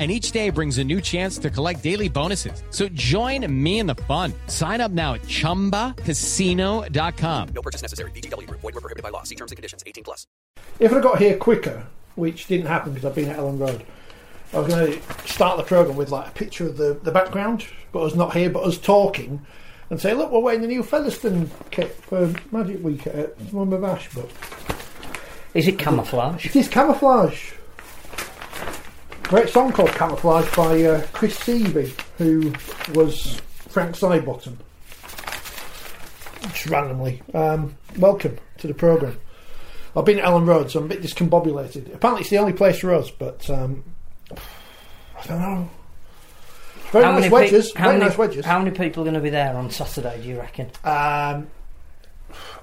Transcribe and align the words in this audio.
and 0.00 0.10
each 0.10 0.32
day 0.32 0.48
brings 0.50 0.78
a 0.78 0.84
new 0.84 1.00
chance 1.02 1.36
to 1.38 1.50
collect 1.50 1.82
daily 1.82 2.08
bonuses. 2.08 2.62
So 2.70 2.88
join 2.88 3.46
me 3.62 3.78
in 3.80 3.86
the 3.86 3.94
fun. 3.94 4.32
Sign 4.46 4.80
up 4.80 4.90
now 4.90 5.12
at 5.14 5.22
ChumbaCasino.com. 5.22 7.48
No 7.54 7.62
purchase 7.62 7.82
necessary. 7.82 8.10
VGW 8.12 8.46
Group. 8.46 8.60
Void 8.62 8.74
were 8.74 8.80
prohibited 8.80 9.02
by 9.02 9.10
law. 9.10 9.22
See 9.24 9.34
terms 9.34 9.52
and 9.52 9.56
conditions. 9.56 9.84
18 9.86 10.04
plus. 10.04 10.26
If 10.78 10.92
I 10.94 11.00
got 11.00 11.18
here 11.18 11.36
quicker, 11.36 11.86
which 12.14 12.46
didn't 12.46 12.66
happen 12.66 12.92
because 12.94 13.04
I've 13.04 13.14
been 13.14 13.28
at 13.28 13.36
Elland 13.36 13.60
Road, 13.60 13.84
I 14.54 14.58
was 14.58 14.68
going 14.72 14.92
to 14.92 15.28
start 15.28 15.58
the 15.58 15.62
programme 15.64 15.96
with 15.96 16.10
like 16.10 16.28
a 16.28 16.32
picture 16.32 16.66
of 16.66 16.78
the, 16.78 16.98
the 17.02 17.12
background, 17.12 17.66
but 17.92 18.00
us 18.02 18.14
not 18.14 18.32
here, 18.34 18.48
but 18.48 18.62
us 18.64 18.78
talking, 18.78 19.44
and 19.90 20.00
say, 20.00 20.14
look, 20.14 20.30
we're 20.32 20.40
wearing 20.40 20.62
the 20.62 20.66
new 20.68 20.82
Featherstone 20.82 21.50
kit 21.70 21.92
for 21.92 22.32
Magic 22.50 22.82
Week 22.82 23.06
at 23.06 23.38
Mumba 23.52 23.78
Bash, 23.80 24.08
but 24.14 24.30
Is 25.52 25.68
it 25.68 25.78
camouflage? 25.78 26.46
it 26.46 26.56
is 26.56 26.68
camouflage. 26.68 27.52
Great 29.30 29.48
song 29.48 29.70
called 29.70 29.90
Camouflage 29.90 30.56
by 30.56 30.82
uh, 30.82 31.06
Chris 31.12 31.38
Sievey, 31.38 31.94
who 32.18 32.52
was 32.98 33.40
Frank 33.68 33.94
Sidebottom. 33.94 34.56
Just 36.52 36.66
randomly. 36.66 37.22
Um, 37.32 37.76
welcome 37.96 38.38
to 38.58 38.66
the 38.66 38.74
programme. 38.74 39.20
I've 39.94 40.04
been 40.04 40.18
at 40.18 40.24
Elland 40.24 40.48
Road, 40.48 40.72
so 40.72 40.80
I'm 40.80 40.86
a 40.86 40.88
bit 40.88 41.00
discombobulated. 41.00 41.94
Apparently, 41.94 42.22
it's 42.22 42.30
the 42.30 42.38
only 42.38 42.54
place 42.54 42.80
for 42.80 42.92
us, 42.92 43.08
but 43.12 43.48
um, 43.48 43.84
I 44.32 45.26
don't 45.28 45.40
know. 45.40 45.70
Very 46.90 47.04
nice 47.04 47.22
pe- 47.22 47.30
wedges. 47.30 47.72
how 47.72 47.84
very 47.84 47.98
many, 47.98 48.08
nice 48.08 48.18
wedges. 48.18 48.44
How 48.44 48.58
many 48.58 48.72
people 48.72 49.04
are 49.04 49.04
going 49.04 49.14
to 49.14 49.20
be 49.20 49.30
there 49.30 49.54
on 49.54 49.70
Saturday? 49.70 50.20
Do 50.20 50.28
you 50.28 50.40
reckon? 50.40 50.72
Um, 50.82 51.46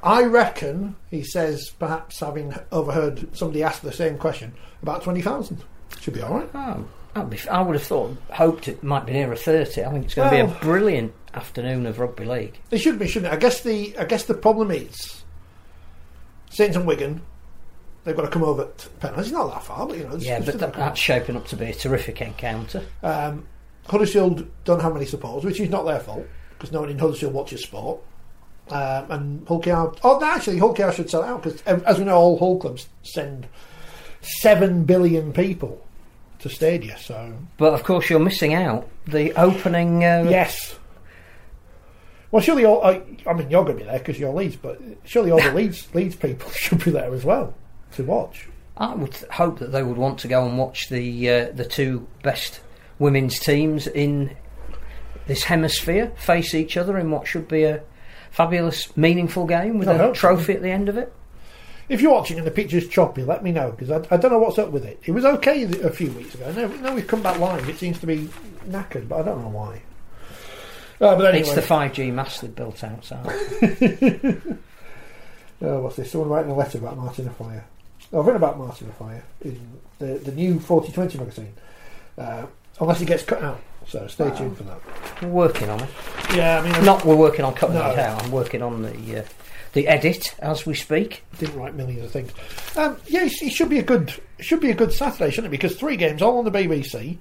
I 0.04 0.26
reckon, 0.26 0.98
he 1.10 1.24
says, 1.24 1.70
perhaps 1.80 2.20
having 2.20 2.54
overheard 2.74 3.38
somebody 3.38 3.64
ask 3.64 3.82
the 3.82 3.94
same 3.94 4.18
question, 4.18 4.52
about 4.82 5.04
20,000. 5.04 5.64
Should 6.00 6.14
be 6.14 6.22
alright. 6.24 6.50
Oh, 6.54 6.86
that'd 7.14 7.30
be, 7.30 7.50
I 7.50 7.62
would 7.62 7.76
have 7.76 7.84
thought, 7.84 8.18
hoped 8.32 8.68
it 8.68 8.84
might 8.84 9.06
be 9.06 9.14
nearer 9.14 9.36
thirty. 9.36 9.84
I 9.84 9.92
think 9.92 10.06
it's 10.06 10.14
going 10.14 10.30
to 10.30 10.46
be 10.46 10.52
a 10.52 10.60
brilliant 10.62 11.14
afternoon 11.34 11.86
of 11.86 12.00
rugby 12.00 12.26
league. 12.26 12.60
It 12.72 12.80
should 12.80 13.00
be, 13.00 13.08
shouldn't 13.08 13.32
it? 13.32 13.36
I 13.36 13.40
guess 13.40 13.62
the 13.62 13.98
I 13.98 14.06
guess 14.06 14.24
the 14.24 14.34
problem 14.34 14.72
is 14.72 15.24
Saints 16.50 16.76
and 16.76 16.86
Wigan. 16.86 17.22
They've 18.04 18.16
got 18.16 18.22
to 18.24 18.30
come 18.30 18.44
over 18.44 18.70
to 18.78 18.90
Pennines. 18.90 19.28
It's 19.28 19.32
not 19.32 19.52
that 19.54 19.64
far, 19.64 19.86
but 19.86 19.98
you 19.98 20.06
know. 20.06 20.16
It's, 20.16 20.24
Yeah, 20.26 20.38
it's 20.38 20.46
but 20.46 20.60
that, 20.60 20.74
that's 20.74 21.00
shaping 21.00 21.36
up 21.36 21.46
to 21.48 21.58
be 21.58 21.66
a 21.66 21.74
terrific 21.74 22.22
encounter. 22.22 22.82
Um, 23.04 23.46
Huddersfield 23.86 24.48
don't 24.64 24.82
have 24.82 24.94
many 24.94 25.06
supporters, 25.06 25.44
which 25.44 25.60
is 25.60 25.70
not 25.70 25.86
their 25.86 26.00
fault 26.00 26.26
because 26.52 26.72
no 26.72 26.82
one 26.82 26.90
in 26.90 27.00
Huddersfield 27.00 27.34
watches 27.34 27.64
sport. 27.64 28.00
Um, 28.70 29.12
and 29.12 29.48
Hull 29.48 29.62
KR, 29.62 29.98
oh, 30.04 30.22
actually, 30.24 30.58
Hull 30.58 30.74
KR 30.74 30.92
should 30.92 31.10
sell 31.10 31.24
out 31.24 31.44
because, 31.44 31.62
as 31.62 32.00
we 32.00 32.06
know, 32.06 32.16
all 32.18 32.38
Hull 32.38 32.60
clubs 32.60 32.88
send 33.02 33.48
seven 34.28 34.84
billion 34.84 35.34
people 35.34 35.84
to 36.40 36.50
Stadia. 36.50 36.98
So 36.98 37.34
But 37.58 37.74
of 37.74 37.84
course, 37.84 38.10
you're 38.10 38.20
missing 38.20 38.54
out 38.54 38.88
the 39.06 39.34
opening. 39.34 40.04
Uh, 40.04 40.26
yes. 40.30 40.78
Well, 42.32 42.42
surely 42.42 42.66
all. 42.66 42.84
I, 42.84 43.02
I 43.26 43.34
mean, 43.34 43.50
you're 43.50 43.64
going 43.64 43.78
to 43.78 43.84
be 43.84 43.90
there 43.90 44.00
because 44.00 44.20
you're 44.20 44.34
Leeds, 44.34 44.58
but 44.58 44.80
surely 45.06 45.32
all 45.32 45.42
the 45.42 45.54
Leeds 45.56 45.88
Leeds 45.94 46.16
people 46.16 46.50
should 46.56 46.84
be 46.84 46.92
there 46.92 47.14
as 47.14 47.24
well 47.24 47.54
to 47.94 48.04
watch. 48.04 48.48
I 48.76 48.94
would 48.94 49.16
hope 49.32 49.60
that 49.60 49.72
they 49.72 49.82
would 49.82 49.98
want 49.98 50.20
to 50.20 50.28
go 50.28 50.46
and 50.46 50.58
watch 50.58 50.90
the 50.90 51.30
uh, 51.30 51.52
the 51.52 51.66
two 51.66 52.06
best 52.24 52.60
women's 53.00 53.40
teams 53.40 53.88
in 53.88 54.36
this 55.26 55.44
hemisphere 55.44 56.12
face 56.18 56.54
each 56.54 56.78
other 56.78 56.98
in 56.98 57.12
what 57.12 57.28
should 57.28 57.48
be 57.48 57.64
a 57.64 57.82
fabulous, 58.32 58.96
meaningful 58.96 59.46
game 59.46 59.78
with 59.80 59.88
I 59.88 59.94
a 59.94 59.98
hope 59.98 60.16
so. 60.16 60.20
trophy 60.20 60.54
at 60.54 60.62
the 60.62 60.70
end 60.70 60.90
of 60.90 60.98
it. 60.98 61.14
If 61.90 62.02
you're 62.02 62.12
watching 62.12 62.38
and 62.38 62.46
the 62.46 62.52
picture's 62.52 62.88
choppy, 62.88 63.24
let 63.24 63.44
me 63.44 63.52
know 63.52 63.72
because 63.72 63.90
I, 63.92 64.14
I 64.14 64.18
don't 64.18 64.32
know 64.32 64.40
what's 64.40 64.60
up 64.60 64.72
with 64.72 64.84
it. 64.86 65.00
It 65.06 65.12
was 65.12 65.24
okay 65.24 65.64
a 65.64 65.90
few 65.90 66.12
weeks 66.12 66.36
ago. 66.36 66.52
Now, 66.52 66.68
now 66.82 66.94
we've 66.96 67.08
come 67.08 67.22
back 67.24 67.40
live. 67.40 67.68
It 67.70 67.78
seems 67.78 67.98
to 68.00 68.06
be 68.08 68.28
knackered, 68.68 69.08
but 69.08 69.22
I 69.22 69.24
don't 69.24 69.42
know 69.42 69.50
why. 69.50 69.82
Uh, 71.00 71.16
but 71.16 71.26
anyway, 71.34 71.40
It's 71.42 71.54
the 71.54 71.62
5G 71.62 72.12
mast 72.12 72.42
they 72.42 72.48
built 72.50 72.84
outside. 72.84 73.26
oh, 75.62 75.80
what's 75.82 75.96
this? 75.96 76.12
Someone 76.12 76.30
writing 76.30 76.52
a 76.52 76.56
letter 76.56 76.78
about 76.80 76.98
Martin 76.98 77.28
Offiah. 77.30 77.62
Oh, 78.12 78.20
I've 78.20 78.26
written 78.26 78.42
about 78.42 78.58
Martin 78.58 78.90
Offiah 78.90 79.22
in 79.42 79.60
the 80.00 80.06
the 80.20 80.32
new 80.32 80.56
Forty20 80.60 81.20
magazine. 81.20 81.54
Uh, 82.18 82.46
unless 82.80 83.02
it 83.02 83.06
gets 83.06 83.24
cut 83.24 83.44
out, 83.44 83.62
so 83.88 84.08
stay 84.08 84.30
tuned 84.36 84.58
for 84.58 84.64
that. 84.64 84.80
we're 85.22 85.28
working 85.30 85.70
on 85.70 85.80
it. 85.82 85.90
Yeah, 86.34 86.60
I 86.60 86.64
mean, 86.64 86.74
I 86.74 86.82
Not 86.82 87.06
we're 87.06 87.16
working 87.16 87.46
on 87.46 87.54
cutting 87.54 87.76
No. 87.76 87.90
it 87.92 88.00
out. 88.00 88.24
I'm 88.24 88.32
working 88.32 88.62
on 88.62 88.82
the 88.82 89.20
uh, 89.20 89.24
the 89.74 89.88
edit 89.88 90.36
as 90.40 90.66
we 90.66 90.74
speak. 90.76 91.24
didn't 91.40 91.58
write 91.60 91.76
millions 91.76 92.04
of 92.06 92.12
things. 92.12 92.32
Um, 92.76 92.98
yeah, 93.08 93.24
it 93.26 93.52
should 93.52 93.70
be 93.70 93.80
a 93.80 93.84
good 93.84 94.14
should 94.40 94.60
be 94.60 94.72
a 94.72 94.76
good 94.76 94.94
Saturday, 94.94 95.30
shouldn't 95.32 95.48
it? 95.54 95.58
Because 95.58 95.76
three 95.76 95.98
games 95.98 96.22
all 96.22 96.38
on 96.40 96.46
the 96.46 96.52
BBC. 96.52 97.18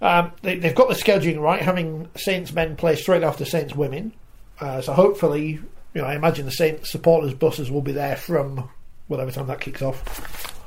Um, 0.00 0.32
they, 0.42 0.58
they've 0.58 0.74
got 0.74 0.88
the 0.88 0.94
scheduling 0.94 1.40
right, 1.40 1.62
having 1.62 2.08
Saints 2.16 2.52
men 2.52 2.74
play 2.76 2.96
straight 2.96 3.22
after 3.22 3.44
Saints 3.44 3.74
women. 3.74 4.12
Uh, 4.58 4.80
so 4.80 4.92
hopefully, 4.92 5.60
you 5.94 6.00
know, 6.00 6.04
I 6.04 6.14
imagine 6.16 6.44
the 6.46 6.50
Saints 6.52 6.90
supporters 6.90 7.34
buses 7.34 7.70
will 7.70 7.82
be 7.82 7.92
there 7.92 8.16
from 8.16 8.68
whatever 9.08 9.30
time 9.30 9.46
that 9.46 9.60
kicks 9.60 9.82
off. 9.82 10.58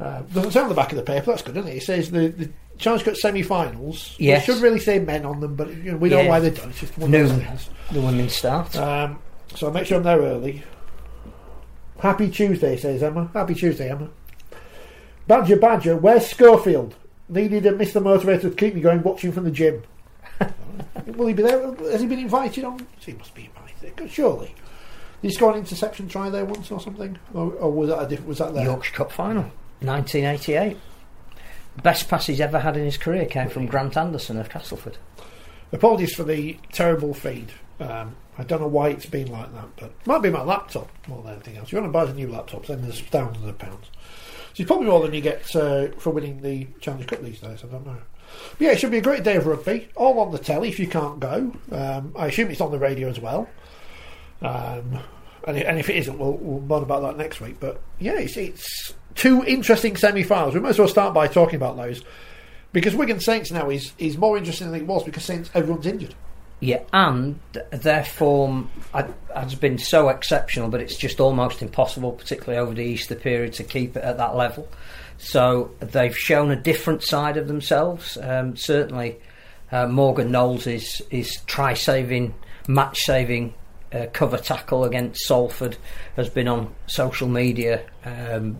Uh, 0.00 0.22
doesn't 0.32 0.50
say 0.52 0.60
on 0.60 0.68
the 0.68 0.74
back 0.74 0.90
of 0.90 0.96
the 0.96 1.02
paper. 1.04 1.26
That's 1.26 1.42
good, 1.42 1.56
isn't 1.56 1.70
it? 1.70 1.76
It 1.76 1.82
says 1.84 2.10
the, 2.10 2.28
the 2.28 2.50
Challenge 2.78 3.04
Cup 3.04 3.14
semi-finals. 3.16 4.16
Yes. 4.18 4.42
It 4.42 4.46
should 4.54 4.62
really 4.62 4.80
say 4.80 4.98
men 4.98 5.24
on 5.24 5.38
them, 5.40 5.54
but 5.54 5.68
you 5.76 5.92
know, 5.92 5.96
we 5.98 6.08
know 6.08 6.22
Yeah. 6.22 6.28
why 6.28 6.40
they've 6.40 6.54
done 6.56 6.68
it. 6.68 6.70
It's 6.70 6.80
just 6.80 6.98
one 6.98 7.14
of 7.14 7.28
Noon, 7.30 7.40
things. 7.40 7.70
the 7.92 8.00
women's 8.00 8.34
start. 8.34 8.74
Um, 8.74 9.20
so 9.54 9.68
I 9.68 9.72
make 9.72 9.86
sure 9.86 9.98
I'm 9.98 10.02
there 10.02 10.18
early. 10.18 10.62
Happy 11.98 12.30
Tuesday, 12.30 12.76
says 12.76 13.02
Emma. 13.02 13.30
Happy 13.32 13.54
Tuesday, 13.54 13.90
Emma. 13.90 14.08
Badger, 15.26 15.56
Badger, 15.56 15.96
where's 15.96 16.26
Schofield? 16.26 16.94
Needed 17.28 17.64
a 17.66 17.72
Mr. 17.72 18.02
Motivator 18.02 18.42
to 18.42 18.50
keep 18.50 18.74
me 18.74 18.80
going 18.80 19.02
watching 19.02 19.32
from 19.32 19.44
the 19.44 19.50
gym. 19.50 19.82
Will 21.06 21.28
he 21.28 21.34
be 21.34 21.42
there? 21.42 21.74
Has 21.90 22.00
he 22.00 22.06
been 22.06 22.18
invited 22.18 22.64
on? 22.64 22.86
He 22.98 23.12
must 23.12 23.34
be 23.34 23.48
invited, 23.56 24.10
surely. 24.10 24.48
Did 25.22 25.28
he 25.28 25.34
score 25.34 25.52
an 25.52 25.58
interception 25.58 26.08
try 26.08 26.28
there 26.28 26.44
once 26.44 26.70
or 26.70 26.80
something? 26.80 27.18
Or, 27.32 27.52
or 27.52 27.70
was 27.70 27.88
that 27.90 28.02
a 28.02 28.08
different? 28.08 28.28
Was 28.28 28.38
that 28.38 28.54
there? 28.54 28.64
Yorkshire 28.64 28.94
Cup 28.94 29.12
final, 29.12 29.44
1988. 29.80 30.76
Best 31.82 32.08
pass 32.08 32.26
he's 32.26 32.40
ever 32.40 32.58
had 32.58 32.76
in 32.76 32.84
his 32.84 32.98
career 32.98 33.24
came 33.24 33.48
from 33.48 33.66
Grant 33.66 33.96
Anderson 33.96 34.36
of 34.38 34.50
Castleford. 34.50 34.98
Apologies 35.72 36.14
for 36.14 36.24
the 36.24 36.58
terrible 36.72 37.14
feed. 37.14 37.52
Um, 37.80 38.16
I 38.42 38.44
don't 38.46 38.60
know 38.60 38.66
why 38.66 38.88
it's 38.88 39.06
been 39.06 39.30
like 39.30 39.52
that, 39.54 39.68
but 39.76 39.90
it 39.90 40.06
might 40.06 40.22
be 40.22 40.30
my 40.30 40.42
laptop 40.42 40.90
more 41.08 41.22
than 41.22 41.34
anything 41.34 41.56
else. 41.56 41.72
You 41.72 41.80
want 41.80 41.92
to 41.92 41.92
buy 41.92 42.10
a 42.10 42.14
new 42.14 42.28
laptop, 42.28 42.66
then 42.66 42.82
there's 42.82 43.00
thousands 43.00 43.46
of 43.46 43.58
pounds. 43.58 43.86
So 44.54 44.62
it's 44.62 44.68
probably 44.68 44.88
more 44.88 45.00
than 45.00 45.14
you 45.14 45.20
get 45.20 45.54
uh, 45.56 45.88
for 45.98 46.10
winning 46.10 46.42
the 46.42 46.66
Challenge 46.80 47.06
Cup 47.06 47.22
these 47.22 47.40
days. 47.40 47.64
I 47.64 47.68
don't 47.68 47.86
know. 47.86 47.98
But 48.58 48.60
yeah, 48.60 48.70
it 48.72 48.80
should 48.80 48.90
be 48.90 48.98
a 48.98 49.02
great 49.02 49.24
day 49.24 49.36
of 49.36 49.46
rugby. 49.46 49.88
All 49.96 50.18
on 50.20 50.32
the 50.32 50.38
telly 50.38 50.68
if 50.68 50.78
you 50.78 50.86
can't 50.86 51.20
go. 51.20 51.52
Um, 51.70 52.14
I 52.16 52.26
assume 52.26 52.50
it's 52.50 52.60
on 52.60 52.70
the 52.70 52.78
radio 52.78 53.08
as 53.08 53.20
well. 53.20 53.48
Um, 54.42 54.98
and, 55.44 55.56
and 55.58 55.78
if 55.78 55.88
it 55.88 55.96
isn't, 55.96 56.18
we'll, 56.18 56.36
we'll 56.36 56.60
moan 56.60 56.82
about 56.82 57.02
that 57.02 57.16
next 57.16 57.40
week. 57.40 57.60
But 57.60 57.80
yeah, 57.98 58.18
it's, 58.18 58.36
it's 58.36 58.94
two 59.14 59.44
interesting 59.44 59.96
semi-finals. 59.96 60.54
We 60.54 60.60
might 60.60 60.70
as 60.70 60.78
well 60.78 60.88
start 60.88 61.14
by 61.14 61.28
talking 61.28 61.56
about 61.56 61.76
those 61.76 62.02
because 62.72 62.94
Wigan 62.94 63.20
Saints 63.20 63.50
now 63.50 63.70
is 63.70 63.92
is 63.98 64.16
more 64.16 64.36
interesting 64.36 64.70
than 64.70 64.80
it 64.80 64.86
was 64.86 65.04
because 65.04 65.24
Saints 65.24 65.50
everyone's 65.54 65.86
injured. 65.86 66.14
Yeah, 66.62 66.84
and 66.92 67.40
their 67.72 68.04
form 68.04 68.70
has 69.34 69.56
been 69.56 69.78
so 69.78 70.10
exceptional, 70.10 70.68
but 70.68 70.80
it's 70.80 70.96
just 70.96 71.18
almost 71.18 71.60
impossible, 71.60 72.12
particularly 72.12 72.56
over 72.56 72.72
the 72.72 72.84
Easter 72.84 73.16
period, 73.16 73.54
to 73.54 73.64
keep 73.64 73.96
it 73.96 74.04
at 74.04 74.16
that 74.18 74.36
level. 74.36 74.68
So 75.18 75.72
they've 75.80 76.16
shown 76.16 76.52
a 76.52 76.56
different 76.56 77.02
side 77.02 77.36
of 77.36 77.48
themselves. 77.48 78.16
Um, 78.16 78.54
certainly, 78.54 79.18
uh, 79.72 79.88
Morgan 79.88 80.30
Knowles 80.30 80.68
is 80.68 81.02
is 81.10 81.36
try 81.46 81.74
saving, 81.74 82.32
match 82.68 83.00
saving. 83.00 83.54
Uh, 83.92 84.06
cover 84.12 84.38
tackle 84.38 84.84
against 84.84 85.22
Salford 85.22 85.76
has 86.14 86.28
been 86.28 86.46
on 86.46 86.72
social 86.86 87.28
media 87.28 87.82
um, 88.04 88.56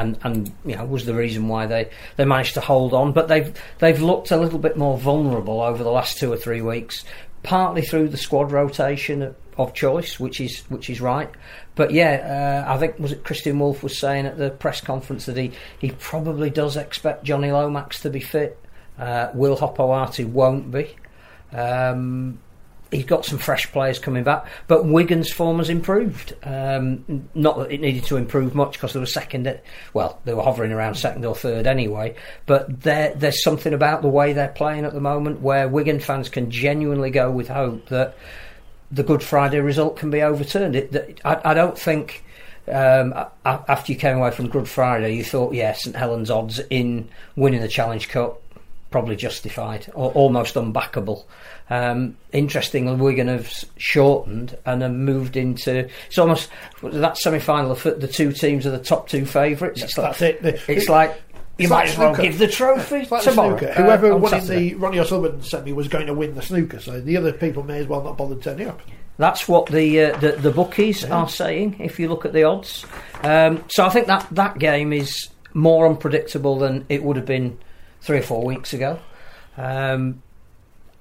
and 0.00 0.18
and 0.22 0.52
you 0.64 0.76
know 0.76 0.84
was 0.84 1.04
the 1.04 1.14
reason 1.14 1.48
why 1.48 1.66
they, 1.66 1.90
they 2.16 2.24
managed 2.24 2.54
to 2.54 2.60
hold 2.60 2.92
on. 2.92 3.12
But 3.12 3.28
they've 3.28 3.52
they've 3.78 4.00
looked 4.00 4.30
a 4.30 4.36
little 4.36 4.58
bit 4.58 4.76
more 4.76 4.98
vulnerable 4.98 5.60
over 5.60 5.84
the 5.84 5.90
last 5.90 6.18
two 6.18 6.32
or 6.32 6.36
three 6.36 6.62
weeks, 6.62 7.04
partly 7.42 7.82
through 7.82 8.08
the 8.08 8.16
squad 8.16 8.50
rotation 8.50 9.34
of, 9.56 9.74
choice, 9.74 10.18
which 10.18 10.40
is 10.40 10.60
which 10.70 10.88
is 10.88 11.00
right. 11.00 11.30
But 11.74 11.92
yeah, 11.92 12.64
uh, 12.66 12.72
I 12.72 12.78
think 12.78 12.98
was 12.98 13.12
it 13.12 13.24
Kristian 13.24 13.58
Woolf 13.58 13.82
was 13.82 13.98
saying 13.98 14.26
at 14.26 14.38
the 14.38 14.50
press 14.50 14.80
conference 14.80 15.26
that 15.26 15.36
he 15.36 15.52
he 15.78 15.90
probably 15.90 16.48
does 16.48 16.76
expect 16.76 17.24
Jonny 17.24 17.52
Lomax 17.52 18.00
to 18.02 18.10
be 18.10 18.20
fit. 18.20 18.58
Uh, 18.98 19.30
Will 19.34 19.56
Hopoati 19.56 20.26
won't 20.26 20.70
be. 20.70 20.94
Um, 21.52 22.38
he's 22.90 23.04
got 23.04 23.24
some 23.24 23.38
fresh 23.38 23.70
players 23.72 23.98
coming 23.98 24.24
back, 24.24 24.46
but 24.66 24.84
Wigan's 24.84 25.30
form 25.30 25.58
has 25.58 25.70
improved. 25.70 26.34
Um, 26.42 27.28
not 27.34 27.58
that 27.58 27.70
it 27.70 27.80
needed 27.80 28.04
to 28.04 28.16
improve 28.16 28.54
much 28.54 28.72
because 28.72 28.92
they 28.92 29.00
were 29.00 29.06
second. 29.06 29.46
At, 29.46 29.64
well, 29.94 30.20
they 30.24 30.34
were 30.34 30.42
hovering 30.42 30.72
around 30.72 30.96
second 30.96 31.24
or 31.24 31.34
third 31.34 31.66
anyway. 31.66 32.16
But 32.46 32.82
there, 32.82 33.14
there's 33.14 33.42
something 33.42 33.72
about 33.72 34.02
the 34.02 34.08
way 34.08 34.32
they're 34.32 34.48
playing 34.48 34.84
at 34.84 34.92
the 34.92 35.00
moment 35.00 35.40
where 35.40 35.68
Wigan 35.68 36.00
fans 36.00 36.28
can 36.28 36.50
genuinely 36.50 37.10
go 37.10 37.30
with 37.30 37.48
hope 37.48 37.88
that 37.88 38.16
the 38.90 39.02
Good 39.02 39.22
Friday 39.22 39.60
result 39.60 39.96
can 39.96 40.10
be 40.10 40.22
overturned. 40.22 40.74
It, 40.76 41.20
I, 41.24 41.40
I 41.50 41.54
don't 41.54 41.78
think. 41.78 42.24
Um, 42.68 43.14
after 43.44 43.90
you 43.90 43.98
came 43.98 44.18
away 44.18 44.30
from 44.30 44.48
Good 44.48 44.68
Friday, 44.68 45.16
you 45.16 45.24
thought, 45.24 45.54
yeah, 45.54 45.72
St 45.72 45.96
Helens 45.96 46.30
odds 46.30 46.60
in 46.70 47.08
winning 47.34 47.62
the 47.62 47.68
Challenge 47.68 48.08
Cup 48.08 48.40
probably 48.90 49.16
justified 49.16 49.90
or 49.94 50.10
almost 50.12 50.54
unbackable. 50.54 51.24
Um, 51.70 52.16
interestingly, 52.32 52.94
Wigan 52.96 53.28
have 53.28 53.48
shortened 53.76 54.58
and 54.66 54.82
have 54.82 54.92
moved 54.92 55.36
into 55.36 55.88
it's 56.06 56.18
almost 56.18 56.50
that 56.82 57.16
semi-final. 57.16 57.74
The 57.76 57.92
the 57.92 58.08
two 58.08 58.32
teams 58.32 58.66
are 58.66 58.70
the 58.72 58.78
top 58.80 59.08
two 59.08 59.24
favourites. 59.24 59.82
It's 59.82 59.96
like 59.96 60.06
That's 60.18 60.22
it. 60.22 60.42
The- 60.42 60.72
it's 60.72 60.88
like 60.88 61.10
you 61.58 61.64
it's 61.64 61.70
might 61.70 61.76
like 61.80 61.88
as 61.90 61.98
well 61.98 62.14
snooker. 62.14 62.22
give 62.28 62.38
the 62.38 62.48
trophy 62.48 63.06
like 63.10 63.22
tomorrow. 63.22 63.54
uh, 63.56 63.72
Whoever 63.74 64.12
on 64.12 64.20
won 64.20 64.30
Saturday. 64.32 64.70
the 64.70 64.74
Ronnie 64.76 64.98
O'Sullivan 64.98 65.42
semi 65.42 65.72
was 65.72 65.88
going 65.88 66.06
to 66.08 66.14
win 66.14 66.34
the 66.34 66.42
snooker, 66.42 66.80
so 66.80 67.00
the 67.00 67.16
other 67.16 67.32
people 67.32 67.62
may 67.62 67.78
as 67.78 67.86
well 67.86 68.02
not 68.02 68.16
bother 68.18 68.34
turning 68.36 68.66
up. 68.68 68.80
That's 69.18 69.46
what 69.46 69.66
the 69.66 70.00
uh, 70.06 70.18
the, 70.18 70.32
the 70.32 70.50
bookies 70.50 71.04
are 71.04 71.28
saying. 71.28 71.76
If 71.78 72.00
you 72.00 72.08
look 72.08 72.24
at 72.24 72.32
the 72.32 72.44
odds, 72.44 72.84
um, 73.22 73.62
so 73.68 73.84
I 73.84 73.90
think 73.90 74.06
that 74.08 74.26
that 74.32 74.58
game 74.58 74.92
is 74.92 75.28
more 75.54 75.86
unpredictable 75.86 76.58
than 76.58 76.86
it 76.88 77.04
would 77.04 77.16
have 77.16 77.26
been 77.26 77.58
three 78.00 78.18
or 78.18 78.22
four 78.22 78.42
weeks 78.44 78.72
ago. 78.72 78.98
Um, 79.58 80.22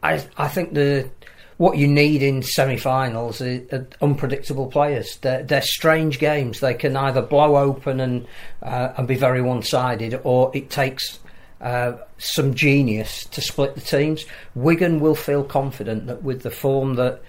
I 0.03 0.25
I 0.37 0.47
think 0.47 0.73
the 0.73 1.09
what 1.57 1.77
you 1.77 1.87
need 1.87 2.23
in 2.23 2.41
semi-finals 2.41 3.41
are, 3.41 3.85
unpredictable 4.01 4.67
players. 4.67 5.17
They're, 5.17 5.43
they're 5.43 5.61
strange 5.61 6.17
games. 6.17 6.61
They 6.61 6.73
can 6.73 6.95
either 6.95 7.21
blow 7.21 7.57
open 7.57 7.99
and 7.99 8.25
uh, 8.63 8.93
and 8.97 9.07
be 9.07 9.15
very 9.15 9.41
one-sided, 9.41 10.21
or 10.23 10.51
it 10.53 10.69
takes 10.69 11.19
uh, 11.59 11.97
some 12.17 12.53
genius 12.53 13.25
to 13.25 13.41
split 13.41 13.75
the 13.75 13.81
teams. 13.81 14.25
Wigan 14.55 15.01
will 15.01 15.15
feel 15.15 15.43
confident 15.43 16.07
that 16.07 16.23
with 16.23 16.43
the 16.43 16.51
form 16.51 16.95
that 16.95 17.21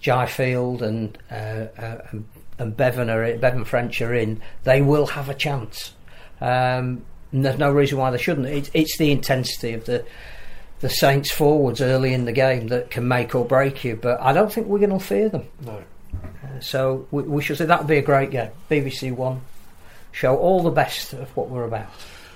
Jai 0.00 0.26
Field 0.26 0.82
and 0.82 1.18
uh, 1.30 1.34
uh, 1.76 1.98
and, 2.12 2.24
and 2.58 2.76
Bevan 2.76 3.10
are 3.10 3.24
in, 3.24 3.40
Bevan 3.40 3.64
French 3.64 4.00
are 4.00 4.14
in, 4.14 4.40
they 4.62 4.80
will 4.80 5.06
have 5.06 5.28
a 5.28 5.34
chance. 5.34 5.92
Um, 6.40 7.04
and 7.32 7.44
there's 7.44 7.58
no 7.58 7.72
reason 7.72 7.98
why 7.98 8.10
they 8.10 8.18
shouldn't. 8.18 8.46
It's, 8.46 8.70
it's 8.74 8.96
the 8.98 9.10
intensity 9.10 9.72
of 9.72 9.86
the 9.86 10.04
the 10.82 10.90
Saints 10.90 11.30
forwards 11.30 11.80
early 11.80 12.12
in 12.12 12.24
the 12.24 12.32
game 12.32 12.66
that 12.66 12.90
can 12.90 13.06
make 13.06 13.34
or 13.36 13.44
break 13.44 13.84
you. 13.84 13.96
But 13.96 14.20
I 14.20 14.32
don't 14.32 14.52
think 14.52 14.66
we're 14.66 14.80
going 14.80 14.90
to 14.90 14.98
fear 14.98 15.28
them. 15.28 15.48
No. 15.64 15.82
So 16.60 17.06
we, 17.12 17.22
we 17.22 17.42
shall 17.42 17.56
say 17.56 17.64
that 17.64 17.78
would 17.78 17.88
be 17.88 17.98
a 17.98 18.02
great 18.02 18.30
game. 18.30 18.50
BBC 18.68 19.14
One 19.14 19.40
show 20.10 20.36
all 20.36 20.62
the 20.62 20.70
best 20.70 21.14
of 21.14 21.34
what 21.36 21.48
we're 21.48 21.64
about. 21.64 21.86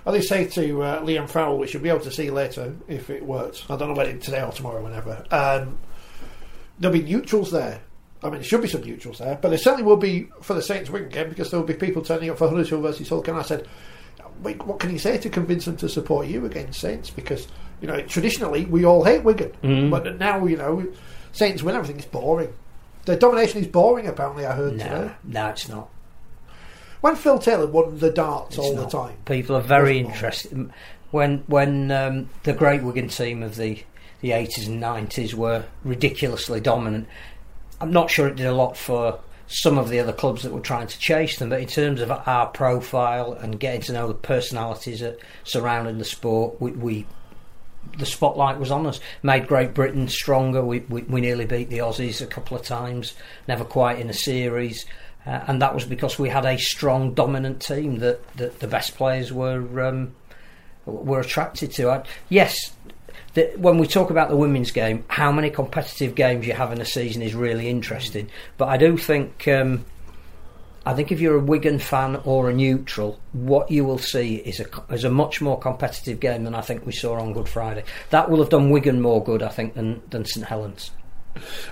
Well, 0.04 0.14
they 0.14 0.22
say 0.22 0.46
to 0.46 0.82
uh, 0.82 1.02
Liam 1.02 1.28
Farrell, 1.28 1.58
which 1.58 1.74
you'll 1.74 1.82
be 1.82 1.88
able 1.88 2.00
to 2.00 2.10
see 2.12 2.30
later 2.30 2.74
if 2.86 3.10
it 3.10 3.24
works. 3.24 3.64
I 3.68 3.76
don't 3.76 3.88
know 3.88 3.94
whether 3.94 4.16
today 4.16 4.42
or 4.42 4.52
tomorrow, 4.52 4.82
whenever. 4.82 5.26
Um, 5.32 5.78
there'll 6.78 6.96
be 6.96 7.02
neutrals 7.02 7.50
there. 7.50 7.80
I 8.22 8.26
mean, 8.26 8.36
there 8.36 8.44
should 8.44 8.62
be 8.62 8.68
some 8.68 8.82
neutrals 8.82 9.18
there, 9.18 9.38
but 9.42 9.48
there 9.48 9.58
certainly 9.58 9.82
will 9.82 9.96
be 9.96 10.28
for 10.40 10.54
the 10.54 10.62
Saints 10.62 10.88
Wigan 10.88 11.08
game 11.08 11.28
because 11.28 11.50
there 11.50 11.58
will 11.58 11.66
be 11.66 11.74
people 11.74 12.02
turning 12.02 12.30
up 12.30 12.38
for 12.38 12.48
Huddersfield 12.48 12.82
versus 12.82 13.08
Hull. 13.08 13.24
And 13.26 13.36
I 13.36 13.42
said, 13.42 13.66
Wait, 14.42 14.64
what 14.64 14.78
can 14.78 14.92
you 14.92 14.98
say 14.98 15.18
to 15.18 15.28
convince 15.28 15.64
them 15.64 15.76
to 15.78 15.88
support 15.88 16.28
you 16.28 16.46
against 16.46 16.80
Saints? 16.80 17.10
Because 17.10 17.48
you 17.80 17.88
know, 17.88 18.00
traditionally 18.02 18.64
we 18.64 18.84
all 18.84 19.04
hate 19.04 19.22
Wigan, 19.24 19.90
but 19.90 20.18
now 20.18 20.44
you 20.46 20.56
know, 20.56 20.86
Saints 21.32 21.62
win 21.62 21.74
everything. 21.74 21.96
It's 21.98 22.06
boring. 22.06 22.52
The 23.04 23.16
domination 23.16 23.60
is 23.60 23.66
boring. 23.68 24.06
Apparently, 24.08 24.46
I 24.46 24.52
heard 24.54 24.76
No, 24.76 24.84
today. 24.84 25.12
no, 25.24 25.48
it's 25.48 25.68
not. 25.68 25.88
When 27.02 27.14
Phil 27.14 27.38
Taylor 27.38 27.66
won 27.66 27.98
the 27.98 28.10
darts 28.10 28.58
all 28.58 28.72
It's 28.72 28.92
the 28.92 28.98
time, 28.98 29.16
People 29.26 29.54
are 29.56 29.60
very 29.62 29.98
interested. 29.98 30.70
When 31.10 31.44
when 31.46 31.90
um, 31.92 32.30
the 32.42 32.52
great 32.52 32.82
Wigan 32.82 33.08
team 33.08 33.42
of 33.42 33.56
the 33.56 33.82
the 34.22 34.32
eighties 34.32 34.66
and 34.66 34.80
nineties 34.80 35.34
were 35.34 35.64
ridiculously 35.84 36.60
dominant, 36.60 37.06
I'm 37.80 37.92
not 37.92 38.10
sure 38.10 38.26
it 38.28 38.36
did 38.36 38.46
a 38.46 38.54
lot 38.54 38.76
for 38.76 39.20
some 39.46 39.78
of 39.78 39.88
the 39.90 40.00
other 40.00 40.12
clubs 40.12 40.42
that 40.42 40.52
were 40.52 40.58
trying 40.60 40.88
to 40.88 40.98
chase 40.98 41.38
them. 41.38 41.50
But 41.50 41.60
in 41.60 41.68
terms 41.68 42.00
of 42.00 42.10
our 42.10 42.46
profile 42.48 43.34
and 43.34 43.60
getting 43.60 43.82
to 43.82 43.92
know 43.92 44.08
the 44.08 44.14
personalities 44.14 45.00
that 45.00 45.18
surrounding 45.44 45.98
the 45.98 46.04
sport, 46.04 46.60
we. 46.60 46.72
we 46.72 47.06
the 47.98 48.06
spotlight 48.06 48.58
was 48.58 48.70
on 48.70 48.86
us. 48.86 49.00
Made 49.22 49.46
Great 49.46 49.74
Britain 49.74 50.08
stronger. 50.08 50.64
We, 50.64 50.80
we 50.80 51.02
we 51.02 51.20
nearly 51.20 51.46
beat 51.46 51.70
the 51.70 51.78
Aussies 51.78 52.20
a 52.20 52.26
couple 52.26 52.56
of 52.56 52.62
times. 52.64 53.14
Never 53.48 53.64
quite 53.64 53.98
in 53.98 54.10
a 54.10 54.14
series. 54.14 54.86
Uh, 55.26 55.42
and 55.48 55.60
that 55.60 55.74
was 55.74 55.84
because 55.84 56.18
we 56.18 56.28
had 56.28 56.44
a 56.44 56.56
strong, 56.56 57.12
dominant 57.12 57.60
team 57.60 57.98
that, 57.98 58.26
that 58.36 58.60
the 58.60 58.68
best 58.68 58.96
players 58.96 59.32
were 59.32 59.84
um, 59.84 60.14
were 60.84 61.20
attracted 61.20 61.72
to. 61.72 61.90
I, 61.90 62.04
yes, 62.28 62.56
the, 63.34 63.52
when 63.56 63.78
we 63.78 63.86
talk 63.88 64.10
about 64.10 64.28
the 64.28 64.36
women's 64.36 64.70
game, 64.70 65.04
how 65.08 65.32
many 65.32 65.50
competitive 65.50 66.14
games 66.14 66.46
you 66.46 66.52
have 66.52 66.72
in 66.72 66.80
a 66.80 66.84
season 66.84 67.22
is 67.22 67.34
really 67.34 67.68
interesting. 67.68 68.30
But 68.56 68.68
I 68.68 68.76
do 68.76 68.96
think 68.96 69.48
um, 69.48 69.84
I 70.86 70.94
think 70.94 71.10
if 71.10 71.20
you're 71.20 71.36
a 71.36 71.40
Wigan 71.40 71.78
fan 71.80 72.16
or 72.24 72.48
a 72.48 72.54
neutral, 72.54 73.18
what 73.32 73.70
you 73.70 73.84
will 73.84 73.98
see 73.98 74.36
is 74.36 74.60
a 74.60 74.66
is 74.94 75.02
a 75.04 75.10
much 75.10 75.40
more 75.40 75.58
competitive 75.58 76.20
game 76.20 76.44
than 76.44 76.54
I 76.54 76.60
think 76.60 76.86
we 76.86 76.92
saw 76.92 77.18
on 77.20 77.32
Good 77.32 77.48
Friday. 77.48 77.82
That 78.10 78.30
will 78.30 78.38
have 78.38 78.50
done 78.50 78.70
Wigan 78.70 79.00
more 79.00 79.22
good, 79.22 79.42
I 79.42 79.48
think, 79.48 79.74
than 79.74 80.00
than 80.10 80.24
St 80.24 80.46
Helens. 80.46 80.92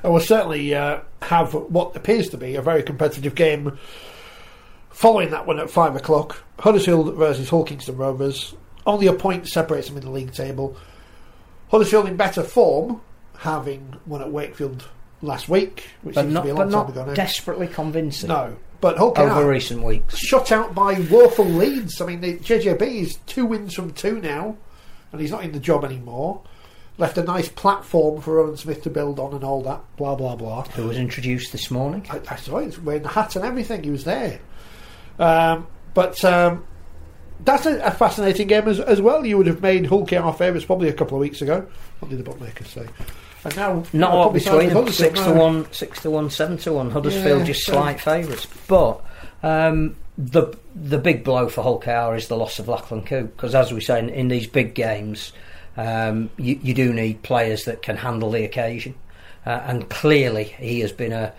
and 0.02 0.12
will 0.12 0.20
certainly 0.20 0.74
uh, 0.74 0.98
have 1.22 1.54
what 1.54 1.94
appears 1.96 2.28
to 2.30 2.36
be 2.36 2.56
a 2.56 2.62
very 2.62 2.82
competitive 2.82 3.34
game 3.36 3.78
following 4.90 5.30
that 5.30 5.46
one 5.46 5.58
at 5.60 5.70
five 5.70 5.94
o'clock. 5.96 6.42
Huddersfield 6.58 7.14
versus 7.14 7.48
Hull 7.48 7.64
Kingston 7.64 7.96
Rovers. 7.96 8.54
Only 8.86 9.06
a 9.06 9.12
point 9.12 9.48
separates 9.48 9.88
them 9.88 9.96
in 9.96 10.04
the 10.04 10.10
league 10.10 10.32
table. 10.32 10.76
Huddersfield 11.70 12.06
in 12.08 12.16
better 12.16 12.42
form, 12.42 13.00
having 13.38 13.96
won 14.06 14.20
at 14.20 14.30
Wakefield 14.30 14.86
last 15.22 15.48
week, 15.48 15.84
which 16.02 16.14
But 16.14 16.22
seems 16.22 16.34
not, 16.34 16.40
to 16.40 16.44
be 16.44 16.50
a 16.50 16.54
long 16.54 16.64
time 16.64 16.70
not 16.72 16.88
ago 16.90 17.04
now. 17.06 17.14
desperately 17.14 17.66
convincing 17.66 18.28
no, 18.28 18.56
but 18.84 18.98
Hull 18.98 19.14
over 19.16 19.30
Canal 19.30 19.44
recent 19.44 19.82
weeks. 19.82 20.14
shut 20.14 20.52
out 20.52 20.74
by 20.74 21.00
woeful 21.10 21.46
Leeds. 21.46 22.02
I 22.02 22.04
mean, 22.04 22.20
the 22.20 22.36
JJB 22.36 22.82
is 22.82 23.16
two 23.24 23.46
wins 23.46 23.72
from 23.72 23.94
two 23.94 24.20
now, 24.20 24.58
and 25.10 25.22
he's 25.22 25.30
not 25.30 25.42
in 25.42 25.52
the 25.52 25.58
job 25.58 25.86
anymore. 25.86 26.42
Left 26.98 27.16
a 27.16 27.24
nice 27.24 27.48
platform 27.48 28.20
for 28.20 28.34
Rohan 28.34 28.58
Smith 28.58 28.82
to 28.82 28.90
build 28.90 29.18
on 29.18 29.32
and 29.32 29.42
all 29.42 29.62
that, 29.62 29.80
blah 29.96 30.14
blah 30.16 30.36
blah. 30.36 30.64
Who 30.64 30.86
was 30.86 30.98
introduced 30.98 31.50
this 31.50 31.70
morning? 31.70 32.04
I, 32.10 32.20
I 32.28 32.36
saw 32.36 32.58
it 32.58 32.78
wearing 32.82 33.04
the 33.04 33.08
hat 33.08 33.36
and 33.36 33.44
everything. 33.46 33.84
He 33.84 33.90
was 33.90 34.04
there. 34.04 34.38
Um, 35.18 35.66
but 35.94 36.22
um, 36.22 36.66
that's 37.42 37.64
a, 37.64 37.78
a 37.78 37.90
fascinating 37.90 38.48
game 38.48 38.68
as, 38.68 38.80
as 38.80 39.00
well. 39.00 39.24
You 39.24 39.38
would 39.38 39.46
have 39.46 39.62
made 39.62 39.86
Hull 39.86 40.04
KR 40.04 40.28
favourites 40.36 40.66
probably 40.66 40.90
a 40.90 40.92
couple 40.92 41.16
of 41.16 41.22
weeks 41.22 41.40
ago. 41.40 41.66
What 42.00 42.10
did 42.10 42.18
the 42.18 42.22
bookmakers 42.22 42.68
say? 42.68 42.86
And 43.44 43.56
now 43.56 43.84
Not 43.92 44.12
a 44.12 44.16
well, 44.16 44.32
lot 44.32 44.42
probably 44.42 44.66
between 44.68 44.68
them. 44.74 44.92
Six 44.92 45.20
to 45.20 45.32
one, 45.32 45.72
six 45.72 46.00
to 46.02 46.10
one, 46.10 46.30
seven 46.30 46.56
to 46.58 46.72
one. 46.72 46.90
Huddersfield 46.90 47.40
Yeah, 47.40 47.44
just 47.44 47.64
so- 47.66 47.72
slight 47.72 48.00
favourites, 48.00 48.46
but 48.68 49.00
um, 49.42 49.96
the 50.16 50.56
the 50.74 50.98
big 50.98 51.24
blow 51.24 51.48
for 51.48 51.62
Hull 51.62 51.78
KR 51.78 52.14
is 52.14 52.28
the 52.28 52.36
loss 52.36 52.58
of 52.58 52.68
Lachlan 52.68 53.02
Coote 53.02 53.36
because, 53.36 53.54
as 53.54 53.72
we 53.72 53.80
say, 53.80 53.98
in, 53.98 54.08
in 54.08 54.28
these 54.28 54.46
big 54.46 54.74
games, 54.74 55.32
um, 55.76 56.30
you, 56.36 56.58
you 56.62 56.74
do 56.74 56.92
need 56.92 57.22
players 57.22 57.64
that 57.64 57.82
can 57.82 57.96
handle 57.96 58.30
the 58.30 58.44
occasion, 58.44 58.94
uh, 59.46 59.50
and 59.66 59.88
clearly 59.90 60.44
he 60.44 60.80
has 60.80 60.92
been 60.92 61.12
a 61.12 61.32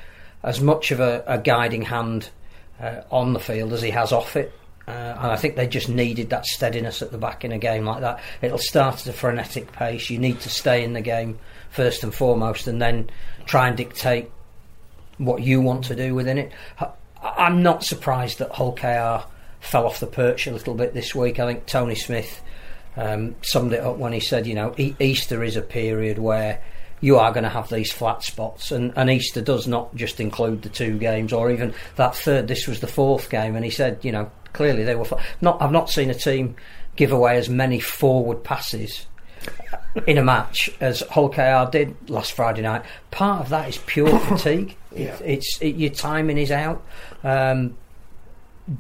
as 0.44 0.62
much 0.62 0.92
of 0.92 1.00
a, 1.00 1.24
a 1.26 1.40
guiding 1.40 1.82
hand 1.82 2.30
uh, 2.80 3.02
on 3.10 3.34
the 3.34 3.40
field 3.40 3.74
as 3.74 3.82
he 3.82 3.90
has 3.90 4.12
off 4.12 4.36
it. 4.36 4.54
Uh, 4.88 4.92
and 4.92 5.32
I 5.32 5.36
think 5.36 5.56
they 5.56 5.66
just 5.66 5.90
needed 5.90 6.30
that 6.30 6.46
steadiness 6.46 7.02
at 7.02 7.12
the 7.12 7.18
back 7.18 7.44
in 7.44 7.52
a 7.52 7.58
game 7.58 7.86
like 7.86 8.02
that. 8.02 8.20
It'll 8.44 8.60
start 8.60 9.02
at 9.02 9.08
a 9.08 9.14
frenetic 9.14 9.72
pace. 9.72 10.12
You 10.12 10.20
need 10.20 10.40
to 10.42 10.50
stay 10.50 10.84
in 10.84 10.94
the 10.94 11.02
game 11.02 11.40
first 11.76 12.04
and 12.04 12.14
foremost, 12.14 12.68
and 12.68 12.82
then 12.82 13.10
try 13.46 13.68
and 13.68 13.76
dictate 13.76 14.32
what 15.18 15.42
you 15.42 15.62
want 15.62 15.86
to 15.86 15.96
do 15.96 16.16
within 16.16 16.38
it. 16.38 16.52
I'm 17.22 17.64
not 17.64 17.84
surprised 17.84 18.40
that 18.40 18.52
Hull 18.52 18.74
KR 18.74 19.28
fell 19.60 19.86
off 19.86 20.00
the 20.00 20.08
perch 20.08 20.48
a 20.48 20.52
little 20.52 20.76
bit 20.76 20.94
this 20.94 21.14
week. 21.14 21.40
I 21.40 21.48
think 21.48 21.66
Tony 21.66 21.96
Smith 21.96 22.42
um, 22.96 23.36
summed 23.42 23.74
it 23.74 23.82
up 23.82 23.98
when 23.98 24.14
he 24.14 24.20
said, 24.20 24.48
you 24.48 24.54
know, 24.54 24.74
e- 24.78 24.96
Easter 25.00 25.44
is 25.44 25.58
a 25.58 25.62
period 25.62 26.18
where 26.18 26.62
you 27.02 27.18
are 27.18 27.32
going 27.32 27.44
to 27.44 27.50
have 27.50 27.70
these 27.70 27.92
flat 27.92 28.24
spots, 28.24 28.72
and, 28.72 28.94
and 28.96 29.10
Easter 29.10 29.42
does 29.42 29.68
not 29.68 29.94
just 29.96 30.20
include 30.20 30.62
the 30.62 30.70
two 30.70 30.98
games 30.98 31.34
or 31.34 31.52
even 31.52 31.74
that 31.98 32.16
third. 32.16 32.48
This 32.48 32.68
was 32.68 32.80
the 32.80 32.88
fourth 32.88 33.30
game, 33.30 33.56
and 33.56 33.66
he 33.66 33.72
said, 33.72 34.00
you 34.02 34.12
know, 34.12 34.32
clearly 34.54 34.84
they 34.84 34.96
were. 34.96 35.06
Not, 35.42 35.62
I've 35.62 35.72
not 35.72 35.90
seen 35.90 36.10
a 36.10 36.16
team 36.16 36.56
give 36.96 37.12
away 37.12 37.38
as 37.38 37.50
many 37.50 37.80
forward 37.80 38.44
passes 38.44 39.06
in 40.08 40.18
a 40.18 40.24
match 40.24 40.70
as 40.80 41.02
Hull 41.12 41.30
KR 41.30 41.70
did 41.72 42.10
last 42.10 42.34
Friday 42.34 42.62
night. 42.62 42.84
Part 43.12 43.42
of 43.42 43.50
that 43.50 43.70
is 43.70 43.78
pure 43.78 44.20
fatigue. 44.20 44.76
Yeah. 44.94 45.16
It, 45.16 45.22
it's 45.22 45.62
it, 45.62 45.76
your 45.76 45.92
timing 45.92 46.38
is 46.38 46.52
out. 46.52 46.84
Um, 47.24 47.78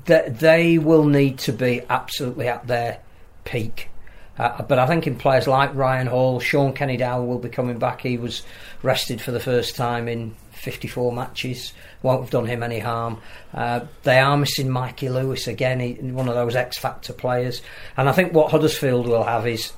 they, 0.05 0.29
they 0.29 0.77
will 0.77 1.05
need 1.05 1.39
to 1.39 1.53
be 1.53 1.81
absolutely 1.89 2.47
at 2.47 2.67
their 2.67 2.99
peak. 3.43 3.89
Uh, 4.37 4.61
but 4.63 4.79
I 4.79 4.87
think 4.87 5.07
in 5.07 5.15
players 5.15 5.47
like 5.47 5.73
Ryan 5.75 6.07
Hall, 6.07 6.41
Shaun 6.41 6.73
Kenny-Dowall 6.73 7.25
will 7.25 7.39
be 7.39 7.47
coming 7.47 7.79
back. 7.79 8.01
He 8.01 8.17
was 8.17 8.41
rested 8.83 9.21
for 9.21 9.31
the 9.31 9.39
first 9.39 9.77
time 9.77 10.09
in 10.09 10.35
54 10.51 11.13
matches. 11.13 11.71
Won't 12.01 12.21
have 12.21 12.31
done 12.31 12.45
him 12.45 12.61
any 12.61 12.79
harm. 12.79 13.21
Uh, 13.53 13.85
they 14.03 14.19
are 14.19 14.35
missing 14.35 14.69
Mikey 14.69 15.07
Lewis 15.07 15.47
again, 15.47 15.79
he, 15.79 15.93
one 15.93 16.27
of 16.27 16.35
those 16.35 16.55
X 16.55 16.77
Factor 16.77 17.13
players. 17.13 17.61
And 17.95 18.09
I 18.09 18.11
think 18.11 18.33
what 18.33 18.51
Huddersfield 18.51 19.07
will 19.07 19.23
have 19.23 19.47
is 19.47 19.71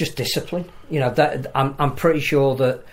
just 0.00 0.16
discipline. 0.16 0.68
You 0.88 0.98
know, 1.00 1.10
that, 1.10 1.46
I'm, 1.54 1.76
I'm 1.78 1.94
pretty 1.94 2.20
sure 2.20 2.56
that 2.56 2.84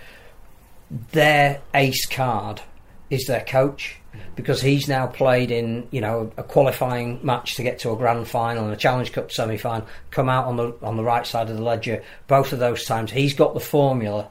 their 1.12 1.62
ace 1.74 2.06
card 2.06 2.62
is 3.10 3.26
their 3.26 3.44
coach 3.46 3.98
because 4.36 4.62
he's 4.62 4.88
now 4.88 5.08
played 5.08 5.52
in 5.52 5.88
you 5.92 6.02
know 6.02 6.32
a 6.38 6.44
qualifying 6.44 7.20
match 7.24 7.56
to 7.56 7.64
get 7.64 7.80
to 7.80 7.92
a 7.92 7.96
grand 7.96 8.28
final 8.28 8.66
and 8.66 8.74
a 8.74 8.78
Challenge 8.78 9.12
Cup 9.12 9.32
semi 9.32 9.58
final. 9.58 9.88
Come 10.12 10.30
out 10.30 10.46
on 10.46 10.58
the 10.58 10.76
on 10.82 10.98
the 10.98 11.04
right 11.04 11.26
side 11.26 11.50
of 11.50 11.56
the 11.56 11.64
ledger 11.64 12.04
both 12.28 12.54
of 12.54 12.60
those 12.60 12.86
times. 12.86 13.12
He's 13.12 13.34
got 13.34 13.54
the 13.54 13.60
formula 13.60 14.28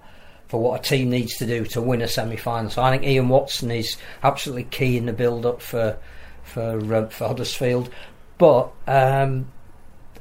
for 0.48 0.60
what 0.60 0.80
a 0.80 0.82
team 0.82 1.10
needs 1.10 1.36
to 1.38 1.46
do 1.46 1.64
to 1.66 1.80
win 1.80 2.02
a 2.02 2.08
semi 2.08 2.36
final. 2.36 2.70
So 2.70 2.82
I 2.82 2.90
think 2.90 3.04
Ian 3.04 3.28
Watson 3.28 3.70
is 3.70 3.96
absolutely 4.22 4.64
key 4.64 4.96
in 4.96 5.06
the 5.06 5.12
build 5.12 5.46
up 5.46 5.62
for 5.62 5.98
for 6.44 6.94
uh, 6.94 7.06
for 7.08 7.28
Huddersfield. 7.28 7.90
But 8.38 8.70
um, 8.86 9.50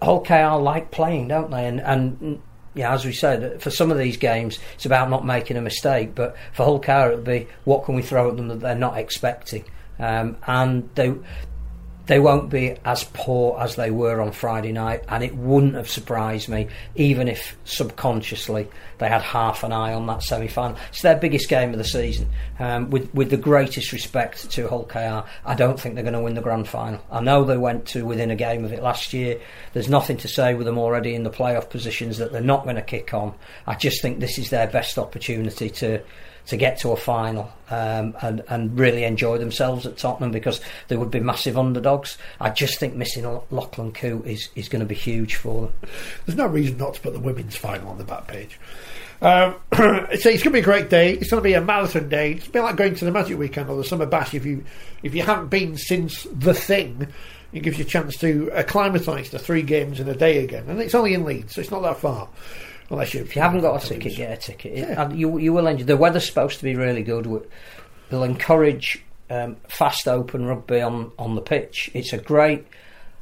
Hull 0.01 0.21
KR 0.21 0.61
like 0.61 0.91
playing, 0.91 1.27
don't 1.27 1.51
they? 1.51 1.65
And 1.67 1.79
and 1.81 2.41
yeah, 2.73 2.93
as 2.93 3.05
we 3.05 3.13
said, 3.13 3.61
for 3.61 3.69
some 3.69 3.91
of 3.91 3.97
these 3.97 4.17
games, 4.17 4.59
it's 4.73 4.85
about 4.85 5.09
not 5.09 5.25
making 5.25 5.57
a 5.57 5.61
mistake. 5.61 6.13
But 6.13 6.35
for 6.53 6.63
Hull 6.65 6.79
KR, 6.79 7.11
it 7.11 7.15
would 7.15 7.23
be 7.23 7.47
what 7.63 7.85
can 7.85 7.95
we 7.95 8.01
throw 8.01 8.29
at 8.29 8.37
them 8.37 8.49
that 8.49 8.59
they're 8.59 8.75
not 8.75 8.97
expecting, 8.97 9.65
um, 9.99 10.37
and 10.45 10.89
they 10.95 11.13
they 12.07 12.19
won't 12.19 12.49
be 12.49 12.77
as 12.85 13.03
poor 13.03 13.59
as 13.59 13.75
they 13.75 13.91
were 13.91 14.21
on 14.21 14.31
Friday 14.31 14.71
night. 14.71 15.03
And 15.07 15.23
it 15.23 15.35
wouldn't 15.35 15.75
have 15.75 15.89
surprised 15.89 16.49
me, 16.49 16.67
even 16.95 17.27
if 17.27 17.57
subconsciously 17.65 18.67
they 18.97 19.09
had 19.09 19.21
half 19.21 19.63
an 19.63 19.71
eye 19.71 19.93
on 19.93 20.07
that 20.07 20.23
semi 20.23 20.47
final. 20.47 20.77
It's 20.89 21.01
their 21.01 21.17
biggest 21.17 21.49
game 21.49 21.71
of 21.71 21.77
the 21.77 21.83
season. 21.83 22.29
Um, 22.59 22.89
with 22.89 23.13
with 23.13 23.29
the 23.29 23.37
greatest 23.37 23.91
respect 23.91 24.49
to 24.51 24.67
Hull 24.67 24.85
KR, 24.85 25.27
I 25.45 25.55
don't 25.55 25.79
think 25.79 25.95
they're 25.95 26.03
going 26.03 26.13
to 26.13 26.21
win 26.21 26.35
the 26.35 26.41
grand 26.41 26.67
final. 26.67 27.01
I 27.11 27.21
know 27.21 27.43
they 27.43 27.57
went 27.57 27.87
to 27.87 28.05
within 28.05 28.31
a 28.31 28.35
game 28.35 28.63
of 28.63 28.71
it 28.71 28.81
last 28.81 29.13
year. 29.13 29.39
There's 29.73 29.89
nothing 29.89 30.17
to 30.17 30.27
say 30.27 30.53
with 30.53 30.65
them 30.65 30.77
already 30.77 31.15
in 31.15 31.23
the 31.23 31.29
playoff 31.29 31.69
positions 31.69 32.17
that 32.17 32.31
they're 32.31 32.41
not 32.41 32.63
going 32.63 32.77
to 32.77 32.81
kick 32.81 33.13
on. 33.13 33.33
I 33.67 33.75
just 33.75 34.01
think 34.01 34.19
this 34.19 34.37
is 34.37 34.49
their 34.49 34.67
best 34.67 34.97
opportunity 34.97 35.69
to 35.71 36.01
to 36.47 36.57
get 36.57 36.79
to 36.79 36.91
a 36.91 36.95
final 36.95 37.51
um, 37.69 38.15
and 38.21 38.43
and 38.49 38.77
really 38.77 39.03
enjoy 39.03 39.37
themselves 39.37 39.85
at 39.85 39.97
Tottenham 39.97 40.31
because 40.31 40.61
they 40.87 40.95
would 40.95 41.11
be 41.11 41.19
massive 41.19 41.57
underdogs. 41.57 42.17
I 42.39 42.49
just 42.49 42.79
think 42.79 42.95
missing 42.95 43.25
Lachlan 43.51 43.91
Coote 43.91 44.25
is 44.25 44.49
is 44.55 44.69
going 44.69 44.81
to 44.81 44.85
be 44.85 44.95
huge 44.95 45.35
for 45.35 45.63
them. 45.63 45.73
There's 46.25 46.37
no 46.37 46.47
reason 46.47 46.77
not 46.77 46.95
to 46.95 47.01
put 47.01 47.13
the 47.13 47.19
women's 47.19 47.55
final 47.55 47.89
on 47.89 47.97
the 47.97 48.03
back 48.03 48.27
page. 48.27 48.59
Um, 49.21 49.55
so 49.75 50.07
it's 50.11 50.23
going 50.23 50.39
to 50.39 50.49
be 50.51 50.59
a 50.59 50.63
great 50.63 50.89
day. 50.89 51.13
It's 51.13 51.29
going 51.29 51.41
to 51.41 51.47
be 51.47 51.53
a 51.53 51.61
marathon 51.61 52.09
day. 52.09 52.33
It's 52.33 52.47
a 52.47 52.49
bit 52.49 52.61
like 52.61 52.75
going 52.75 52.95
to 52.95 53.05
the 53.05 53.11
Magic 53.11 53.37
Weekend 53.37 53.69
or 53.69 53.77
the 53.77 53.83
Summer 53.83 54.05
Bash. 54.05 54.33
If 54.33 54.45
you 54.45 54.63
if 55.03 55.15
you 55.15 55.23
haven't 55.23 55.47
been 55.47 55.77
since 55.77 56.23
the 56.31 56.53
thing, 56.53 57.07
it 57.53 57.63
gives 57.63 57.77
you 57.77 57.85
a 57.85 57.87
chance 57.87 58.17
to 58.17 58.51
acclimatise 58.51 59.29
to 59.29 59.39
three 59.39 59.61
games 59.61 59.99
in 59.99 60.09
a 60.09 60.15
day 60.15 60.43
again. 60.43 60.65
And 60.67 60.79
it's 60.81 60.93
only 60.93 61.13
in 61.13 61.23
Leeds, 61.23 61.55
so 61.55 61.61
it's 61.61 61.71
not 61.71 61.81
that 61.83 61.97
far. 61.97 62.27
Unless 62.89 63.13
you, 63.13 63.21
If 63.21 63.35
you 63.35 63.41
haven't 63.41 63.61
got 63.61 63.83
a 63.83 63.87
ticket, 63.87 64.15
get 64.15 64.31
a 64.31 64.37
ticket. 64.37 64.73
It- 64.77 64.97
and 64.97 65.17
you 65.19 65.37
you 65.37 65.53
will 65.53 65.67
enjoy. 65.67 65.85
The 65.85 65.97
weather's 65.97 66.25
supposed 66.25 66.57
to 66.59 66.63
be 66.63 66.75
really 66.75 67.03
good. 67.03 67.25
We- 67.25 67.39
They'll 68.09 68.23
encourage 68.23 69.03
um, 69.31 69.55
fast 69.67 70.07
open 70.07 70.45
rugby 70.45 70.81
on 70.81 71.11
on 71.17 71.33
the 71.35 71.41
pitch. 71.41 71.89
It's 71.93 72.13
a 72.13 72.17
great. 72.17 72.67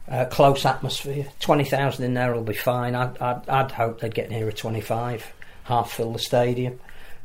Uh, 0.05 0.25
close 0.25 0.65
atmosphere, 0.65 1.25
twenty 1.39 1.63
thousand 1.63 2.03
in 2.03 2.13
there 2.13 2.33
will 2.35 2.43
be 2.43 2.53
fine. 2.53 2.93
I'd, 2.93 3.17
I'd, 3.19 3.47
I'd 3.47 3.71
hope 3.71 4.01
they'd 4.01 4.13
get 4.13 4.29
near 4.29 4.49
a 4.49 4.51
twenty-five, 4.51 5.25
half 5.63 5.91
fill 5.93 6.11
the 6.11 6.19
stadium. 6.19 6.77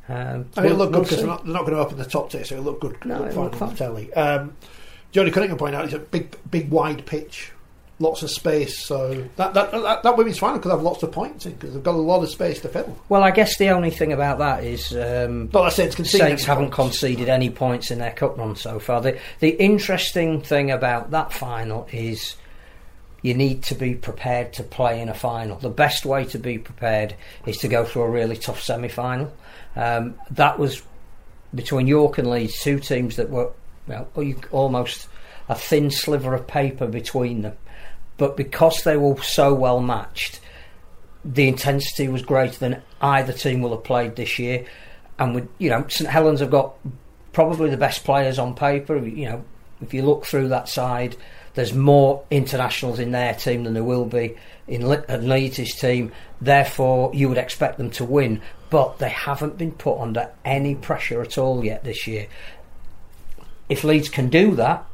Um, 0.08 0.46
I 0.56 0.60
mean, 0.60 0.66
it'll 0.72 0.78
look 0.78 0.92
good 0.92 1.02
because 1.02 1.08
see. 1.10 1.16
they're 1.16 1.26
not, 1.26 1.44
they're 1.44 1.52
not 1.54 1.62
going 1.66 1.72
to 1.76 1.80
open 1.82 1.98
the 1.98 2.04
top 2.04 2.30
tier, 2.30 2.44
so 2.44 2.54
it'll 2.54 2.64
look 2.66 2.80
good. 2.80 3.04
No, 3.04 3.18
look 3.18 3.30
it'll 3.30 3.34
fine 3.42 3.50
look 3.50 3.62
on 3.62 3.68
the 3.70 3.74
telly. 3.74 4.14
Um, 4.14 4.56
Jodie 5.12 5.32
Cunningham 5.32 5.58
pointed 5.58 5.76
out 5.76 5.86
it's 5.86 5.94
a 5.94 5.98
big, 5.98 6.36
big, 6.48 6.70
wide 6.70 7.04
pitch, 7.04 7.50
lots 7.98 8.22
of 8.22 8.30
space. 8.30 8.78
So 8.84 9.28
that 9.36 9.54
that 9.54 9.72
that, 9.72 10.02
that 10.02 10.16
women's 10.16 10.38
final 10.38 10.58
could 10.58 10.70
have 10.70 10.82
lots 10.82 11.02
of 11.02 11.12
points 11.12 11.46
in 11.46 11.52
because 11.52 11.74
they've 11.74 11.82
got 11.82 11.94
a 11.94 11.98
lot 11.98 12.22
of 12.22 12.28
space 12.30 12.60
to 12.60 12.68
fill. 12.68 12.96
Well, 13.08 13.22
I 13.22 13.30
guess 13.30 13.58
the 13.58 13.70
only 13.70 13.90
thing 13.90 14.12
about 14.12 14.38
that 14.38 14.64
is 14.64 14.92
um, 14.92 15.48
that 15.48 15.72
Saints 15.72 15.96
conceded 15.96 16.26
Saints 16.26 16.44
haven't 16.44 16.70
points. 16.70 17.00
conceded 17.00 17.28
any 17.28 17.50
points 17.50 17.90
in 17.90 17.98
their 17.98 18.12
cup 18.12 18.38
run 18.38 18.56
so 18.56 18.78
far. 18.78 19.00
The, 19.00 19.18
the 19.40 19.50
interesting 19.50 20.40
thing 20.42 20.70
about 20.70 21.10
that 21.10 21.32
final 21.32 21.88
is 21.92 22.36
you 23.22 23.34
need 23.34 23.62
to 23.64 23.74
be 23.74 23.94
prepared 23.94 24.52
to 24.54 24.62
play 24.62 25.00
in 25.00 25.08
a 25.08 25.14
final. 25.14 25.56
The 25.58 25.70
best 25.70 26.06
way 26.06 26.24
to 26.26 26.38
be 26.38 26.58
prepared 26.58 27.14
is 27.46 27.58
to 27.58 27.68
go 27.68 27.84
through 27.84 28.02
a 28.02 28.10
really 28.10 28.36
tough 28.36 28.62
semi 28.62 28.88
final. 28.88 29.32
Um, 29.74 30.14
that 30.30 30.58
was 30.58 30.82
between 31.54 31.86
York 31.86 32.18
and 32.18 32.30
Leeds, 32.30 32.60
two 32.60 32.78
teams 32.78 33.16
that 33.16 33.30
were 33.30 33.50
well, 33.86 34.08
almost 34.50 35.08
a 35.48 35.54
thin 35.54 35.90
sliver 35.90 36.34
of 36.34 36.46
paper 36.46 36.86
between 36.86 37.42
them. 37.42 37.56
But 38.18 38.36
because 38.36 38.82
they 38.82 38.96
were 38.96 39.20
so 39.22 39.54
well 39.54 39.80
matched, 39.80 40.40
the 41.24 41.48
intensity 41.48 42.08
was 42.08 42.22
greater 42.22 42.58
than 42.58 42.82
either 43.00 43.32
team 43.32 43.62
will 43.62 43.70
have 43.70 43.84
played 43.84 44.16
this 44.16 44.38
year. 44.38 44.66
And 45.18 45.34
with 45.34 45.48
you 45.58 45.70
know, 45.70 45.86
St 45.88 46.10
Helens 46.10 46.40
have 46.40 46.50
got 46.50 46.74
probably 47.32 47.70
the 47.70 47.76
best 47.76 48.04
players 48.04 48.38
on 48.38 48.54
paper. 48.54 48.98
You 48.98 49.28
know, 49.28 49.44
if 49.80 49.94
you 49.94 50.02
look 50.02 50.24
through 50.24 50.48
that 50.48 50.68
side, 50.68 51.16
there's 51.54 51.72
more 51.72 52.24
internationals 52.30 52.98
in 52.98 53.12
their 53.12 53.34
team 53.34 53.64
than 53.64 53.74
there 53.74 53.84
will 53.84 54.04
be 54.04 54.36
in 54.66 54.84
uh, 54.84 55.18
Leeds' 55.20 55.74
team. 55.74 56.12
Therefore, 56.40 57.10
you 57.14 57.28
would 57.28 57.38
expect 57.38 57.78
them 57.78 57.90
to 57.92 58.04
win, 58.04 58.42
but 58.70 58.98
they 58.98 59.08
haven't 59.08 59.58
been 59.58 59.72
put 59.72 59.98
under 60.00 60.30
any 60.44 60.74
pressure 60.74 61.20
at 61.22 61.38
all 61.38 61.64
yet 61.64 61.84
this 61.84 62.06
year. 62.06 62.28
If 63.68 63.84
Leeds 63.84 64.08
can 64.08 64.28
do 64.28 64.54
that, 64.56 64.86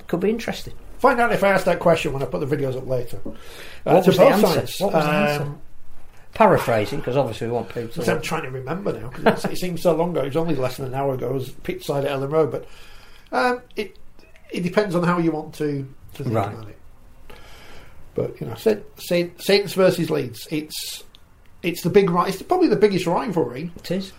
it 0.00 0.06
could 0.06 0.20
be 0.20 0.30
interesting. 0.30 0.74
Find 1.02 1.18
out 1.20 1.32
if 1.32 1.42
I 1.42 1.48
asked 1.48 1.64
that 1.64 1.80
question 1.80 2.12
when 2.12 2.22
I 2.22 2.26
put 2.26 2.48
the 2.48 2.56
videos 2.56 2.76
up 2.76 2.86
later. 2.86 3.18
Uh, 3.26 3.30
What 3.82 4.06
was 4.06 4.16
the 4.16 4.22
answer? 4.24 4.46
sides. 4.46 4.80
What 4.80 4.92
was 4.94 5.04
the 5.04 5.10
answer? 5.10 5.42
Um, 5.42 5.60
Paraphrasing, 6.34 7.00
because 7.00 7.16
obviously 7.16 7.48
we 7.48 7.52
want 7.54 7.68
people 7.74 8.02
to. 8.04 8.12
I'm 8.14 8.22
trying 8.22 8.44
to 8.44 8.50
remember 8.50 8.92
now 8.98 9.08
because 9.08 9.44
it 9.46 9.58
seems 9.58 9.82
so 9.82 9.94
long 9.96 10.12
ago. 10.12 10.20
It 10.20 10.26
was 10.26 10.36
only 10.36 10.54
less 10.54 10.76
than 10.76 10.86
an 10.86 10.94
hour 10.94 11.12
ago. 11.14 11.28
It 11.30 11.34
was 11.34 11.50
pitch 11.50 11.84
side 11.84 12.04
at 12.04 12.10
Elland 12.18 12.30
Road, 12.32 12.50
but 12.52 12.66
um, 13.32 13.60
it 13.76 13.98
it 14.50 14.60
depends 14.62 14.94
on 14.94 15.02
how 15.02 15.18
you 15.18 15.32
want 15.32 15.54
to, 15.56 15.86
to 16.14 16.22
think 16.22 16.34
Right. 16.36 16.52
about 16.54 16.68
it. 16.68 16.78
But 18.14 18.40
you 18.40 18.46
know, 18.46 18.54
Saint, 18.54 18.84
Saint, 18.98 19.42
Saints 19.42 19.72
versus 19.74 20.08
Leeds. 20.08 20.46
It's 20.50 21.02
it's 21.64 21.82
the 21.82 21.90
big 21.90 22.08
It's 22.10 22.40
probably 22.42 22.68
the 22.68 22.76
biggest 22.76 23.06
rivalry 23.06 23.70
It 23.76 23.90
is. 23.90 24.12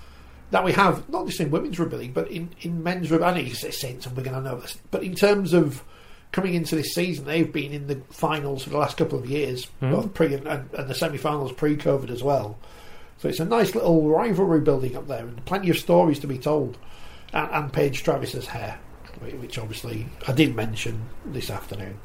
that 0.52 0.64
we 0.66 0.74
have, 0.74 1.08
not 1.10 1.26
just 1.28 1.40
in 1.40 1.50
women's 1.50 1.80
rugby 1.80 1.98
league, 1.98 2.14
but 2.14 2.30
in, 2.30 2.50
in 2.62 2.84
men's 2.84 3.10
rugby. 3.10 3.26
I 3.26 3.32
know 3.34 3.40
you 3.40 3.56
say 3.56 3.72
Saints 3.72 4.06
and 4.06 4.16
Wigan, 4.18 4.36
I 4.36 4.40
know 4.42 4.60
this, 4.60 4.78
but 4.92 5.02
in 5.04 5.16
terms 5.16 5.54
of 5.54 5.84
coming 6.34 6.56
into 6.56 6.76
this 6.76 6.94
season, 6.94 7.24
they've 7.24 7.54
been 7.54 7.72
in 7.72 7.88
the 7.88 8.02
finals 8.10 8.64
for 8.64 8.72
the 8.72 8.78
last 8.78 8.98
couple 8.98 9.18
of 9.18 9.30
years, 9.30 9.66
hmm. 9.80 9.92
both 9.92 10.14
pre 10.14 10.34
and, 10.34 10.46
and, 10.46 10.70
and 10.74 10.90
the 10.90 10.96
semi-finals 10.96 11.54
pre-COVID 11.54 12.10
as 12.10 12.22
well. 12.22 12.58
So 13.20 13.30
it's 13.30 13.40
a 13.40 13.46
nice 13.46 13.74
little 13.74 14.10
rivalry 14.10 14.60
building 14.60 14.98
up 14.98 15.08
there, 15.08 15.26
and 15.26 15.46
plenty 15.46 15.70
of 15.70 15.78
stories 15.78 16.20
to 16.20 16.28
be 16.28 16.38
told. 16.38 16.78
And, 17.32 17.50
and 17.52 17.74
Paige 17.74 18.04
Travis's 18.04 18.48
hair, 18.48 18.78
which 19.22 19.58
obviously 19.58 20.08
I 20.28 20.34
did 20.34 20.56
mention 20.56 21.08
this 21.26 21.50
afternoon. 21.50 21.98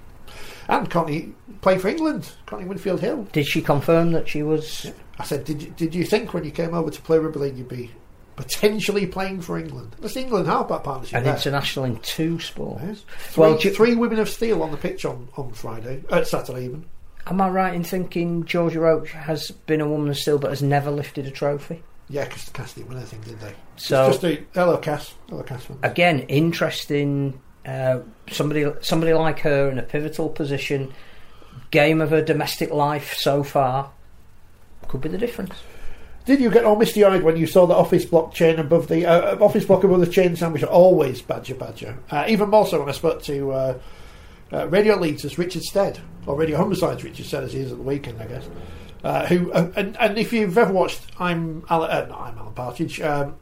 And 0.68 0.90
Courtney 0.90 1.32
played 1.62 1.80
for 1.80 1.88
England, 1.88 2.30
Courtney 2.44 2.68
Winfield 2.68 3.00
Hill. 3.00 3.26
Did 3.32 3.46
she 3.46 3.62
confirm 3.62 4.12
that 4.12 4.28
she 4.28 4.42
was? 4.42 4.92
I 5.18 5.24
said, 5.24 5.44
did 5.44 5.62
you, 5.62 5.70
did 5.70 5.94
you 5.94 6.04
think 6.04 6.34
when 6.34 6.44
you 6.44 6.50
came 6.50 6.74
over 6.74 6.90
to 6.90 7.02
play 7.02 7.18
rugby 7.18 7.40
league 7.40 7.56
you'd 7.56 7.68
be 7.68 7.90
potentially 8.38 9.04
playing 9.04 9.40
for 9.40 9.58
England. 9.58 9.96
That's 10.00 10.14
the 10.14 10.20
England 10.20 10.46
halfback 10.46 10.84
partnership. 10.84 11.16
And 11.16 11.26
there. 11.26 11.34
international 11.34 11.84
in 11.86 11.96
two 11.98 12.38
sports. 12.38 12.82
Yes. 12.86 13.04
Three, 13.18 13.42
Well, 13.42 13.58
three 13.58 13.94
women 13.96 14.20
of 14.20 14.28
steel 14.28 14.62
on 14.62 14.70
the 14.70 14.76
pitch 14.76 15.04
on, 15.04 15.28
on 15.36 15.50
Friday, 15.52 16.04
uh, 16.08 16.22
Saturday 16.22 16.66
even. 16.66 16.84
Am 17.26 17.40
I 17.40 17.48
right 17.48 17.74
in 17.74 17.82
thinking 17.82 18.44
Georgia 18.44 18.78
Roche 18.80 19.10
has 19.12 19.50
been 19.50 19.80
a 19.80 19.88
woman 19.88 20.08
of 20.08 20.16
steel 20.16 20.38
but 20.38 20.50
has 20.50 20.62
never 20.62 20.90
lifted 20.90 21.26
a 21.26 21.30
trophy? 21.32 21.82
Yeah, 22.08 22.24
because 22.24 22.44
the 22.44 22.52
Cass 22.52 22.74
didn't 22.74 22.88
win 22.88 22.98
anything, 22.98 23.20
did 23.22 23.40
they? 23.40 23.52
So- 23.76 24.06
it's 24.06 24.18
just 24.18 24.24
a 24.24 24.44
hello 24.54 24.78
Cass, 24.78 25.14
hello 25.28 25.42
Cass. 25.42 25.66
Again, 25.82 26.20
interesting. 26.20 27.40
Uh, 27.66 27.98
somebody, 28.30 28.64
somebody 28.80 29.12
like 29.14 29.40
her 29.40 29.68
in 29.68 29.78
a 29.78 29.82
pivotal 29.82 30.28
position. 30.28 30.94
Game 31.72 32.00
of 32.00 32.10
her 32.10 32.22
domestic 32.22 32.70
life 32.70 33.14
so 33.14 33.42
far 33.42 33.90
could 34.86 35.00
be 35.02 35.08
the 35.08 35.18
difference. 35.18 35.52
Did 36.28 36.40
you 36.40 36.50
get 36.50 36.66
all 36.66 36.76
misty 36.76 37.02
eyed 37.04 37.22
when 37.22 37.38
you 37.38 37.46
saw 37.46 37.64
the 37.64 37.72
office 37.72 38.04
block 38.04 38.34
chain 38.34 38.58
above 38.58 38.86
the 38.88 39.06
uh, 39.06 39.42
office 39.42 39.64
block 39.64 39.82
above 39.82 40.00
the 40.00 40.06
chain 40.06 40.36
sandwich? 40.36 40.62
Always 40.62 41.22
badger 41.22 41.54
badger. 41.54 41.96
Uh, 42.10 42.26
even 42.28 42.50
more 42.50 42.66
so 42.66 42.80
when 42.80 42.90
I 42.90 42.92
spoke 42.92 43.22
to 43.22 43.50
uh, 43.50 43.78
uh, 44.52 44.68
Radio 44.68 44.96
Leeds 44.96 45.38
Richard 45.38 45.62
Stead 45.62 45.98
or 46.26 46.36
Radio 46.36 46.58
Homicides 46.58 47.02
Richard 47.02 47.24
Stead 47.24 47.44
as 47.44 47.54
he 47.54 47.60
is 47.60 47.72
at 47.72 47.78
the 47.78 47.82
weekend, 47.82 48.20
I 48.20 48.26
guess. 48.26 48.46
Uh, 49.02 49.24
who 49.24 49.50
uh, 49.52 49.72
and, 49.74 49.96
and 49.96 50.18
if 50.18 50.30
you've 50.34 50.58
ever 50.58 50.70
watched, 50.70 51.00
I'm 51.18 51.64
Alan, 51.70 51.90
uh, 51.90 52.04
not 52.10 52.20
I'm 52.20 52.38
Alan 52.38 52.52
Partridge. 52.52 53.00
Um, 53.00 53.36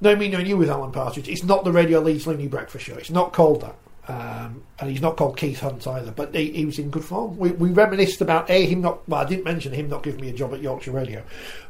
no, 0.00 0.16
me, 0.16 0.28
no, 0.28 0.38
you 0.38 0.56
with 0.56 0.70
Alan 0.70 0.90
Partridge. 0.90 1.28
It's 1.28 1.44
not 1.44 1.64
the 1.64 1.72
Radio 1.72 2.00
Leeds 2.00 2.26
Looney 2.26 2.48
Breakfast 2.48 2.86
Show. 2.86 2.94
It's 2.94 3.10
not 3.10 3.34
called 3.34 3.60
that. 3.60 3.76
Um, 4.06 4.62
and 4.78 4.90
he's 4.90 5.00
not 5.00 5.16
called 5.16 5.38
Keith 5.38 5.60
Hunt 5.60 5.86
either, 5.86 6.10
but 6.10 6.34
he, 6.34 6.52
he 6.52 6.66
was 6.66 6.78
in 6.78 6.90
good 6.90 7.04
form. 7.04 7.38
We, 7.38 7.52
we 7.52 7.70
reminisced 7.70 8.20
about 8.20 8.50
a 8.50 8.66
him 8.66 8.82
not. 8.82 9.08
Well, 9.08 9.20
I 9.20 9.24
didn't 9.24 9.44
mention 9.44 9.72
him 9.72 9.88
not 9.88 10.02
giving 10.02 10.20
me 10.20 10.28
a 10.28 10.34
job 10.34 10.52
at 10.52 10.60
Yorkshire 10.60 10.90
Radio, 10.90 11.22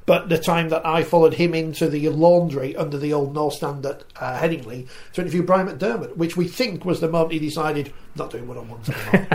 but 0.05 0.29
the 0.29 0.39
time 0.39 0.69
that 0.71 0.85
I 0.85 1.05
followed 1.05 1.35
him 1.35 1.55
into 1.55 1.89
the 1.89 2.09
laundry 2.09 2.75
under 2.75 2.99
the 2.99 3.13
old 3.13 3.35
North 3.35 3.55
Stand 3.55 3.87
at 3.87 4.03
uh, 4.17 4.37
Headingley 4.39 4.89
to 5.13 5.21
interview 5.21 5.45
Brian 5.45 5.69
McDermott, 5.69 6.17
which 6.17 6.37
we 6.37 6.49
think 6.49 6.85
was 6.85 7.01
the 7.01 7.09
moment 7.09 7.33
he 7.33 7.39
decided 7.39 7.93
not 8.17 8.31
doing 8.31 8.49
one 8.49 8.59
on 8.59 8.69
ones 8.69 8.91
anymore. 8.91 9.29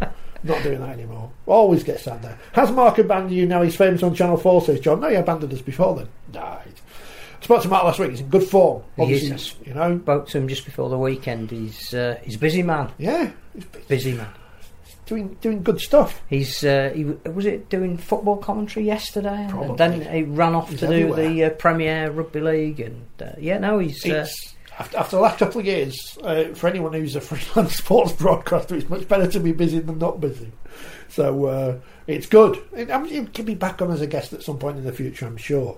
not 0.44 0.62
doing 0.62 0.80
that 0.80 0.90
anymore. 0.90 1.30
Always 1.46 1.82
gets 1.82 2.04
sad 2.04 2.22
there. 2.22 2.38
Has 2.52 2.70
Mark 2.70 2.98
abandoned 2.98 3.34
you 3.34 3.46
now? 3.46 3.62
He's 3.62 3.76
famous 3.76 4.02
on 4.02 4.14
Channel 4.14 4.36
Four, 4.36 4.62
says 4.62 4.78
John. 4.78 5.00
No, 5.00 5.08
he 5.08 5.16
abandoned 5.16 5.52
us 5.52 5.60
before 5.60 5.96
then. 5.96 6.08
Died. 6.30 6.74
Spoke 7.42 7.62
to 7.62 7.68
Mark 7.68 7.84
last 7.84 7.98
week. 7.98 8.10
He's 8.10 8.20
in 8.20 8.28
good 8.28 8.44
form. 8.44 8.82
He 8.96 9.12
is. 9.14 9.54
you 9.64 9.74
know. 9.74 9.98
Spoke 9.98 10.28
to 10.28 10.38
him 10.38 10.48
just 10.48 10.64
before 10.64 10.88
the 10.88 10.98
weekend. 10.98 11.50
He's 11.50 11.92
uh, 11.92 12.18
he's 12.22 12.36
a 12.36 12.38
busy 12.38 12.62
man. 12.62 12.90
Yeah, 12.98 13.30
he's 13.54 13.64
Busy 13.88 14.12
man. 14.12 14.28
doing 15.06 15.36
doing 15.40 15.62
good 15.62 15.80
stuff. 15.80 16.22
He's 16.28 16.62
uh, 16.64 16.92
he 16.94 17.04
was 17.04 17.44
it 17.44 17.68
doing 17.68 17.98
football 17.98 18.36
commentary 18.36 18.86
yesterday, 18.86 19.46
Probably. 19.50 19.70
and 19.70 19.78
then 19.78 20.14
he 20.14 20.22
ran 20.22 20.54
off 20.54 20.70
He's 20.70 20.80
to 20.80 20.86
do 20.86 21.14
the 21.14 21.44
uh, 21.44 21.50
Premier 21.50 22.10
Rugby 22.12 22.40
League, 22.40 22.78
and 22.80 23.04
uh, 23.20 23.32
yeah, 23.38 23.58
no, 23.58 23.80
he's 23.80 24.06
uh, 24.06 24.26
after, 24.78 24.96
after 24.98 25.16
the 25.16 25.22
last 25.22 25.38
couple 25.38 25.60
of 25.60 25.66
years, 25.66 26.16
uh, 26.22 26.44
for 26.54 26.68
anyone 26.68 26.92
who's 26.92 27.16
a 27.16 27.20
freelance 27.22 27.74
sports 27.74 28.12
broadcaster, 28.12 28.76
it's 28.76 28.88
much 28.88 29.08
better 29.08 29.26
to 29.26 29.40
be 29.40 29.50
busy 29.52 29.80
than 29.80 29.98
not 29.98 30.20
busy. 30.20 30.52
So 31.08 31.44
uh, 31.46 31.80
it's 32.06 32.26
good. 32.26 32.62
It, 32.72 32.88
I 32.90 32.98
mean, 33.02 33.28
he'll 33.34 33.44
be 33.44 33.54
back 33.56 33.82
on 33.82 33.90
as 33.90 34.00
a 34.00 34.06
guest 34.06 34.32
at 34.32 34.44
some 34.44 34.58
point 34.58 34.78
in 34.78 34.84
the 34.84 34.92
future, 34.92 35.26
I'm 35.26 35.36
sure. 35.36 35.76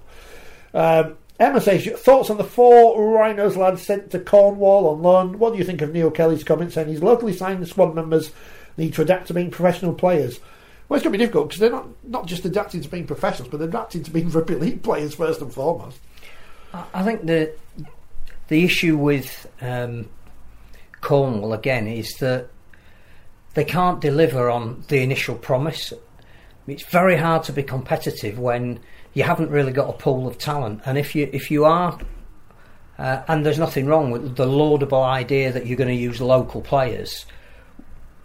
Um, 0.75 1.17
Emma 1.39 1.61
says, 1.61 1.87
thoughts 1.87 2.31
on 2.31 2.37
the 2.37 2.45
four 2.45 3.13
Rhinos 3.13 3.57
lads 3.57 3.83
sent 3.83 4.11
to 4.13 4.21
Cornwall 4.21 4.89
on 4.89 5.03
loan? 5.03 5.39
What 5.39 5.53
do 5.53 5.59
you 5.59 5.65
think 5.65 5.83
of 5.83 5.93
Neil 5.93 6.11
Kelly's 6.11 6.45
comment 6.45 6.73
saying 6.73 6.89
his 6.89 7.03
locally 7.03 7.33
signed 7.33 7.67
squad 7.67 7.95
members 7.95 8.31
need 8.77 8.95
to 8.95 9.03
adapt 9.03 9.27
to 9.29 9.35
being 9.35 9.51
professional 9.51 9.95
players? 9.95 10.39
Well, 10.89 10.97
it's 10.97 11.05
going 11.05 11.13
to 11.13 11.19
be 11.19 11.25
difficult 11.25 11.49
because 11.49 11.61
they're 11.61 11.71
not, 11.71 11.89
not 12.05 12.27
just 12.27 12.45
adapting 12.45 12.83
to 12.83 12.89
being 12.89 13.07
professionals, 13.07 13.51
but 13.51 13.59
they're 13.59 13.69
adapting 13.69 14.05
to 14.05 14.11
being 14.11 14.31
rugby 14.31 14.55
league 14.55 14.83
players 14.83 15.15
first 15.15 15.41
and 15.41 15.53
foremost. 15.53 15.99
I 16.73 16.85
I 16.95 17.03
think 17.03 17.27
the 17.27 17.53
the 18.49 18.65
issue 18.65 18.97
with 18.97 19.51
um, 19.61 20.09
Cornwall 21.01 21.55
again 21.55 21.87
is 21.87 22.15
that 22.19 22.49
they 23.55 23.65
can't 23.65 24.01
deliver 24.01 24.51
on 24.51 24.85
the 24.89 25.03
initial 25.03 25.35
promise. 25.35 25.93
It's 26.67 26.85
very 26.85 27.17
hard 27.17 27.45
to 27.45 27.53
be 27.53 27.63
competitive 27.63 28.39
when 28.39 28.81
you 29.15 29.23
haven't 29.23 29.51
really 29.51 29.73
got 29.73 29.89
a 29.89 29.93
pool 29.93 30.27
of 30.27 30.39
talent, 30.39 30.83
and 30.85 30.99
if 30.99 31.15
you 31.15 31.31
if 31.33 31.51
you 31.51 31.65
are, 31.65 31.99
uh, 32.99 33.23
and 33.29 33.45
there's 33.45 33.59
nothing 33.59 33.87
wrong 33.87 34.11
with 34.11 34.37
the 34.37 34.47
laudable 34.47 35.03
idea 35.03 35.53
that 35.53 35.67
you're 35.67 35.77
going 35.77 35.89
to 35.89 35.95
use 35.95 36.21
local 36.21 36.61
players. 36.61 37.25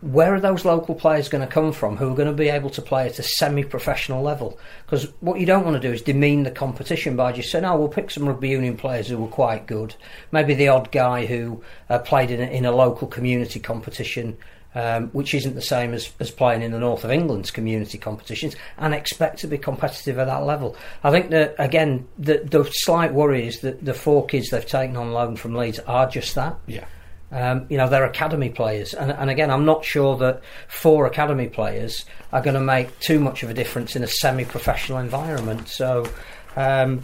Where 0.02 0.34
are 0.34 0.40
those 0.40 0.64
local 0.64 0.96
players 0.96 1.28
going 1.28 1.46
to 1.46 1.54
come 1.54 1.74
from 1.74 1.98
who 1.98 2.12
are 2.12 2.16
going 2.16 2.30
to 2.30 2.34
be 2.34 2.48
able 2.48 2.70
to 2.70 2.82
play 2.82 3.06
at 3.08 3.20
a 3.20 3.24
semi 3.24 3.64
professional 3.64 4.22
level? 4.24 4.58
Because 4.86 5.12
what 5.20 5.42
you 5.42 5.46
don't 5.46 5.66
want 5.66 5.80
to 5.80 5.86
do 5.86 5.94
is 5.94 6.02
demean 6.02 6.44
the 6.44 6.52
competition 6.52 7.18
by 7.18 7.34
just 7.34 7.52
saying, 7.52 7.66
oh, 7.66 7.78
we'll 7.78 7.90
pick 7.90 8.10
some 8.10 8.28
rugby 8.28 8.50
union 8.50 8.78
players 8.78 9.10
who 9.10 9.18
were 9.18 9.28
quite 9.28 9.68
good. 9.68 9.96
Maybe 10.32 10.54
the 10.54 10.70
odd 10.70 10.92
guy 10.94 11.26
who 11.26 11.62
uh, 11.90 12.00
played 12.00 12.32
in 12.32 12.40
a, 12.40 12.46
in 12.46 12.66
a 12.66 12.72
local 12.72 13.10
community 13.10 13.60
competition, 13.60 14.38
um, 14.76 15.10
which 15.10 15.34
isn't 15.34 15.56
the 15.56 15.62
same 15.62 15.94
as, 15.94 16.12
as 16.20 16.32
playing 16.32 16.62
in 16.62 16.72
the 16.72 16.80
north 16.80 17.04
of 17.04 17.12
England's 17.12 17.52
community 17.52 17.98
competitions, 17.98 18.56
and 18.78 18.94
expect 18.94 19.40
to 19.40 19.48
be 19.48 19.58
competitive 19.58 20.20
at 20.20 20.28
that 20.28 20.44
level. 20.44 20.76
I 21.04 21.12
think 21.12 21.30
that, 21.32 21.56
again, 21.58 22.08
the, 22.18 22.38
the 22.38 22.64
slight 22.72 23.14
worry 23.14 23.48
is 23.48 23.60
that 23.62 23.84
the 23.84 23.94
four 23.94 24.26
kids 24.26 24.50
they've 24.50 24.66
taken 24.66 24.98
on 24.98 25.12
loan 25.12 25.36
from 25.36 25.56
Leeds 25.56 25.80
are 25.80 26.08
just 26.10 26.36
that. 26.36 26.56
Yeah. 26.68 26.86
Um, 27.32 27.68
you 27.70 27.78
know, 27.78 27.88
they're 27.88 28.06
academy 28.06 28.50
players, 28.50 28.96
and, 28.96 29.12
and 29.12 29.30
again, 29.30 29.52
I'm 29.52 29.66
not 29.66 29.86
sure 29.86 30.18
that 30.18 30.42
four 30.68 31.06
academy 31.06 31.48
players 31.48 32.06
are 32.34 32.42
going 32.42 32.56
to 32.56 32.60
make 32.60 33.00
too 33.00 33.20
much 33.20 33.44
of 33.44 33.52
a 33.52 33.54
difference 33.54 33.96
in 33.96 34.04
a 34.04 34.08
semi-professional 34.08 34.98
environment. 34.98 35.68
So, 35.68 36.08
um, 36.56 37.04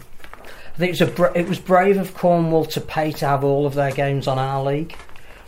I 0.74 0.78
think 0.78 0.88
it 0.88 1.00
was 1.00 1.08
a 1.08 1.12
bra- 1.12 1.32
it 1.32 1.48
was 1.48 1.60
brave 1.60 1.96
of 1.96 2.12
Cornwall 2.14 2.64
to 2.66 2.80
pay 2.80 3.12
to 3.12 3.26
have 3.26 3.44
all 3.44 3.66
of 3.66 3.74
their 3.74 3.92
games 3.92 4.26
on 4.26 4.38
our 4.38 4.64
league. 4.64 4.96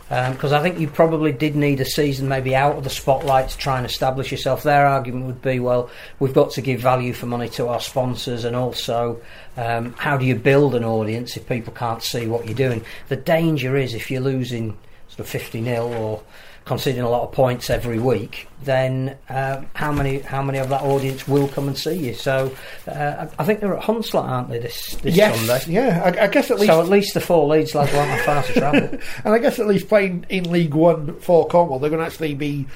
Because 0.09 0.53
I 0.53 0.61
think 0.63 0.79
you 0.79 0.87
probably 0.87 1.31
did 1.31 1.55
need 1.55 1.79
a 1.81 1.85
season 1.85 2.27
maybe 2.27 2.55
out 2.55 2.75
of 2.75 2.83
the 2.83 2.89
spotlight 2.89 3.49
to 3.49 3.57
try 3.59 3.77
and 3.77 3.85
establish 3.85 4.31
yourself. 4.31 4.63
Their 4.63 4.87
argument 4.87 5.27
would 5.27 5.41
be, 5.43 5.59
well, 5.59 5.91
we've 6.17 6.33
got 6.33 6.49
to 6.51 6.61
give 6.61 6.79
value 6.79 7.13
for 7.13 7.27
money 7.27 7.47
to 7.49 7.67
our 7.67 7.79
sponsors, 7.79 8.43
and 8.43 8.55
also, 8.55 9.21
um, 9.55 9.93
how 9.93 10.17
do 10.17 10.25
you 10.25 10.33
build 10.35 10.73
an 10.73 10.83
audience 10.83 11.37
if 11.37 11.47
people 11.47 11.73
can't 11.73 12.01
see 12.01 12.25
what 12.25 12.45
you're 12.45 12.55
doing? 12.55 12.83
The 13.09 13.17
danger 13.17 13.77
is 13.77 13.93
if 13.93 14.09
you're 14.09 14.21
losing 14.21 14.75
sort 15.09 15.19
of 15.19 15.29
50 15.29 15.61
nil 15.61 15.93
or 15.93 16.23
conceding 16.69 17.01
a 17.01 17.09
lot 17.09 17.23
of 17.23 17.33
points 17.33 17.69
every 17.69 17.99
week, 17.99 18.47
then 18.63 19.17
uh, 19.27 19.61
how 19.73 19.91
many 19.91 20.19
how 20.19 20.41
many 20.41 20.59
of 20.59 20.69
that 20.69 20.81
audience 20.83 21.27
will 21.27 21.49
come 21.49 21.67
and 21.67 21.77
see 21.77 21.95
you? 21.95 22.13
So 22.13 22.55
uh, 22.87 23.25
I 23.37 23.41
I 23.41 23.43
think 23.43 23.59
they're 23.59 23.75
at 23.75 23.83
Hunslet, 23.83 24.23
aren't 24.23 24.47
they, 24.49 24.59
this, 24.59 24.95
this 25.01 25.15
yes, 25.15 25.37
Sunday? 25.37 25.73
yeah. 25.73 26.01
I, 26.05 26.25
I 26.25 26.27
guess 26.27 26.49
at 26.51 26.59
least 26.59 26.71
So 26.71 26.79
at 26.79 26.87
least 26.87 27.13
the 27.15 27.19
four 27.21 27.47
Leeds 27.47 27.75
lads 27.75 27.91
won't 27.91 28.09
have 28.09 28.21
far 28.21 28.43
to 28.43 28.53
travel. 28.53 28.99
And 29.25 29.33
I 29.33 29.39
guess 29.39 29.59
at 29.59 29.67
least 29.67 29.89
playing 29.89 30.25
in 30.29 30.49
League 30.49 30.73
One 30.75 31.19
for 31.19 31.47
Cornwall, 31.47 31.79
they're 31.79 31.89
going 31.89 31.99
to 32.01 32.05
actually 32.05 32.35
be 32.35 32.67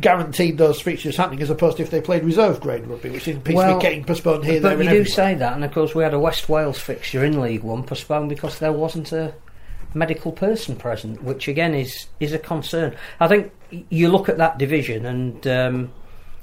guaranteed 0.00 0.58
those 0.58 0.80
fixtures 0.80 1.16
happening 1.16 1.42
as 1.42 1.50
opposed 1.50 1.76
to 1.78 1.82
if 1.82 1.90
they 1.90 2.00
played 2.00 2.22
reserve 2.24 2.60
grade 2.60 2.86
rugby, 2.86 3.10
which 3.10 3.24
seems 3.24 3.42
to 3.44 3.52
Well, 3.54 3.78
be 3.78 3.82
getting 3.82 4.04
postponed 4.04 4.44
here, 4.44 4.60
but 4.60 4.68
there, 4.68 4.76
you 4.76 4.80
and 4.82 4.88
do 4.90 4.96
everywhere. 5.00 5.06
say 5.06 5.34
that, 5.34 5.54
and 5.54 5.64
of 5.64 5.72
course 5.72 5.94
we 5.94 6.02
had 6.04 6.14
a 6.14 6.18
West 6.20 6.48
Wales 6.48 6.78
fixture 6.78 7.24
in 7.24 7.40
League 7.40 7.62
One 7.62 7.82
postponed 7.82 8.28
because 8.28 8.58
there 8.60 8.72
wasn't 8.72 9.10
a 9.12 9.34
medical 9.94 10.32
person 10.32 10.76
present, 10.76 11.22
which 11.22 11.48
again 11.48 11.74
is 11.74 12.06
is 12.20 12.32
a 12.32 12.38
concern. 12.38 12.96
I 13.20 13.28
think 13.28 13.52
you 13.90 14.08
look 14.08 14.28
at 14.28 14.38
that 14.38 14.58
division, 14.58 15.06
and 15.06 15.46
um, 15.46 15.92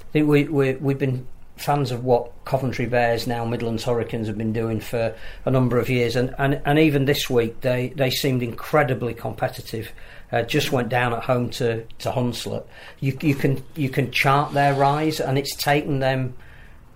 I 0.01 0.11
think 0.11 0.27
we, 0.27 0.43
we 0.45 0.75
we've 0.75 0.99
been 0.99 1.27
fans 1.57 1.89
of 1.91 2.03
what 2.03 2.31
Coventry 2.43 2.85
Bears 2.85 3.27
now 3.27 3.45
Midlands 3.45 3.85
Hurricanes 3.85 4.27
have 4.27 4.37
been 4.37 4.51
doing 4.51 4.81
for 4.81 5.15
a 5.45 5.51
number 5.51 5.77
of 5.77 5.89
years, 5.89 6.15
and 6.15 6.33
and, 6.37 6.61
and 6.65 6.79
even 6.79 7.05
this 7.05 7.29
week 7.29 7.61
they 7.61 7.89
they 7.89 8.09
seemed 8.09 8.43
incredibly 8.43 9.13
competitive. 9.13 9.91
Uh, 10.31 10.41
just 10.41 10.71
went 10.71 10.89
down 10.89 11.13
at 11.13 11.23
home 11.23 11.49
to 11.49 11.85
to 11.99 12.11
Hunslet. 12.11 12.65
You 12.99 13.17
you 13.21 13.35
can 13.35 13.63
you 13.75 13.89
can 13.89 14.11
chart 14.11 14.53
their 14.53 14.73
rise, 14.73 15.19
and 15.19 15.37
it's 15.37 15.55
taken 15.55 15.99
them 15.99 16.35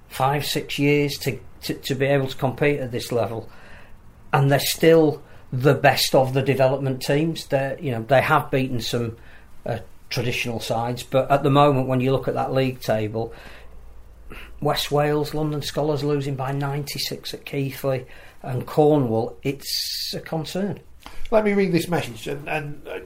five, 0.09 0.45
six 0.45 0.77
years 0.77 1.17
to, 1.19 1.39
to, 1.61 1.73
to 1.75 1.95
be 1.95 2.05
able 2.05 2.27
to 2.27 2.35
compete 2.35 2.79
at 2.79 2.91
this 2.91 3.11
level. 3.11 3.49
And 4.33 4.51
they're 4.51 4.59
still 4.59 5.23
the 5.51 5.73
best 5.73 6.13
of 6.15 6.33
the 6.33 6.41
development 6.41 7.01
teams. 7.01 7.45
They 7.47 7.77
you 7.81 7.91
know 7.91 8.03
they 8.03 8.21
have 8.21 8.51
beaten 8.51 8.81
some 8.81 9.17
uh, 9.65 9.79
traditional 10.09 10.59
sides, 10.59 11.03
but 11.03 11.29
at 11.31 11.43
the 11.43 11.49
moment 11.49 11.87
when 11.87 12.01
you 12.01 12.11
look 12.11 12.27
at 12.27 12.33
that 12.35 12.53
league 12.53 12.81
table, 12.81 13.33
West 14.61 14.91
Wales, 14.91 15.33
London 15.33 15.61
Skolars 15.61 16.03
losing 16.03 16.35
by 16.35 16.51
96 16.51 17.33
at 17.33 17.45
Keighley, 17.45 18.05
and 18.41 18.65
Cornwall, 18.65 19.37
it's 19.43 20.13
a 20.15 20.19
concern. 20.19 20.79
Let 21.31 21.45
me 21.45 21.53
read 21.53 21.71
this 21.71 21.87
message, 21.87 22.27
and, 22.27 22.47
and 22.49 22.87
uh, 22.87 22.99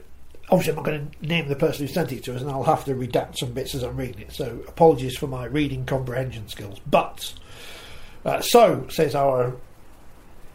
obviously 0.50 0.70
I'm 0.70 0.76
not 0.76 0.84
going 0.84 1.10
to 1.10 1.26
name 1.26 1.48
the 1.48 1.56
person 1.56 1.86
who 1.86 1.92
sent 1.92 2.12
it 2.12 2.24
to 2.24 2.34
us, 2.34 2.42
and 2.42 2.50
I'll 2.50 2.64
have 2.64 2.84
to 2.86 2.94
redact 2.94 3.38
some 3.38 3.52
bits 3.52 3.74
as 3.74 3.82
I'm 3.82 3.96
reading 3.96 4.22
it. 4.22 4.32
So 4.32 4.60
apologies 4.66 5.16
for 5.16 5.26
my 5.26 5.44
reading 5.44 5.84
comprehension 5.84 6.48
skills. 6.48 6.80
But 6.86 7.32
uh, 8.24 8.40
so 8.40 8.86
says 8.88 9.14
our 9.14 9.54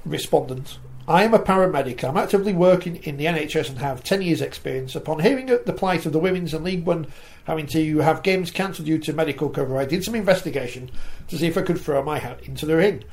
respondent. 0.06 0.80
I 1.10 1.24
am 1.24 1.34
a 1.34 1.39
paramedic. 1.39 2.04
I'm 2.04 2.17
actively 2.17 2.54
working 2.54 2.98
in 2.98 3.17
the 3.17 3.26
NHS 3.26 3.69
and 3.69 3.80
have 3.80 4.04
10 4.04 4.22
years' 4.22 4.41
experience. 4.41 4.95
Upon 4.95 5.22
hearing 5.22 5.48
the 5.48 5.74
plight 5.76 6.06
of 6.06 6.13
the 6.13 6.19
women's 6.19 6.54
and 6.54 6.63
League 6.63 6.86
One 6.86 7.08
having 7.45 7.65
to 7.65 7.98
have 7.98 8.22
games 8.22 8.52
cancelled 8.52 8.86
due 8.86 9.00
to 9.00 9.13
medical 9.13 9.50
cover, 9.50 9.80
I 9.80 9.86
did 9.86 10.04
some 10.04 10.13
investigation 10.13 10.91
to 11.30 11.36
see 11.39 11.48
if 11.48 11.58
I 11.58 11.63
could 11.63 11.82
throw 11.82 12.04
my 12.04 12.19
hat 12.19 12.43
into 12.43 12.67
the 12.67 12.76
ring. 12.76 13.04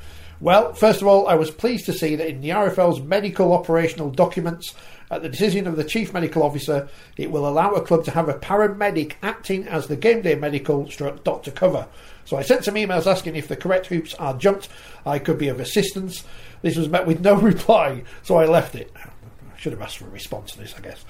Well, 0.43 0.75
first 0.75 1.01
of 1.01 1.09
all, 1.09 1.27
I 1.27 1.37
was 1.37 1.51
pleased 1.51 1.87
to 1.87 1.95
see 1.95 2.15
that 2.17 2.29
in 2.29 2.43
the 2.43 2.51
RFL's 2.51 3.01
medical 3.01 3.55
operational 3.55 4.11
documents, 4.11 4.75
at 5.11 5.23
the 5.23 5.31
decision 5.31 5.67
of 5.67 5.77
the 5.77 5.85
chief 5.85 6.13
medical 6.13 6.43
officer, 6.43 6.91
it 7.17 7.31
will 7.31 7.49
allow 7.49 7.71
a 7.71 7.81
club 7.81 8.05
to 8.05 8.11
have 8.11 8.29
a 8.29 8.35
paramedic 8.35 9.15
acting 9.23 9.67
as 9.67 9.87
the 9.87 9.97
game 9.97 10.21
day 10.21 10.35
medical 10.35 10.85
doctor 11.25 11.51
cover. 11.51 11.89
So 12.27 12.37
I 12.37 12.43
sent 12.43 12.65
some 12.65 12.75
emails 12.75 13.07
asking 13.07 13.37
if 13.37 13.49
the 13.49 13.57
correct 13.57 13.87
hoops 13.87 14.13
are 14.15 14.37
jumped, 14.37 14.69
I 15.07 15.19
could 15.19 15.39
be 15.39 15.49
of 15.49 15.61
assistance. 15.61 16.25
This 16.67 16.77
was 16.77 16.89
met 16.89 17.07
with 17.07 17.21
no 17.21 17.35
reply, 17.53 18.03
so 18.25 18.39
I 18.39 18.47
left 18.47 18.75
it. 18.75 18.91
I 18.97 19.57
should 19.57 19.71
have 19.71 19.81
asked 19.81 19.99
for 19.99 20.07
a 20.07 20.11
response 20.11 20.51
to 20.55 20.59
this, 20.59 20.75
I 20.77 20.81
guess. 20.81 21.05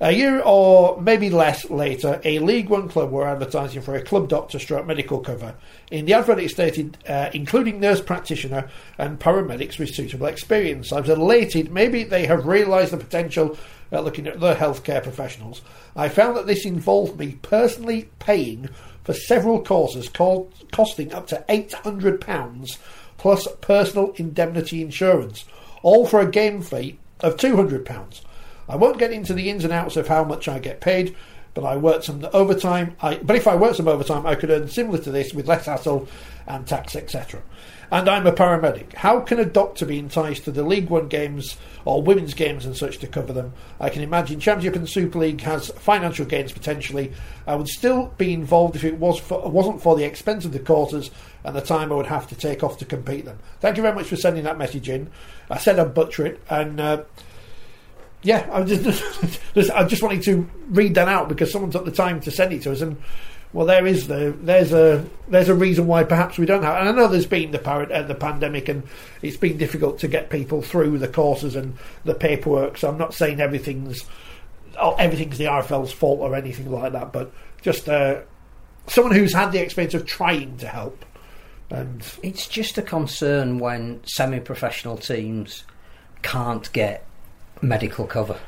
A 0.00 0.12
year 0.12 0.42
or 0.44 1.00
maybe 1.00 1.30
less 1.30 1.70
later, 1.70 2.20
a 2.24 2.40
League 2.40 2.68
One 2.68 2.90
club 2.90 3.10
were 3.10 3.26
advertising 3.26 3.80
for 3.80 3.94
a 3.94 4.02
club 4.02 4.28
doctor 4.28 4.58
stroke 4.58 4.84
medical 4.86 5.20
cover. 5.20 5.54
In 5.90 6.04
the 6.04 6.12
advert, 6.12 6.40
it 6.40 6.50
stated, 6.50 6.98
uh, 7.08 7.30
including 7.32 7.80
nurse 7.80 8.02
practitioner 8.02 8.68
and 8.98 9.18
paramedics 9.18 9.78
with 9.78 9.94
suitable 9.94 10.26
experience. 10.26 10.92
I 10.92 11.00
was 11.00 11.08
elated. 11.08 11.72
Maybe 11.72 12.04
they 12.04 12.26
have 12.26 12.44
realised 12.44 12.92
the 12.92 12.98
potential 12.98 13.56
at 13.92 14.04
looking 14.04 14.26
at 14.26 14.40
the 14.40 14.56
healthcare 14.56 15.02
professionals. 15.02 15.62
I 15.96 16.10
found 16.10 16.36
that 16.36 16.46
this 16.46 16.66
involved 16.66 17.18
me 17.18 17.38
personally 17.40 18.10
paying 18.18 18.68
for 19.04 19.14
several 19.14 19.64
courses 19.64 20.10
called, 20.10 20.52
costing 20.70 21.14
up 21.14 21.28
to 21.28 21.42
£800 21.48 22.78
plus 23.22 23.46
personal 23.60 24.12
indemnity 24.16 24.82
insurance, 24.82 25.44
all 25.84 26.04
for 26.04 26.18
a 26.18 26.28
game 26.28 26.60
fee 26.60 26.98
of 27.20 27.36
£200. 27.36 28.20
I 28.68 28.74
won't 28.74 28.98
get 28.98 29.12
into 29.12 29.32
the 29.32 29.48
ins 29.48 29.62
and 29.62 29.72
outs 29.72 29.96
of 29.96 30.08
how 30.08 30.24
much 30.24 30.48
I 30.48 30.58
get 30.58 30.80
paid, 30.80 31.14
but 31.54 31.62
I 31.62 31.76
worked 31.76 32.06
some 32.06 32.26
overtime. 32.32 32.96
I, 33.00 33.18
but 33.18 33.36
if 33.36 33.46
I 33.46 33.54
worked 33.54 33.76
some 33.76 33.86
overtime, 33.86 34.26
I 34.26 34.34
could 34.34 34.50
earn 34.50 34.66
similar 34.66 34.98
to 34.98 35.12
this 35.12 35.32
with 35.32 35.46
less 35.46 35.66
hassle 35.66 36.08
and 36.48 36.66
tax, 36.66 36.96
etc. 36.96 37.42
And 37.92 38.08
I'm 38.08 38.26
a 38.26 38.32
paramedic. 38.32 38.94
How 38.94 39.20
can 39.20 39.38
a 39.38 39.44
doctor 39.44 39.86
be 39.86 40.00
enticed 40.00 40.44
to 40.44 40.50
the 40.50 40.64
League 40.64 40.90
One 40.90 41.06
games 41.06 41.58
or 41.84 42.02
women's 42.02 42.34
games 42.34 42.66
and 42.66 42.76
such 42.76 42.98
to 42.98 43.06
cover 43.06 43.32
them? 43.32 43.52
I 43.78 43.88
can 43.88 44.02
imagine 44.02 44.40
Championship 44.40 44.74
and 44.74 44.88
Super 44.88 45.20
League 45.20 45.42
has 45.42 45.68
financial 45.68 46.26
gains 46.26 46.50
potentially. 46.50 47.12
I 47.46 47.54
would 47.54 47.68
still 47.68 48.12
be 48.18 48.32
involved 48.32 48.74
if 48.74 48.82
it 48.82 48.96
was 48.96 49.20
for, 49.20 49.48
wasn't 49.48 49.80
for 49.80 49.94
the 49.94 50.04
expense 50.04 50.44
of 50.44 50.52
the 50.52 50.58
courses 50.58 51.12
and 51.44 51.56
the 51.56 51.60
time 51.60 51.92
I 51.92 51.96
would 51.96 52.06
have 52.06 52.28
to 52.28 52.34
take 52.34 52.62
off 52.62 52.78
to 52.78 52.84
compete 52.84 53.24
them. 53.24 53.38
Thank 53.60 53.76
you 53.76 53.82
very 53.82 53.94
much 53.94 54.06
for 54.06 54.16
sending 54.16 54.44
that 54.44 54.58
message 54.58 54.88
in. 54.88 55.10
I 55.50 55.58
said 55.58 55.78
I'd 55.78 55.94
butcher 55.94 56.26
it, 56.26 56.40
and 56.48 56.80
uh, 56.80 57.04
yeah, 58.22 58.48
I 58.52 58.62
just, 58.64 59.70
I 59.70 59.84
just 59.84 60.02
wanted 60.02 60.22
to 60.22 60.48
read 60.68 60.94
that 60.94 61.08
out 61.08 61.28
because 61.28 61.50
someone 61.50 61.70
took 61.70 61.84
the 61.84 61.90
time 61.90 62.20
to 62.20 62.30
send 62.30 62.52
it 62.52 62.62
to 62.62 62.72
us, 62.72 62.80
and 62.80 62.96
well, 63.52 63.66
there 63.66 63.86
is 63.86 64.06
the 64.06 64.34
there's 64.40 64.72
a 64.72 65.04
there's 65.28 65.48
a 65.48 65.54
reason 65.54 65.86
why 65.86 66.04
perhaps 66.04 66.38
we 66.38 66.46
don't 66.46 66.62
have. 66.62 66.76
And 66.76 66.88
I 66.88 66.92
know 66.92 67.08
there's 67.08 67.26
been 67.26 67.50
the 67.50 67.58
par- 67.58 67.92
uh, 67.92 68.02
the 68.02 68.14
pandemic, 68.14 68.68
and 68.68 68.84
it's 69.20 69.36
been 69.36 69.58
difficult 69.58 69.98
to 70.00 70.08
get 70.08 70.30
people 70.30 70.62
through 70.62 70.98
the 70.98 71.08
courses 71.08 71.54
and 71.54 71.76
the 72.04 72.14
paperwork. 72.14 72.78
So 72.78 72.88
I'm 72.88 72.96
not 72.96 73.12
saying 73.12 73.40
everything's 73.40 74.06
oh, 74.78 74.94
everything's 74.94 75.38
the 75.38 75.44
RFL's 75.44 75.92
fault 75.92 76.20
or 76.20 76.34
anything 76.34 76.70
like 76.70 76.92
that, 76.92 77.12
but 77.12 77.32
just 77.60 77.88
uh, 77.88 78.20
someone 78.86 79.14
who's 79.14 79.34
had 79.34 79.52
the 79.52 79.60
experience 79.60 79.94
of 79.94 80.06
trying 80.06 80.56
to 80.58 80.66
help. 80.66 81.04
And 81.72 82.04
It's 82.22 82.46
just 82.46 82.76
a 82.76 82.82
concern 82.82 83.58
when 83.58 84.02
semi-professional 84.06 84.98
teams 84.98 85.64
can't 86.20 86.70
get 86.72 87.06
medical 87.62 88.06
cover. 88.06 88.38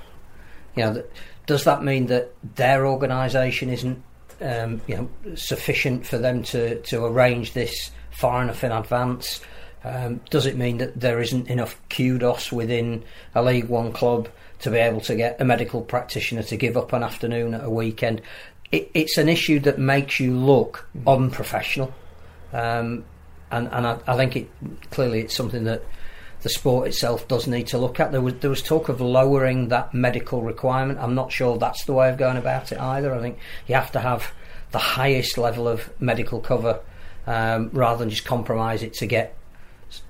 You 0.77 0.85
know, 0.85 1.05
does 1.47 1.65
that 1.65 1.83
mean 1.83 2.07
that 2.07 2.35
their 2.57 2.87
organisation 2.87 3.71
isn't, 3.71 4.03
um, 4.43 4.83
you 4.87 4.97
know, 4.97 5.35
sufficient 5.37 6.07
for 6.07 6.19
them 6.19 6.43
to, 6.45 6.81
to 6.83 7.05
arrange 7.07 7.55
this 7.55 7.91
far 8.11 8.43
enough 8.43 8.63
in 8.63 8.73
advance? 8.73 9.41
Um, 9.85 10.21
does 10.29 10.45
it 10.45 10.57
mean 10.57 10.79
that 10.79 11.01
there 11.01 11.21
isn't 11.21 11.49
enough 11.49 11.81
kudos 11.89 12.53
within 12.53 13.05
a 13.35 13.43
League 13.43 13.69
One 13.69 13.93
club 13.93 14.29
to 14.61 14.71
be 14.71 14.79
able 14.79 15.01
to 15.03 15.15
get 15.15 15.41
a 15.41 15.45
medical 15.45 15.81
practitioner 15.81 16.43
to 16.45 16.57
give 16.57 16.77
up 16.77 16.93
an 16.93 17.03
afternoon 17.03 17.55
at 17.55 17.65
a 17.65 17.71
weekend? 17.71 18.21
It, 18.71 18.91
it's 18.93 19.17
an 19.17 19.29
issue 19.29 19.61
that 19.61 19.79
makes 19.79 20.21
you 20.21 20.37
look 20.37 20.87
unprofessional, 21.07 21.93
um, 22.53 23.05
and 23.55 23.69
and 23.73 23.87
I, 23.87 23.99
I 24.07 24.17
think 24.17 24.37
it 24.37 24.51
clearly 24.91 25.21
it's 25.21 25.35
something 25.35 25.65
that 25.65 25.83
the 26.43 26.49
sport 26.51 26.89
itself 26.89 27.27
does 27.27 27.47
need 27.47 27.69
to 27.69 27.79
look 27.79 28.01
at. 28.01 28.13
There 28.13 28.21
was 28.21 28.35
there 28.35 28.51
was 28.51 28.63
talk 28.63 28.89
of 28.89 29.01
lowering 29.01 29.69
that 29.69 29.95
medical 29.95 30.43
requirement. 30.43 30.99
I'm 30.99 31.15
not 31.15 31.33
sure 31.33 31.57
that's 31.57 31.85
the 31.85 31.95
way 31.95 32.11
of 32.11 32.19
going 32.19 32.37
about 32.37 32.73
it 32.73 32.79
either. 32.79 33.15
I 33.15 33.21
think 33.21 33.39
you 33.67 33.75
have 33.75 33.93
to 33.93 34.01
have 34.01 34.33
the 34.73 34.79
highest 34.79 35.39
level 35.39 35.69
of 35.69 35.89
medical 36.01 36.41
cover 36.41 36.81
um, 37.27 37.71
rather 37.73 38.01
than 38.01 38.11
just 38.11 38.25
compromise 38.25 38.83
it 38.83 38.93
to 38.95 39.07
get 39.07 39.37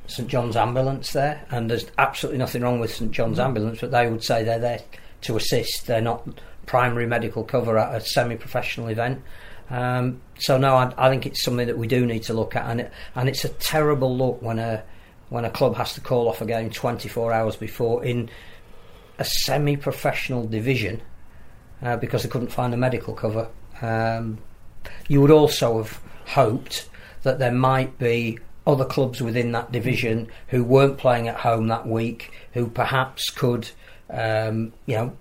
St 0.07 0.29
John's 0.29 0.57
ambulance 0.57 1.13
there. 1.13 1.47
And 1.51 1.71
there's 1.71 1.87
absolutely 1.99 2.39
nothing 2.39 2.63
wrong 2.63 2.81
with 2.81 2.95
St 2.95 3.13
John's 3.13 3.39
ambulance, 3.39 3.81
but 3.81 3.91
they 3.91 4.11
would 4.11 4.25
say 4.25 4.43
they're 4.43 4.59
there 4.59 4.81
to 5.23 5.37
assist. 5.37 5.87
They're 5.87 6.01
not 6.01 6.27
primary 6.67 7.07
medical 7.07 7.45
cover 7.45 7.79
at 7.79 7.95
a 7.95 8.01
semi-professional 8.01 8.89
event. 8.89 9.23
Um, 9.71 10.21
so 10.39 10.59
no, 10.59 10.75
I, 10.75 10.93
I 10.97 11.09
think 11.09 11.27
it's 11.27 11.43
something 11.43 11.67
that 11.67 11.79
we 11.79 11.87
do 11.87 12.05
need 12.07 12.25
to 12.25 12.35
look 12.35 12.57
at, 12.57 12.69
and 12.71 12.83
it, 12.83 12.93
and 13.15 13.29
it's 13.29 13.45
a 13.45 13.49
terrible 13.49 14.17
look 14.17 14.43
when 14.43 14.59
a 14.59 14.83
when 15.31 15.45
a 15.45 15.51
club 15.51 15.75
has 15.77 15.95
to 15.95 16.01
call 16.01 16.29
off 16.29 16.41
a 16.41 16.47
game 16.47 16.71
24 16.71 17.33
hours 17.33 17.57
before 17.57 18.05
in 18.05 18.29
a 19.19 19.25
semi-professional 19.25 20.47
division 20.47 21.01
uh, 21.83 21.97
because 21.97 22.23
they 22.23 22.29
couldn't 22.29 22.53
find 22.53 22.75
a 22.75 22.77
medical 22.77 23.15
cover. 23.15 23.49
Um, 23.81 24.39
you 25.09 25.21
would 25.21 25.31
also 25.31 25.79
have 25.79 26.01
hoped 26.27 26.89
that 27.23 27.39
there 27.39 27.53
might 27.53 27.99
be 27.99 28.39
other 28.67 28.85
clubs 28.85 29.21
within 29.21 29.53
that 29.53 29.73
division 29.73 30.29
who 30.49 30.65
weren't 30.65 30.99
playing 30.99 31.29
at 31.29 31.37
home 31.37 31.69
that 31.69 31.87
week, 31.87 32.31
who 32.53 32.69
perhaps 32.69 33.31
could, 33.31 33.71
um, 34.11 34.73
you 34.87 34.97
know, 34.97 35.17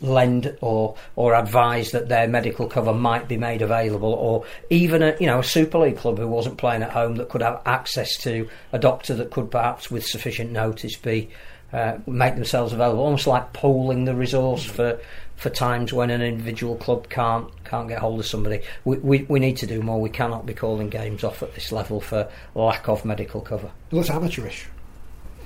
lend 0.00 0.56
or 0.60 0.96
or 1.14 1.34
advise 1.34 1.92
that 1.92 2.08
their 2.08 2.28
medical 2.28 2.66
cover 2.66 2.92
might 2.92 3.28
be 3.28 3.36
made 3.36 3.62
available, 3.62 4.12
or 4.12 4.44
even 4.70 5.02
a 5.02 5.16
you 5.20 5.26
know 5.26 5.40
a 5.40 5.44
Super 5.44 5.78
League 5.78 5.98
club 5.98 6.18
who 6.18 6.28
wasn't 6.28 6.58
playing 6.58 6.82
at 6.82 6.90
home 6.90 7.16
that 7.16 7.28
could 7.28 7.42
have 7.42 7.60
access 7.66 8.16
to 8.18 8.48
a 8.72 8.78
doctor 8.78 9.14
that 9.14 9.30
could 9.30 9.50
perhaps 9.50 9.90
with 9.90 10.04
sufficient 10.06 10.50
notice 10.50 10.96
be 10.96 11.30
uh, 11.72 11.98
make 12.06 12.34
themselves 12.34 12.72
available, 12.72 13.02
almost 13.02 13.26
like 13.26 13.52
pooling 13.52 14.04
the 14.04 14.14
resource 14.14 14.64
for 14.64 15.00
for 15.36 15.50
times 15.50 15.92
when 15.92 16.10
an 16.10 16.22
individual 16.22 16.76
club 16.76 17.08
can't 17.08 17.48
can't 17.64 17.88
get 17.88 17.98
hold 17.98 18.20
of 18.20 18.26
somebody. 18.26 18.62
We, 18.84 18.98
we 18.98 19.22
we 19.24 19.40
need 19.40 19.56
to 19.58 19.66
do 19.66 19.82
more. 19.82 20.00
We 20.00 20.10
cannot 20.10 20.46
be 20.46 20.54
calling 20.54 20.88
games 20.88 21.24
off 21.24 21.42
at 21.42 21.54
this 21.54 21.72
level 21.72 22.00
for 22.00 22.28
lack 22.54 22.88
of 22.88 23.04
medical 23.04 23.40
cover. 23.40 23.70
it 23.90 23.94
looks 23.94 24.10
amateurish, 24.10 24.66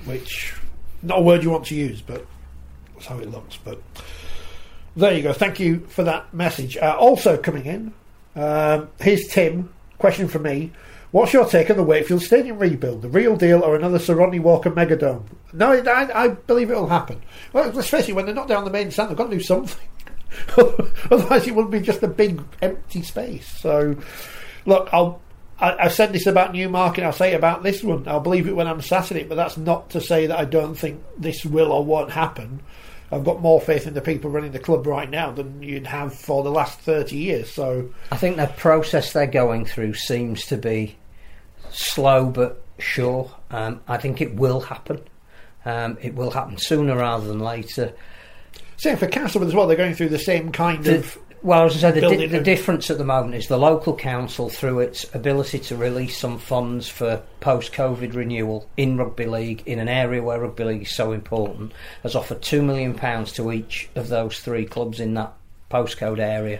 which 0.05 0.53
not 1.01 1.19
a 1.19 1.21
word 1.21 1.43
you 1.43 1.49
want 1.49 1.65
to 1.65 1.75
use, 1.75 2.01
but 2.01 2.25
that's 2.93 3.07
how 3.07 3.17
it 3.17 3.29
looks. 3.29 3.57
But 3.57 3.81
there 4.95 5.13
you 5.13 5.23
go. 5.23 5.33
Thank 5.33 5.59
you 5.59 5.81
for 5.87 6.03
that 6.03 6.33
message. 6.33 6.77
Uh, 6.77 6.95
also 6.97 7.37
coming 7.37 7.65
in, 7.65 7.93
um, 8.35 8.89
here's 8.99 9.27
Tim. 9.27 9.73
Question 9.97 10.27
for 10.27 10.39
me. 10.39 10.71
What's 11.11 11.33
your 11.33 11.45
take 11.45 11.69
on 11.69 11.75
the 11.75 11.83
Wakefield 11.83 12.21
Stadium 12.21 12.57
rebuild? 12.57 13.01
The 13.01 13.09
real 13.09 13.35
deal 13.35 13.61
or 13.61 13.75
another 13.75 13.99
Sir 13.99 14.15
Rodney 14.15 14.39
Walker 14.39 14.71
megadome? 14.71 15.25
No, 15.51 15.73
I, 15.73 16.23
I 16.23 16.27
believe 16.29 16.71
it 16.71 16.75
will 16.75 16.87
happen. 16.87 17.21
Well, 17.51 17.77
especially 17.77 18.13
when 18.13 18.25
they're 18.25 18.33
not 18.33 18.47
down 18.47 18.63
the 18.63 18.71
main 18.71 18.91
stand, 18.91 19.09
they've 19.09 19.17
got 19.17 19.29
to 19.29 19.37
do 19.37 19.43
something. 19.43 19.87
Otherwise, 21.11 21.47
it 21.47 21.53
wouldn't 21.53 21.71
be 21.71 21.81
just 21.81 22.01
a 22.03 22.07
big 22.07 22.41
empty 22.61 23.01
space. 23.01 23.47
So, 23.59 23.97
look, 24.65 24.89
I'll. 24.93 25.21
I, 25.59 25.85
I've 25.85 25.93
said 25.93 26.13
this 26.13 26.27
about 26.27 26.53
Newmarket. 26.53 27.03
I'll 27.03 27.11
say 27.11 27.33
it 27.33 27.35
about 27.35 27.61
this 27.61 27.83
one. 27.83 28.07
I'll 28.07 28.21
believe 28.21 28.47
it 28.47 28.55
when 28.55 28.67
I'm 28.67 28.81
sat 28.81 29.11
in 29.11 29.17
it, 29.17 29.27
but 29.27 29.35
that's 29.35 29.57
not 29.57 29.89
to 29.91 29.99
say 29.99 30.27
that 30.27 30.39
I 30.39 30.45
don't 30.45 30.75
think 30.75 31.03
this 31.17 31.43
will 31.43 31.73
or 31.73 31.83
won't 31.83 32.11
happen. 32.11 32.61
I've 33.11 33.25
got 33.25 33.41
more 33.41 33.59
faith 33.59 33.87
in 33.87 33.93
the 33.93 34.01
people 34.01 34.29
running 34.29 34.51
the 34.51 34.59
club 34.59 34.87
right 34.87 35.09
now 35.09 35.31
than 35.31 35.61
you'd 35.61 35.87
have 35.87 36.13
for 36.15 36.43
the 36.43 36.51
last 36.51 36.79
30 36.79 37.17
years. 37.17 37.51
So, 37.51 37.89
I 38.11 38.17
think 38.17 38.37
the 38.37 38.47
process 38.47 39.11
they're 39.13 39.27
going 39.27 39.65
through 39.65 39.95
seems 39.95 40.45
to 40.45 40.57
be 40.57 40.95
slow 41.71 42.25
but 42.29 42.61
sure. 42.79 43.31
Um, 43.49 43.81
I 43.87 43.97
think 43.97 44.21
it 44.21 44.35
will 44.35 44.61
happen. 44.61 45.01
Um, 45.65 45.97
it 46.01 46.15
will 46.15 46.31
happen 46.31 46.57
sooner 46.57 46.95
rather 46.95 47.27
than 47.27 47.39
later. 47.39 47.93
same 48.77 48.97
for 48.97 49.07
Castleford 49.07 49.47
as 49.47 49.53
well. 49.53 49.67
They're 49.67 49.77
going 49.77 49.93
through 49.93 50.09
the 50.09 50.17
same 50.19 50.51
kind 50.51 50.83
The- 50.83 50.97
of. 50.99 51.17
Well, 51.43 51.65
as 51.65 51.75
I 51.75 51.79
said, 51.79 51.95
the, 51.95 52.01
di- 52.01 52.27
the 52.27 52.39
difference 52.39 52.91
at 52.91 52.99
the 52.99 53.03
moment 53.03 53.33
is 53.33 53.47
the 53.47 53.57
local 53.57 53.95
council, 53.95 54.47
through 54.47 54.81
its 54.81 55.11
ability 55.15 55.57
to 55.59 55.75
release 55.75 56.17
some 56.17 56.37
funds 56.37 56.87
for 56.87 57.23
post-COVID 57.39 58.13
renewal 58.13 58.69
in 58.77 58.95
rugby 58.95 59.25
league, 59.25 59.63
in 59.65 59.79
an 59.79 59.89
area 59.89 60.21
where 60.21 60.39
rugby 60.39 60.63
league 60.65 60.81
is 60.83 60.95
so 60.95 61.13
important, 61.13 61.71
has 62.03 62.15
offered 62.15 62.43
two 62.43 62.61
million 62.61 62.93
pounds 62.93 63.31
to 63.33 63.51
each 63.51 63.89
of 63.95 64.07
those 64.09 64.39
three 64.39 64.65
clubs 64.65 64.99
in 64.99 65.15
that 65.15 65.33
postcode 65.71 66.19
area. 66.19 66.59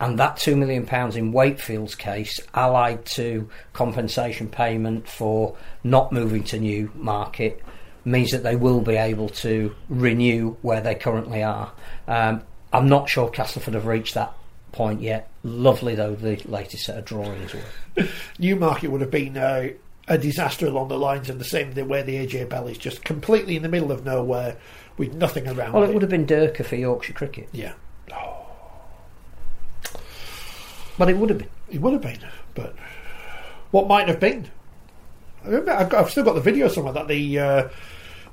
And 0.00 0.18
that 0.18 0.38
two 0.38 0.56
million 0.56 0.86
pounds 0.86 1.16
in 1.16 1.32
Wakefield's 1.32 1.94
case, 1.94 2.40
allied 2.54 3.04
to 3.06 3.50
compensation 3.74 4.48
payment 4.48 5.08
for 5.08 5.56
not 5.84 6.10
moving 6.10 6.44
to 6.44 6.58
Newmarket, 6.58 7.62
means 8.06 8.30
that 8.30 8.42
they 8.42 8.56
will 8.56 8.80
be 8.80 8.96
able 8.96 9.28
to 9.28 9.74
renew 9.90 10.56
where 10.62 10.80
they 10.80 10.94
currently 10.94 11.42
are. 11.42 11.72
Um, 12.08 12.42
I'm 12.76 12.88
not 12.88 13.08
sure 13.08 13.28
Castleford 13.30 13.74
have 13.74 13.86
reached 13.86 14.14
that 14.14 14.32
point 14.72 15.00
yet. 15.00 15.28
Lovely 15.42 15.94
though 15.94 16.14
the 16.14 16.36
latest 16.46 16.84
set 16.84 16.98
of 16.98 17.04
drawings 17.04 17.52
were. 17.54 18.06
Newmarket 18.38 18.90
would 18.90 19.00
have 19.00 19.10
been 19.10 19.36
uh, 19.36 19.68
a 20.08 20.18
disaster 20.18 20.66
along 20.66 20.88
the 20.88 20.98
lines 20.98 21.28
of 21.30 21.38
the 21.38 21.44
same 21.44 21.72
way 21.88 22.02
the 22.02 22.16
AJ 22.26 22.48
Bell 22.48 22.66
is 22.68 22.78
just 22.78 23.04
completely 23.04 23.56
in 23.56 23.62
the 23.62 23.68
middle 23.68 23.90
of 23.90 24.04
nowhere 24.04 24.56
with 24.98 25.14
nothing 25.14 25.46
around 25.48 25.72
Well, 25.72 25.82
it. 25.84 25.90
it 25.90 25.92
would 25.94 26.02
have 26.02 26.10
been 26.10 26.26
Durkar 26.26 26.64
for 26.64 26.76
Yorkshire 26.76 27.12
cricket, 27.14 27.48
Yeah, 27.52 27.72
but 30.98 31.08
it 31.08 31.16
would 31.16 31.30
have 31.30 31.38
been. 31.38 31.48
it 31.70 31.80
would 31.80 31.92
have 31.92 32.02
been, 32.02 32.20
but 32.54 32.74
what 33.70 33.86
might 33.86 34.08
have 34.08 34.20
been? 34.20 34.48
I 35.44 35.48
remember, 35.48 35.72
I've, 35.72 35.88
got, 35.90 36.04
I've 36.04 36.10
still 36.10 36.24
got 36.24 36.34
the 36.34 36.40
video 36.40 36.68
somewhere 36.68 36.94
that 36.94 37.08
the 37.08 37.38
uh, 37.38 37.68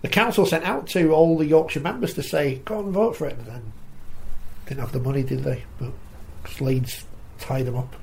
the 0.01 0.07
council 0.09 0.45
sent 0.45 0.63
out 0.65 0.87
to 0.87 1.11
all 1.11 1.37
the 1.37 1.45
Yorkshire 1.45 1.79
members 1.81 2.13
to 2.15 2.23
say, 2.23 2.61
"Go 2.65 2.79
and 2.79 2.91
vote 2.93 3.15
for 3.15 3.27
it," 3.27 3.37
and 3.37 3.45
then 3.45 3.73
didn't 4.67 4.79
have 4.81 4.91
the 4.91 4.99
money, 4.99 5.23
did 5.23 5.43
they? 5.43 5.63
But 5.79 5.91
Leeds 6.61 7.03
tied 7.39 7.65
them 7.65 7.75
up. 7.77 7.95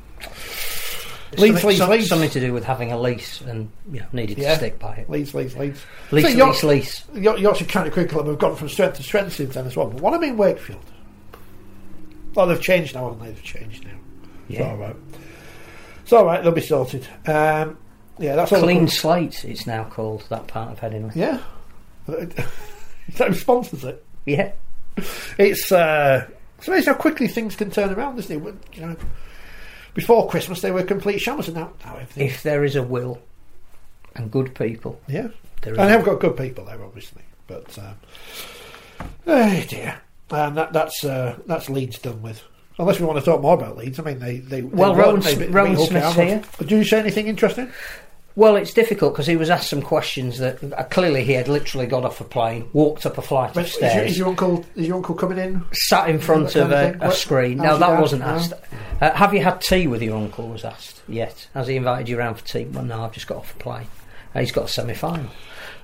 Leeds, 1.39 1.61
something, 1.61 1.69
Leeds, 1.69 1.79
some- 1.79 1.91
Leeds. 1.91 2.09
something 2.09 2.31
to 2.31 2.41
do 2.41 2.53
with 2.53 2.65
having 2.65 2.91
a 2.91 3.01
lease 3.01 3.41
and 3.43 3.71
you 3.93 4.01
know, 4.01 4.07
needed 4.13 4.37
Yeah. 4.39 4.51
to 4.51 4.57
stick 4.57 4.79
by 4.81 4.95
it. 4.97 5.09
Leeds, 5.11 5.33
Leeds, 5.33 5.57
Leeds. 5.57 5.81
Lease, 6.11 6.25
So 6.25 6.31
York- 6.31 6.63
lease, 6.65 7.05
lease. 7.15 7.23
York- 7.23 7.39
Yorkshire 7.41 7.65
County 7.67 7.91
Cricket 7.91 8.11
Club 8.13 8.27
have 8.27 8.39
gone 8.39 8.57
from 8.57 8.69
strength 8.69 8.97
to 8.97 9.03
strength 9.05 9.35
since 9.35 9.55
then 9.55 9.65
as 9.67 9.77
well. 9.77 9.87
But 9.87 10.01
what 10.01 10.13
I 10.15 10.19
mean, 10.19 10.37
Wakefield. 10.37 10.81
Oh, 12.37 12.47
they've 12.47 12.61
changed 12.61 12.95
now, 12.97 13.05
haven't 13.11 13.21
they? 13.21 13.27
They've 13.33 13.43
changed 13.45 13.85
now. 13.85 13.91
It's 14.49 14.59
Yeah. 14.59 14.71
all 14.71 14.77
right. 14.77 14.97
It's 16.03 16.13
all 16.13 16.25
right. 16.25 16.43
They'll 16.43 16.53
be 16.53 16.61
sorted. 16.61 17.07
Um, 17.27 17.79
yeah, 18.19 18.35
that's 18.35 18.53
all. 18.53 18.61
Clean 18.63 18.89
slate, 18.89 19.45
it's 19.45 19.67
now 19.69 19.85
called, 19.85 20.25
that 20.31 20.49
part 20.49 20.73
of 20.73 20.81
Headingley. 20.81 21.15
Yeah. 21.15 21.39
that 22.09 23.35
sponsors 23.37 23.85
it. 23.85 24.05
Yeah. 24.27 24.51
It's 25.39 25.71
uh, 25.71 26.27
it's 26.61 26.69
amazing 26.69 26.93
how 26.93 26.99
quickly 27.01 27.27
things 27.27 27.57
can 27.57 27.71
turn 27.71 27.91
around, 27.91 28.19
isn't 28.19 28.37
it? 28.37 28.39
When, 28.39 28.61
You 28.75 28.83
know, 28.83 28.97
before 29.95 30.29
Christmas 30.29 30.61
they 30.61 30.71
were 30.71 30.83
complete 30.83 31.19
shammers, 31.19 31.49
and 31.49 31.57
now, 31.57 31.73
now 31.85 31.95
everything. 31.95 32.27
If 32.27 32.43
there 32.43 32.65
is 32.65 32.77
a 32.77 32.83
will 32.83 33.21
and 34.15 34.31
good 34.31 34.55
people, 34.55 35.01
yeah, 35.09 35.29
there 35.63 35.73
is. 35.73 35.79
and 35.79 35.91
they've 35.91 36.05
got 36.05 36.21
good 36.21 36.37
people 36.37 36.67
there, 36.67 36.83
obviously. 36.85 37.23
But 37.47 37.79
um, 37.79 37.95
oh 39.27 39.65
dear, 39.69 40.03
and 40.31 40.57
that, 40.59 40.75
that's 40.75 41.03
uh, 41.03 41.39
that's 41.47 41.71
Leeds 41.71 41.99
done 41.99 42.21
with. 42.21 42.43
Unless 42.79 43.01
we 43.01 43.07
want 43.07 43.19
to 43.19 43.25
talk 43.25 43.41
more 43.41 43.55
about 43.55 43.79
Leeds, 43.79 43.99
I 43.99 44.03
mean 44.03 44.19
they 44.19 44.39
they, 44.39 44.63
Well, 44.63 44.95
Rohan 44.95 45.21
they 45.21 45.49
Rohan 45.49 45.77
Smith's 45.79 46.15
here. 46.15 46.43
Did 46.59 46.71
you 46.71 46.85
say 46.85 46.99
anything 47.01 47.27
interesting? 47.27 47.71
Well, 48.37 48.57
it's 48.57 48.73
difficult 48.73 49.13
because 49.13 49.27
he 49.27 49.37
was 49.37 49.51
asked 49.51 49.69
some 49.71 49.83
questions 49.83 50.39
that 50.39 50.63
uh, 50.73 50.85
clearly 50.85 51.25
he 51.25 51.33
had 51.33 51.49
literally 51.49 51.87
got 51.87 52.05
off 52.05 52.21
a 52.21 52.25
plane, 52.25 52.69
walked 52.73 53.05
up 53.05 53.19
a 53.19 53.23
flight 53.23 53.53
But 53.55 53.61
of 53.63 53.67
is, 53.67 53.73
your, 53.81 53.91
stairs, 53.91 54.11
is 54.13 54.19
your 54.19 54.29
uncle 54.29 54.65
is 54.77 54.87
your 54.87 54.97
uncle 54.97 55.15
coming 55.17 55.39
in? 55.39 55.65
sat 55.73 56.09
in 56.09 56.19
front 56.21 56.51
That 56.51 56.63
of 56.63 56.71
kind 56.71 56.73
of 56.73 56.79
a, 56.79 56.93
thing? 56.93 57.03
a 57.03 57.07
What- 57.09 57.17
screen. 57.17 57.59
how's 57.59 57.65
No, 57.65 57.71
your 57.71 57.79
that 57.81 57.87
dad? 57.97 58.01
wasn't 58.01 58.21
No? 58.23 58.27
asked. 58.29 58.53
Uh, 59.01 59.11
have 59.13 59.35
you 59.35 59.43
had 59.43 59.61
tea 59.61 59.87
with 59.89 60.01
your 60.03 60.17
uncle? 60.17 60.49
Was 60.49 60.65
asked 60.65 61.03
yet? 61.09 61.49
Has 61.55 61.67
he 61.67 61.77
invited 61.77 62.09
you 62.09 62.19
around 62.19 62.37
for 62.37 62.47
tea? 62.47 62.65
Well, 62.67 62.85
no, 62.85 63.03
I've 63.05 63.13
just 63.13 63.27
got 63.27 63.39
off 63.39 63.53
a 63.55 63.59
plane. 63.59 63.87
Uh, 64.35 64.41
he's 64.41 64.53
got 64.53 64.67
a 64.67 64.69
semi-final. 64.69 65.27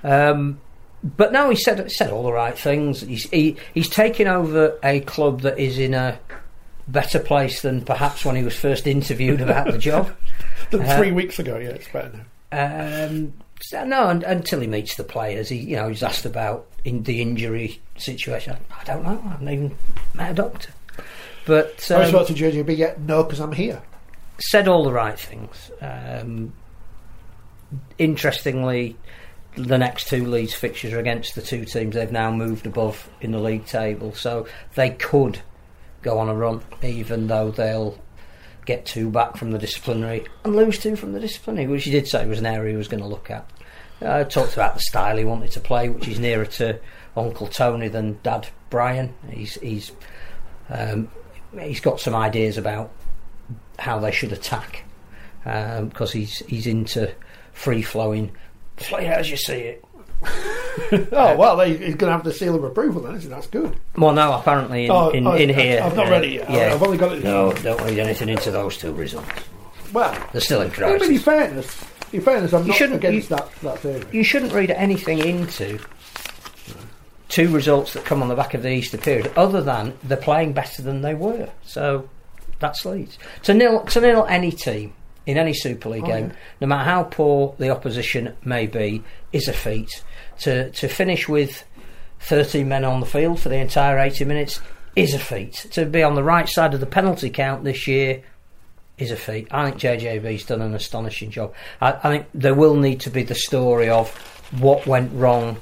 Um, 0.03 0.59
but 1.03 1.31
no, 1.33 1.49
he 1.49 1.55
said 1.57 1.91
said 1.91 2.11
all 2.11 2.23
the 2.23 2.31
right 2.31 2.57
things. 2.57 3.01
He's 3.01 3.29
he, 3.29 3.57
he's 3.73 3.89
taken 3.89 4.27
over 4.27 4.77
a 4.83 5.01
club 5.01 5.41
that 5.41 5.59
is 5.59 5.77
in 5.77 5.93
a 5.93 6.17
better 6.87 7.19
place 7.19 7.61
than 7.61 7.81
perhaps 7.81 8.23
when 8.23 8.35
he 8.37 8.43
was 8.43 8.55
first 8.55 8.87
interviewed 8.95 9.41
about 9.41 9.71
the 9.71 9.77
job. 9.77 10.15
Than 10.71 10.81
Uh, 10.81 10.97
three 10.97 11.11
weeks 11.11 11.39
ago, 11.39 11.57
yeah, 11.57 11.69
it's 11.69 11.87
better 11.89 12.09
now. 12.13 12.23
Um, 12.51 13.33
so 13.61 13.83
no, 13.85 14.07
un 14.07 14.23
until 14.23 14.61
he 14.61 14.67
meets 14.67 14.95
the 14.95 15.03
players, 15.03 15.49
he 15.49 15.57
you 15.57 15.75
know 15.75 15.89
he's 15.89 16.03
asked 16.03 16.25
about 16.25 16.67
in 16.85 17.03
the 17.03 17.21
injury 17.21 17.81
situation. 17.97 18.57
I 18.79 18.83
don't 18.83 19.03
know. 19.03 19.21
I 19.25 19.29
haven't 19.29 19.49
even 19.49 19.75
met 20.13 20.31
a 20.31 20.33
doctor, 20.35 20.69
but 21.45 21.91
I 21.91 22.03
um, 22.03 22.09
spoke 22.09 22.27
to 22.27 22.33
JJB 22.33 22.77
yet? 22.77 22.99
No, 22.99 23.23
because 23.23 23.39
I'm 23.39 23.51
here. 23.51 23.81
said 24.39 24.67
all 24.67 24.83
the 24.83 24.93
right 24.93 25.19
things. 25.19 25.71
Um, 25.81 26.53
interestingly, 27.97 28.95
the 29.55 29.77
next 29.77 30.07
two 30.07 30.25
Leeds 30.25 30.53
fixtures 30.53 30.93
are 30.93 30.99
against 30.99 31.35
the 31.35 31.41
two 31.41 31.65
teams 31.65 31.95
they've 31.95 32.11
now 32.11 32.31
moved 32.31 32.67
above 32.67 33.09
in 33.21 33.31
the 33.31 33.39
league 33.39 33.65
table, 33.65 34.13
so 34.13 34.47
they 34.75 34.91
could 34.91 35.39
go 36.03 36.19
on 36.19 36.29
a 36.29 36.35
run, 36.35 36.61
even 36.83 37.27
though 37.27 37.51
they'll 37.51 37.97
get 38.67 38.85
two 38.85 39.09
back 39.09 39.37
from 39.37 39.51
the 39.51 39.57
disciplinary 39.57 40.25
and 40.43 40.55
lose 40.55 40.77
two 40.77 40.95
from 40.95 41.13
the 41.13 41.19
disciplinary, 41.19 41.65
which 41.65 41.85
he 41.85 41.91
did 41.91 42.07
say 42.07 42.27
was 42.27 42.37
an 42.37 42.45
area 42.45 42.71
he 42.71 42.77
was 42.77 42.89
going 42.89 43.01
to 43.01 43.07
look 43.07 43.31
at. 43.31 43.49
Uh, 43.99 44.23
talked 44.25 44.53
about 44.53 44.75
the 44.75 44.81
style 44.81 45.17
he 45.17 45.23
wanted 45.23 45.49
to 45.49 45.59
play, 45.59 45.89
which 45.89 46.07
is 46.07 46.19
nearer 46.19 46.45
to 46.45 46.79
Uncle 47.15 47.47
Tony 47.47 47.87
than 47.87 48.19
Dad 48.21 48.47
Brian. 48.69 49.15
He's 49.31 49.55
he's 49.55 49.91
um, 50.69 51.09
he's 51.59 51.79
got 51.79 51.99
some 51.99 52.13
ideas 52.13 52.59
about 52.59 52.91
how 53.79 53.99
they 53.99 54.11
should 54.11 54.33
attack 54.33 54.83
because 55.43 56.11
he's 56.11 56.39
he's 56.39 56.67
into 56.67 57.11
free 57.53 57.81
flowing, 57.81 58.31
play 58.75 59.07
as 59.07 59.31
you 59.31 59.37
see 59.37 59.61
it. 59.61 59.83
Oh 61.11 61.35
well, 61.35 61.57
they, 61.57 61.69
he's 61.71 61.95
going 61.95 62.09
to 62.09 62.11
have 62.11 62.23
the 62.23 62.31
seal 62.31 62.55
of 62.55 62.63
approval 62.63 63.01
then, 63.01 63.15
isn't 63.15 63.29
he? 63.29 63.33
That's 63.33 63.47
good. 63.47 63.75
Well, 63.97 64.13
no, 64.13 64.33
apparently 64.33 64.85
in, 64.85 64.91
Oh, 64.91 65.09
in, 65.09 65.25
oh, 65.27 65.33
in 65.33 65.49
I- 65.49 65.53
here, 65.53 65.81
I've 65.83 65.95
not 65.95 66.07
uh, 66.07 66.11
read 66.11 66.23
it 66.23 66.31
yet. 66.33 66.49
Yeah, 66.49 66.73
I've 66.73 66.83
only 66.83 66.97
got 66.97 67.13
it. 67.13 67.23
No, 67.23 67.51
don't 67.53 67.81
read 67.81 67.99
anything 67.99 68.29
into 68.29 68.51
those 68.51 68.77
two 68.77 68.93
results. 68.93 69.27
Well, 69.91 70.15
They're 70.31 70.41
still 70.41 70.61
in 70.61 70.71
I 70.83 70.97
mean, 70.97 71.11
in 71.13 71.19
fairness, 71.19 71.83
in 72.13 72.21
fairness, 72.21 72.53
I'm 72.53 72.61
You 72.63 72.67
not 72.69 72.77
shouldn't- 72.77 72.97
against 73.03 73.29
you- 73.29 73.35
that 73.35 73.51
that 73.63 73.79
theory. 73.79 74.03
You 74.11 74.23
shouldn't 74.23 74.53
read 74.53 74.71
anything 74.71 75.19
into 75.19 75.79
two 77.29 77.49
results 77.49 77.93
that 77.93 78.05
come 78.05 78.21
on 78.21 78.27
the 78.29 78.35
back 78.35 78.53
of 78.53 78.61
the 78.63 78.69
Easter 78.71 78.97
period, 78.97 79.31
other 79.35 79.61
than 79.61 79.93
they're 80.03 80.15
playing 80.17 80.53
better 80.53 80.81
than 80.81 81.01
they 81.01 81.13
were. 81.15 81.49
So 81.65 82.07
that's 82.59 82.85
Leeds 82.85 83.17
to 83.43 83.53
nil 83.53 83.81
to 83.85 84.01
nil 84.01 84.25
any 84.29 84.51
team 84.51 84.93
in 85.27 85.37
any 85.37 85.53
Super 85.53 85.89
League 85.89 86.05
Oh, 86.05 86.07
game, 86.07 86.27
yeah. 86.29 86.35
no 86.61 86.67
matter 86.67 86.83
how 86.89 87.03
poor 87.03 87.53
the 87.59 87.69
opposition 87.69 88.33
may 88.43 88.65
be, 88.65 89.03
is 89.31 89.47
a 89.47 89.53
feat. 89.53 90.03
To 90.39 90.71
to 90.71 90.87
finish 90.87 91.27
with 91.29 91.63
thirteen 92.19 92.67
men 92.69 92.83
on 92.83 92.99
the 92.99 93.05
field 93.05 93.39
for 93.39 93.49
the 93.49 93.57
entire 93.57 93.99
eighty 93.99 94.25
minutes 94.25 94.59
is 94.95 95.13
a 95.13 95.19
feat. 95.19 95.67
To 95.73 95.85
be 95.85 96.01
on 96.01 96.15
the 96.15 96.23
right 96.23 96.49
side 96.49 96.73
of 96.73 96.79
the 96.79 96.85
penalty 96.87 97.29
count 97.29 97.63
this 97.63 97.85
year 97.87 98.23
is 98.97 99.11
a 99.11 99.15
feat. 99.15 99.47
I 99.51 99.69
think 99.69 99.79
JJB's 99.81 100.45
done 100.45 100.61
an 100.61 100.73
astonishing 100.73 101.29
job. 101.29 101.53
I, 101.79 101.91
I 101.93 102.09
think 102.09 102.25
there 102.33 102.55
will 102.55 102.75
need 102.75 103.01
to 103.01 103.11
be 103.11 103.21
the 103.21 103.35
story 103.35 103.89
of 103.89 104.09
what 104.59 104.87
went 104.87 105.11
wrong 105.13 105.57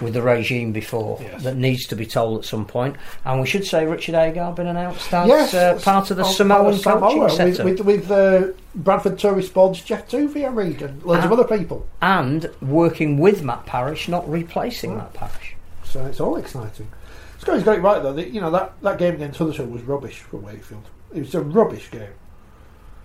with 0.00 0.14
the 0.14 0.22
regime 0.22 0.72
before 0.72 1.18
Yes. 1.20 1.42
that 1.44 1.56
needs 1.56 1.86
to 1.86 1.96
be 1.96 2.04
told 2.06 2.38
at 2.40 2.44
some 2.44 2.64
point. 2.66 2.96
And 3.24 3.40
we 3.40 3.46
should 3.46 3.64
say 3.64 3.86
Richard 3.86 4.14
Agar 4.16 4.52
been 4.52 4.66
announced 4.66 5.12
as 5.14 5.28
Yes, 5.28 5.54
uh, 5.54 5.78
part 5.82 6.10
of 6.10 6.16
the 6.16 6.24
on- 6.24 6.32
Samoan 6.32 6.78
part 6.80 6.96
of 6.96 7.02
coaching 7.02 7.28
Samoa, 7.28 7.30
setup. 7.30 7.64
with, 7.64 7.80
with, 7.80 8.08
with 8.08 8.10
uh, 8.10 8.52
Bradford 8.74 9.18
Tourist 9.18 9.54
Board's 9.54 9.80
Jeff 9.82 10.08
Tuvey, 10.08 10.44
I 10.44 10.48
read, 10.48 10.82
and 10.82 11.02
loads 11.04 11.24
of 11.24 11.30
Ah. 11.30 11.34
other 11.34 11.56
people. 11.58 11.86
and 12.02 12.50
working 12.60 13.18
with 13.18 13.42
Matt 13.42 13.66
Parish, 13.66 14.08
not 14.08 14.28
replacing 14.28 14.92
Oh. 14.92 14.96
Matt 14.96 15.14
Parish. 15.14 15.54
So 15.84 16.04
it's 16.06 16.20
all 16.20 16.36
exciting. 16.36 16.88
Scotty's 17.38 17.62
got 17.62 17.76
it 17.78 17.82
right 17.82 18.02
though. 18.02 18.12
That, 18.14 18.30
you 18.30 18.40
know 18.40 18.50
that, 18.50 18.72
that 18.82 18.98
game 18.98 19.14
against 19.14 19.38
Huddersfield 19.38 19.70
was 19.70 19.82
rubbish 19.82 20.20
for 20.20 20.38
Wakefield. 20.38 20.82
It 21.14 21.20
was 21.20 21.34
a 21.34 21.40
rubbish 21.40 21.90
game. 21.90 22.08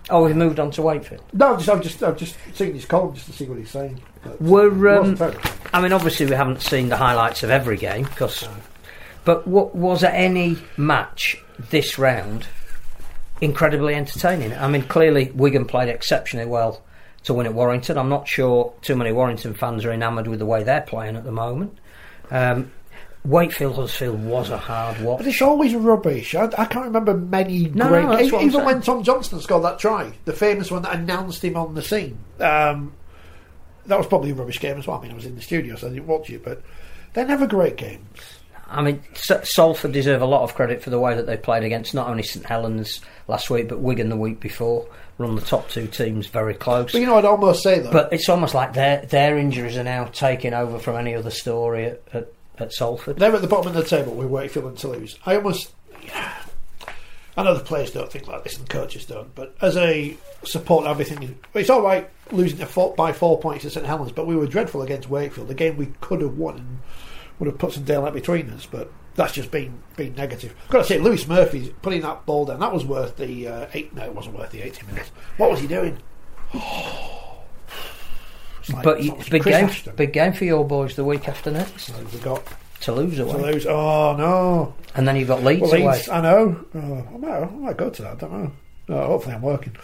Oh, 0.10 0.26
we've 0.26 0.36
moved 0.36 0.60
on 0.60 0.72
to 0.72 0.82
Wakefield. 0.82 1.24
No, 1.34 1.54
I've 1.54 1.60
just 1.60 1.70
I've 1.70 1.82
just 1.82 2.04
I've 2.04 2.18
just 2.18 2.36
seen 2.54 2.74
his 2.74 2.86
column 2.86 3.14
just 3.14 3.28
to 3.28 3.34
see 3.34 3.46
what 3.46 3.58
he's 3.58 3.70
saying. 3.70 4.02
But 4.24 4.42
Were, 4.42 4.98
um. 4.98 5.18
I 5.74 5.82
mean, 5.82 5.94
obviously, 5.94 6.26
we 6.26 6.34
haven't 6.34 6.62
seen 6.62 6.90
the 6.90 6.98
highlights 6.98 7.44
of 7.44 7.50
every 7.50 7.78
game, 7.78 8.04
because. 8.06 8.48
But 9.26 9.48
what, 9.48 9.76
was 9.76 10.02
there 10.02 10.14
any 10.14 10.58
match 10.78 11.38
this 11.70 12.00
round 12.00 12.48
incredibly 13.42 13.94
entertaining? 13.94 14.54
I 14.54 14.68
mean, 14.68 14.84
clearly 14.84 15.32
Wigan 15.36 15.66
played 15.66 15.90
exceptionally 15.90 16.48
well 16.48 16.82
to 17.24 17.34
win 17.34 17.46
at 17.46 17.54
Warrington. 17.54 17.98
I'm 17.98 18.10
not 18.10 18.28
sure 18.28 18.74
too 18.82 18.96
many 18.96 19.12
Warrington 19.12 19.54
fans 19.54 19.86
are 19.86 19.92
enamoured 19.92 20.28
with 20.28 20.40
the 20.40 20.46
way 20.46 20.64
they're 20.64 20.82
playing 20.82 21.16
at 21.16 21.26
the 21.26 21.32
moment. 21.32 21.78
Um, 22.32 22.72
Wakefield 23.26 23.76
Huddersfield 23.76 24.24
was 24.24 24.50
a 24.50 24.58
hard 24.58 25.00
watch. 25.02 25.20
But 25.20 25.28
it's 25.28 25.42
always 25.42 25.76
rubbish. 25.76 26.36
I, 26.36 26.46
I 26.58 26.66
can't 26.66 26.86
remember 26.86 27.14
many 27.16 27.66
No, 27.70 27.90
great. 27.90 28.04
no, 28.04 28.10
that's 28.12 28.24
even 28.24 28.34
what 28.34 28.42
I'm 28.42 28.48
even 28.48 28.66
when. 28.66 28.82
Tom 28.82 29.04
Johnstone 29.04 29.42
scored 29.42 29.64
that 29.64 29.80
try, 29.80 30.12
the 30.26 30.34
famous 30.34 30.72
one 30.72 30.84
that 30.84 30.96
announced 30.96 31.44
him 31.44 31.58
on 31.58 31.76
the 31.76 31.82
scene. 31.82 32.18
Um, 32.40 32.94
that 33.86 33.98
was 33.98 34.08
probably 34.08 34.32
a 34.32 34.36
rubbish 34.36 34.60
game 34.60 34.78
as 34.78 34.88
well. 34.88 34.98
I 35.00 35.02
mean, 35.02 35.12
I 35.12 35.16
was 35.16 35.26
in 35.26 35.36
the 35.36 35.42
studio, 35.42 35.76
so 35.76 35.88
I 35.88 35.90
didn't 35.90 36.08
watch 36.08 36.30
it. 36.30 36.44
But 36.44 36.62
they're 37.14 37.26
never 37.26 37.46
great 37.48 37.76
games. 37.76 38.20
I 38.72 38.84
mean, 38.84 39.02
Salford 39.16 39.94
deserve 39.94 40.22
a 40.22 40.28
lot 40.28 40.44
of 40.44 40.54
credit 40.54 40.84
for 40.84 40.92
the 40.92 41.00
way 41.00 41.16
that 41.16 41.26
they 41.26 41.38
played 41.38 41.64
against 41.64 41.96
not 41.96 42.08
only 42.08 42.22
St 42.22 42.46
Helens 42.46 43.02
last 43.28 43.50
week, 43.50 43.68
but 43.68 43.80
Wigan 43.80 44.10
the 44.10 44.16
week 44.16 44.40
before. 44.40 44.88
Run 45.18 45.36
the 45.36 45.42
top 45.42 45.70
two 45.70 45.88
teams 45.88 46.28
very 46.28 46.54
close. 46.54 46.92
But 46.92 47.02
you 47.02 47.08
know, 47.08 47.18
I'd 47.18 47.26
almost 47.26 47.64
say 47.64 47.80
that. 47.80 47.92
But 47.92 48.14
it's 48.14 48.30
almost 48.30 48.54
like 48.54 48.74
their 48.74 49.06
their 49.08 49.38
injuries 49.38 49.76
are 49.76 49.84
now 49.84 50.06
taking 50.06 50.54
over 50.54 50.78
from 50.80 50.96
any 50.98 51.16
other 51.16 51.32
story 51.32 51.86
at, 51.88 52.02
at, 52.14 52.32
at 52.60 52.74
Salford. 52.74 53.18
They're 53.18 53.36
at 53.36 53.42
the 53.42 53.48
bottom 53.48 53.68
of 53.68 53.74
the 53.74 53.84
table 53.84 54.14
with 54.14 54.28
Wakefield 54.28 54.66
and 54.66 54.78
Toulouse. 54.78 55.18
I 55.26 55.36
almost. 55.36 55.74
I 57.38 57.44
know 57.44 57.54
the 57.54 57.64
players 57.64 57.92
don't 57.92 58.12
think 58.12 58.28
like 58.28 58.44
this 58.44 58.58
and 58.58 58.68
coaches 58.68 59.06
don't, 59.06 59.34
but 59.34 59.56
as 59.62 59.78
a 59.78 60.18
support 60.44 60.84
and 60.84 60.92
everything, 60.92 61.40
it's 61.54 61.70
all 61.70 61.82
right 61.82 62.10
losing 62.32 62.64
four, 62.66 62.94
by 62.96 63.14
four 63.14 63.40
points 63.40 63.64
to 63.64 63.70
St 63.70 63.86
Helens, 63.86 64.12
but 64.12 64.28
we 64.28 64.36
were 64.36 64.48
dreadful 64.48 64.82
against 64.82 65.10
Wakefield. 65.10 65.48
The 65.48 65.54
game 65.54 65.78
we 65.78 65.94
could 66.02 66.22
have 66.22 66.38
won 66.38 66.58
and 66.58 66.80
would 67.40 67.48
have 67.48 67.58
put 67.58 67.74
some 67.74 67.84
daylight 67.84 68.14
between 68.14 68.50
us, 68.50 68.66
but 68.66 68.92
that's 69.16 69.34
just 69.34 69.52
been 69.52 69.82
been 69.96 70.16
negative. 70.16 70.54
I've 70.66 70.70
got 70.70 70.78
to 70.80 70.86
say, 70.86 71.00
Lewis 71.00 71.28
Murphy 71.28 71.74
putting 71.82 72.02
that 72.02 72.26
ball 72.26 72.46
down, 72.46 72.60
that 72.60 72.74
was 72.74 72.86
worth 72.86 73.18
the 73.18 73.48
uh, 73.48 73.68
eight. 73.74 73.94
No, 73.94 74.04
it 74.04 74.14
wasn't 74.14 74.38
worth 74.38 74.52
the 74.52 74.62
eighty 74.62 74.86
minutes. 74.88 75.10
What 75.38 75.52
was 75.52 75.60
he 75.60 75.68
doing? 75.68 75.98
It's 76.54 77.14
like, 78.74 78.84
But 78.84 79.04
you, 79.04 79.16
big 79.30 79.44
game, 79.44 79.70
big 79.96 80.14
game 80.14 80.34
for 80.34 80.46
your 80.46 80.66
boys 80.66 80.96
the 80.96 81.04
week 81.06 81.28
after 81.28 81.52
next. 81.52 81.86
So 81.88 81.94
We've 82.00 82.24
got 82.24 82.44
Toulouse 82.80 83.20
away, 83.20 83.32
Toulouse. 83.34 83.66
Oh 83.66 84.16
no! 84.18 84.74
and 84.96 85.08
then 85.08 85.16
you've 85.18 85.28
got 85.28 85.44
Leeds 85.44 85.62
Well, 85.62 85.82
away. 85.82 86.02
I 86.12 86.22
know. 86.22 86.66
Oh, 86.76 87.08
I, 87.14 87.18
might, 87.18 87.32
I 87.32 87.46
might 87.52 87.78
go 87.78 87.90
to 87.90 88.02
that. 88.04 88.12
I 88.14 88.16
don't 88.16 88.32
know. 88.32 88.52
Oh, 88.90 89.06
hopefully, 89.08 89.36
I'm 89.36 89.42
working, 89.42 89.76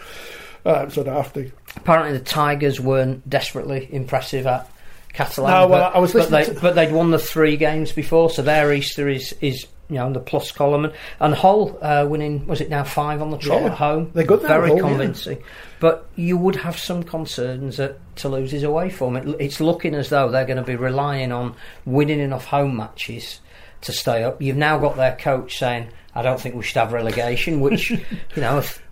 uh, 0.64 0.88
so 0.88 1.02
I 1.02 1.04
don't 1.04 1.16
have 1.16 1.32
to. 1.34 1.50
Apparently, 1.76 2.16
the 2.18 2.24
Tigers 2.24 2.80
weren't 2.80 3.28
desperately 3.28 3.88
impressive 3.92 4.46
at 4.46 4.68
Catalan. 5.12 5.50
No, 5.50 5.68
well, 5.68 5.90
but, 5.90 5.96
I 5.96 5.98
was 6.00 6.12
but 6.12 6.30
listening 6.30 6.40
they, 6.40 6.54
to- 6.54 6.60
but 6.60 6.74
they'd 6.74 6.92
won 6.92 7.10
the 7.10 7.18
three 7.18 7.56
games 7.56 7.92
before, 7.92 8.30
so 8.30 8.42
their 8.42 8.72
Easter 8.72 9.08
is 9.08 9.34
is 9.40 9.66
you 9.88 9.96
know 9.96 10.06
in 10.06 10.12
the 10.12 10.20
plus 10.20 10.50
column. 10.52 10.84
And, 10.86 10.94
and 11.20 11.34
Hull 11.34 11.78
uh, 11.82 12.06
winning 12.08 12.46
was 12.46 12.60
it 12.60 12.68
now 12.70 12.84
five 12.84 13.22
on 13.22 13.30
the 13.30 13.38
trot 13.38 13.62
Yeah. 13.62 13.68
at 13.68 13.74
home? 13.78 14.10
They're 14.14 14.24
good 14.24 14.42
very 14.42 14.68
Hull, 14.68 14.76
yeah. 14.78 14.82
convincing. 14.88 15.42
But 15.80 16.08
you 16.16 16.36
would 16.36 16.56
have 16.56 16.78
some 16.78 17.02
concerns 17.02 17.78
at 17.80 17.98
is 18.24 18.62
away 18.62 18.90
from 18.90 19.16
It, 19.16 19.36
it's 19.40 19.60
looking 19.60 19.94
as 19.94 20.08
though 20.08 20.30
they're 20.30 20.46
going 20.46 20.56
to 20.56 20.62
be 20.62 20.76
relying 20.76 21.32
on 21.32 21.54
winning 21.84 22.20
enough 22.20 22.46
home 22.46 22.76
matches 22.76 23.40
to 23.82 23.92
stay 23.92 24.24
up. 24.24 24.40
You've 24.40 24.56
now 24.56 24.78
got 24.78 24.96
their 24.96 25.14
coach 25.16 25.58
saying, 25.58 25.88
"I 26.14 26.22
don't 26.22 26.40
think 26.40 26.54
we 26.54 26.62
should 26.62 26.78
have 26.78 26.92
relegation," 26.92 27.60
which 27.60 27.90
you 27.90 27.98
know. 28.36 28.58
If, 28.58 28.82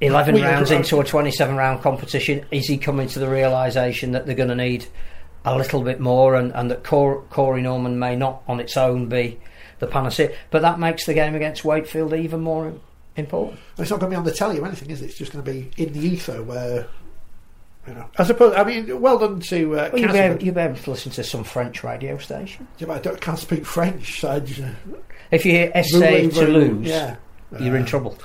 11 0.00 0.36
We- 0.36 0.42
rounds 0.42 0.70
into 0.70 1.00
a 1.00 1.04
27 1.04 1.56
round 1.56 1.82
competition, 1.82 2.44
is 2.52 2.66
he 2.68 2.78
coming 2.78 3.08
to 3.08 3.18
the 3.18 3.28
realisation 3.28 4.12
that 4.12 4.26
they're 4.26 4.36
going 4.36 4.48
to 4.48 4.54
need 4.54 4.86
a 5.44 5.56
little 5.56 5.82
bit 5.82 5.98
more 5.98 6.36
and, 6.36 6.52
and 6.54 6.70
that 6.70 6.84
Cor- 6.84 7.22
Corey 7.30 7.62
Norman 7.62 7.98
may 7.98 8.14
not 8.14 8.42
on 8.46 8.60
its 8.60 8.76
own 8.76 9.08
be 9.08 9.40
the 9.78 9.86
panacea? 9.86 10.34
But 10.50 10.62
that 10.62 10.78
makes 10.78 11.06
the 11.06 11.14
game 11.14 11.34
against 11.34 11.64
Wakefield 11.64 12.12
even 12.14 12.40
more 12.40 12.72
important. 13.16 13.58
It's 13.78 13.90
not 13.90 14.00
going 14.00 14.10
to 14.10 14.14
be 14.14 14.18
on 14.18 14.24
the 14.24 14.32
telly 14.32 14.58
or 14.58 14.66
anything, 14.66 14.90
is 14.90 15.02
it? 15.02 15.06
It's 15.06 15.18
just 15.18 15.32
going 15.32 15.44
to 15.44 15.50
be 15.50 15.70
in 15.76 15.92
the 15.92 16.00
ether 16.00 16.42
where. 16.42 16.86
You 17.86 17.94
know, 17.94 18.04
I 18.18 18.24
suppose. 18.24 18.54
I 18.54 18.64
mean, 18.64 19.00
well 19.00 19.18
done 19.18 19.40
to 19.40 19.78
uh, 19.78 19.90
Well, 19.90 20.02
you'll, 20.02 20.12
be 20.12 20.18
able, 20.18 20.42
you'll 20.42 20.54
be 20.54 20.60
able 20.60 20.76
to 20.76 20.90
listen 20.90 21.10
to 21.12 21.24
some 21.24 21.42
French 21.42 21.82
radio 21.82 22.18
station. 22.18 22.68
Yeah, 22.76 22.86
but 22.88 22.96
I, 22.98 23.00
don't, 23.00 23.16
I 23.16 23.18
can't 23.18 23.38
speak 23.38 23.64
French, 23.64 24.20
so 24.20 24.30
I 24.30 24.40
just, 24.40 24.60
If 25.30 25.46
you 25.46 25.52
hear 25.52 25.72
Essay 25.74 26.26
Voulez-vous- 26.28 26.44
Toulouse, 26.46 26.86
Yeah. 26.86 27.16
you're 27.58 27.76
in 27.76 27.84
Uh, 27.84 27.86
trouble. 27.86 28.18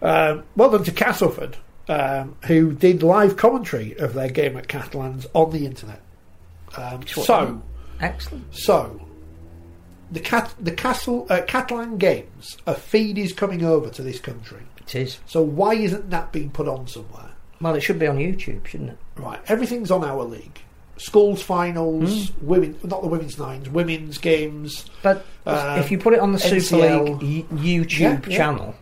Um, 0.00 0.44
well 0.54 0.70
done 0.70 0.84
to 0.84 0.92
Castleford, 0.92 1.56
um, 1.88 2.36
who 2.46 2.72
did 2.72 3.02
live 3.02 3.36
commentary 3.36 3.96
of 3.98 4.14
their 4.14 4.28
game 4.28 4.56
at 4.56 4.68
Catalans 4.68 5.26
on 5.34 5.50
the 5.50 5.66
internet. 5.66 6.00
Um, 6.76 7.04
so, 7.08 7.60
Excellent. 8.00 8.54
so 8.54 9.00
the 10.10 10.20
cat, 10.20 10.54
the 10.60 10.72
Castle 10.72 11.26
uh, 11.30 11.42
Catalan 11.46 11.98
games, 11.98 12.56
a 12.66 12.74
feed 12.74 13.18
is 13.18 13.32
coming 13.32 13.64
over 13.64 13.90
to 13.90 14.02
this 14.02 14.18
country. 14.20 14.62
It 14.82 14.94
is. 14.94 15.18
So 15.26 15.42
why 15.42 15.74
isn't 15.74 16.10
that 16.10 16.32
being 16.32 16.50
put 16.50 16.66
on 16.68 16.86
somewhere? 16.88 17.30
Well, 17.60 17.74
it 17.74 17.80
should 17.80 17.98
be 17.98 18.06
on 18.06 18.18
YouTube, 18.18 18.66
shouldn't 18.66 18.90
it? 18.90 18.98
Right, 19.16 19.40
everything's 19.48 19.90
on 19.90 20.04
our 20.04 20.22
league. 20.24 20.60
Schools 20.96 21.42
finals, 21.42 22.28
Hmm. 22.30 22.46
women, 22.46 22.76
not 22.84 23.02
the 23.02 23.08
women's 23.08 23.38
nines, 23.38 23.68
women's 23.68 24.18
games. 24.18 24.86
But 25.02 25.24
Um, 25.46 25.78
if 25.78 25.90
you 25.90 25.98
put 25.98 26.14
it 26.14 26.20
on 26.20 26.32
the 26.32 26.38
Super 26.38 26.76
League 26.76 27.46
YouTube 27.50 27.98
Yeah, 27.98 28.20
yeah. 28.26 28.36
channel, 28.36 28.74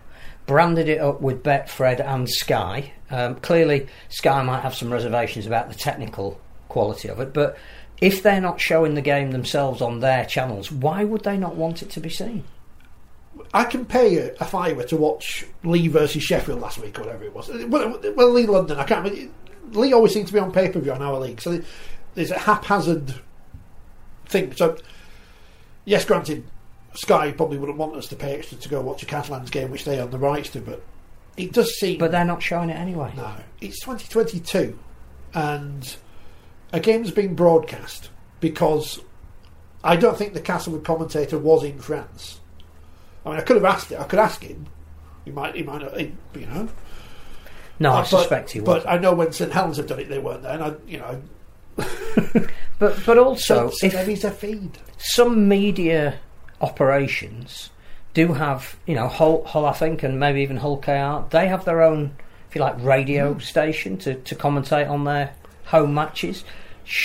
branded 0.46 0.88
it 0.88 1.00
up 1.00 1.20
with 1.20 1.42
Betfred 1.42 2.00
and 2.00 2.28
Sky, 2.28 2.92
um, 3.10 3.34
clearly 3.36 3.86
Sky 4.08 4.42
might 4.42 4.60
have 4.60 4.74
some 4.74 4.92
reservations 4.92 5.46
about 5.46 5.68
the 5.68 5.74
technical 5.74 6.40
quality 6.68 7.08
of 7.08 7.20
it, 7.20 7.32
but 7.32 7.56
if 8.00 8.22
they're 8.22 8.40
not 8.40 8.60
showing 8.60 8.94
the 8.94 9.02
game 9.02 9.30
themselves 9.30 9.80
on 9.80 10.00
their 10.00 10.26
channels, 10.26 10.70
why 10.70 11.04
would 11.04 11.24
they 11.24 11.36
not 11.36 11.56
want 11.56 11.82
it 11.82 11.90
to 11.90 12.00
be 12.00 12.10
seen? 12.10 12.44
I 13.52 13.64
can 13.64 13.84
pay 13.84 14.16
a, 14.18 14.34
a 14.34 14.44
fiver 14.44 14.82
to 14.84 14.96
watch 14.96 15.46
Leigh 15.62 15.88
versus 15.88 16.22
Sheffield 16.22 16.60
last 16.60 16.78
week 16.78 16.98
or 16.98 17.02
whatever 17.02 17.24
it 17.24 17.34
was. 17.34 17.48
Well, 17.48 17.98
well 18.14 18.30
Leigh 18.30 18.46
London, 18.46 18.78
I 18.78 18.84
can't. 18.84 19.04
remember. 19.04 19.32
Leigh 19.72 19.92
always 19.92 20.12
seems 20.12 20.28
to 20.28 20.32
be 20.32 20.38
on 20.38 20.52
pay 20.52 20.70
per 20.70 20.78
view 20.78 20.92
on 20.92 21.02
our 21.02 21.18
league, 21.18 21.40
so 21.40 21.60
there's 22.14 22.30
a 22.30 22.38
haphazard 22.38 23.14
thing. 24.26 24.54
So, 24.54 24.76
yes, 25.84 26.04
granted, 26.04 26.44
Sky 26.94 27.32
probably 27.32 27.58
wouldn't 27.58 27.78
want 27.78 27.96
us 27.96 28.06
to 28.08 28.16
pay 28.16 28.36
extra 28.36 28.58
to 28.58 28.68
go 28.68 28.80
watch 28.80 29.02
a 29.02 29.06
Catalans 29.06 29.50
game, 29.50 29.70
which 29.70 29.84
they 29.84 29.98
own 29.98 30.10
the 30.10 30.18
rights 30.18 30.50
to, 30.50 30.60
but 30.60 30.82
it 31.36 31.52
does 31.52 31.74
seem. 31.78 31.98
But 31.98 32.12
they're 32.12 32.24
not 32.24 32.42
showing 32.42 32.70
it 32.70 32.76
anyway. 32.76 33.12
No, 33.16 33.34
it's 33.60 33.80
2022, 33.80 34.78
and 35.34 35.96
a 36.72 36.80
game's 36.80 37.10
been 37.10 37.34
broadcast 37.34 38.10
because 38.40 39.00
I 39.84 39.96
don't 39.96 40.16
think 40.18 40.34
the 40.34 40.40
Castleford 40.40 40.84
commentator 40.84 41.38
was 41.38 41.62
in 41.64 41.78
France. 41.78 42.40
I 43.24 43.30
mean, 43.30 43.38
I 43.38 43.42
could 43.42 43.56
have 43.56 43.64
asked 43.64 43.90
it. 43.92 43.98
I 44.00 44.04
could 44.04 44.18
ask 44.18 44.42
him. 44.42 44.66
He 45.24 45.30
might. 45.30 45.54
He 45.56 45.62
might 45.62 45.82
not. 45.82 45.98
he- 45.98 46.14
You 46.34 46.46
know. 46.46 46.68
No, 47.78 47.92
I 47.92 48.00
Uh, 48.00 48.04
suspect 48.04 48.50
he 48.52 48.60
was. 48.60 48.82
But 48.84 48.88
I 48.90 48.98
know 48.98 49.12
when 49.14 49.32
St 49.32 49.52
Helens 49.52 49.76
have 49.76 49.86
done 49.86 50.00
it, 50.00 50.08
they 50.08 50.18
weren't 50.18 50.42
there. 50.42 50.52
And 50.52 50.62
I, 50.64 50.72
you 50.86 50.98
know. 50.98 51.22
But 52.78 52.98
but 53.06 53.16
also, 53.18 53.70
So, 53.70 53.86
if 53.86 53.94
maybe 53.94 54.12
it's 54.14 54.24
a 54.24 54.30
feed. 54.30 54.78
some 54.98 55.48
media 55.48 56.18
operations 56.60 57.70
do 58.14 58.32
have, 58.34 58.76
you 58.86 58.94
know, 58.94 59.08
Hull, 59.08 59.44
Hull 59.44 59.64
I 59.66 59.72
think, 59.72 60.02
and 60.02 60.20
maybe 60.20 60.40
even 60.42 60.58
Hull 60.58 60.76
KR, 60.78 61.26
they 61.30 61.48
have 61.48 61.64
their 61.64 61.82
own, 61.82 62.16
if 62.48 62.54
you 62.54 62.60
like, 62.60 62.74
radio 62.82 63.32
Hmm. 63.34 63.40
station 63.40 63.96
to, 63.98 64.14
to 64.14 64.34
commentate 64.34 64.88
on 64.90 65.04
their 65.04 65.34
home 65.66 65.94
matches. 65.94 66.44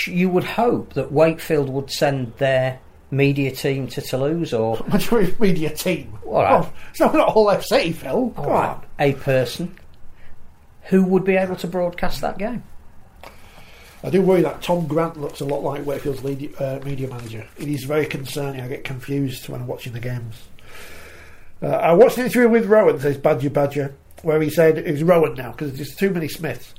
You 0.05 0.29
would 0.29 0.43
hope 0.43 0.93
that 0.93 1.11
Wakefield 1.11 1.69
would 1.69 1.91
send 1.91 2.33
their 2.37 2.79
media 3.09 3.51
team 3.51 3.87
to 3.87 4.01
Toulouse 4.01 4.53
or 4.53 4.83
Majority 4.87 5.35
media 5.39 5.69
team. 5.69 6.17
All 6.25 6.43
right. 6.43 6.51
Well, 6.51 6.73
it's 6.89 6.99
not, 6.99 7.13
not 7.13 7.35
all 7.35 7.47
FC, 7.47 7.93
Phil. 7.93 8.29
Come 8.29 8.45
or 8.45 8.81
a 8.99 9.13
person 9.13 9.77
who 10.83 11.03
would 11.03 11.23
be 11.23 11.35
able 11.35 11.55
to 11.57 11.67
broadcast 11.67 12.21
that 12.21 12.37
game. 12.37 12.63
I 14.03 14.09
do 14.09 14.21
worry 14.21 14.41
that 14.41 14.63
Tom 14.63 14.87
Grant 14.87 15.19
looks 15.19 15.41
a 15.41 15.45
lot 15.45 15.61
like 15.61 15.85
Wakefield's 15.85 16.23
lead, 16.23 16.59
uh, 16.59 16.79
media 16.83 17.07
manager. 17.07 17.47
It 17.57 17.67
is 17.67 17.83
very 17.83 18.07
concerning. 18.07 18.61
I 18.61 18.67
get 18.67 18.83
confused 18.83 19.47
when 19.47 19.61
I'm 19.61 19.67
watching 19.67 19.93
the 19.93 19.99
games. 19.99 20.41
Uh, 21.61 21.67
I 21.67 21.93
watched 21.93 22.17
an 22.17 22.25
interview 22.25 22.49
with 22.49 22.65
Rohan, 22.65 22.99
says 22.99 23.17
Badger 23.17 23.51
Badger, 23.51 23.93
where 24.23 24.41
he 24.41 24.49
said, 24.49 24.79
it 24.79 24.91
was 24.91 25.03
Rohan 25.03 25.35
now, 25.35 25.51
because 25.51 25.73
there's 25.73 25.93
too 25.93 26.09
many 26.09 26.27
Smiths, 26.27 26.73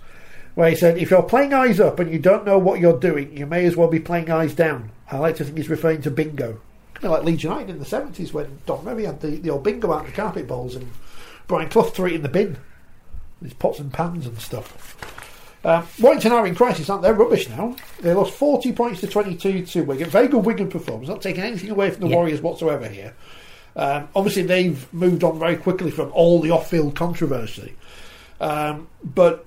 where 0.55 0.69
he 0.71 0.77
said, 0.77 0.99
if 0.99 1.11
you're 1.11 1.23
playing 1.23 1.53
eyes 1.55 1.81
up 1.81 1.99
and 1.99 2.13
you 2.13 2.19
don't 2.19 2.45
know 2.45 2.59
what 2.59 2.81
you're 2.81 2.99
doing, 2.99 3.37
you 3.37 3.47
may 3.47 3.65
as 3.65 3.77
well 3.77 3.89
be 3.89 3.99
playing 4.01 4.31
eyes 4.31 4.55
down. 4.55 4.91
I 5.11 5.19
like 5.19 5.37
to 5.37 5.45
think 5.45 5.57
he's 5.57 5.69
referring 5.69 6.03
to 6.03 6.11
bingo. 6.11 6.61
Kind 6.95 7.07
of 7.07 7.11
like 7.13 7.25
Leeds 7.25 7.45
United 7.45 7.71
in 7.71 7.79
the 7.79 7.85
70s 7.85 8.33
when 8.33 8.59
Don 8.67 8.85
Revie 8.85 9.07
had 9.07 9.21
the, 9.21 9.37
the 9.37 9.51
old 9.51 9.65
bingo 9.65 9.93
out 9.93 10.01
of 10.05 10.07
the 10.07 10.13
carpet 10.13 10.47
bowls 10.47 10.75
and 10.75 10.91
Brian 11.49 11.69
Clough 11.69 11.85
threw 11.85 12.07
it 12.07 12.15
in 12.15 12.23
the 12.23 12.29
bin. 12.29 12.59
These 13.41 13.55
pots 13.55 13.79
and 13.79 13.93
pans 13.93 14.27
and 14.27 14.39
stuff. 14.39 14.97
Um, 15.65 15.87
Warrington 16.01 16.33
are 16.33 16.47
in 16.47 16.55
crisis, 16.55 16.91
aren't 16.91 17.03
they? 17.03 17.09
They're 17.09 17.17
rubbish 17.19 17.49
now. 17.49 17.77
They 18.01 18.13
lost 18.15 18.35
40 18.35 18.73
points 18.73 19.01
to 19.01 19.07
22 19.07 19.67
to 19.67 19.83
Wigan. 19.83 20.11
Very 20.11 20.29
good 20.29 20.45
Wigan 20.45 20.69
performance. 20.69 21.09
Not 21.09 21.23
taking 21.23 21.43
anything 21.45 21.71
away 21.71 21.91
from 21.91 22.01
the 22.03 22.09
Yeah. 22.09 22.17
Warriors 22.17 22.41
whatsoever 22.41 22.89
here. 22.89 23.15
Um, 23.77 24.09
obviously, 24.15 24.43
they've 24.43 24.93
moved 24.93 25.25
on 25.25 25.39
very 25.39 25.57
quickly 25.57 25.91
from 25.91 26.11
all 26.13 26.41
the 26.41 26.51
off-field 26.51 26.95
controversy. 26.95 27.75
Um, 28.41 28.89
but 29.05 29.47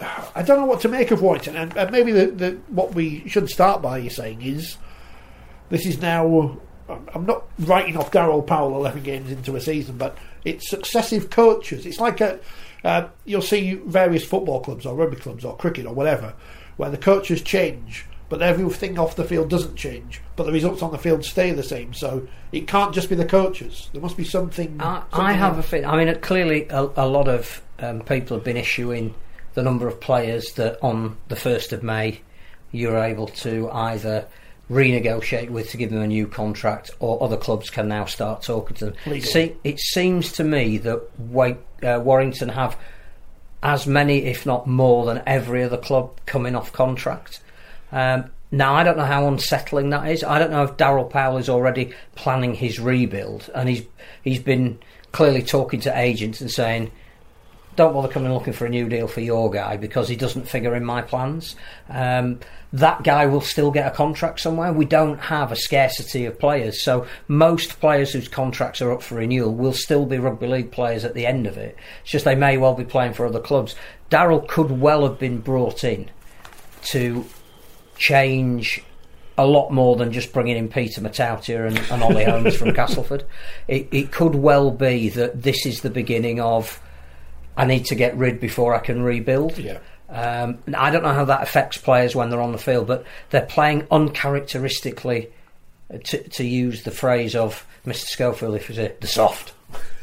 I 0.00 0.42
don't 0.42 0.60
know 0.60 0.66
what 0.66 0.80
to 0.82 0.88
make 0.88 1.10
of 1.10 1.22
Warrington. 1.22 1.56
And, 1.56 1.76
and 1.76 1.90
maybe 1.90 2.12
the, 2.12 2.26
the, 2.26 2.50
what 2.68 2.94
we 2.94 3.28
should 3.28 3.48
start 3.48 3.82
by 3.82 4.06
saying 4.08 4.42
is 4.42 4.76
this 5.70 5.86
is 5.86 6.00
now. 6.00 6.58
I'm 6.86 7.24
not 7.24 7.46
writing 7.60 7.96
off 7.96 8.10
Daryl 8.10 8.46
Powell 8.46 8.76
11 8.76 9.02
games 9.04 9.30
into 9.30 9.56
a 9.56 9.60
season, 9.60 9.96
but 9.96 10.18
it's 10.44 10.68
successive 10.68 11.30
coaches. 11.30 11.86
It's 11.86 11.98
like 11.98 12.20
a, 12.20 12.38
uh, 12.84 13.08
you'll 13.24 13.40
see 13.40 13.74
various 13.74 14.22
football 14.22 14.60
clubs 14.60 14.84
or 14.84 14.94
rugby 14.94 15.16
clubs 15.16 15.46
or 15.46 15.56
cricket 15.56 15.86
or 15.86 15.94
whatever, 15.94 16.34
where 16.76 16.90
the 16.90 16.98
coaches 16.98 17.40
change, 17.40 18.04
but 18.28 18.42
everything 18.42 18.98
off 18.98 19.16
the 19.16 19.24
field 19.24 19.48
doesn't 19.48 19.76
change, 19.76 20.20
but 20.36 20.44
the 20.44 20.52
results 20.52 20.82
on 20.82 20.92
the 20.92 20.98
field 20.98 21.24
stay 21.24 21.52
the 21.52 21.62
same. 21.62 21.94
So 21.94 22.28
it 22.52 22.68
can't 22.68 22.94
just 22.94 23.08
be 23.08 23.14
the 23.14 23.24
coaches. 23.24 23.88
There 23.94 24.02
must 24.02 24.18
be 24.18 24.24
something. 24.24 24.76
I, 24.80 25.04
I 25.10 25.16
something 25.16 25.32
have 25.32 25.58
a 25.58 25.62
feeling. 25.62 25.86
I 25.86 26.04
mean, 26.04 26.14
clearly, 26.20 26.68
a, 26.68 26.82
a 26.96 27.08
lot 27.08 27.28
of 27.28 27.62
um, 27.78 28.02
people 28.02 28.36
have 28.36 28.44
been 28.44 28.58
issuing 28.58 29.14
the 29.54 29.62
number 29.62 29.88
of 29.88 30.00
players 30.00 30.52
that 30.52 30.78
on 30.82 31.16
the 31.28 31.36
first 31.36 31.72
of 31.72 31.82
May 31.82 32.20
you're 32.72 32.98
able 32.98 33.28
to 33.28 33.70
either 33.70 34.26
renegotiate 34.70 35.50
with 35.50 35.70
to 35.70 35.76
give 35.76 35.90
them 35.90 36.02
a 36.02 36.06
new 36.06 36.26
contract, 36.26 36.90
or 36.98 37.22
other 37.22 37.36
clubs 37.36 37.70
can 37.70 37.88
now 37.88 38.04
start 38.04 38.42
talking 38.42 38.76
to 38.76 38.86
them. 38.86 39.20
See, 39.20 39.54
it 39.62 39.78
seems 39.78 40.32
to 40.32 40.44
me 40.44 40.78
that 40.78 41.02
uh, 41.82 42.00
Warrington 42.00 42.48
have 42.48 42.76
as 43.62 43.86
many, 43.86 44.24
if 44.24 44.46
not 44.46 44.66
more, 44.66 45.04
than 45.06 45.22
every 45.26 45.62
other 45.62 45.76
club 45.76 46.18
coming 46.26 46.56
off 46.56 46.72
contract. 46.72 47.40
Um, 47.92 48.30
now, 48.50 48.74
I 48.74 48.84
don't 48.84 48.96
know 48.96 49.04
how 49.04 49.28
unsettling 49.28 49.90
that 49.90 50.08
is. 50.08 50.24
I 50.24 50.38
don't 50.38 50.50
know 50.50 50.64
if 50.64 50.76
Daryl 50.76 51.08
Powell 51.08 51.38
is 51.38 51.48
already 51.48 51.92
planning 52.14 52.54
his 52.54 52.80
rebuild, 52.80 53.50
and 53.54 53.68
he's 53.68 53.82
he's 54.22 54.40
been 54.40 54.78
clearly 55.12 55.42
talking 55.42 55.80
to 55.80 55.98
agents 55.98 56.40
and 56.40 56.50
saying, 56.50 56.90
"Don't 57.76 57.92
bother 57.92 58.08
coming 58.08 58.32
looking 58.32 58.52
for 58.52 58.66
a 58.66 58.70
new 58.70 58.88
deal 58.88 59.06
for 59.06 59.20
your 59.20 59.50
guy 59.50 59.76
because 59.76 60.08
he 60.08 60.16
doesn't 60.16 60.48
figure 60.48 60.74
in 60.74 60.84
my 60.84 61.02
plans." 61.02 61.56
Um, 61.88 62.40
that 62.72 63.04
guy 63.04 63.26
will 63.26 63.40
still 63.40 63.70
get 63.70 63.86
a 63.86 63.94
contract 63.94 64.40
somewhere. 64.40 64.72
We 64.72 64.84
don't 64.84 65.18
have 65.18 65.52
a 65.52 65.56
scarcity 65.56 66.24
of 66.24 66.40
players, 66.40 66.82
so 66.82 67.06
most 67.28 67.78
players 67.78 68.12
whose 68.12 68.26
contracts 68.26 68.82
are 68.82 68.90
up 68.90 69.00
for 69.00 69.14
renewal 69.14 69.54
will 69.54 69.72
still 69.72 70.06
be 70.06 70.18
rugby 70.18 70.48
league 70.48 70.72
players 70.72 71.04
at 71.04 71.14
the 71.14 71.24
end 71.24 71.46
of 71.46 71.56
it. 71.56 71.76
It's 72.02 72.10
just 72.10 72.24
they 72.24 72.34
may 72.34 72.58
well 72.58 72.74
be 72.74 72.84
playing 72.84 73.14
for 73.14 73.26
other 73.26 73.38
clubs. 73.38 73.76
Daryl 74.10 74.46
could 74.46 74.72
well 74.72 75.06
have 75.06 75.20
been 75.20 75.38
brought 75.38 75.84
in 75.84 76.10
to 76.86 77.24
change 77.96 78.82
a 79.36 79.46
lot 79.46 79.72
more 79.72 79.96
than 79.96 80.12
just 80.12 80.32
bringing 80.32 80.56
in 80.56 80.68
Peter 80.68 81.00
Matautia 81.00 81.66
and, 81.66 81.78
and 81.90 82.02
Ollie 82.02 82.24
Holmes 82.24 82.56
from 82.56 82.72
Castleford. 82.74 83.24
It, 83.66 83.88
it 83.90 84.12
could 84.12 84.34
well 84.34 84.70
be 84.70 85.08
that 85.10 85.42
this 85.42 85.66
is 85.66 85.80
the 85.80 85.90
beginning 85.90 86.40
of 86.40 86.80
I 87.56 87.64
need 87.64 87.86
to 87.86 87.94
get 87.94 88.16
rid 88.16 88.40
before 88.40 88.74
I 88.74 88.78
can 88.78 89.02
rebuild. 89.02 89.58
Yeah. 89.58 89.78
Um, 90.08 90.58
I 90.74 90.90
don't 90.90 91.02
know 91.02 91.12
how 91.12 91.24
that 91.24 91.42
affects 91.42 91.76
players 91.76 92.14
when 92.14 92.30
they're 92.30 92.40
on 92.40 92.52
the 92.52 92.58
field, 92.58 92.86
but 92.86 93.04
they're 93.30 93.46
playing 93.46 93.86
uncharacteristically, 93.90 95.30
uh, 95.92 95.98
to, 96.04 96.28
to 96.28 96.44
use 96.44 96.82
the 96.82 96.90
phrase 96.90 97.34
of 97.34 97.66
Mr. 97.86 98.06
Schofield, 98.06 98.54
if 98.54 98.64
it 98.64 98.68
was 98.70 98.78
a, 98.78 98.92
the 99.00 99.06
soft, 99.06 99.54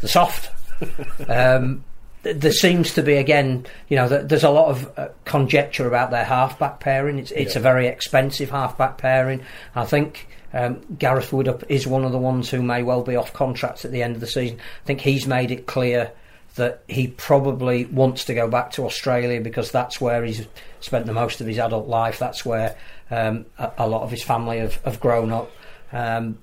the 0.01 0.07
soft. 0.07 0.51
um, 1.29 1.83
there 2.23 2.51
seems 2.51 2.93
to 2.93 3.03
be 3.03 3.15
again, 3.15 3.65
you 3.87 3.95
know, 3.95 4.07
there's 4.07 4.43
a 4.43 4.49
lot 4.49 4.69
of 4.69 4.99
uh, 4.99 5.07
conjecture 5.25 5.87
about 5.87 6.11
their 6.11 6.25
halfback 6.25 6.79
pairing. 6.79 7.17
It's 7.17 7.31
it's 7.31 7.55
a 7.55 7.59
very 7.59 7.87
expensive 7.87 8.49
halfback 8.49 8.97
pairing. 8.97 9.41
I 9.75 9.85
think. 9.85 10.27
Um, 10.53 10.81
Gareth 10.99 11.31
Widdop 11.31 11.63
is 11.69 11.87
one 11.87 12.03
of 12.03 12.11
the 12.11 12.17
ones 12.17 12.49
who 12.49 12.61
may 12.61 12.83
well 12.83 13.03
be 13.03 13.15
off 13.15 13.31
contract 13.31 13.85
at 13.85 13.91
the 13.93 14.03
end 14.03 14.15
of 14.15 14.19
the 14.19 14.27
season. 14.27 14.57
I 14.59 14.85
think 14.85 14.99
he's 14.99 15.25
made 15.25 15.49
it 15.49 15.65
clear 15.65 16.11
that 16.55 16.83
he 16.87 17.07
probably 17.07 17.85
wants 17.85 18.25
to 18.25 18.33
go 18.33 18.47
back 18.47 18.71
to 18.71 18.85
Australia 18.85 19.39
because 19.39 19.71
that's 19.71 20.01
where 20.01 20.23
he's 20.23 20.45
spent 20.81 21.05
the 21.05 21.13
most 21.13 21.41
of 21.41 21.47
his 21.47 21.57
adult 21.57 21.87
life. 21.87 22.19
That's 22.19 22.45
where 22.45 22.75
um, 23.09 23.45
a, 23.57 23.71
a 23.79 23.87
lot 23.87 24.03
of 24.03 24.11
his 24.11 24.23
family 24.23 24.59
have, 24.59 24.75
have 24.83 24.99
grown 24.99 25.31
up. 25.31 25.49
Um, 25.91 26.39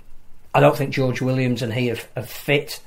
I 0.55 0.61
don't 0.61 0.77
think 0.77 0.95
George 0.95 1.21
Williams 1.21 1.63
and 1.63 1.73
he 1.73 1.89
have, 1.89 2.09
have 2.17 2.29
fit, 2.29 2.81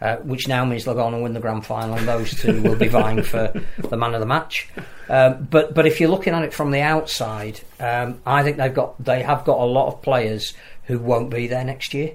uh, 0.00 0.16
which 0.16 0.48
now 0.48 0.64
means 0.64 0.84
they'll 0.84 0.94
go 0.94 1.04
on 1.04 1.14
and 1.14 1.22
win 1.22 1.32
the 1.32 1.40
grand 1.40 1.64
final, 1.64 1.94
and 1.94 2.08
those 2.08 2.34
two 2.34 2.60
will 2.62 2.76
be 2.76 2.88
vying 2.88 3.22
for 3.22 3.52
the 3.78 3.96
man 3.96 4.14
of 4.14 4.20
the 4.20 4.26
match. 4.26 4.68
Um, 5.08 5.46
but 5.48 5.74
but 5.74 5.86
if 5.86 6.00
you're 6.00 6.10
looking 6.10 6.34
at 6.34 6.42
it 6.42 6.52
from 6.52 6.72
the 6.72 6.80
outside, 6.80 7.60
um, 7.78 8.20
I 8.26 8.42
think 8.42 8.56
they've 8.56 8.74
got 8.74 9.02
they 9.02 9.22
have 9.22 9.44
got 9.44 9.58
a 9.58 9.64
lot 9.64 9.88
of 9.88 10.02
players 10.02 10.54
who 10.84 10.98
won't 10.98 11.30
be 11.30 11.46
there 11.46 11.64
next 11.64 11.94
year. 11.94 12.14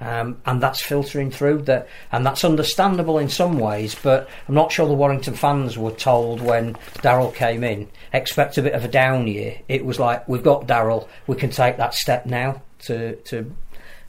Um, 0.00 0.40
and 0.46 0.62
that's 0.62 0.80
filtering 0.80 1.30
through 1.32 1.62
that, 1.62 1.88
and 2.12 2.24
that's 2.24 2.44
understandable 2.44 3.18
in 3.18 3.28
some 3.28 3.58
ways. 3.58 3.96
But 4.00 4.28
I'm 4.48 4.54
not 4.54 4.70
sure 4.70 4.86
the 4.86 4.92
Warrington 4.94 5.34
fans 5.34 5.76
were 5.76 5.90
told 5.90 6.40
when 6.40 6.74
Daryl 7.02 7.34
came 7.34 7.64
in, 7.64 7.88
expect 8.12 8.58
a 8.58 8.62
bit 8.62 8.74
of 8.74 8.84
a 8.84 8.88
down 8.88 9.26
year. 9.26 9.58
It 9.68 9.84
was 9.84 9.98
like 9.98 10.28
we've 10.28 10.42
got 10.44 10.68
Daryl, 10.68 11.08
we 11.26 11.34
can 11.36 11.50
take 11.50 11.78
that 11.78 11.94
step 11.94 12.26
now 12.26 12.62
to 12.82 13.16
to 13.16 13.52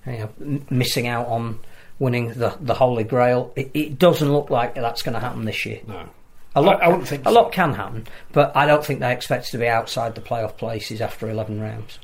you 0.05 0.11
know, 0.11 0.29
m- 0.39 0.65
missing 0.69 1.07
out 1.07 1.27
on 1.27 1.59
winning 1.97 2.33
the 2.33 2.55
the 2.61 2.75
Holy 2.75 3.03
Grail. 3.03 3.51
It, 3.55 3.71
it 3.73 3.97
doesn't 3.99 4.31
look 4.31 4.51
like 4.51 4.75
that's 4.75 5.01
going 5.01 5.15
to 5.15 5.19
happen 5.19 5.45
this 5.45 5.65
year. 5.65 5.81
No. 5.87 6.07
A 6.55 6.61
lot, 6.61 6.81
I- 6.83 6.85
I 6.85 6.87
wouldn't 6.89 7.07
think 7.07 7.25
a 7.25 7.31
lot 7.31 7.51
can 7.51 7.73
happen, 7.73 8.05
but 8.31 8.55
I 8.55 8.65
don't 8.67 8.85
think 8.85 8.99
they 8.99 9.11
expect 9.11 9.49
to 9.51 9.57
be 9.57 9.67
outside 9.67 10.13
the 10.13 10.21
playoff 10.21 10.55
places 10.57 11.01
after 11.01 11.29
11 11.29 11.59
rounds. 11.59 11.97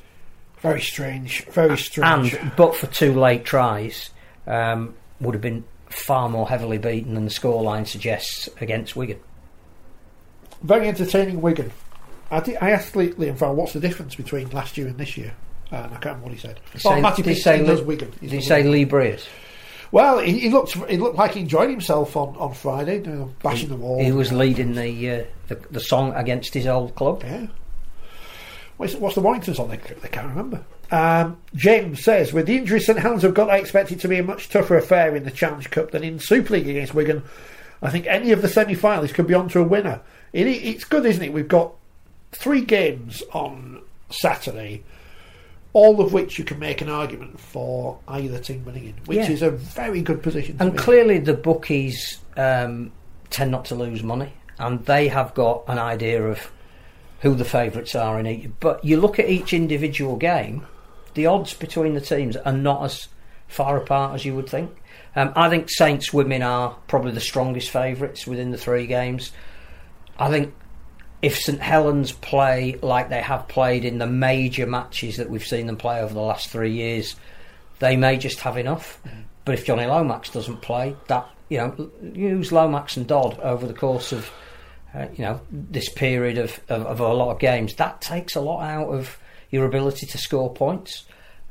Very 0.60 0.80
strange. 0.80 1.44
Very 1.46 1.76
strange. 1.78 2.34
And 2.34 2.52
but 2.56 2.74
for 2.74 2.86
two 2.86 3.12
late 3.14 3.44
tries, 3.44 4.10
um, 4.46 4.94
would 5.20 5.34
have 5.34 5.42
been 5.42 5.64
far 5.90 6.28
more 6.28 6.48
heavily 6.48 6.78
beaten 6.78 7.14
than 7.14 7.24
the 7.24 7.30
scoreline 7.30 7.86
suggests 7.86 8.48
against 8.60 8.96
Wigan. 8.96 9.18
Very 10.62 10.88
entertaining 10.88 11.40
Wigan. 11.42 11.70
I, 12.30 12.40
did, 12.40 12.56
I 12.60 12.70
asked 12.70 12.96
Lee- 12.96 13.12
Liam 13.12 13.38
Farrell 13.38 13.54
what's 13.54 13.72
the 13.72 13.80
difference 13.80 14.14
between 14.16 14.50
last 14.50 14.76
year 14.76 14.88
and 14.88 14.98
this 14.98 15.16
year. 15.16 15.32
And 15.70 15.84
I 15.86 15.88
can't 15.88 16.04
remember 16.04 16.24
what 16.24 16.32
he 16.32 16.38
said. 16.38 16.58
Did 16.72 16.82
Oh, 16.86 16.94
say- 16.94 17.00
Matty 17.00 17.22
did 17.22 17.34
he 17.36 17.40
say 17.40 17.64
does 17.64 17.80
Lee- 17.80 17.86
Wigan. 17.86 18.12
He's 18.20 18.30
Did 18.30 18.40
he 18.40 18.46
say 18.46 18.56
Wigan. 18.58 18.72
Lee 18.72 18.84
Breers? 18.86 19.26
Well, 19.92 20.18
he, 20.18 20.38
he 20.40 20.50
looked 20.50 20.72
he 20.90 20.96
looked 20.96 21.16
like 21.16 21.34
he 21.34 21.40
enjoyed 21.40 21.70
himself 21.70 22.16
on, 22.16 22.34
on 22.36 22.52
Friday, 22.54 22.96
you 22.98 23.06
know, 23.06 23.34
bashing 23.42 23.68
the 23.68 23.76
wall. 23.76 24.02
He 24.02 24.10
was 24.10 24.32
leading 24.32 24.74
the, 24.74 25.10
uh, 25.10 25.24
the 25.46 25.54
the 25.70 25.78
song 25.80 26.12
against 26.14 26.52
his 26.54 26.66
old 26.66 26.96
club. 26.96 27.22
Yeah. 27.24 27.46
What's, 28.76 28.94
what's 28.94 29.14
the 29.14 29.22
Warringtons 29.22 29.58
on? 29.58 29.68
They, 29.70 29.76
they 29.78 30.08
can't 30.08 30.28
remember. 30.28 30.64
Um, 30.90 31.38
James 31.54 32.04
says, 32.04 32.32
with 32.32 32.46
the 32.46 32.56
injuries 32.56 32.86
St 32.86 32.98
Helens 32.98 33.22
have 33.22 33.34
got, 33.34 33.50
I 33.50 33.56
expect 33.58 33.90
it 33.92 34.00
to 34.00 34.08
be 34.08 34.18
a 34.18 34.22
much 34.22 34.48
tougher 34.50 34.76
affair 34.76 35.16
in 35.16 35.24
the 35.24 35.30
Challenge 35.30 35.70
Cup 35.70 35.90
than 35.90 36.04
in 36.04 36.18
Super 36.18 36.54
League 36.54 36.68
against 36.68 36.94
Wigan. 36.94 37.22
I 37.82 37.90
think 37.90 38.06
any 38.06 38.32
of 38.32 38.42
the 38.42 38.48
semi-finalists 38.48 39.14
could 39.14 39.26
be 39.26 39.34
on 39.34 39.48
to 39.50 39.60
a 39.60 39.64
winner. 39.64 40.00
It, 40.32 40.46
it's 40.46 40.84
good, 40.84 41.04
isn't 41.06 41.22
it? 41.22 41.32
We've 41.32 41.48
got 41.48 41.72
three 42.32 42.60
games 42.62 43.22
on 43.32 43.82
Saturday, 44.10 44.84
all 45.72 46.00
of 46.00 46.12
which 46.12 46.38
you 46.38 46.44
can 46.44 46.58
make 46.58 46.80
an 46.80 46.88
argument 46.88 47.40
for 47.40 47.98
either 48.08 48.38
team 48.38 48.64
winning 48.64 48.84
in, 48.84 48.94
which 49.06 49.18
Yeah. 49.18 49.30
is 49.30 49.42
a 49.42 49.50
very 49.50 50.02
good 50.02 50.22
position 50.22 50.56
to 50.58 50.62
And 50.64 50.72
be 50.72 50.78
in. 50.78 50.82
clearly, 50.84 51.18
the 51.18 51.34
bookies 51.34 52.18
um, 52.36 52.92
tend 53.30 53.50
not 53.50 53.64
to 53.66 53.74
lose 53.74 54.02
money, 54.02 54.32
and 54.58 54.84
they 54.86 55.08
have 55.08 55.34
got 55.34 55.64
an 55.68 55.78
idea 55.78 56.22
of 56.22 56.50
who 57.20 57.34
the 57.34 57.44
favourites 57.44 57.94
are 57.94 58.18
in 58.18 58.26
each. 58.26 58.50
But 58.60 58.84
you 58.84 58.98
look 58.98 59.18
at 59.18 59.28
each 59.28 59.52
individual 59.52 60.16
game, 60.16 60.66
the 61.14 61.26
odds 61.26 61.54
between 61.54 61.94
the 61.94 62.00
teams 62.00 62.36
are 62.36 62.52
not 62.52 62.84
as 62.84 63.08
far 63.48 63.76
apart 63.76 64.14
as 64.14 64.24
you 64.24 64.34
would 64.34 64.48
think. 64.48 64.70
Um, 65.14 65.32
I 65.34 65.48
think 65.48 65.70
Saints 65.70 66.12
women 66.12 66.42
are 66.42 66.76
probably 66.88 67.12
the 67.12 67.20
strongest 67.20 67.70
favourites 67.70 68.26
within 68.26 68.50
the 68.50 68.58
three 68.58 68.86
games. 68.86 69.32
I 70.18 70.28
think 70.28 70.54
if 71.22 71.38
St 71.38 71.60
Helens 71.60 72.12
play 72.12 72.78
like 72.82 73.08
they 73.08 73.22
have 73.22 73.48
played 73.48 73.84
in 73.84 73.98
the 73.98 74.06
major 74.06 74.66
matches 74.66 75.16
that 75.16 75.30
we've 75.30 75.44
seen 75.44 75.66
them 75.66 75.76
play 75.76 76.00
over 76.00 76.12
the 76.12 76.20
last 76.20 76.48
three 76.48 76.72
years, 76.72 77.16
they 77.78 77.96
may 77.96 78.18
just 78.18 78.40
have 78.40 78.58
enough. 78.58 79.00
But 79.44 79.54
if 79.54 79.64
Jonny 79.64 79.86
Lomax 79.86 80.30
doesn't 80.30 80.60
play, 80.60 80.96
that 81.08 81.26
you 81.48 81.58
know, 81.58 81.90
use 82.12 82.52
Lomax 82.52 82.96
and 82.96 83.06
Dodd 83.06 83.38
over 83.40 83.66
the 83.66 83.74
course 83.74 84.12
of 84.12 84.30
uh, 84.96 85.06
you 85.14 85.24
know 85.24 85.40
this 85.50 85.88
period 85.88 86.38
of, 86.38 86.60
of, 86.68 86.86
of 86.86 87.00
a 87.00 87.12
lot 87.12 87.30
of 87.30 87.38
games, 87.38 87.74
that 87.74 88.00
takes 88.00 88.34
a 88.34 88.40
lot 88.40 88.62
out 88.62 88.88
of 88.88 89.18
your 89.50 89.66
ability 89.66 90.06
to 90.06 90.18
score 90.18 90.52
points. 90.52 91.04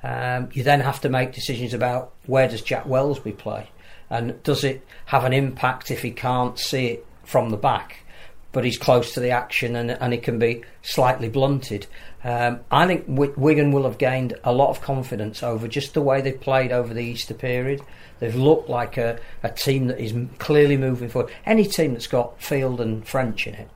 Um, 0.03 0.49
you 0.53 0.63
then 0.63 0.81
have 0.81 1.01
to 1.01 1.09
make 1.09 1.33
decisions 1.33 1.73
about 1.73 2.13
where 2.25 2.47
does 2.47 2.61
Jack 2.61 2.85
Welsby 2.85 3.37
play, 3.37 3.69
and 4.09 4.41
does 4.43 4.63
it 4.63 4.85
have 5.05 5.25
an 5.25 5.33
impact 5.33 5.91
if 5.91 6.01
he 6.01 6.11
can't 6.11 6.57
see 6.59 6.87
it 6.87 7.05
from 7.23 7.49
the 7.49 7.57
back, 7.57 8.03
but 8.51 8.63
he's 8.63 8.77
close 8.77 9.13
to 9.13 9.19
the 9.19 9.31
action 9.31 9.75
and 9.75 9.91
and 9.91 10.13
it 10.13 10.23
can 10.23 10.39
be 10.39 10.63
slightly 10.81 11.29
blunted. 11.29 11.87
Um, 12.23 12.61
I 12.71 12.87
think 12.87 13.05
Wi- 13.05 13.35
Wigan 13.37 13.71
will 13.71 13.83
have 13.83 13.99
gained 13.99 14.33
a 14.43 14.51
lot 14.51 14.69
of 14.69 14.81
confidence 14.81 15.43
over 15.43 15.67
just 15.67 15.93
the 15.93 16.01
way 16.01 16.21
they've 16.21 16.39
played 16.39 16.71
over 16.71 16.91
the 16.91 17.03
Easter 17.03 17.35
period. 17.35 17.81
They've 18.19 18.35
looked 18.35 18.69
like 18.69 18.97
a, 18.97 19.19
a 19.43 19.49
team 19.49 19.87
that 19.87 19.99
is 19.99 20.13
clearly 20.39 20.77
moving 20.77 21.09
forward. 21.09 21.31
Any 21.45 21.65
team 21.65 21.93
that's 21.93 22.07
got 22.07 22.41
Field 22.41 22.79
and 22.81 23.05
French 23.07 23.45
in 23.47 23.53
it, 23.55 23.69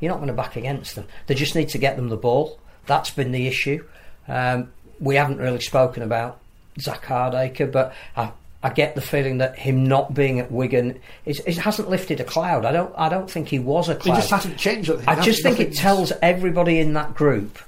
you're 0.00 0.10
not 0.10 0.16
going 0.16 0.28
to 0.28 0.32
back 0.34 0.56
against 0.56 0.94
them. 0.94 1.06
They 1.26 1.34
just 1.34 1.54
need 1.54 1.68
to 1.70 1.78
get 1.78 1.96
them 1.96 2.08
the 2.08 2.16
ball. 2.16 2.58
That's 2.86 3.10
been 3.10 3.32
the 3.32 3.46
issue. 3.46 3.84
Um, 4.28 4.72
we 4.98 5.16
haven't 5.16 5.38
really 5.38 5.60
spoken 5.60 6.02
about 6.02 6.40
Zak 6.80 7.04
Hardaker, 7.04 7.70
but 7.70 7.92
I, 8.16 8.32
I 8.62 8.70
get 8.70 8.94
the 8.94 9.00
feeling 9.00 9.38
that 9.38 9.58
him 9.58 9.84
not 9.84 10.14
being 10.14 10.40
at 10.40 10.50
Wigan 10.50 10.98
is, 11.26 11.40
it 11.46 11.58
hasn't 11.58 11.90
lifted 11.90 12.18
a 12.20 12.24
cloud. 12.24 12.64
I 12.64 12.72
don't. 12.72 12.94
I 12.96 13.08
don't 13.08 13.30
think 13.30 13.48
he 13.48 13.58
was 13.58 13.88
a 13.88 13.92
It 13.92 14.00
cloud. 14.00 14.16
just 14.16 14.30
hasn't 14.30 14.56
changed. 14.56 14.88
anything, 14.90 15.08
I 15.08 15.20
just 15.20 15.42
think 15.42 15.60
it 15.60 15.74
tells 15.74 16.12
everybody 16.22 16.78
in 16.78 16.94
that 16.94 17.14
group 17.14 17.58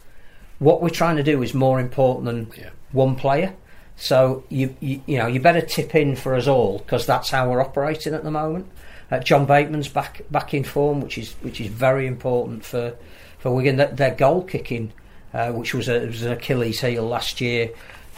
what 0.61 0.81
we're 0.81 0.89
trying 0.89 1.17
to 1.17 1.23
do 1.23 1.43
is 1.43 1.53
more 1.53 1.79
important 1.81 2.25
than 2.27 2.51
Yeah. 2.57 2.71
one 2.93 3.17
player. 3.17 3.53
So 3.97 4.45
you, 4.49 4.77
you 4.81 5.01
you 5.07 5.19
know 5.19 5.27
you 5.27 5.41
better 5.41 5.61
tip 5.61 5.95
in 5.95 6.17
for 6.17 6.35
us 6.35 6.47
all 6.47 6.79
because 6.79 7.07
that's 7.07 7.31
how 7.31 7.49
we're 7.49 7.61
operating 7.61 8.15
at 8.15 8.25
the 8.25 8.31
moment. 8.31 8.67
Uh, 9.11 9.21
John 9.21 9.47
Bateman's 9.47 9.89
back 9.89 10.23
back 10.31 10.55
in 10.55 10.65
form, 10.65 11.01
which 11.01 11.19
is 11.19 11.33
which 11.43 11.61
is 11.61 11.69
very 11.69 12.07
important 12.07 12.65
for 12.65 12.97
for 13.39 13.55
Wigan. 13.55 13.77
Their, 13.77 13.89
their 13.89 14.15
goal 14.15 14.43
kicking, 14.43 14.93
uh, 15.33 15.53
which 15.53 15.75
was, 15.75 15.89
a, 15.89 16.07
was 16.07 16.23
an 16.23 16.33
Achilles 16.33 16.81
heel 16.81 17.07
last 17.07 17.41
year. 17.41 17.71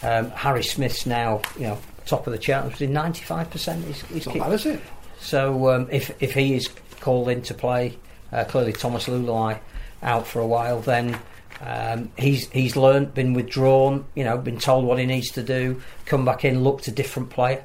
Um, 0.02 0.30
Harry 0.30 0.62
Smith's 0.62 1.04
now 1.06 1.42
you 1.56 1.64
know 1.66 1.78
top 2.06 2.26
of 2.26 2.32
the 2.32 2.38
chart. 2.38 2.64
Was 2.64 2.80
ninety 2.80 3.24
five 3.24 3.50
percent? 3.50 3.84
He's, 3.84 4.02
he's 4.02 4.26
not 4.26 4.38
bad, 4.38 4.52
is 4.52 4.66
it? 4.66 4.80
so 5.20 5.70
um, 5.70 5.88
if 5.90 6.10
if 6.22 6.32
he 6.32 6.54
is 6.54 6.70
called 7.00 7.28
into 7.28 7.52
play, 7.52 7.98
uh, 8.32 8.44
clearly 8.44 8.72
Thomas 8.72 9.06
Leuluai 9.06 9.58
out 10.02 10.26
for 10.26 10.40
a 10.40 10.46
while, 10.46 10.80
then 10.80 11.18
um, 11.61 12.11
he's 12.18 12.50
he's 12.50 12.76
learnt, 12.76 13.14
been 13.14 13.32
withdrawn, 13.32 14.07
you 14.14 14.24
know, 14.24 14.36
been 14.36 14.59
told 14.59 14.84
what 14.84 14.98
he 14.98 15.07
needs 15.07 15.30
to 15.32 15.42
do, 15.42 15.80
come 16.04 16.24
back 16.24 16.44
in, 16.44 16.62
looked 16.62 16.88
a 16.88 16.90
different 16.90 17.30
player. 17.30 17.64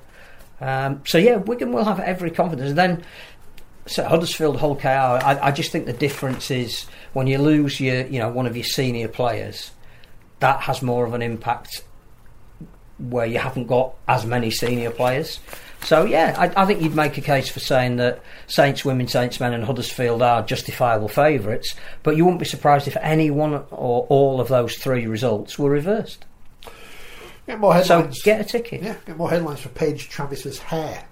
Um, 0.60 1.02
so 1.06 1.18
yeah, 1.18 1.38
Wigan 1.38 1.72
will 1.72 1.84
have 1.84 2.00
every 2.00 2.32
confidence. 2.32 2.70
And 2.70 2.78
then 2.78 3.04
so 3.88 4.04
Huddersfield, 4.04 4.58
Hull 4.58 4.76
KR, 4.76 4.88
I, 4.88 5.40
I 5.42 5.52
just 5.52 5.72
think 5.72 5.86
the 5.86 5.94
difference 5.94 6.52
is 6.52 6.86
when 7.14 7.28
you 7.28 7.40
lose 7.40 7.80
your 7.80 8.06
you 8.08 8.20
know 8.20 8.30
one 8.30 8.46
of 8.46 8.56
your 8.56 8.66
senior 8.66 9.08
players, 9.08 9.72
that 10.40 10.62
has 10.62 10.82
more 10.82 11.06
of 11.06 11.14
an 11.14 11.22
impact 11.22 11.84
where 12.98 13.26
you 13.26 13.40
haven't 13.40 13.68
got 13.68 13.96
as 14.08 14.26
many 14.26 14.52
senior 14.52 14.92
players. 14.92 15.40
So 15.84 16.06
yeah, 16.06 16.36
I, 16.38 16.62
I 16.62 16.66
think 16.66 16.82
you'd 16.82 16.96
make 16.96 17.18
a 17.18 17.22
case 17.22 17.50
for 17.50 17.60
saying 17.60 17.96
that 17.98 18.22
Saints 18.48 18.86
women, 18.86 19.08
Saints 19.08 19.40
men, 19.40 19.54
and 19.54 19.64
Huddersfield 19.64 20.22
are 20.22 20.44
justifiable 20.44 21.08
favourites. 21.08 21.76
But 22.04 22.16
you 22.18 22.24
wouldn't 22.26 22.40
be 22.40 22.46
surprised 22.46 22.88
if 22.88 22.96
any 22.98 23.32
one 23.32 23.54
or 23.72 24.06
all 24.08 24.40
of 24.40 24.48
those 24.48 24.76
three 24.78 25.08
results 25.08 25.58
were 25.58 25.70
reversed. 25.72 26.26
Get 27.48 27.60
more 27.60 27.74
headlines. 27.74 28.18
So 28.20 28.24
get 28.24 28.42
a 28.42 28.44
ticket. 28.44 28.84
yeah, 28.84 28.96
get 29.06 29.18
more 29.18 29.30
headlines 29.30 29.60
for 29.62 29.70
Paige 29.70 30.08
Travis's 30.10 30.60
hair. 30.60 31.06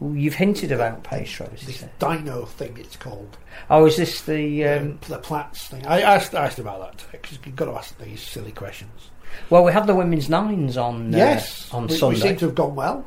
You've 0.00 0.34
hinted 0.34 0.72
about 0.72 1.02
Paige 1.04 1.40
races. 1.40 1.66
This 1.66 1.84
dino 1.98 2.44
thing 2.44 2.76
it's 2.78 2.96
called. 2.96 3.36
Oh, 3.70 3.86
is 3.86 3.96
this 3.96 4.20
the? 4.22 4.64
Um, 4.66 4.82
Um, 4.82 4.98
the 5.08 5.18
Platts 5.18 5.66
thing. 5.68 5.86
I 5.86 6.02
asked, 6.02 6.34
I 6.34 6.44
asked 6.44 6.58
about 6.58 6.80
that 6.80 7.04
because 7.10 7.38
you've 7.44 7.56
got 7.56 7.64
to 7.64 7.72
ask 7.72 7.98
these 7.98 8.20
silly 8.20 8.52
questions. 8.52 9.10
well, 9.50 9.64
we 9.64 9.72
had 9.72 9.86
the 9.86 9.94
women's 9.94 10.28
nines 10.28 10.76
on. 10.76 11.14
uh, 11.14 11.18
yes, 11.18 11.72
on 11.72 11.86
we, 11.86 11.98
we 12.00 12.16
seem 12.16 12.36
to 12.36 12.44
have 12.46 12.54
gone 12.54 12.74
well. 12.74 13.04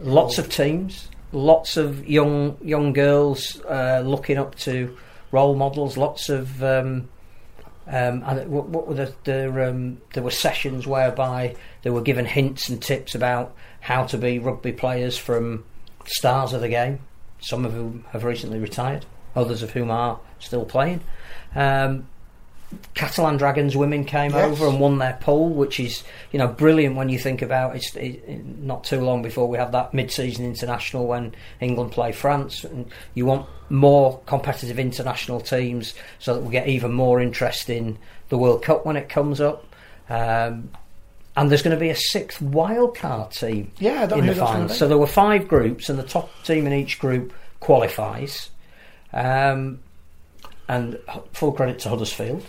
Lots 0.00 0.38
of 0.38 0.48
teams, 0.48 1.08
lots 1.32 1.76
of 1.76 2.08
young 2.08 2.56
young 2.62 2.92
girls 2.92 3.60
uh, 3.68 4.02
looking 4.04 4.38
up 4.38 4.54
to 4.56 4.96
role 5.30 5.54
models. 5.54 5.96
Lots 5.96 6.28
of 6.28 6.62
um, 6.62 7.08
um, 7.86 8.22
and 8.26 8.50
what, 8.50 8.68
what 8.68 8.88
were 8.88 8.94
the, 8.94 9.14
the 9.24 9.68
um, 9.68 10.00
there 10.14 10.22
were 10.22 10.30
sessions 10.30 10.86
whereby 10.86 11.54
they 11.82 11.90
were 11.90 12.00
given 12.00 12.24
hints 12.24 12.68
and 12.68 12.82
tips 12.82 13.14
about 13.14 13.54
how 13.80 14.04
to 14.04 14.16
be 14.16 14.38
rugby 14.38 14.72
players 14.72 15.18
from 15.18 15.64
stars 16.06 16.52
of 16.52 16.60
the 16.60 16.68
game. 16.68 17.00
Some 17.40 17.64
of 17.66 17.72
whom 17.72 18.06
have 18.10 18.24
recently 18.24 18.58
retired, 18.58 19.04
others 19.36 19.62
of 19.62 19.72
whom 19.72 19.90
are 19.90 20.18
still 20.38 20.64
playing. 20.64 21.02
Um, 21.54 22.08
Catalan 22.94 23.36
Dragons 23.36 23.76
women 23.76 24.04
came 24.04 24.32
Yes. 24.32 24.44
over 24.52 24.66
and 24.68 24.80
won 24.80 24.98
their 24.98 25.18
pool, 25.20 25.50
which 25.50 25.78
is 25.80 26.02
you 26.32 26.38
know 26.38 26.48
brilliant 26.48 26.96
when 26.96 27.08
you 27.08 27.18
think 27.18 27.42
about 27.42 27.76
it's 27.76 27.94
it, 27.96 28.22
it- 28.26 28.44
not 28.60 28.84
too 28.84 29.00
long 29.00 29.22
before 29.22 29.48
we 29.48 29.58
have 29.58 29.72
that 29.72 29.92
mid-season 29.94 30.44
international 30.44 31.06
when 31.06 31.34
England 31.60 31.92
play 31.92 32.12
France, 32.12 32.64
and 32.64 32.86
you 33.14 33.26
want 33.26 33.46
more 33.70 34.20
competitive 34.26 34.78
international 34.78 35.40
teams 35.40 35.94
so 36.18 36.34
that 36.34 36.42
we 36.42 36.50
get 36.52 36.68
even 36.68 36.92
more 36.92 37.20
interest 37.20 37.68
in 37.70 37.98
the 38.28 38.38
World 38.38 38.62
Cup 38.62 38.84
when 38.86 38.96
it 38.96 39.08
comes 39.08 39.40
up. 39.40 39.64
Um, 40.08 40.70
and 41.36 41.50
there's 41.50 41.62
going 41.62 41.76
to 41.76 41.80
be 41.80 41.90
a 41.90 41.96
sixth 41.96 42.40
wildcard 42.40 43.32
team 43.32 43.72
Yeah, 43.80 44.04
in 44.04 44.08
the 44.10 44.14
who 44.16 44.22
that's 44.26 44.38
gonna 44.38 44.52
final. 44.52 44.68
So 44.68 44.86
there 44.86 44.98
were 44.98 45.06
five 45.06 45.48
groups, 45.48 45.88
and 45.88 45.98
the 45.98 46.04
top 46.04 46.30
team 46.44 46.66
in 46.66 46.72
each 46.72 46.98
group 47.00 47.32
qualifies. 47.60 48.50
Um, 49.12 49.80
and 50.68 50.98
full 51.32 51.52
credit 51.52 51.78
to 51.80 51.88
Huddersfield, 51.90 52.42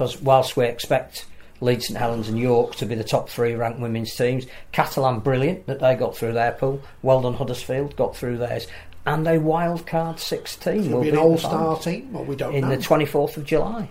because 0.00 0.18
whilst 0.22 0.56
we 0.56 0.64
expect 0.64 1.26
Leeds, 1.60 1.88
St 1.88 1.98
Helens, 1.98 2.26
and 2.30 2.38
York 2.38 2.74
to 2.76 2.86
be 2.86 2.94
the 2.94 3.04
top 3.04 3.28
three 3.28 3.54
ranked 3.54 3.80
women's 3.80 4.14
teams, 4.14 4.46
Catalan 4.72 5.18
brilliant 5.20 5.66
that 5.66 5.78
they 5.78 5.94
got 5.94 6.16
through 6.16 6.32
their 6.32 6.52
pool. 6.52 6.80
Well 7.02 7.20
done, 7.20 7.34
Huddersfield, 7.34 7.96
got 7.96 8.16
through 8.16 8.38
theirs. 8.38 8.66
And 9.04 9.28
a 9.28 9.38
wild 9.38 9.86
card 9.86 10.18
six 10.18 10.56
team 10.56 10.84
It'll 10.86 10.92
will 10.94 11.02
be 11.02 11.10
an 11.10 11.18
all-star 11.18 11.78
team, 11.80 12.16
or 12.16 12.24
we 12.24 12.34
don't 12.34 12.54
in 12.54 12.62
know. 12.62 12.70
the 12.70 12.76
24th 12.78 13.36
of 13.36 13.44
July. 13.44 13.90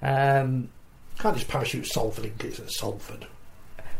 Um, 0.00 0.68
Can't 1.18 1.34
just 1.36 1.48
parachute 1.48 1.86
Salford 1.86 2.26
in 2.26 2.34
case 2.38 2.60
it's 2.60 2.78
Salford, 2.78 3.26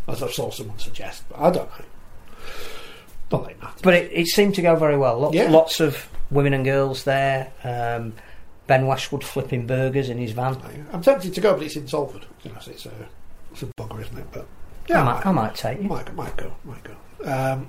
as 0.06 0.22
I 0.22 0.30
saw 0.30 0.50
someone 0.50 0.78
suggest. 0.78 1.24
But 1.28 1.40
I 1.40 1.50
don't 1.50 1.68
know. 1.76 1.84
Not 3.32 3.42
like 3.42 3.60
that. 3.62 3.80
But 3.82 3.94
it, 3.94 4.12
it 4.12 4.26
seemed 4.28 4.54
to 4.54 4.62
go 4.62 4.76
very 4.76 4.96
well. 4.96 5.18
Lots, 5.18 5.34
Yeah. 5.34 5.50
lots 5.50 5.80
of 5.80 6.08
women 6.30 6.54
and 6.54 6.64
girls 6.64 7.02
there. 7.02 7.50
Um, 7.64 8.12
ben 8.68 8.86
Westwood 8.86 9.24
flipping 9.24 9.66
burgers 9.66 10.08
in 10.08 10.18
his 10.18 10.30
van. 10.30 10.56
I'm 10.92 11.02
tempted 11.02 11.34
to 11.34 11.40
go, 11.40 11.54
but 11.54 11.64
it's 11.64 11.74
in 11.74 11.88
Salford. 11.88 12.24
You 12.44 12.52
know, 12.52 12.58
so 12.60 12.70
it's 12.70 12.86
a, 12.86 12.92
it's 13.50 13.62
a 13.64 13.66
bugger, 13.78 14.00
isn't 14.00 14.16
it? 14.16 14.26
But 14.30 14.46
yeah, 14.88 15.00
I, 15.00 15.04
might, 15.04 15.26
I 15.26 15.32
might 15.32 15.54
take 15.56 15.78
you. 15.82 15.88
might, 15.88 16.14
might 16.14 16.36
go, 16.36 16.52
might 16.64 16.84
go. 16.84 16.94
Um, 17.24 17.68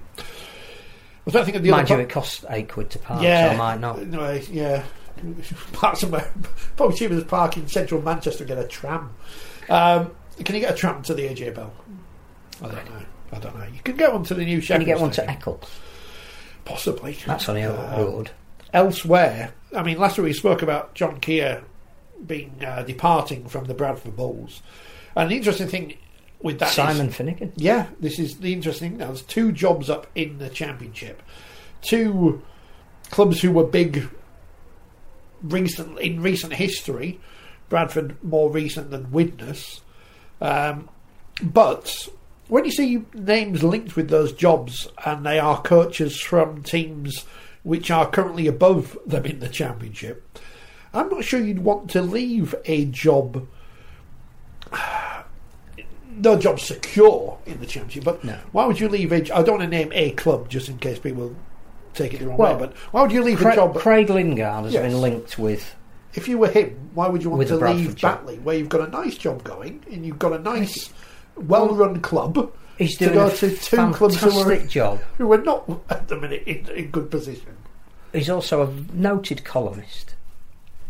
was 1.26 1.34
that 1.34 1.46
thing 1.46 1.56
of 1.56 1.64
the 1.64 1.72
Mind 1.72 1.90
you, 1.90 1.96
other 1.96 2.04
it 2.04 2.10
costs 2.10 2.46
eight 2.52 2.70
quid 2.70 2.90
to 2.92 3.00
park, 3.00 3.24
yeah, 3.24 3.50
so 3.50 3.54
I 3.56 3.58
might 3.58 3.80
not. 3.80 4.00
Anyway, 4.00 4.44
yeah, 4.52 4.84
park 5.74 5.96
somewhere. 5.96 6.32
Probably 6.76 6.96
cheaper 6.98 7.16
than 7.16 7.26
park 7.26 7.58
in 7.58 7.68
central 7.68 8.02
Manchester 8.02 8.44
and 8.44 8.48
get 8.48 8.58
a 8.58 8.68
tram. 8.68 9.12
Um, 9.70 10.12
can 10.44 10.56
you 10.56 10.62
get 10.62 10.74
a 10.74 10.78
tram 10.78 11.02
to 11.04 11.14
the 11.14 11.24
AJ 11.24 11.56
Bell? 11.56 11.74
I 12.62 12.68
don't 12.68 12.86
know. 12.90 13.06
I 13.32 13.40
don't 13.40 13.58
know. 13.58 13.66
You 13.66 13.80
can 13.84 13.96
get 13.96 14.12
one 14.12 14.24
to 14.26 14.34
the 14.34 14.44
new 14.44 14.58
Can 14.58 14.62
Sheffield. 14.62 14.82
you 14.88 14.94
get 14.94 15.02
one 15.02 15.12
to 15.12 15.30
Eccles? 15.30 15.70
Possibly. 16.66 17.18
That's 17.26 17.48
on 17.50 17.56
the 17.56 17.64
Um, 17.64 18.00
road. 18.00 18.32
elsewhere, 18.74 19.54
I 19.76 19.84
mean, 19.84 19.98
last 20.00 20.18
week 20.18 20.26
we 20.26 20.34
spoke 20.34 20.62
about 20.62 20.96
John 20.96 21.20
Kear 21.20 21.64
being 22.26 22.54
uh, 22.66 22.84
departing 22.84 23.48
from 23.48 23.66
the 23.66 23.74
Bradford 23.74 24.16
Bulls, 24.16 24.62
and 25.16 25.30
the 25.32 25.38
interesting 25.38 25.68
thing 25.68 25.98
with 26.42 26.60
that 26.60 26.70
is- 26.70 26.76
Simon 26.76 27.10
Finnegan. 27.12 27.54
yeah, 27.56 27.88
this 28.00 28.20
is 28.20 28.38
the 28.38 28.54
interesting. 28.54 28.98
Now, 28.98 29.08
there's 29.08 29.22
two 29.22 29.52
jobs 29.52 29.90
up 29.90 30.08
in 30.16 30.38
the 30.40 30.50
championship, 30.50 31.22
two 31.82 32.42
clubs 33.12 33.42
who 33.42 33.52
were 33.52 33.64
big 33.66 34.10
recent 35.44 36.00
in 36.00 36.22
recent 36.22 36.54
history. 36.54 37.20
Bradford 37.70 38.22
more 38.24 38.50
recent 38.50 38.90
than 38.90 39.12
Widnes, 39.12 39.82
um, 40.42 40.90
but 41.44 42.10
when 42.48 42.66
you 42.66 42.72
see 42.72 43.04
names 43.14 43.62
linked 43.62 43.96
with 43.96 44.10
those 44.10 44.34
jobs 44.34 44.88
and 45.06 45.24
they 45.24 45.38
are 45.38 45.62
coaches 45.62 46.20
from 46.20 46.64
teams 46.64 47.26
which 47.70 47.92
are 47.92 48.10
currently 48.10 48.48
above 48.48 48.98
them 49.06 49.26
in 49.26 49.40
the 49.40 49.48
championship, 49.48 50.40
I'm 50.94 51.08
not 51.10 51.24
sure 51.24 51.40
you'd 51.40 51.60
want 51.60 51.90
to 51.92 52.02
leave 52.02 52.56
a 52.66 52.86
job 52.86 53.48
no 56.12 56.38
job 56.38 56.60
secure 56.60 57.38
in 57.46 57.60
the 57.60 57.66
championship. 57.66 58.04
But 58.04 58.24
No. 58.24 58.38
why 58.52 58.66
would 58.66 58.80
you 58.80 58.90
leave 58.90 59.12
a? 59.12 59.18
I 59.34 59.42
don't 59.44 59.60
want 59.60 59.62
to 59.62 59.68
name 59.68 59.92
a 59.94 60.12
club 60.12 60.50
just 60.50 60.68
in 60.70 60.78
case 60.80 61.00
people 61.00 61.36
take 61.94 62.14
it 62.14 62.20
the 62.20 62.28
wrong 62.28 62.38
Well, 62.38 62.54
way. 62.56 62.60
But 62.60 62.74
why 62.92 63.02
would 63.04 63.12
you 63.12 63.24
leave 63.24 63.38
Cra- 63.38 63.54
a 63.54 63.56
job? 63.56 63.76
Craig 63.78 64.10
Lingard 64.10 64.66
has 64.66 64.74
Yes. 64.74 64.84
been 64.92 65.00
linked 65.02 65.38
with. 65.40 65.76
if 66.16 66.28
you 66.28 66.40
were 66.40 66.48
him, 66.50 66.90
why 66.96 67.08
would 67.08 67.22
you 67.24 67.30
want 67.30 67.48
to 67.48 67.56
leave 67.56 67.96
job. 67.96 68.26
Batley, 68.26 68.38
where 68.40 68.56
you've 68.58 68.68
got 68.70 68.82
a 68.88 68.92
nice 68.92 69.16
job 69.16 69.44
going 69.44 69.84
and 69.92 70.04
you've 70.06 70.18
got 70.20 70.34
a 70.34 70.40
nice, 70.40 70.90
well-run 71.38 72.02
club? 72.02 72.52
He's 72.80 72.98
doing 72.98 73.12
to 73.12 73.16
go 73.16 73.28
a 73.28 73.32
to 73.32 73.56
two 73.56 73.92
clubs 73.94 74.20
who 74.22 74.32
are 74.40 74.58
job. 74.66 75.00
who 75.20 75.32
are 75.34 75.38
not 75.42 75.70
at 75.90 76.08
the 76.08 76.18
minute 76.18 76.44
in, 76.48 76.68
in 76.76 76.90
good 76.90 77.12
position. 77.12 77.56
He's 78.14 78.30
also 78.30 78.64
a 78.68 78.74
noted 78.94 79.44
columnist, 79.44 80.16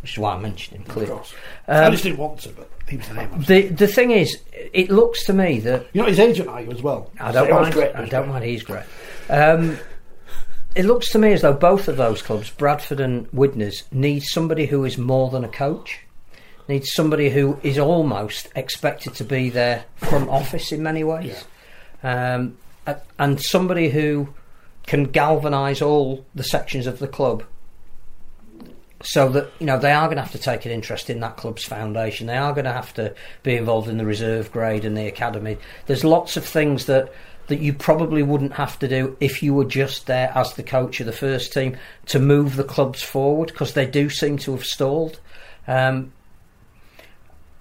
which 0.01 0.13
is 0.13 0.17
why 0.19 0.35
I 0.35 0.39
mentioned 0.39 0.77
him 0.77 0.83
Of 0.83 0.89
clearly. 0.93 1.11
course, 1.11 1.33
I 1.67 1.85
Um, 1.85 1.91
just 1.91 2.03
didn't 2.03 2.19
want 2.19 2.39
to, 2.41 2.49
but 2.49 2.69
he 2.87 2.97
was 2.97 3.07
the 3.07 3.13
name. 3.15 3.29
The 3.47 3.61
the 3.69 3.87
thing 3.87 4.11
is, 4.11 4.39
it 4.73 4.89
looks 4.89 5.25
to 5.25 5.33
me 5.33 5.59
that 5.61 5.85
You're 5.93 6.03
not 6.03 6.09
his 6.09 6.19
agent, 6.19 6.47
are 6.49 6.61
you 6.61 6.71
as 6.71 6.81
well? 6.81 7.11
I 7.19 7.31
don't 7.31 7.47
Say, 7.47 7.51
"Oh, 7.51 7.57
it's 7.57 7.61
mind. 7.63 7.73
great, 7.73 7.95
I 7.95 8.05
don't 8.05 8.23
great." 8.23 8.27
mind. 8.33 8.45
He's 8.45 8.63
great. 8.63 8.83
Um, 9.29 9.77
it 10.75 10.85
looks 10.85 11.09
to 11.11 11.19
me 11.19 11.33
as 11.33 11.41
though 11.41 11.53
both 11.53 11.87
of 11.87 11.97
those 11.97 12.21
clubs, 12.21 12.49
Bradford 12.51 12.99
and 12.99 13.27
Widnes, 13.33 13.83
need 13.91 14.21
somebody 14.23 14.65
who 14.67 14.85
is 14.85 14.97
more 14.97 15.29
than 15.29 15.43
a 15.43 15.47
coach. 15.49 15.99
Needs 16.67 16.93
somebody 16.93 17.29
who 17.31 17.59
is 17.63 17.79
almost 17.79 18.47
expected 18.55 19.15
to 19.15 19.23
be 19.23 19.49
their 19.49 19.85
front 19.97 20.29
office 20.29 20.71
in 20.71 20.83
many 20.83 21.03
ways, 21.03 21.43
um, 22.03 22.55
and 23.17 23.41
somebody 23.41 23.89
who 23.89 24.29
can 24.89 25.03
galvanise 25.03 25.83
all 25.83 26.25
the 26.33 26.43
sections 26.43 26.87
of 26.87 26.97
the 26.97 27.07
club. 27.07 27.43
So 29.03 29.29
that 29.29 29.51
you 29.59 29.67
know 29.67 29.77
they 29.77 29.91
are 29.91 30.07
going 30.07 30.17
to 30.17 30.23
have 30.23 30.31
to 30.31 30.39
take 30.39 30.65
an 30.65 30.71
interest 30.71 31.11
in 31.11 31.19
that 31.19 31.37
club's 31.37 31.63
foundation. 31.63 32.25
They 32.25 32.35
are 32.35 32.53
going 32.53 32.65
to 32.65 32.73
have 32.73 32.93
to 32.95 33.13
be 33.43 33.55
involved 33.55 33.87
in 33.87 33.97
the 33.97 34.05
reserve 34.05 34.51
grade 34.51 34.83
and 34.83 34.97
the 34.97 35.05
academy. 35.05 35.57
There's 35.85 36.03
lots 36.03 36.37
of 36.37 36.43
things 36.43 36.87
that 36.87 37.13
that 37.47 37.59
you 37.59 37.71
probably 37.71 38.23
wouldn't 38.23 38.53
have 38.53 38.79
to 38.79 38.87
do 38.87 39.15
if 39.19 39.43
you 39.43 39.53
were 39.53 39.63
just 39.63 40.07
there 40.07 40.31
as 40.35 40.53
the 40.55 40.63
coach 40.63 40.99
of 40.99 41.05
the 41.05 41.11
first 41.11 41.53
team 41.53 41.77
to 42.07 42.19
move 42.19 42.55
the 42.55 42.63
clubs 42.63 43.01
forward 43.01 43.49
because 43.49 43.73
they 43.73 43.85
do 43.85 44.09
seem 44.09 44.37
to 44.39 44.51
have 44.51 44.65
stalled. 44.65 45.19
Um, 45.67 46.13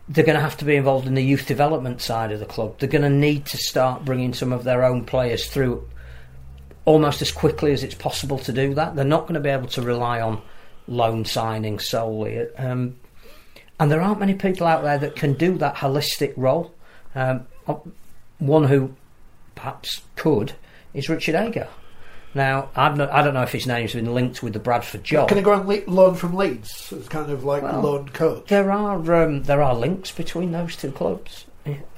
they're 0.09 0.25
going 0.25 0.37
to 0.37 0.43
have 0.43 0.57
to 0.57 0.65
be 0.65 0.77
involved 0.77 1.07
in 1.07 1.15
the 1.15 1.25
youth 1.25 1.47
development 1.47 2.01
side 2.01 2.33
of 2.33 2.41
the 2.41 2.47
club. 2.47 2.79
They're 2.79 2.89
going 2.89 3.03
to 3.03 3.11
need 3.11 3.45
to 3.47 3.59
start 3.59 4.07
bringing 4.07 4.33
some 4.33 4.53
of 4.53 4.65
their 4.65 4.83
own 4.83 5.05
players 5.05 5.47
through 5.47 5.87
almost 6.89 7.21
as 7.21 7.31
quickly 7.31 7.73
as 7.73 7.85
it's 7.85 7.95
possible 7.95 8.39
to 8.39 8.51
do 8.51 8.73
that. 8.73 8.97
They're 8.97 9.05
not 9.05 9.23
going 9.23 9.35
to 9.35 9.41
be 9.41 9.51
able 9.51 9.69
to 9.69 9.83
rely 9.83 10.23
on 10.23 10.41
loan 10.87 11.25
signings 11.25 11.83
solely. 11.83 12.49
Um, 12.57 12.97
and 13.79 13.93
there 13.93 14.01
aren't 14.01 14.21
many 14.21 14.33
people 14.33 14.67
out 14.67 14.83
there 14.83 14.97
that 14.97 15.15
can 15.15 15.35
do 15.35 15.59
that 15.59 15.77
holistic 15.77 16.33
role. 16.35 16.75
Um, 17.15 17.47
one 18.39 18.65
who 18.65 18.95
perhaps 19.55 20.01
could 20.17 20.55
is 20.95 21.11
Richard 21.11 21.35
Agar. 21.35 21.69
Now, 22.35 22.71
not, 22.75 23.11
I 23.11 23.23
don't 23.23 23.35
know 23.35 23.43
if 23.43 23.53
his 23.53 23.67
name's 23.67 23.93
been 23.93 24.15
linked 24.15 24.43
with 24.43 24.55
the 24.55 24.59
Bradford 24.59 25.05
job. 25.05 25.29
Can 25.29 25.37
he 25.37 25.43
go 25.43 25.53
and 25.53 25.69
le- 25.69 25.91
loan 25.93 26.15
from 26.15 26.35
Leeds? 26.35 26.91
It's 26.91 27.09
kind 27.09 27.31
of 27.31 27.45
like 27.45 27.63
Well, 27.63 27.83
loan 27.83 28.09
coach. 28.09 28.47
There 28.49 28.71
are 28.73 29.15
um, 29.15 29.43
there 29.43 29.63
are 29.63 29.75
links 29.75 30.11
between 30.11 30.53
those 30.53 30.75
two 30.75 30.93
clubs. 30.93 31.45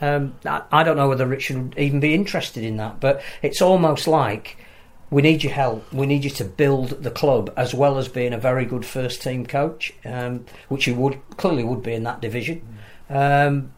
Um, 0.00 0.34
I, 0.44 0.62
I 0.72 0.82
don't 0.82 0.96
know 0.96 1.08
whether 1.08 1.26
Richard 1.26 1.56
would 1.58 1.78
even 1.78 2.00
be 2.00 2.12
interested 2.12 2.64
in 2.64 2.76
that, 2.78 2.98
but 2.98 3.22
it's 3.42 3.62
almost 3.62 4.08
like 4.08 4.56
we 5.10 5.22
need 5.22 5.42
your 5.42 5.52
help. 5.52 5.92
We 5.92 6.06
need 6.06 6.24
you 6.24 6.30
to 6.30 6.44
build 6.44 7.02
the 7.02 7.10
club 7.10 7.52
as 7.56 7.74
well 7.74 7.98
as 7.98 8.08
being 8.08 8.32
a 8.32 8.38
very 8.38 8.64
good 8.64 8.86
first 8.86 9.22
team 9.22 9.44
coach, 9.44 9.92
um, 10.04 10.46
which 10.68 10.86
you 10.86 10.94
would 10.94 11.20
clearly 11.36 11.64
would 11.64 11.82
be 11.82 11.94
in 11.94 12.04
that 12.04 12.20
division. 12.20 12.62
Um, 13.08 13.72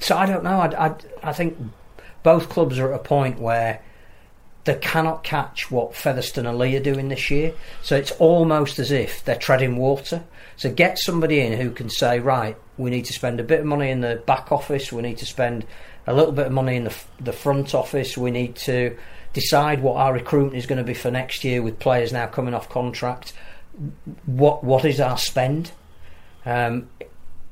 so 0.00 0.16
I 0.16 0.26
don't 0.26 0.42
know. 0.42 0.58
I, 0.60 0.86
I, 0.86 0.94
I 1.22 1.32
think 1.32 1.56
both 2.22 2.48
clubs 2.48 2.78
are 2.78 2.92
at 2.92 3.00
a 3.00 3.02
point 3.02 3.38
where 3.38 3.80
they 4.64 4.74
cannot 4.76 5.22
catch 5.22 5.70
what 5.70 5.94
Featherstone 5.94 6.46
and 6.46 6.58
Leigh 6.58 6.76
are 6.76 6.82
doing 6.82 7.08
this 7.08 7.30
year. 7.30 7.54
So 7.82 7.96
it's 7.96 8.12
almost 8.12 8.78
as 8.78 8.90
if 8.90 9.24
they're 9.24 9.36
treading 9.36 9.76
water. 9.76 10.24
So 10.56 10.72
get 10.72 10.98
somebody 10.98 11.40
in 11.40 11.58
who 11.58 11.70
can 11.70 11.90
say, 11.90 12.18
right, 12.18 12.56
we 12.76 12.90
need 12.90 13.04
to 13.04 13.12
spend 13.12 13.40
a 13.40 13.44
bit 13.44 13.60
of 13.60 13.66
money 13.66 13.90
in 13.90 14.00
the 14.00 14.22
back 14.26 14.50
office, 14.50 14.90
we 14.90 15.02
need 15.02 15.18
to 15.18 15.26
spend 15.26 15.66
a 16.06 16.14
little 16.14 16.32
bit 16.32 16.46
of 16.46 16.52
money 16.52 16.76
in 16.76 16.84
the, 16.84 16.96
the 17.20 17.32
front 17.32 17.74
office, 17.74 18.16
we 18.16 18.30
need 18.30 18.56
to 18.56 18.96
decide 19.34 19.82
what 19.82 19.96
our 19.96 20.14
recruitment 20.14 20.56
is 20.56 20.64
going 20.64 20.78
to 20.78 20.84
be 20.84 20.94
for 20.94 21.10
next 21.10 21.44
year 21.44 21.60
with 21.60 21.78
players 21.78 22.12
now 22.12 22.26
coming 22.26 22.54
off 22.54 22.70
contract. 22.70 23.34
What 24.24 24.64
what 24.64 24.84
is 24.86 25.00
our 25.00 25.18
spend? 25.18 25.72
Um, 26.46 26.88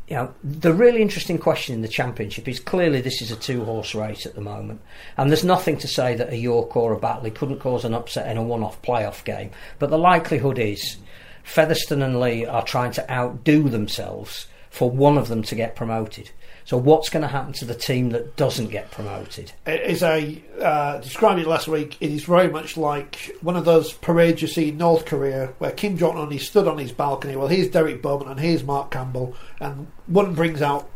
you 0.09 0.17
know, 0.17 0.35
the 0.45 0.73
really 0.73 1.01
interesting 1.01 1.39
question 1.39 1.75
in 1.75 1.83
the 1.83 1.89
championship 1.89 2.47
is 2.47 2.61
clearly 2.61 3.01
this 3.01 3.23
is 3.23 3.31
a 3.31 3.37
two 3.37 3.65
horse 3.65 3.95
race 3.95 4.27
at 4.27 4.35
the 4.35 4.41
moment, 4.41 4.81
and 5.17 5.31
there's 5.31 5.45
nothing 5.45 5.77
to 5.79 5.89
say 5.89 6.15
that 6.15 6.33
a 6.33 6.37
York 6.37 6.77
or 6.77 6.93
a 6.93 6.99
Batley 6.99 7.31
couldn't 7.31 7.61
cause 7.61 7.85
an 7.85 7.95
upset 7.95 8.31
in 8.31 8.37
a 8.37 8.43
one 8.43 8.63
off 8.63 8.81
playoff 8.83 9.25
game. 9.25 9.51
But 9.79 9.91
the 9.91 9.99
likelihood 9.99 10.59
is 10.59 10.97
Featherstone 11.43 12.03
and 12.03 12.21
Leigh 12.21 12.47
are 12.47 12.65
trying 12.65 12.93
to 12.93 13.11
outdo 13.11 13.69
themselves 13.69 14.47
for 14.71 14.91
one 14.91 15.19
of 15.19 15.29
them 15.29 15.43
to 15.43 15.55
get 15.55 15.77
promoted. 15.77 16.31
So 16.65 16.77
what's 16.77 17.09
going 17.09 17.23
to 17.23 17.29
happen 17.29 17.53
to 17.55 17.65
the 17.65 17.75
team 17.75 18.11
that 18.11 18.37
doesn't 18.37 18.69
get 18.69 18.91
promoted? 18.91 19.53
It 19.67 19.81
is 19.83 20.03
a 20.03 20.43
uh, 20.61 20.99
described 20.99 21.41
it 21.41 21.47
last 21.47 21.69
week. 21.69 21.97
It 22.01 22.11
is 22.11 22.25
very 22.25 22.49
much 22.49 22.77
like 22.77 23.37
one 23.41 23.57
of 23.57 23.65
those 23.65 23.93
parades 23.93 24.43
you 24.43 24.49
see 24.49 24.69
in 24.69 24.79
North 24.79 25.05
Korea, 25.05 25.55
where 25.59 25.73
Kim 25.73 25.97
Jong 25.97 26.17
Un 26.17 26.31
he 26.31 26.39
stood 26.39 26.69
on 26.69 26.79
his 26.79 26.93
balcony. 26.93 27.37
Well, 27.37 27.49
here's 27.49 27.69
Derek 27.69 28.03
Beaumont 28.03 28.31
and 28.31 28.41
here's 28.41 28.63
Mark 28.65 28.91
Campbell, 28.91 29.35
and 29.61 29.89
one 30.07 30.35
brings 30.35 30.63
out 30.63 30.89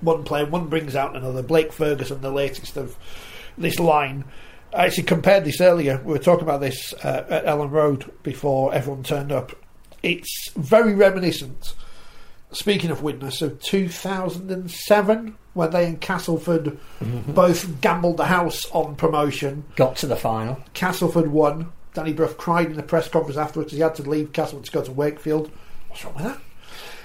one 0.00 0.24
player, 0.24 0.46
one 0.46 0.66
brings 0.66 0.96
out 0.96 1.16
another. 1.16 1.42
Blake 1.42 1.72
Ferguson, 1.72 2.20
the 2.20 2.30
latest 2.30 2.76
of 2.76 2.96
this 3.56 3.78
line. 3.78 4.24
I 4.74 4.86
actually 4.86 5.04
compared 5.04 5.44
this 5.44 5.60
earlier. 5.60 6.00
We 6.04 6.12
were 6.12 6.18
talking 6.18 6.44
about 6.44 6.60
this 6.60 6.94
uh, 7.04 7.26
at 7.28 7.44
Elland 7.44 7.70
Road 7.70 8.10
before 8.22 8.74
everyone 8.74 9.02
turned 9.02 9.30
up. 9.30 9.52
It's 10.02 10.50
very 10.56 10.94
reminiscent 10.94 11.74
speaking 12.52 12.90
of 12.90 13.02
Widnes, 13.02 13.42
of 13.42 13.60
2007 13.60 15.36
when 15.54 15.70
they 15.70 15.86
and 15.86 16.00
Castleford 16.00 16.78
both 17.28 17.80
gambled 17.80 18.16
the 18.16 18.24
house 18.24 18.70
on 18.70 18.96
promotion. 18.96 19.64
Got 19.76 19.96
to 19.96 20.06
the 20.06 20.16
final. 20.16 20.58
Castleford 20.74 21.28
won. 21.30 21.72
Danny 21.94 22.12
Brough 22.14 22.28
cried 22.28 22.68
in 22.68 22.76
the 22.76 22.82
press 22.82 23.08
conference 23.08 23.36
afterwards. 23.36 23.72
He 23.72 23.80
had 23.80 23.94
to 23.96 24.02
leave 24.02 24.32
Castleford 24.32 24.64
to 24.66 24.72
go 24.72 24.82
to 24.82 24.92
Wakefield. 24.92 25.50
What's 25.88 26.04
wrong 26.04 26.14
with 26.14 26.24
that? 26.24 26.38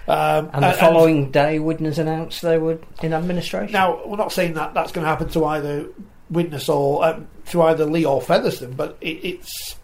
Um, 0.09 0.49
And 0.53 0.63
the 0.63 0.71
following 0.73 1.31
day, 1.31 1.59
Widnes 1.59 1.99
announced 1.99 2.41
they 2.41 2.57
were 2.57 2.79
in 3.03 3.13
administration. 3.13 3.73
now 3.73 4.01
we're 4.05 4.15
not 4.15 4.31
saying 4.31 4.53
that 4.53 4.73
that's 4.73 4.93
going 4.93 5.03
to 5.03 5.09
happen 5.09 5.27
to 5.29 5.43
either 5.45 5.87
Widnes 6.29 6.69
or 6.69 7.03
um, 7.05 7.27
to 7.47 7.61
either 7.63 7.83
Leigh 7.85 8.05
or 8.05 8.21
Featherstone, 8.21 8.73
but 8.73 8.97
it, 9.01 9.25
it's 9.25 9.75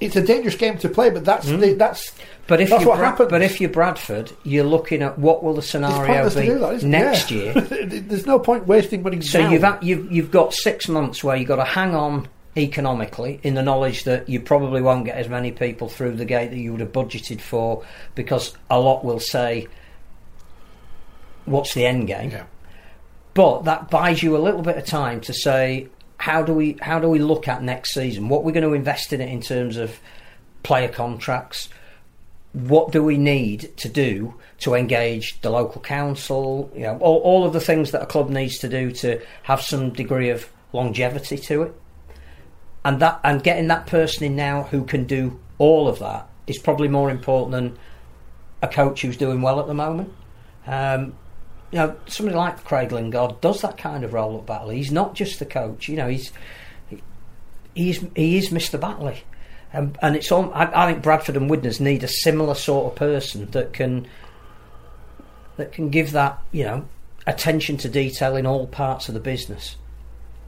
it's 0.00 0.16
a 0.16 0.22
dangerous 0.22 0.56
game 0.56 0.78
to 0.78 0.88
play. 0.88 1.10
But 1.10 1.24
that's 1.24 1.48
hmm. 1.48 1.58
the, 1.58 1.74
that's 1.74 2.12
But 2.46 2.60
if 2.60 2.70
That's 2.70 2.82
you're 2.82 2.90
what 2.90 2.98
happens. 2.98 3.30
but 3.30 3.42
if 3.42 3.60
you're 3.60 3.70
Bradford, 3.70 4.32
you're 4.44 4.64
looking 4.64 5.02
at 5.02 5.18
what 5.18 5.42
will 5.42 5.54
the 5.54 5.62
scenario 5.62 6.28
be 6.30 6.48
that 6.50 6.82
next 6.82 7.30
Yeah. 7.30 7.38
year. 7.38 7.52
There's 7.86 8.26
no 8.26 8.38
point 8.38 8.66
wasting 8.66 9.02
money. 9.02 9.20
So 9.20 9.40
now. 9.42 9.50
you've 9.50 9.62
had, 9.62 9.82
you've 9.82 10.12
you've 10.12 10.30
got 10.30 10.54
six 10.54 10.88
months 10.88 11.24
where 11.24 11.36
you've 11.36 11.48
got 11.48 11.56
to 11.56 11.64
hang 11.64 11.94
on 11.94 12.28
economically, 12.56 13.38
in 13.42 13.54
the 13.54 13.62
knowledge 13.62 14.04
that 14.04 14.28
you 14.30 14.40
probably 14.40 14.80
won't 14.80 15.04
get 15.04 15.16
as 15.16 15.28
many 15.28 15.52
people 15.52 15.90
through 15.90 16.12
the 16.12 16.24
gate 16.24 16.48
that 16.50 16.56
you 16.58 16.72
would 16.72 16.80
have 16.80 16.92
budgeted 16.92 17.38
for, 17.40 17.84
because 18.14 18.54
a 18.70 18.80
lot 18.80 19.04
will 19.04 19.20
say, 19.20 19.66
"What's 21.44 21.74
the 21.74 21.84
end 21.84 22.06
game?" 22.06 22.30
Yeah. 22.30 22.44
But 23.34 23.64
that 23.64 23.90
buys 23.90 24.22
you 24.22 24.36
a 24.36 24.38
little 24.38 24.62
bit 24.62 24.78
of 24.78 24.86
time 24.86 25.20
to 25.22 25.34
say, 25.34 25.88
how 26.18 26.42
do 26.42 26.52
we 26.52 26.76
how 26.80 26.98
do 26.98 27.08
we 27.08 27.18
look 27.18 27.48
at 27.48 27.62
next 27.62 27.94
season? 27.94 28.28
What 28.28 28.44
we're 28.44 28.52
going 28.52 28.68
to 28.68 28.74
invest 28.74 29.12
in 29.12 29.20
it 29.20 29.28
in 29.28 29.40
terms 29.40 29.76
of 29.76 29.98
player 30.62 30.88
contracts? 30.88 31.68
What 32.52 32.90
do 32.90 33.02
we 33.02 33.18
need 33.18 33.76
to 33.78 33.88
do 33.88 34.34
to 34.60 34.74
engage 34.74 35.40
the 35.42 35.50
local 35.50 35.80
council? 35.80 36.70
You 36.74 36.82
know, 36.82 36.98
all, 36.98 37.18
all 37.18 37.44
of 37.44 37.52
the 37.52 37.60
things 37.60 37.90
that 37.90 38.02
a 38.02 38.06
club 38.06 38.30
needs 38.30 38.58
to 38.58 38.68
do 38.68 38.90
to 38.92 39.20
have 39.42 39.60
some 39.60 39.90
degree 39.90 40.30
of 40.30 40.48
longevity 40.72 41.36
to 41.36 41.62
it, 41.62 41.80
and 42.84 43.00
that 43.00 43.20
and 43.22 43.42
getting 43.42 43.68
that 43.68 43.86
person 43.86 44.24
in 44.24 44.36
now 44.36 44.64
who 44.64 44.84
can 44.84 45.04
do 45.04 45.38
all 45.58 45.88
of 45.88 45.98
that 45.98 46.28
is 46.46 46.58
probably 46.58 46.88
more 46.88 47.10
important 47.10 47.52
than 47.52 47.78
a 48.62 48.68
coach 48.68 49.02
who's 49.02 49.16
doing 49.16 49.42
well 49.42 49.60
at 49.60 49.66
the 49.66 49.74
moment. 49.74 50.12
Um, 50.66 51.14
you 51.70 51.78
know, 51.78 51.96
somebody 52.06 52.36
like 52.36 52.64
Craig 52.64 52.92
Lingard 52.92 53.40
does 53.40 53.60
that 53.62 53.76
kind 53.76 54.04
of 54.04 54.12
role 54.12 54.38
at 54.38 54.46
Batley. 54.46 54.76
He's 54.76 54.92
not 54.92 55.14
just 55.14 55.38
the 55.38 55.46
coach. 55.46 55.88
You 55.88 55.96
know, 55.96 56.08
he's 56.08 56.32
he, 56.88 57.02
he's 57.74 58.04
he 58.14 58.38
is 58.38 58.50
Mr. 58.50 58.80
Batley, 58.80 59.24
and 59.72 59.98
and 60.00 60.16
it's 60.16 60.30
all. 60.30 60.52
I, 60.54 60.70
I 60.72 60.92
think 60.92 61.02
Bradford 61.02 61.36
and 61.36 61.50
Widnes 61.50 61.80
need 61.80 62.04
a 62.04 62.08
similar 62.08 62.54
sort 62.54 62.92
of 62.92 62.98
person 62.98 63.50
that 63.50 63.72
can 63.72 64.06
that 65.56 65.72
can 65.72 65.90
give 65.90 66.12
that 66.12 66.40
you 66.52 66.64
know 66.64 66.88
attention 67.26 67.76
to 67.78 67.88
detail 67.88 68.36
in 68.36 68.46
all 68.46 68.66
parts 68.66 69.08
of 69.08 69.14
the 69.14 69.20
business. 69.20 69.76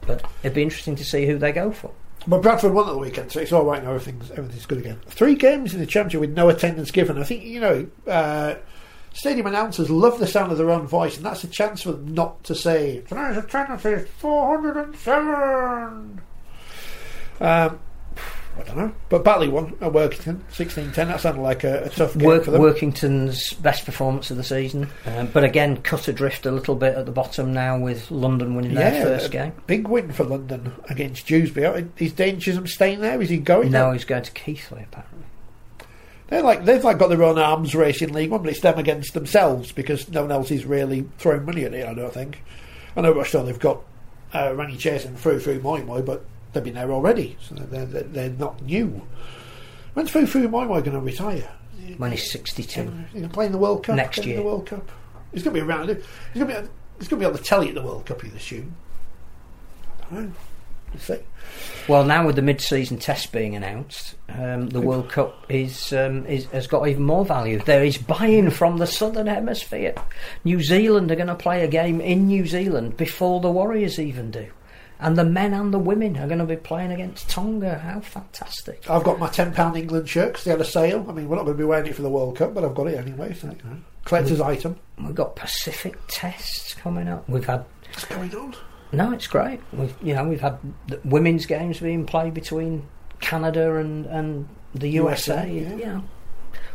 But 0.07 0.23
it'd 0.43 0.55
be 0.55 0.63
interesting 0.63 0.95
to 0.95 1.03
see 1.03 1.25
who 1.25 1.37
they 1.37 1.51
go 1.51 1.71
for. 1.71 1.91
But 2.27 2.41
Bradford 2.41 2.73
won 2.73 2.87
at 2.87 2.91
the 2.91 2.97
weekend, 2.97 3.31
so 3.31 3.39
it's 3.39 3.51
all 3.51 3.65
right 3.65 3.83
now. 3.83 3.93
Everything's 3.93 4.31
everything's 4.31 4.65
good 4.65 4.79
again. 4.79 4.99
Three 5.07 5.35
games 5.35 5.73
in 5.73 5.79
the 5.79 5.85
championship 5.85 6.21
with 6.21 6.31
no 6.31 6.49
attendance 6.49 6.91
given. 6.91 7.17
I 7.17 7.23
think 7.23 7.43
you 7.43 7.59
know, 7.59 7.87
uh, 8.07 8.55
stadium 9.13 9.47
announcers 9.47 9.89
love 9.89 10.19
the 10.19 10.27
sound 10.27 10.51
of 10.51 10.57
their 10.57 10.71
own 10.71 10.87
voice, 10.87 11.17
and 11.17 11.25
that's 11.25 11.43
a 11.43 11.47
chance 11.47 11.83
for 11.83 11.91
them 11.93 12.13
not 12.13 12.43
to 12.45 12.55
say 12.55 13.01
tonight's 13.07 13.37
attendance 13.37 13.85
is 13.85 14.07
four 14.17 14.55
hundred 14.55 14.77
and 14.77 14.95
seven. 14.95 16.21
Um, 17.41 17.79
I 18.59 18.63
don't 18.63 18.77
know, 18.77 18.91
but 19.07 19.23
Batley 19.23 19.47
won 19.47 19.77
at 19.79 19.93
Workington, 19.93 20.41
16-10. 20.51 20.93
That 20.93 21.21
sounded 21.21 21.41
like 21.41 21.63
a, 21.63 21.83
a 21.83 21.89
tough 21.89 22.17
game 22.17 22.27
Work, 22.27 22.43
for 22.43 22.51
them. 22.51 22.61
Workington's 22.61 23.53
best 23.53 23.85
performance 23.85 24.31
of 24.31 24.37
the 24.37 24.43
season, 24.43 24.89
um, 25.05 25.27
but 25.27 25.45
again 25.45 25.77
cut 25.77 26.09
adrift 26.09 26.45
a 26.45 26.51
little 26.51 26.75
bit 26.75 26.95
at 26.95 27.05
the 27.05 27.11
bottom 27.11 27.53
now 27.53 27.79
with 27.79 28.11
London 28.11 28.55
winning 28.55 28.73
their 28.73 29.01
first 29.01 29.31
game. 29.31 29.53
Big 29.65 29.87
win 29.87 30.11
for 30.11 30.25
London 30.25 30.73
against 30.89 31.25
Dewsbury. 31.27 31.87
Is 31.99 32.11
Dane 32.11 32.39
Chisholm 32.39 32.67
staying 32.67 32.99
there? 32.99 33.21
Is 33.21 33.29
he 33.29 33.37
going? 33.37 33.71
No, 33.71 33.93
he's 33.93 34.05
going 34.05 34.23
to 34.23 34.31
Keighley 34.31 34.83
apparently. 34.83 35.28
They're 36.29 36.43
like 36.43 36.63
they've 36.65 36.83
like 36.83 36.99
got 36.99 37.09
their 37.09 37.23
own 37.23 37.39
arms 37.39 37.73
race 37.73 38.01
in 38.01 38.13
League 38.13 38.29
One, 38.29 38.43
but 38.43 38.51
it's 38.51 38.61
them 38.61 38.77
against 38.77 39.13
themselves 39.13 39.71
because 39.71 40.09
no 40.09 40.21
one 40.21 40.31
else 40.31 40.51
is 40.51 40.65
really 40.65 41.07
throwing 41.17 41.45
money 41.45 41.65
at 41.65 41.73
it. 41.73 41.87
I 41.87 41.93
don't 41.93 42.13
think. 42.13 42.43
I 42.95 43.01
know 43.01 43.13
Rochdale 43.13 43.45
they've 43.45 43.59
got 43.59 43.81
uh, 44.33 44.53
and 44.55 44.69
Fuifui 44.77 45.59
Moimoi, 45.59 46.05
but 46.05 46.25
they've 46.53 46.63
been 46.63 46.75
there 46.75 46.91
already, 46.91 47.35
so 47.41 47.55
they're 47.55 47.85
they're, 47.85 48.03
they're 48.03 48.29
not 48.29 48.61
new. 48.61 49.01
When's 49.93 50.11
Fuifui 50.11 50.47
Moimoi 50.47 50.83
going 50.83 50.91
to 50.91 50.99
retire? 50.99 51.49
When 51.97 52.11
he's 52.11 52.31
62. 52.31 52.81
He's 52.81 53.13
going 53.13 53.23
to 53.23 53.29
play 53.29 53.47
in 53.47 53.51
the 53.51 53.57
World 53.57 53.83
Cup 53.83 53.95
Next 53.95 54.23
year. 54.23 54.37
The 54.37 54.43
World 54.43 54.67
Cup. 54.67 54.91
He's 55.33 55.41
going 55.41 55.55
to 55.55 55.61
be 55.61 55.67
around. 55.67 55.87
He's 55.87 56.43
going 56.43 56.55
to 56.55 56.61
be. 56.61 56.67
He's 56.99 57.07
going 57.07 57.21
to 57.21 57.23
be 57.23 57.25
on 57.25 57.33
the 57.33 57.39
telly 57.39 57.69
at 57.69 57.75
the 57.75 57.81
World 57.81 58.05
Cup. 58.05 58.23
You'd 58.23 58.35
assume. 58.35 58.75
I 60.11 60.15
don't 60.15 60.27
know. 60.27 60.33
We'll. 60.93 61.23
Well, 61.87 62.05
now 62.05 62.25
with 62.27 62.35
the 62.35 62.43
mid-season 62.43 62.99
test 62.99 63.31
being 63.31 63.55
announced, 63.55 64.15
um, 64.29 64.69
the 64.69 64.79
World 64.79 65.09
Cup 65.09 65.45
is, 65.49 65.91
um, 65.91 66.25
is 66.27 66.45
has 66.47 66.67
got 66.67 66.87
even 66.87 67.03
more 67.03 67.25
value. 67.25 67.59
There 67.59 67.83
is 67.83 67.97
buy-in 67.97 68.51
from 68.51 68.77
the 68.77 68.85
Southern 68.85 69.25
Hemisphere. 69.25 69.95
New 70.43 70.61
Zealand 70.61 71.11
are 71.11 71.15
going 71.15 71.27
to 71.27 71.35
play 71.35 71.63
a 71.63 71.67
game 71.67 71.99
in 72.01 72.27
New 72.27 72.45
Zealand 72.45 72.95
before 72.97 73.41
the 73.41 73.49
Warriors 73.49 73.97
even 73.97 74.29
do, 74.29 74.47
and 74.99 75.17
the 75.17 75.23
men 75.23 75.53
and 75.55 75.73
the 75.73 75.79
women 75.79 76.15
are 76.17 76.27
going 76.27 76.39
to 76.39 76.45
be 76.45 76.55
playing 76.55 76.91
against 76.91 77.27
Tonga. 77.27 77.79
How 77.79 78.01
fantastic! 78.01 78.87
I've 78.87 79.03
got 79.03 79.17
my 79.17 79.29
ten 79.29 79.51
pound 79.51 79.75
England 79.75 80.07
shirt 80.07 80.33
because 80.33 80.43
they 80.43 80.51
had 80.51 80.61
a 80.61 80.65
sale. 80.65 81.03
I 81.09 81.13
mean, 81.13 81.27
we're 81.27 81.37
not 81.37 81.45
going 81.45 81.57
to 81.57 81.61
be 81.63 81.67
wearing 81.67 81.87
it 81.87 81.95
for 81.95 82.03
the 82.03 82.09
World 82.09 82.37
Cup, 82.37 82.53
but 82.53 82.63
I've 82.63 82.75
got 82.75 82.87
it 82.87 82.95
anyway. 82.95 83.33
So, 83.33 83.47
you 83.47 83.53
know, 83.67 83.77
collector's 84.05 84.41
item. 84.41 84.75
We've 84.99 85.15
got 85.15 85.35
Pacific 85.35 85.97
tests 86.07 86.75
coming 86.75 87.07
up. 87.07 87.27
We've 87.27 87.45
had 87.45 87.65
What's 87.87 88.05
going 88.05 88.35
on? 88.35 88.55
No, 88.91 89.11
it's 89.11 89.27
great. 89.27 89.59
We've 89.73 89.93
you 90.01 90.13
know 90.15 90.23
we've 90.25 90.41
had 90.41 90.57
the 90.87 90.99
women's 91.03 91.45
games 91.45 91.79
being 91.79 92.05
played 92.05 92.33
between 92.33 92.87
Canada 93.21 93.75
and 93.77 94.05
and 94.07 94.47
the 94.73 94.89
USA. 94.89 95.49
USA, 95.49 95.51
yeah. 95.53 95.75
You 95.77 95.85
know, 95.93 96.03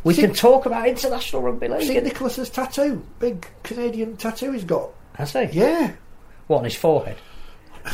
we 0.05 0.15
See- 0.15 0.23
can 0.23 0.35
talk 0.35 0.67
about 0.67 0.87
international 0.89 1.43
rugby 1.43 1.69
league. 1.69 1.83
See 1.83 2.01
Nicholas's 2.01 2.51
tattoo, 2.51 3.05
big 3.19 3.47
Canadian 3.63 4.17
tattoo 4.17 4.53
he's 4.53 4.65
got. 4.65 4.91
Has 5.15 5.33
he? 5.33 5.45
Yeah, 5.53 5.93
What 6.49 6.59
on 6.59 6.65
his 6.65 6.75
forehead? 6.77 7.17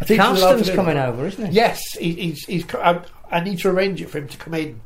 I 0.00 0.04
think 0.04 0.20
he's 0.22 0.40
Carsten's 0.40 0.70
coming 0.70 0.96
over, 0.96 1.26
isn't 1.26 1.46
he? 1.46 1.52
Yes, 1.52 1.80
he, 1.98 2.12
he's. 2.14 2.44
he's 2.44 2.74
I, 2.74 3.00
I 3.30 3.40
need 3.40 3.58
to 3.60 3.68
arrange 3.70 4.00
it 4.00 4.08
for 4.10 4.18
him 4.18 4.28
to 4.28 4.36
come 4.38 4.54
in 4.54 4.80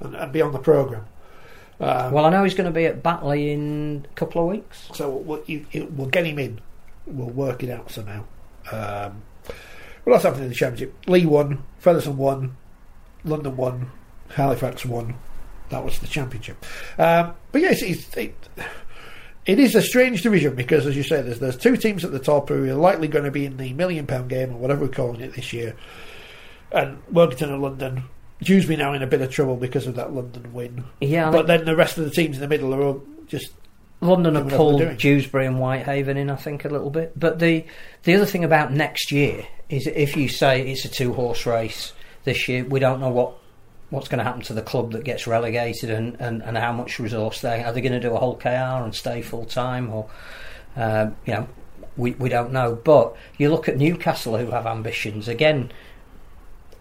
and, 0.00 0.14
and 0.14 0.32
be 0.32 0.42
on 0.42 0.52
the 0.52 0.58
program. 0.58 1.06
Um, 1.80 2.12
Well, 2.12 2.24
I 2.26 2.30
know 2.30 2.44
he's 2.44 2.54
going 2.54 2.66
to 2.68 2.74
be 2.74 2.86
at 2.86 3.02
Batley 3.02 3.50
in 3.52 4.06
a 4.10 4.14
couple 4.14 4.42
of 4.42 4.48
weeks. 4.48 4.88
so 4.94 5.08
we'll, 5.10 5.42
we'll 5.90 6.08
get 6.08 6.26
him 6.26 6.38
in. 6.38 6.60
We'll 7.08 7.30
work 7.30 7.62
it 7.62 7.70
out 7.70 7.90
somehow. 7.90 8.24
Um, 8.70 9.22
what 10.04 10.14
else 10.14 10.22
happened 10.22 10.44
in 10.44 10.48
the 10.48 10.54
championship? 10.54 10.94
Leigh 11.06 11.26
won, 11.26 11.62
Featherstone 11.78 12.16
won, 12.16 12.56
London 13.24 13.56
won, 13.56 13.90
Halifax 14.30 14.84
won. 14.84 15.14
That 15.70 15.84
was 15.84 15.98
the 15.98 16.06
championship. 16.06 16.64
Um, 16.98 17.34
but 17.52 17.60
yes, 17.60 17.82
it's, 17.82 18.16
it, 18.16 18.34
it 19.44 19.58
is 19.58 19.74
a 19.74 19.82
strange 19.82 20.22
division 20.22 20.54
because, 20.54 20.86
as 20.86 20.96
you 20.96 21.02
say, 21.02 21.20
there's 21.22 21.38
there's 21.40 21.56
two 21.58 21.76
teams 21.76 22.04
at 22.04 22.12
the 22.12 22.18
top 22.18 22.48
who 22.48 22.64
are 22.70 22.74
likely 22.74 23.08
going 23.08 23.24
to 23.26 23.30
be 23.30 23.44
in 23.44 23.56
the 23.58 23.72
million 23.74 24.06
pound 24.06 24.28
game 24.30 24.50
or 24.52 24.56
whatever 24.58 24.82
we're 24.86 24.88
calling 24.90 25.20
it 25.20 25.34
this 25.34 25.52
year, 25.52 25.76
and 26.72 27.02
Workington 27.12 27.50
and 27.50 27.62
London. 27.62 28.04
Dewsbury 28.40 28.76
now 28.76 28.92
in 28.92 29.02
a 29.02 29.06
bit 29.06 29.20
of 29.20 29.30
trouble 29.32 29.56
because 29.56 29.88
of 29.88 29.96
that 29.96 30.12
London 30.12 30.52
win. 30.52 30.84
Yeah, 31.00 31.30
But 31.30 31.46
think- 31.46 31.46
then 31.48 31.64
the 31.64 31.74
rest 31.74 31.98
of 31.98 32.04
the 32.04 32.10
teams 32.10 32.36
in 32.36 32.40
the 32.40 32.46
middle 32.48 32.72
are 32.72 32.80
all 32.80 33.02
just 33.26 33.50
London 34.00 34.34
have 34.36 34.48
Doing 34.48 34.58
what 34.60 34.78
they're 34.78 34.86
pulled. 34.88 34.98
Dewsbury 34.98 35.46
and 35.46 35.58
Whitehaven 35.58 36.16
in, 36.16 36.30
I 36.30 36.36
think, 36.36 36.64
a 36.64 36.68
little 36.68 36.90
bit. 36.90 37.18
But 37.18 37.38
the 37.38 37.64
the 38.04 38.14
other 38.14 38.26
thing 38.26 38.44
about 38.44 38.72
next 38.72 39.10
year 39.10 39.46
is 39.68 39.86
if 39.86 40.16
you 40.16 40.28
say 40.28 40.68
it's 40.70 40.84
a 40.84 40.88
two 40.88 41.12
horse 41.14 41.44
race 41.46 41.92
this 42.24 42.48
year, 42.48 42.64
we 42.64 42.78
don't 42.80 43.00
know 43.00 43.08
what 43.10 43.34
what's 43.90 44.08
going 44.08 44.18
to 44.18 44.24
happen 44.24 44.42
to 44.42 44.52
the 44.52 44.62
club 44.62 44.92
that 44.92 45.02
gets 45.02 45.26
relegated 45.26 45.88
and, 45.90 46.14
and, 46.20 46.42
and 46.42 46.58
how 46.58 46.70
much 46.72 46.98
resource 46.98 47.40
they 47.40 47.64
are 47.64 47.72
they 47.72 47.80
going 47.80 47.92
to 47.92 48.00
do 48.00 48.14
a 48.14 48.18
Hull 48.20 48.36
KR 48.36 48.48
and 48.84 48.94
stay 48.94 49.22
full 49.22 49.46
time 49.46 49.90
or 49.90 50.10
um, 50.76 51.16
you 51.26 51.32
know 51.34 51.48
we 51.96 52.12
we 52.12 52.28
don't 52.28 52.52
know. 52.52 52.76
But 52.76 53.16
you 53.38 53.50
look 53.50 53.68
at 53.68 53.76
Newcastle 53.78 54.36
who 54.36 54.50
have 54.50 54.66
ambitions 54.66 55.26
again. 55.28 55.72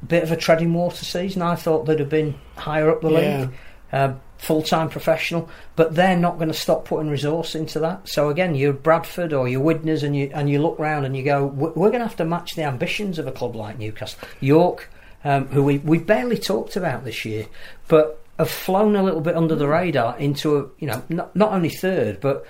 Bit 0.07 0.21
of 0.21 0.31
a 0.31 0.37
treading 0.37 0.75
water 0.75 1.03
season. 1.03 1.41
I 1.41 1.55
thought 1.55 1.87
they'd 1.87 1.99
have 1.99 2.09
been 2.09 2.35
higher 2.55 2.91
up 2.91 3.01
the 3.01 3.09
Yeah. 3.09 3.39
league 3.39 3.49
um, 3.91 4.21
full 4.37 4.61
time 4.61 4.89
professional, 4.89 5.49
but 5.75 5.95
they're 5.95 6.17
not 6.17 6.37
going 6.37 6.49
to 6.49 6.53
stop 6.53 6.85
putting 6.85 7.09
resource 7.09 7.55
into 7.55 7.79
that. 7.79 8.07
So 8.07 8.29
again, 8.29 8.55
you're 8.55 8.73
Bradford 8.73 9.33
or 9.33 9.47
you're 9.47 9.61
Widnes, 9.61 10.03
and 10.03 10.15
you 10.15 10.29
and 10.33 10.49
you 10.49 10.61
look 10.61 10.77
round 10.79 11.05
and 11.05 11.15
you 11.17 11.23
go, 11.23 11.45
"We- 11.45 11.69
we're 11.69 11.89
going 11.89 12.01
to 12.01 12.07
have 12.07 12.17
to 12.17 12.25
match 12.25 12.55
the 12.55 12.63
ambitions 12.63 13.19
of 13.19 13.27
a 13.27 13.31
club 13.31 13.55
like 13.55 13.79
Newcastle, 13.79 14.19
York, 14.39 14.89
um, 15.23 15.47
who 15.47 15.63
we 15.63 15.79
we 15.79 15.97
barely 15.99 16.37
talked 16.37 16.75
about 16.75 17.03
this 17.03 17.25
year, 17.25 17.45
but 17.87 18.21
have 18.37 18.49
flown 18.51 18.95
a 18.95 19.01
little 19.01 19.21
bit 19.21 19.35
under 19.35 19.55
the 19.55 19.67
radar 19.67 20.17
into 20.19 20.57
a 20.57 20.65
you 20.79 20.87
know 20.87 21.01
not 21.09 21.35
not 21.35 21.51
only 21.51 21.69
third, 21.69 22.19
but 22.21 22.45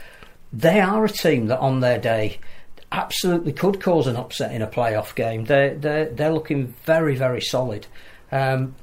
they 0.51 0.79
are 0.81 1.05
a 1.05 1.09
team 1.09 1.47
that 1.47 1.59
on 1.59 1.79
their 1.79 1.97
day 1.97 2.39
absolutely 2.91 3.51
could 3.51 3.81
cause 3.81 4.07
an 4.07 4.15
upset 4.15 4.51
in 4.53 4.61
a 4.61 4.67
playoff 4.67 5.15
game. 5.15 5.45
They're 5.45 5.75
they're 5.75 6.05
they're 6.09 6.31
looking 6.33 6.73
very 6.85 7.15
very 7.15 7.41
solid. 7.41 7.87
Um, 8.31 8.75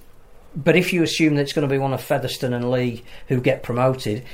but 0.56 0.76
if 0.76 0.92
you 0.92 1.02
assume 1.02 1.34
that 1.36 1.42
it's 1.42 1.52
going 1.52 1.66
to 1.68 1.72
be 1.72 1.78
one 1.78 1.92
of 1.92 2.02
Featherstone 2.02 2.52
and 2.52 2.70
Leigh 2.70 3.02
who 3.28 3.40
get 3.40 3.62
promoted, 3.62 4.24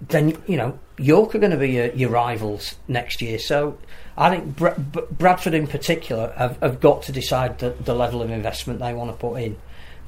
then 0.00 0.36
you 0.46 0.56
know 0.56 0.78
York 0.98 1.34
are 1.34 1.38
going 1.38 1.52
to 1.52 1.56
be 1.58 1.70
your, 1.72 1.86
your 1.92 2.10
rivals 2.10 2.74
next 2.88 3.22
year. 3.22 3.38
So 3.38 3.78
I 4.16 4.30
think 4.30 4.56
Bra- 4.56 4.74
B- 4.76 5.00
Bradford 5.10 5.54
in 5.54 5.66
particular 5.66 6.32
have, 6.36 6.58
have 6.60 6.80
got 6.80 7.02
to 7.04 7.12
decide 7.12 7.58
the, 7.58 7.70
the 7.70 7.94
level 7.94 8.22
of 8.22 8.30
investment 8.30 8.78
they 8.80 8.92
want 8.94 9.10
to 9.10 9.16
put 9.16 9.36
in 9.42 9.56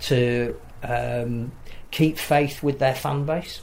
to 0.02 0.58
um, 0.82 1.52
keep 1.90 2.18
faith 2.18 2.62
with 2.62 2.78
their 2.78 2.94
fan 2.94 3.24
base 3.24 3.62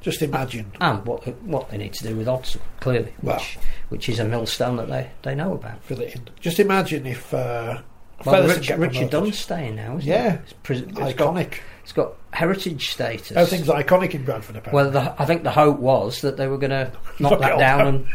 Just 0.00 0.20
imagine. 0.22 0.70
and 0.80 1.04
what 1.06 1.26
what 1.42 1.70
they 1.70 1.78
need 1.78 1.94
to 1.94 2.04
do 2.04 2.14
with 2.16 2.26
Odsal 2.26 2.60
clearly, 2.80 3.12
which 3.20 3.24
Well. 3.24 3.42
which 3.88 4.08
is 4.08 4.18
a 4.18 4.24
millstone 4.24 4.76
that 4.76 4.88
they, 4.88 5.10
they 5.22 5.34
know 5.34 5.54
about. 5.54 5.82
Fill 5.84 6.00
it 6.02 6.14
in. 6.14 6.28
Just 6.40 6.60
imagine 6.60 7.06
if 7.06 7.32
uh, 7.32 7.80
Well, 8.24 8.48
Rich, 8.48 8.70
Richard 8.70 9.34
staying 9.34 9.76
now, 9.76 9.96
isn't 9.98 10.08
Yeah. 10.08 10.34
it? 10.34 10.40
It's, 10.44 10.52
pres- 10.64 10.80
it's 10.82 10.92
got, 10.92 11.34
iconic. 11.34 11.54
it's 11.82 11.92
got 11.92 12.14
heritage 12.32 12.90
status. 12.90 13.32
Everything's 13.32 13.68
iconic 13.68 14.14
in 14.14 14.24
Bradford. 14.24 14.56
Apparently. 14.56 14.74
Well, 14.74 14.90
the, 14.90 15.22
I 15.22 15.24
think 15.24 15.44
the 15.44 15.50
hope 15.52 15.78
was 15.78 16.20
that 16.22 16.36
they 16.36 16.48
were 16.48 16.58
going 16.58 16.70
to 16.70 16.92
knock 17.20 17.38
that 17.40 17.58
down 17.58 17.86
and 17.86 18.06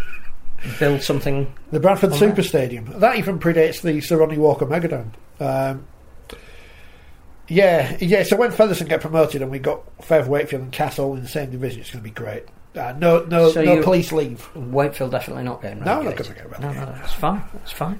build 0.79 1.01
something. 1.01 1.53
The 1.71 1.79
Bradford 1.79 2.13
Super 2.15 2.35
that. 2.35 2.43
Stadium. 2.43 2.85
That 2.99 3.17
even 3.17 3.39
predates 3.39 3.81
the 3.81 4.01
Sir 4.01 4.17
Ronnie 4.17 4.37
Walker 4.37 4.65
Megadome. 4.65 5.11
Um, 5.39 5.85
yeah, 7.47 7.97
yeah. 7.99 8.23
So 8.23 8.35
when 8.37 8.51
Featherstone 8.51 8.87
get 8.87 9.01
promoted 9.01 9.41
and 9.41 9.51
we 9.51 9.59
got 9.59 9.81
Fev 9.99 10.27
Wakefield 10.27 10.63
and 10.63 10.71
Castle 10.71 11.13
in 11.15 11.21
the 11.21 11.27
same 11.27 11.51
division, 11.51 11.81
it's 11.81 11.91
going 11.91 12.03
to 12.03 12.09
be 12.09 12.13
great. 12.13 12.43
Uh, 12.75 12.93
no, 12.97 13.23
no, 13.25 13.51
So 13.51 13.63
no 13.63 13.83
police 13.83 14.11
leave. 14.11 14.49
Wakefield 14.55 15.11
definitely 15.11 15.43
not 15.43 15.61
getting 15.61 15.79
No, 15.83 16.01
not 16.01 16.15
gonna 16.15 16.33
get 16.33 16.59
No, 16.59 16.71
no, 16.71 16.85
that's 16.85 17.13
fine. 17.13 17.43
That's 17.53 17.71
fine. 17.71 17.99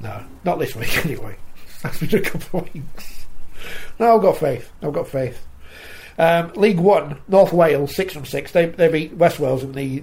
No, 0.00 0.24
not 0.44 0.58
this 0.58 0.74
week 0.74 1.04
anyway. 1.04 1.36
That's 1.82 1.98
been 1.98 2.20
a 2.20 2.22
couple 2.22 2.60
of 2.60 2.74
weeks. 2.74 3.26
No, 3.98 4.16
I've 4.16 4.22
got 4.22 4.36
faith. 4.36 4.70
I've 4.82 4.92
got 4.92 5.08
faith. 5.08 5.46
Um, 6.18 6.52
League 6.54 6.78
One, 6.78 7.20
North 7.28 7.52
Wales, 7.52 7.94
six 7.94 8.14
from 8.14 8.24
six. 8.24 8.52
They 8.52 8.66
they 8.66 8.88
beat 8.88 9.14
West 9.14 9.38
Wales 9.38 9.62
in 9.62 9.72
the 9.72 10.02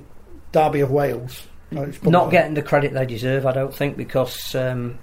Derby 0.51 0.81
of 0.81 0.91
Wales. 0.91 1.47
It's 1.71 2.03
Not 2.03 2.29
getting 2.29 2.53
the 2.53 2.61
credit 2.61 2.93
they 2.93 3.05
deserve, 3.05 3.45
I 3.45 3.51
don't 3.51 3.73
think, 3.73 3.97
because 3.97 4.53
um, 4.53 4.99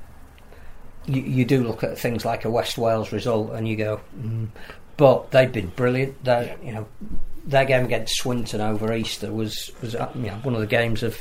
you, 1.06 1.22
you 1.22 1.44
do 1.44 1.64
look 1.64 1.82
at 1.82 1.98
things 1.98 2.24
like 2.24 2.44
a 2.44 2.50
West 2.50 2.78
Wales 2.78 3.12
result 3.12 3.52
and 3.52 3.66
you 3.66 3.76
go, 3.76 4.00
mm. 4.16 4.48
but 4.96 5.30
they've 5.32 5.50
been 5.50 5.68
brilliant. 5.68 6.22
They, 6.24 6.56
you 6.62 6.72
know, 6.72 6.86
their 7.44 7.64
game 7.64 7.84
against 7.84 8.16
Swinton 8.16 8.60
over 8.60 8.92
Easter 8.92 9.32
was 9.32 9.70
was 9.82 9.94
uh, 9.94 10.10
you 10.14 10.28
know, 10.28 10.34
one 10.42 10.54
of 10.54 10.60
the 10.60 10.66
games 10.66 11.02
of 11.02 11.18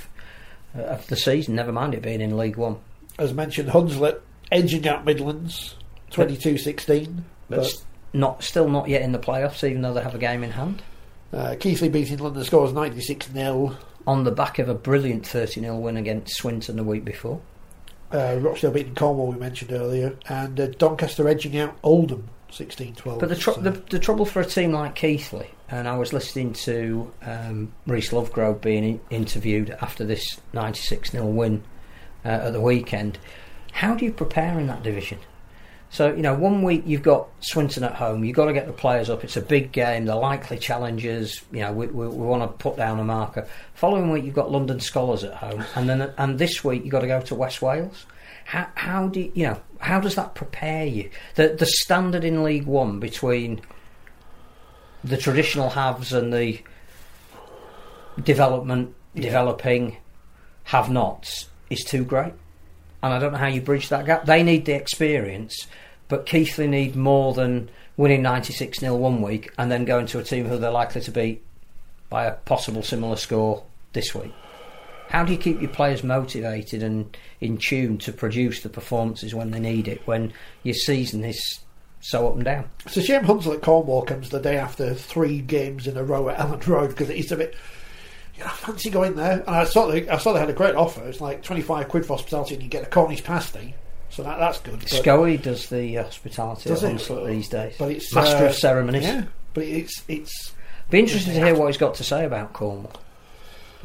of 0.76 1.08
the 1.08 1.16
season. 1.16 1.56
Never 1.56 1.72
mind 1.72 1.96
it 1.96 2.02
being 2.02 2.22
in 2.22 2.38
League 2.38 2.58
One. 2.58 2.78
As 3.20 3.34
mentioned, 3.34 3.70
Hunslet 3.70 4.20
edging 4.52 4.88
out 4.88 5.06
Midlands, 5.06 5.76
22-16. 6.12 7.24
But 7.50 7.58
But 7.58 7.74
not 8.14 8.44
still 8.44 8.70
not 8.70 8.88
yet 8.90 9.02
in 9.02 9.12
the 9.12 9.20
playoffs, 9.20 9.68
even 9.68 9.82
though 9.82 9.94
they 9.94 10.02
have 10.02 10.16
a 10.16 10.20
game 10.20 10.44
in 10.44 10.52
hand. 10.52 10.82
uh, 11.34 11.56
Keighley 11.60 11.90
beating 11.90 12.18
London 12.18 12.44
scores 12.44 12.74
96 12.74 13.28
0. 13.32 13.78
On 14.08 14.24
the 14.24 14.32
back 14.32 14.58
of 14.58 14.70
a 14.70 14.74
brilliant 14.74 15.28
30 15.28 15.62
0 15.62 15.78
win 15.78 15.98
against 15.98 16.36
Swinton 16.36 16.78
the 16.78 16.84
week 16.84 17.06
before. 17.06 17.40
Uh, 18.12 18.38
Rochdale 18.40 18.72
beating 18.72 18.96
Cornwall, 18.96 19.28
we 19.28 19.38
mentioned 19.38 19.72
earlier. 19.72 20.18
And 20.28 20.60
uh, 20.60 20.68
Doncaster 20.68 21.28
edging 21.28 21.58
out 21.60 21.78
Oldham 21.84 22.28
16 22.50 22.96
12. 22.96 23.20
But 23.20 23.30
the, 23.30 23.36
tr- 23.36 23.60
the 23.60 23.72
the 23.72 24.00
trouble 24.00 24.26
for 24.26 24.40
a 24.40 24.46
team 24.46 24.72
like 24.72 24.96
Keighley, 24.96 25.48
and 25.70 25.88
I 25.88 25.98
was 25.98 26.14
listening 26.14 26.54
to 26.54 27.12
um, 27.22 27.72
Rhys 27.86 28.10
Lovegrove 28.10 28.62
being 28.62 28.84
in- 28.84 29.02
interviewed 29.12 29.70
after 29.82 30.04
this 30.06 30.40
96 30.54 31.12
0 31.12 31.28
win 31.28 31.62
uh, 32.26 32.30
at 32.30 32.54
the 32.54 32.62
weekend. 32.62 33.18
How 33.72 33.96
do 33.96 34.06
you 34.06 34.12
prepare 34.12 34.60
in 34.60 34.68
that 34.68 34.84
division? 34.84 35.20
So 35.92 36.14
you 36.14 36.22
know, 36.22 36.36
one 36.36 36.62
week 36.62 36.84
you've 36.86 37.02
got 37.02 37.30
Swinton 37.40 37.84
at 37.84 37.96
home. 37.96 38.24
You've 38.24 38.36
got 38.36 38.46
to 38.46 38.54
get 38.54 38.68
the 38.68 38.74
players 38.74 39.10
up. 39.10 39.24
It's 39.24 39.38
a 39.38 39.42
big 39.42 39.72
game. 39.72 40.06
They're 40.06 40.16
likely 40.16 40.58
challengers. 40.58 41.42
You 41.52 41.62
know, 41.62 41.72
we, 41.72 41.88
we, 41.88 42.08
we 42.08 42.26
want 42.26 42.44
to 42.44 42.64
put 42.64 42.78
down 42.78 43.00
a 43.00 43.04
marker. 43.04 43.48
Following 43.74 44.12
week 44.12 44.24
you've 44.24 44.36
got 44.36 44.52
London 44.52 44.78
Skolars 44.78 45.24
at 45.24 45.34
home, 45.34 45.66
and 45.76 45.90
then 45.90 46.14
and 46.18 46.38
this 46.38 46.64
week 46.64 46.84
you've 46.84 46.92
got 46.92 47.02
to 47.02 47.08
go 47.08 47.22
to 47.22 47.36
West 47.36 47.62
Wales. 47.62 48.06
How, 48.46 48.68
how 48.76 49.08
do 49.08 49.20
you, 49.20 49.32
you 49.34 49.44
know? 49.48 49.62
How 49.80 50.00
does 50.00 50.16
that 50.16 50.36
prepare 50.36 50.86
you? 50.86 51.10
The 51.36 51.50
the 51.50 51.66
standard 51.66 52.24
in 52.24 52.44
League 52.44 52.66
One 52.66 53.00
between 53.00 53.62
the 55.04 55.18
traditional 55.18 55.70
halves 55.70 56.14
and 56.14 56.34
the 56.34 56.60
development 58.22 58.94
developing 59.16 59.98
have-nots 60.66 61.48
is 61.70 61.84
too 61.84 62.04
great, 62.04 62.34
and 63.04 63.14
I 63.14 63.20
don't 63.20 63.34
know 63.34 63.38
how 63.38 63.48
you 63.48 63.62
bridge 63.62 63.90
that 63.90 64.06
gap. 64.06 64.26
They 64.26 64.44
need 64.44 64.66
the 64.66 64.74
experience, 64.74 65.68
but 66.08 66.26
Keighley 66.26 66.68
need 66.68 66.96
more 66.96 67.34
than 67.34 67.70
winning 67.98 68.22
ninety 68.22 68.54
six 68.54 68.80
0 68.80 68.96
one 68.96 69.22
week 69.22 69.52
and 69.58 69.70
then 69.70 69.84
going 69.84 70.06
to 70.08 70.20
a 70.20 70.24
team 70.24 70.48
who 70.48 70.58
they're 70.58 70.72
likely 70.72 71.02
to 71.02 71.12
beat 71.12 71.44
by 72.10 72.26
a 72.26 72.32
possible 72.32 72.82
similar 72.82 73.18
score 73.18 73.64
this 73.94 74.16
week. 74.16 74.34
How 75.10 75.24
do 75.26 75.32
you 75.32 75.38
keep 75.38 75.60
your 75.60 75.72
players 75.72 76.04
motivated 76.04 76.84
and 76.84 77.18
in 77.42 77.58
tune 77.58 77.98
to 78.00 78.14
produce 78.14 78.62
the 78.62 78.70
performances 78.70 79.34
when 79.34 79.52
they 79.52 79.60
need 79.60 79.88
it? 79.88 80.06
When 80.06 80.34
your 80.64 80.76
season 80.76 81.26
is 81.26 81.60
so 82.02 82.28
up 82.28 82.36
and 82.36 82.46
down. 82.46 82.70
It's 82.86 82.98
a 82.98 83.04
shame 83.04 83.24
Hunslet 83.24 83.62
Cornwall 83.62 84.04
comes 84.04 84.30
the 84.30 84.40
day 84.40 84.58
after 84.58 84.94
three 84.94 85.42
games 85.42 85.88
in 85.88 85.98
a 85.98 86.04
row 86.04 86.30
at 86.30 86.38
Elland 86.38 86.66
Road 86.68 86.90
because 86.90 87.10
it's 87.10 87.32
a 87.32 87.38
bit. 87.38 87.56
You 88.40 88.46
know, 88.46 88.52
I 88.52 88.56
fancy 88.56 88.90
going 88.90 89.16
there. 89.16 89.40
And 89.40 89.50
I 89.50 89.66
saw 89.66 89.88
they, 89.88 90.08
I 90.08 90.18
saw 90.18 90.32
they 90.32 90.40
had 90.40 90.50
a 90.50 90.54
great 90.54 90.74
offer. 90.74 91.06
It's 91.06 91.20
like 91.20 91.44
twenty 91.44 91.62
five 91.62 91.90
quid 91.90 92.06
for 92.06 92.14
hospitality, 92.14 92.54
and 92.54 92.64
you 92.64 92.70
get 92.70 92.84
a 92.84 92.86
Cornish 92.86 93.22
pasty. 93.22 93.76
So 94.10 94.24
that, 94.24 94.40
that's 94.40 94.60
good. 94.60 94.80
But, 94.80 94.90
Scully 94.90 95.36
does 95.36 95.68
the 95.68 95.98
uh, 95.98 96.04
hospitality 96.06 96.70
Does 96.70 96.84
at 96.86 96.94
it? 96.94 97.28
These 97.28 97.50
days. 97.50 97.76
but 97.78 97.92
it's 97.92 98.16
Master 98.16 98.46
uh, 98.46 98.48
of 98.48 98.56
ceremonies. 98.56 99.04
Yeah, 99.04 99.26
but 99.54 99.66
it's 99.66 100.04
it's 100.08 100.54
Be 100.90 101.00
interested 101.00 101.34
to 101.34 101.46
hear 101.46 101.54
what 101.54 101.68
he's 101.68 101.78
got 101.78 101.96
to 101.96 102.04
say 102.06 102.24
about 102.24 102.54
Cornwall. 102.54 102.94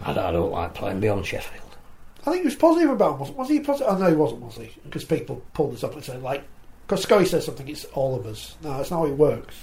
I 0.04 0.12
don't, 0.12 0.24
I 0.24 0.30
don't 0.30 0.52
like 0.52 0.74
playing 0.74 1.00
beyond 1.00 1.26
Sheffield. 1.26 1.76
I 2.20 2.30
think 2.30 2.42
he 2.42 2.46
was 2.46 2.54
positive 2.54 2.90
about 2.90 3.18
was 3.18 3.32
was 3.32 3.48
he 3.48 3.58
positive? 3.58 3.92
Oh 3.92 3.98
no, 3.98 4.08
he 4.08 4.14
wasn't, 4.14 4.42
was 4.42 4.54
he? 4.54 4.72
Because 4.84 5.04
people 5.04 5.42
pulled 5.52 5.74
this 5.74 5.82
up 5.82 5.94
and 5.94 6.04
said 6.04 6.22
like, 6.22 6.44
because 6.86 7.02
Scully 7.02 7.26
says 7.26 7.44
something, 7.44 7.66
it's 7.66 7.86
all 7.86 8.14
of 8.14 8.24
us. 8.24 8.56
No, 8.62 8.76
that's 8.76 8.92
not 8.92 8.98
how 8.98 9.06
it 9.06 9.18
works. 9.18 9.56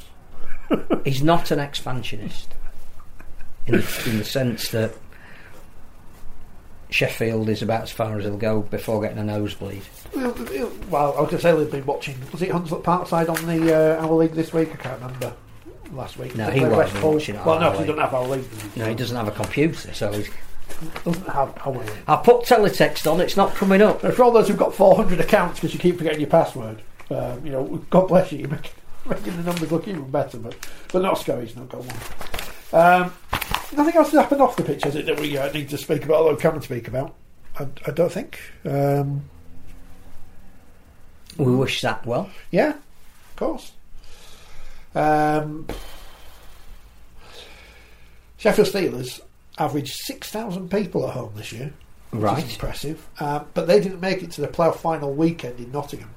He's 1.05 1.23
not 1.23 1.49
an 1.51 1.59
expansionist 1.59 2.53
in 3.73 3.79
the, 3.79 4.09
in 4.11 4.17
the 4.17 4.25
sense 4.25 4.69
that 4.69 4.93
Sheffield 6.91 7.47
is 7.47 7.61
about 7.61 7.83
as 7.83 7.91
far 7.91 8.17
as 8.17 8.25
he'll 8.25 8.37
go 8.37 8.61
before 8.61 9.01
getting 9.01 9.17
a 9.17 9.23
nosebleed. 9.23 9.83
Well, 10.13 10.35
well, 10.89 11.13
I 11.17 11.21
was 11.21 11.29
going 11.29 11.29
to 11.29 11.39
say 11.39 11.55
they've 11.55 11.71
been 11.71 11.85
watching. 11.85 12.17
Was 12.33 12.41
it 12.41 12.49
Hunslet 12.49 12.83
Parkside 12.83 13.29
on 13.29 13.47
the 13.47 13.73
uh, 13.97 14.05
Our 14.05 14.13
League 14.13 14.33
this 14.33 14.53
week? 14.53 14.73
I 14.73 14.75
can't 14.75 15.01
remember. 15.01 15.33
Last 15.93 16.17
week. 16.17 16.35
No, 16.35 16.49
he 16.49 16.61
West 16.61 17.01
watching 17.01 17.35
Well, 17.43 17.59
no, 17.59 17.71
he 17.71 17.79
doesn't 17.79 17.97
have 17.97 18.13
Our 18.13 18.27
League. 18.27 18.45
No, 18.75 18.85
he 18.85 18.95
doesn't 18.95 19.15
have 19.15 19.27
a 19.27 19.31
computer, 19.31 19.93
so 19.93 20.11
he's. 20.11 20.29
doesn't 21.05 21.27
have 21.27 21.57
Our 21.65 21.73
League. 21.73 21.91
I 22.07 22.17
put 22.17 22.43
teletext 22.43 23.09
on, 23.11 23.21
it's 23.21 23.37
not 23.37 23.55
coming 23.55 23.81
up. 23.81 24.03
And 24.03 24.13
for 24.13 24.23
all 24.23 24.31
those 24.31 24.49
who've 24.49 24.57
got 24.57 24.75
400 24.75 25.19
accounts 25.21 25.59
because 25.59 25.73
you 25.73 25.79
keep 25.79 25.97
forgetting 25.97 26.19
your 26.19 26.29
password, 26.29 26.81
um, 27.09 27.45
you 27.45 27.51
know, 27.51 27.65
God 27.89 28.07
bless 28.07 28.31
you, 28.33 28.39
you're 28.39 28.49
making, 28.49 28.71
making 29.09 29.37
the 29.37 29.43
numbers 29.43 29.71
look 29.71 29.87
even 29.87 30.09
better, 30.09 30.37
but, 30.37 30.55
but 30.91 31.01
not 31.01 31.17
Scully's 31.17 31.55
not 31.55 31.69
got 31.69 31.83
one. 31.83 33.03
Um, 33.03 33.13
nothing 33.73 33.95
else 33.95 34.11
has 34.11 34.21
happened 34.21 34.41
off 34.41 34.55
the 34.55 34.63
pitch, 34.63 34.83
has 34.83 34.95
it, 34.95 35.05
that 35.05 35.19
we 35.19 35.37
uh, 35.37 35.51
need 35.51 35.69
to 35.69 35.77
speak 35.77 36.03
about, 36.05 36.17
although 36.17 36.35
can 36.35 36.61
speak 36.61 36.87
about? 36.87 37.15
I, 37.59 37.67
I 37.85 37.91
don't 37.91 38.11
think. 38.11 38.39
Um, 38.65 39.23
We 41.37 41.55
wish 41.55 41.81
that 41.81 42.05
well. 42.05 42.29
yeah, 42.51 42.69
of 42.71 43.35
course. 43.35 43.71
Um, 44.93 45.67
Sheffield 48.37 48.67
Steelers 48.67 49.21
averaged 49.57 49.93
6,000 49.93 50.69
people 50.69 51.07
at 51.07 51.13
home 51.13 51.33
this 51.35 51.51
year. 51.51 51.73
Right. 52.11 52.43
Impressive. 52.43 53.07
Uh, 53.19 53.43
but 53.53 53.67
they 53.67 53.79
didn't 53.79 54.01
make 54.01 54.21
it 54.21 54.31
to 54.31 54.41
the 54.41 54.47
playoff 54.47 54.77
final 54.77 55.13
weekend 55.13 55.59
in 55.59 55.71
Nottingham. 55.71 56.09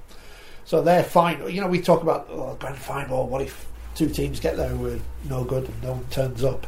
So 0.65 0.83
their 0.83 1.05
final, 1.05 1.49
you 1.49 1.61
know, 1.61 1.69
we 1.69 1.81
talk 1.81 2.03
about 2.03 2.27
oh, 2.31 2.57
grand 2.59 2.77
final. 2.77 3.29
What 3.29 3.43
if 3.43 3.67
two 3.95 4.09
teams 4.09 4.41
get 4.41 4.57
there 4.57 4.69
who 4.71 4.95
are 4.95 4.99
no 5.29 5.45
good 5.45 5.69
and 5.69 5.83
no 5.83 5.93
one 5.93 6.05
turns 6.07 6.43
up? 6.43 6.67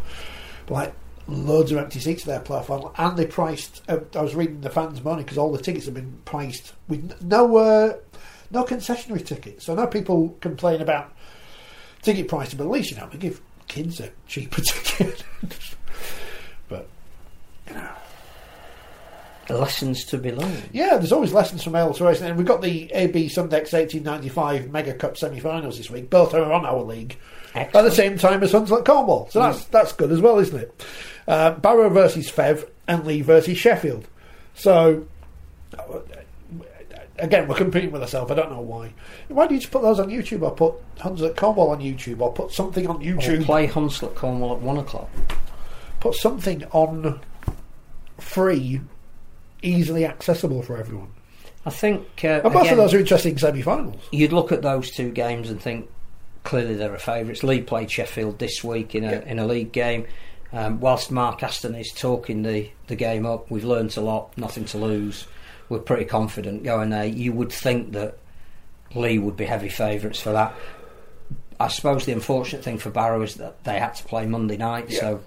Like 0.68 0.94
loads 1.28 1.72
of 1.72 1.78
empty 1.78 1.98
seats 2.00 2.22
at 2.22 2.28
their 2.28 2.40
playoff 2.40 2.66
final, 2.66 2.94
and 2.96 3.16
they 3.16 3.26
priced. 3.26 3.82
Uh, 3.88 4.00
I 4.14 4.22
was 4.22 4.34
reading 4.34 4.60
the 4.60 4.70
fans' 4.70 5.02
money 5.02 5.22
because 5.22 5.38
all 5.38 5.52
the 5.52 5.62
tickets 5.62 5.86
have 5.86 5.94
been 5.94 6.18
priced 6.24 6.72
with 6.88 7.22
no 7.22 7.56
uh, 7.56 7.96
no 8.50 8.64
concessionary 8.64 9.24
tickets. 9.24 9.66
So 9.66 9.74
now 9.74 9.86
people 9.86 10.36
complain 10.40 10.80
about 10.80 11.12
ticket 12.02 12.28
pricing, 12.28 12.58
but 12.58 12.64
at 12.64 12.70
least 12.70 12.90
you 12.90 12.96
know 12.96 13.08
we 13.12 13.18
give 13.18 13.40
kids 13.68 14.00
a 14.00 14.10
cheaper 14.26 14.60
ticket. 14.62 15.24
but 16.68 16.88
you 17.68 17.74
know. 17.74 17.90
Lessons 19.48 20.04
to 20.06 20.18
be 20.18 20.32
learned. 20.32 20.70
Yeah, 20.72 20.96
there's 20.96 21.12
always 21.12 21.32
lessons 21.32 21.62
from 21.62 21.76
elsewhere. 21.76 22.10
isn't? 22.10 22.26
And 22.26 22.36
we've 22.36 22.46
got 22.48 22.62
the 22.62 22.90
AB 22.92 23.26
Sundecks 23.26 23.72
1895 23.72 24.72
Mega 24.72 24.92
Cup 24.92 25.16
semi-finals 25.16 25.78
this 25.78 25.88
week. 25.88 26.10
Both 26.10 26.34
are 26.34 26.52
on 26.52 26.66
our 26.66 26.82
league 26.82 27.16
at 27.56 27.72
the 27.72 27.90
same 27.90 28.18
time 28.18 28.42
as 28.42 28.52
Hunslet 28.52 28.84
Cornwall. 28.84 29.28
So 29.30 29.40
that's 29.40 29.64
that's 29.66 29.92
good 29.92 30.12
as 30.12 30.20
well, 30.20 30.38
isn't 30.38 30.58
it? 30.58 30.84
Uh, 31.26 31.52
Barrow 31.52 31.88
versus 31.88 32.30
Fev 32.30 32.68
and 32.86 33.04
Leigh 33.06 33.22
versus 33.22 33.56
Sheffield. 33.58 34.06
So 34.54 35.06
uh, 35.78 35.82
again, 37.18 37.48
we're 37.48 37.56
competing 37.56 37.90
with 37.90 38.02
ourselves. 38.02 38.30
I 38.30 38.34
don't 38.34 38.50
know 38.52 38.60
why. 38.60 38.92
Why 39.28 39.46
do 39.46 39.54
you 39.54 39.60
just 39.60 39.72
put 39.72 39.82
those 39.82 39.98
on 40.00 40.08
YouTube 40.08 40.42
or 40.42 40.52
put 40.54 40.74
Hunslet 40.98 41.36
Cornwall 41.36 41.70
on 41.70 41.80
YouTube 41.80 42.20
or 42.20 42.32
put 42.32 42.52
something 42.52 42.86
on 42.86 42.96
Or 42.96 43.00
YouTube? 43.00 43.44
play 43.44 43.66
Hunslet 43.66 44.14
Cornwall 44.14 44.54
at 44.56 44.60
one 44.62 44.76
o'clock. 44.78 45.10
Put 46.00 46.14
something 46.14 46.64
on 46.72 47.20
free, 48.18 48.80
easily 49.62 50.04
accessible 50.04 50.62
for 50.62 50.76
everyone. 50.76 51.08
I 51.64 51.70
think 51.70 52.06
uh, 52.22 52.40
And 52.44 52.52
both 52.52 52.62
again, 52.62 52.72
of 52.74 52.78
those 52.78 52.94
are 52.94 52.98
interesting 52.98 53.36
semi-finals. 53.38 54.00
you'd 54.12 54.32
look 54.32 54.52
at 54.52 54.62
those 54.62 54.90
two 54.92 55.10
games 55.10 55.50
and 55.50 55.60
think 55.60 55.90
clearly 56.46 56.74
they're 56.74 56.94
a 56.94 56.98
favourites. 56.98 57.42
Leigh 57.42 57.60
played 57.60 57.90
Sheffield 57.90 58.38
this 58.38 58.64
week 58.64 58.94
in 58.94 59.04
a 59.04 59.10
Yeah. 59.12 59.24
in 59.26 59.38
a 59.38 59.46
league 59.46 59.72
game. 59.72 60.06
Um, 60.52 60.80
whilst 60.80 61.10
Mark 61.10 61.42
Aston 61.42 61.74
is 61.74 61.92
talking 61.92 62.42
the, 62.42 62.70
the 62.86 62.96
game 62.96 63.26
up, 63.26 63.50
we've 63.50 63.64
learnt 63.64 63.96
a 63.96 64.00
lot, 64.00 64.36
nothing 64.38 64.64
to 64.66 64.78
lose. 64.78 65.26
We're 65.68 65.80
pretty 65.80 66.04
confident 66.06 66.62
going 66.62 66.90
there. 66.90 67.04
You 67.04 67.32
would 67.32 67.52
think 67.52 67.92
that 67.92 68.16
Leigh 68.94 69.18
would 69.18 69.36
be 69.36 69.44
heavy 69.44 69.68
favourites 69.68 70.20
for 70.20 70.32
that. 70.32 70.54
I 71.58 71.68
suppose 71.68 72.06
the 72.06 72.12
unfortunate 72.12 72.62
thing 72.62 72.78
for 72.78 72.90
Barrow 72.90 73.22
is 73.22 73.34
that 73.34 73.64
they 73.64 73.78
had 73.80 73.96
to 73.96 74.04
play 74.04 74.24
Monday 74.26 74.56
night, 74.56 74.86
Yeah. 74.90 75.00
so 75.00 75.20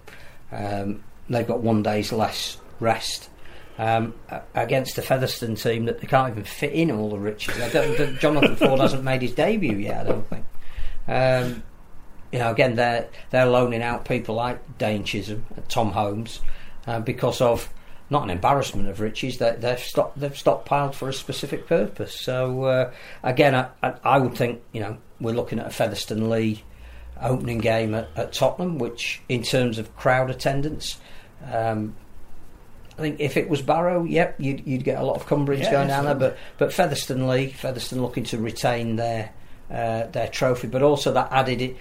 um, 0.52 1.04
they've 1.30 1.46
got 1.48 1.60
one 1.62 1.84
day's 1.84 2.12
less 2.12 2.58
rest. 2.80 3.30
Um, 3.78 4.14
against 4.56 4.98
a 4.98 5.02
Featherstone 5.02 5.56
team 5.56 5.86
that 5.86 6.00
they 6.02 6.08
can't 6.08 6.30
even 6.32 6.44
fit 6.44 6.74
in 6.74 6.92
all 6.92 7.10
the 7.10 7.18
riches. 7.18 7.56
Jonathan 8.20 8.56
Ford 8.58 8.80
hasn't 8.82 9.04
made 9.06 9.22
his 9.22 9.32
debut 9.34 9.78
yet. 9.78 10.02
I 10.02 10.04
don't 10.10 10.28
think. 10.30 10.46
Um, 11.10 11.64
you 12.32 12.38
know, 12.40 12.52
again, 12.52 12.76
they're 12.76 13.10
they're 13.32 13.48
loaning 13.48 13.82
out 13.82 14.06
people 14.06 14.36
like 14.36 14.78
Dane 14.78 15.04
Chisholm, 15.04 15.46
and 15.56 15.68
Tom 15.68 15.92
Holmes, 15.92 16.40
uh, 16.86 17.00
because 17.00 17.42
of 17.42 17.68
not 18.12 18.24
an 18.24 18.30
embarrassment 18.30 18.88
of 18.90 19.00
riches. 19.00 19.38
They, 19.40 19.56
they've 19.58 19.80
stock, 19.80 20.14
they've 20.16 20.32
stockpiled 20.32 20.94
for 20.94 21.10
a 21.10 21.14
specific 21.14 21.68
purpose. 21.68 22.20
So 22.20 22.64
uh, 22.64 22.94
again, 23.24 23.56
I, 23.56 23.70
I, 23.82 23.94
I 24.04 24.18
would 24.20 24.36
think 24.36 24.62
you 24.72 24.82
know 24.82 24.98
we're 25.20 25.36
looking 25.36 25.60
at 25.60 25.68
a 25.68 25.72
Featherstone 25.72 26.30
Leigh 26.30 26.64
opening 27.20 27.58
game 27.58 27.96
at, 27.96 28.10
at 28.16 28.32
Tottenham, 28.32 28.78
which 28.78 29.22
in 29.28 29.44
terms 29.44 29.80
of 29.80 29.96
crowd 29.96 30.30
attendance. 30.30 31.00
Um, 31.52 31.96
I 32.98 33.02
think 33.02 33.22
if 33.22 33.38
it 33.38 33.48
was 33.48 33.62
Barrow, 33.62 34.04
yep, 34.04 34.36
you'd, 34.40 34.68
you'd 34.68 34.84
get 34.84 35.00
a 35.00 35.04
lot 35.04 35.16
of 35.16 35.26
Cumbrians 35.26 35.64
Yeah, 35.64 35.72
going 35.72 35.88
down 35.88 36.04
there. 36.04 36.16
But 36.16 36.38
but 36.58 36.74
Featherstone 36.74 37.28
Leigh, 37.28 37.48
Featherstone 37.48 38.02
looking 38.02 38.26
to 38.26 38.38
retain 38.38 38.98
their 38.98 39.32
uh, 39.72 40.08
their 40.08 40.28
trophy, 40.28 40.68
but 40.68 40.82
also 40.82 41.14
that 41.14 41.32
added 41.32 41.62
it. 41.62 41.78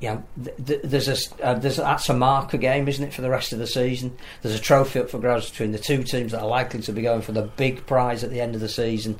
You 0.00 0.08
know, 0.10 0.24
th- 0.44 0.56
th- 0.66 0.80
there's 0.84 1.08
a 1.08 1.44
uh, 1.44 1.54
there's 1.54 1.76
that's 1.76 2.08
a 2.08 2.14
marker 2.14 2.58
game, 2.58 2.88
isn't 2.88 3.04
it, 3.04 3.14
for 3.14 3.22
the 3.22 3.30
rest 3.30 3.52
of 3.52 3.58
the 3.58 3.66
season? 3.66 4.16
There's 4.42 4.54
a 4.54 4.60
trophy 4.60 5.00
up 5.00 5.10
for 5.10 5.18
grabs 5.18 5.50
between 5.50 5.72
the 5.72 5.78
two 5.78 6.02
teams 6.02 6.32
that 6.32 6.40
are 6.42 6.48
likely 6.48 6.80
to 6.82 6.92
be 6.92 7.02
going 7.02 7.22
for 7.22 7.32
the 7.32 7.42
big 7.42 7.86
prize 7.86 8.22
at 8.22 8.30
the 8.30 8.40
end 8.40 8.54
of 8.54 8.60
the 8.60 8.68
season. 8.68 9.18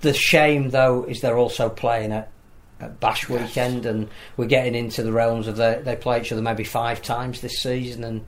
The 0.00 0.14
shame, 0.14 0.70
though, 0.70 1.04
is 1.04 1.20
they're 1.20 1.38
also 1.38 1.68
playing 1.68 2.12
at, 2.12 2.30
at 2.80 2.98
Bash 2.98 3.28
weekend, 3.28 3.86
and 3.86 4.08
we're 4.36 4.46
getting 4.46 4.74
into 4.74 5.02
the 5.02 5.12
realms 5.12 5.46
of 5.46 5.56
they 5.56 5.80
they 5.84 5.96
play 5.96 6.20
each 6.20 6.32
other 6.32 6.42
maybe 6.42 6.64
five 6.64 7.02
times 7.02 7.40
this 7.40 7.60
season, 7.60 8.04
and 8.04 8.24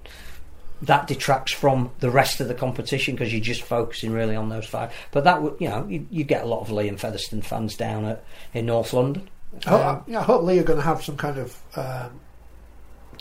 that 0.82 1.06
detracts 1.06 1.52
from 1.52 1.90
the 2.00 2.10
rest 2.10 2.40
of 2.40 2.48
the 2.48 2.54
competition 2.54 3.14
because 3.14 3.32
you're 3.32 3.40
just 3.40 3.62
focusing 3.62 4.12
really 4.12 4.36
on 4.36 4.48
those 4.48 4.66
five. 4.66 4.92
But 5.10 5.24
that 5.24 5.42
would, 5.42 5.56
you 5.58 5.68
know, 5.68 5.86
you, 5.88 6.06
you 6.10 6.24
get 6.24 6.44
a 6.44 6.46
lot 6.46 6.60
of 6.60 6.68
Liam 6.68 6.98
Featherstone 6.98 7.42
fans 7.42 7.76
down 7.76 8.04
at 8.04 8.24
in 8.54 8.66
North 8.66 8.92
London. 8.92 9.28
I, 9.66 9.74
I, 9.74 10.00
yeah, 10.06 10.20
I 10.20 10.22
hope 10.22 10.42
Leigh 10.42 10.58
are 10.58 10.64
going 10.64 10.78
to 10.78 10.84
have 10.84 11.02
some 11.02 11.16
kind 11.16 11.38
of 11.38 11.56
um, 11.76 12.20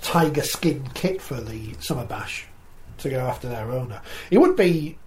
tiger 0.01 0.43
skin 0.43 0.87
kit 0.93 1.21
for 1.21 1.41
the 1.41 1.73
summer 1.79 2.05
bash 2.05 2.45
to 2.99 3.09
go 3.09 3.19
after 3.19 3.49
their 3.49 3.71
owner. 3.71 4.01
It 4.29 4.37
would 4.39 4.55
be 4.55 4.97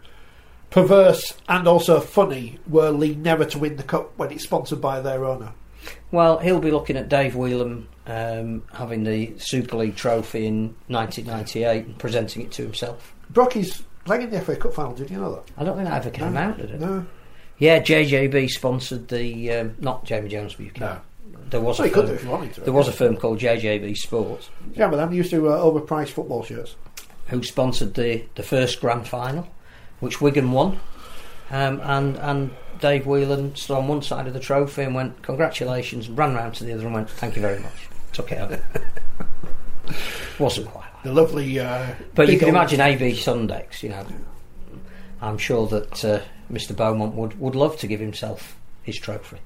perverse 0.70 1.34
and 1.48 1.66
also 1.66 2.00
funny 2.00 2.58
were 2.68 2.90
Leigh 2.90 3.16
never 3.16 3.44
to 3.44 3.58
win 3.58 3.76
the 3.76 3.82
cup 3.82 4.12
when 4.16 4.30
it's 4.30 4.44
sponsored 4.44 4.80
by 4.80 5.00
their 5.00 5.24
owner. 5.24 5.52
Well, 6.10 6.38
he'll 6.38 6.60
be 6.60 6.70
looking 6.70 6.96
at 6.96 7.08
Dave 7.08 7.36
Whelan 7.36 7.86
um, 8.06 8.62
having 8.72 9.04
the 9.04 9.32
Super 9.38 9.76
League 9.76 9.96
trophy 9.96 10.46
in 10.46 10.74
1998 10.88 11.86
and 11.86 11.98
presenting 11.98 12.42
it 12.42 12.52
to 12.52 12.62
himself. 12.62 13.14
Brockie's 13.32 13.82
playing 14.04 14.22
in 14.22 14.30
the 14.30 14.40
FA 14.40 14.56
Cup 14.56 14.74
final. 14.74 14.92
Did 14.94 15.10
you 15.10 15.18
know 15.18 15.34
that? 15.36 15.44
I 15.56 15.64
don't 15.64 15.76
think 15.76 15.88
that 15.88 15.96
ever 16.06 16.10
came 16.10 16.34
No. 16.34 16.40
out, 16.40 16.58
did 16.58 16.70
it? 16.72 16.80
No. 16.80 17.06
Yeah, 17.58 17.80
JJB 17.80 18.48
sponsored 18.48 19.08
the 19.08 19.52
um, 19.52 19.74
not 19.78 20.04
Jamie 20.04 20.30
Jones 20.30 20.54
UK. 20.54 20.80
No. 20.80 20.98
There 21.50 21.60
was 21.60 21.78
Well, 21.78 21.86
a 21.86 21.88
he 21.88 21.94
could 21.94 22.02
do 22.02 22.06
firm, 22.08 22.16
if 22.16 22.22
he 22.22 22.28
wanted 22.28 22.54
to. 22.54 22.60
there 22.62 22.72
was 22.72 22.88
a 22.88 22.92
firm 22.92 23.16
called 23.16 23.38
JJB 23.38 23.96
Sports 23.96 24.50
Yeah, 24.74 24.88
but 24.88 24.96
them 24.96 25.12
used 25.12 25.30
to 25.30 25.48
uh, 25.48 25.58
overpriced 25.62 26.08
football 26.10 26.42
shirts. 26.44 26.76
who 27.26 27.42
sponsored 27.42 27.94
the, 27.94 28.24
the 28.36 28.42
first 28.42 28.80
grand 28.80 29.06
final, 29.06 29.46
which 30.00 30.20
Wigan 30.20 30.52
won. 30.52 30.80
Um, 31.50 31.80
and 31.82 32.16
and 32.18 32.50
Dave 32.80 33.06
Whelan 33.06 33.54
stood 33.56 33.76
on 33.76 33.88
one 33.88 34.02
side 34.02 34.26
of 34.26 34.34
the 34.34 34.40
trophy 34.40 34.82
and 34.82 34.94
went, 34.94 35.22
Congratulations, 35.22 36.08
and 36.08 36.16
ran 36.16 36.34
round 36.34 36.54
to 36.56 36.64
the 36.64 36.72
other 36.72 36.84
and 36.84 36.94
went, 36.94 37.10
Thank 37.10 37.36
you 37.36 37.42
very 37.42 37.58
much. 37.58 37.88
Took 38.12 38.32
it 38.32 38.38
out. 38.38 38.58
Wasn't 40.38 40.66
quite 40.66 40.84
like 40.94 41.02
The 41.02 41.12
lovely. 41.12 41.58
Uh, 41.58 41.94
But 42.14 42.28
you 42.28 42.38
can 42.38 42.48
imagine 42.48 42.80
AB 42.80 43.12
Sundecks, 43.12 43.82
you 43.82 43.90
know. 43.90 44.06
I'm 45.20 45.36
sure 45.38 45.66
that 45.66 46.04
uh, 46.04 46.20
Mr. 46.50 46.74
Beaumont 46.74 47.14
would, 47.14 47.38
would 47.38 47.54
love 47.54 47.76
to 47.78 47.86
give 47.86 48.00
himself 48.00 48.56
his 48.82 48.96
trophy. 48.96 49.36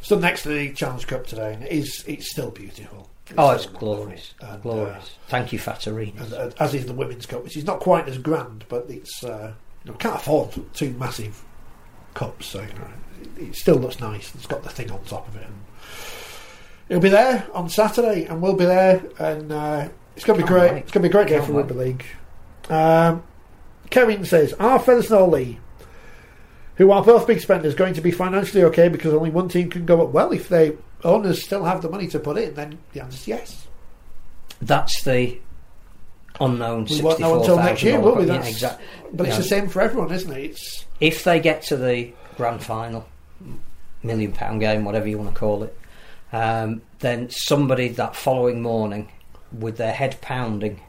So 0.00 0.18
next 0.18 0.44
to 0.44 0.48
the 0.48 0.72
Challenge 0.72 1.06
Cup 1.06 1.26
today, 1.26 1.52
and 1.54 1.64
it 1.64 1.72
is 1.72 2.30
still 2.30 2.50
beautiful. 2.50 3.10
Oh, 3.36 3.50
it's 3.50 3.66
glorious. 3.66 4.34
And, 4.40 4.62
glorious. 4.62 5.16
Thank 5.28 5.52
you, 5.52 5.58
Fattorini. 5.58 6.18
uh, 6.20 6.24
and, 6.24 6.34
uh, 6.34 6.50
as 6.60 6.72
is 6.74 6.86
the 6.86 6.94
Women's 6.94 7.26
Cup, 7.26 7.42
which 7.42 7.56
is 7.56 7.64
not 7.64 7.80
quite 7.80 8.08
as 8.08 8.16
grand, 8.18 8.64
but 8.68 8.86
it's 8.88 9.22
uh, 9.24 9.52
you 9.86 9.92
know, 9.92 9.98
can't 9.98 10.16
afford 10.16 10.50
two 10.74 10.90
massive 10.94 11.42
cups, 12.14 12.46
so 12.46 12.60
you 12.60 12.66
know, 12.66 12.88
it, 13.22 13.48
it 13.48 13.56
still 13.56 13.76
looks 13.76 14.00
nice. 14.00 14.34
It's 14.34 14.46
got 14.46 14.64
the 14.64 14.68
thing 14.68 14.90
on 14.90 15.02
top 15.04 15.28
of 15.28 15.36
it. 15.36 15.46
And 15.46 15.54
it'll 16.88 17.02
be 17.02 17.08
there 17.08 17.46
on 17.54 17.68
Saturday, 17.68 18.24
and 18.24 18.42
we'll 18.42 18.56
be 18.56 18.64
there, 18.64 19.02
and 19.18 19.52
uh, 19.52 19.88
it's 20.16 20.24
going 20.24 20.38
to 20.38 20.44
be 20.44 20.48
great. 20.48 20.72
wait. 20.72 20.82
It's 20.82 20.92
going 20.92 21.02
to 21.02 21.08
be 21.08 21.10
a 21.10 21.12
great 21.12 21.28
day 21.28 21.38
for 21.38 21.52
wait. 21.52 21.62
Rugby 21.62 21.74
League. 21.74 22.04
Um, 22.68 23.22
Kevin 23.90 24.24
says, 24.24 24.52
"Are 24.54 24.80
Featherstone 24.80 25.22
or 25.22 25.28
Leigh, 25.28 25.60
who 26.76 26.90
are 26.90 27.04
both 27.04 27.28
big 27.28 27.40
spenders, 27.40 27.76
going 27.76 27.94
to 27.94 28.00
be 28.00 28.10
financially 28.10 28.64
okay 28.64 28.88
because 28.88 29.14
only 29.14 29.30
one 29.30 29.48
team 29.48 29.70
can 29.70 29.86
go 29.86 30.02
up? 30.02 30.10
Well, 30.10 30.32
if 30.32 30.48
they 30.48 30.76
owners 31.04 31.44
still 31.44 31.64
have 31.64 31.80
the 31.80 31.88
money 31.88 32.08
to 32.08 32.18
put 32.18 32.38
in, 32.38 32.54
then 32.54 32.78
the 32.92 33.02
answer 33.02 33.14
is 33.14 33.28
yes. 33.28 33.66
That's 34.60 35.02
the 35.04 35.38
unknown 36.40 36.84
We 36.90 37.00
won't 37.02 37.20
know 37.20 37.40
until 37.40 37.56
next 37.56 37.82
year, 37.82 37.98
$64,000 37.98 38.02
will 38.02 38.14
we? 38.16 38.20
Yeah, 38.22 38.26
That's- 38.32 38.50
exact- 38.50 38.82
But 39.12 39.26
it's 39.26 39.36
Yeah. 39.36 39.42
the 39.42 39.48
same 39.48 39.68
for 39.68 39.82
everyone, 39.82 40.12
isn't 40.12 40.32
it? 40.32 40.44
It's 40.44 40.84
If 41.00 41.24
they 41.24 41.40
get 41.40 41.62
to 41.64 41.76
the 41.76 42.10
grand 42.36 42.62
final, 42.62 43.06
million 44.02 44.32
pound 44.32 44.60
game, 44.60 44.84
whatever 44.84 45.08
you 45.08 45.18
want 45.18 45.32
to 45.34 45.38
call 45.38 45.62
it, 45.64 45.76
um, 46.32 46.82
then 47.00 47.28
somebody 47.30 47.88
that 47.88 48.16
following 48.16 48.62
morning, 48.62 49.08
with 49.58 49.76
their 49.76 49.92
head 49.92 50.16
pounding 50.20 50.80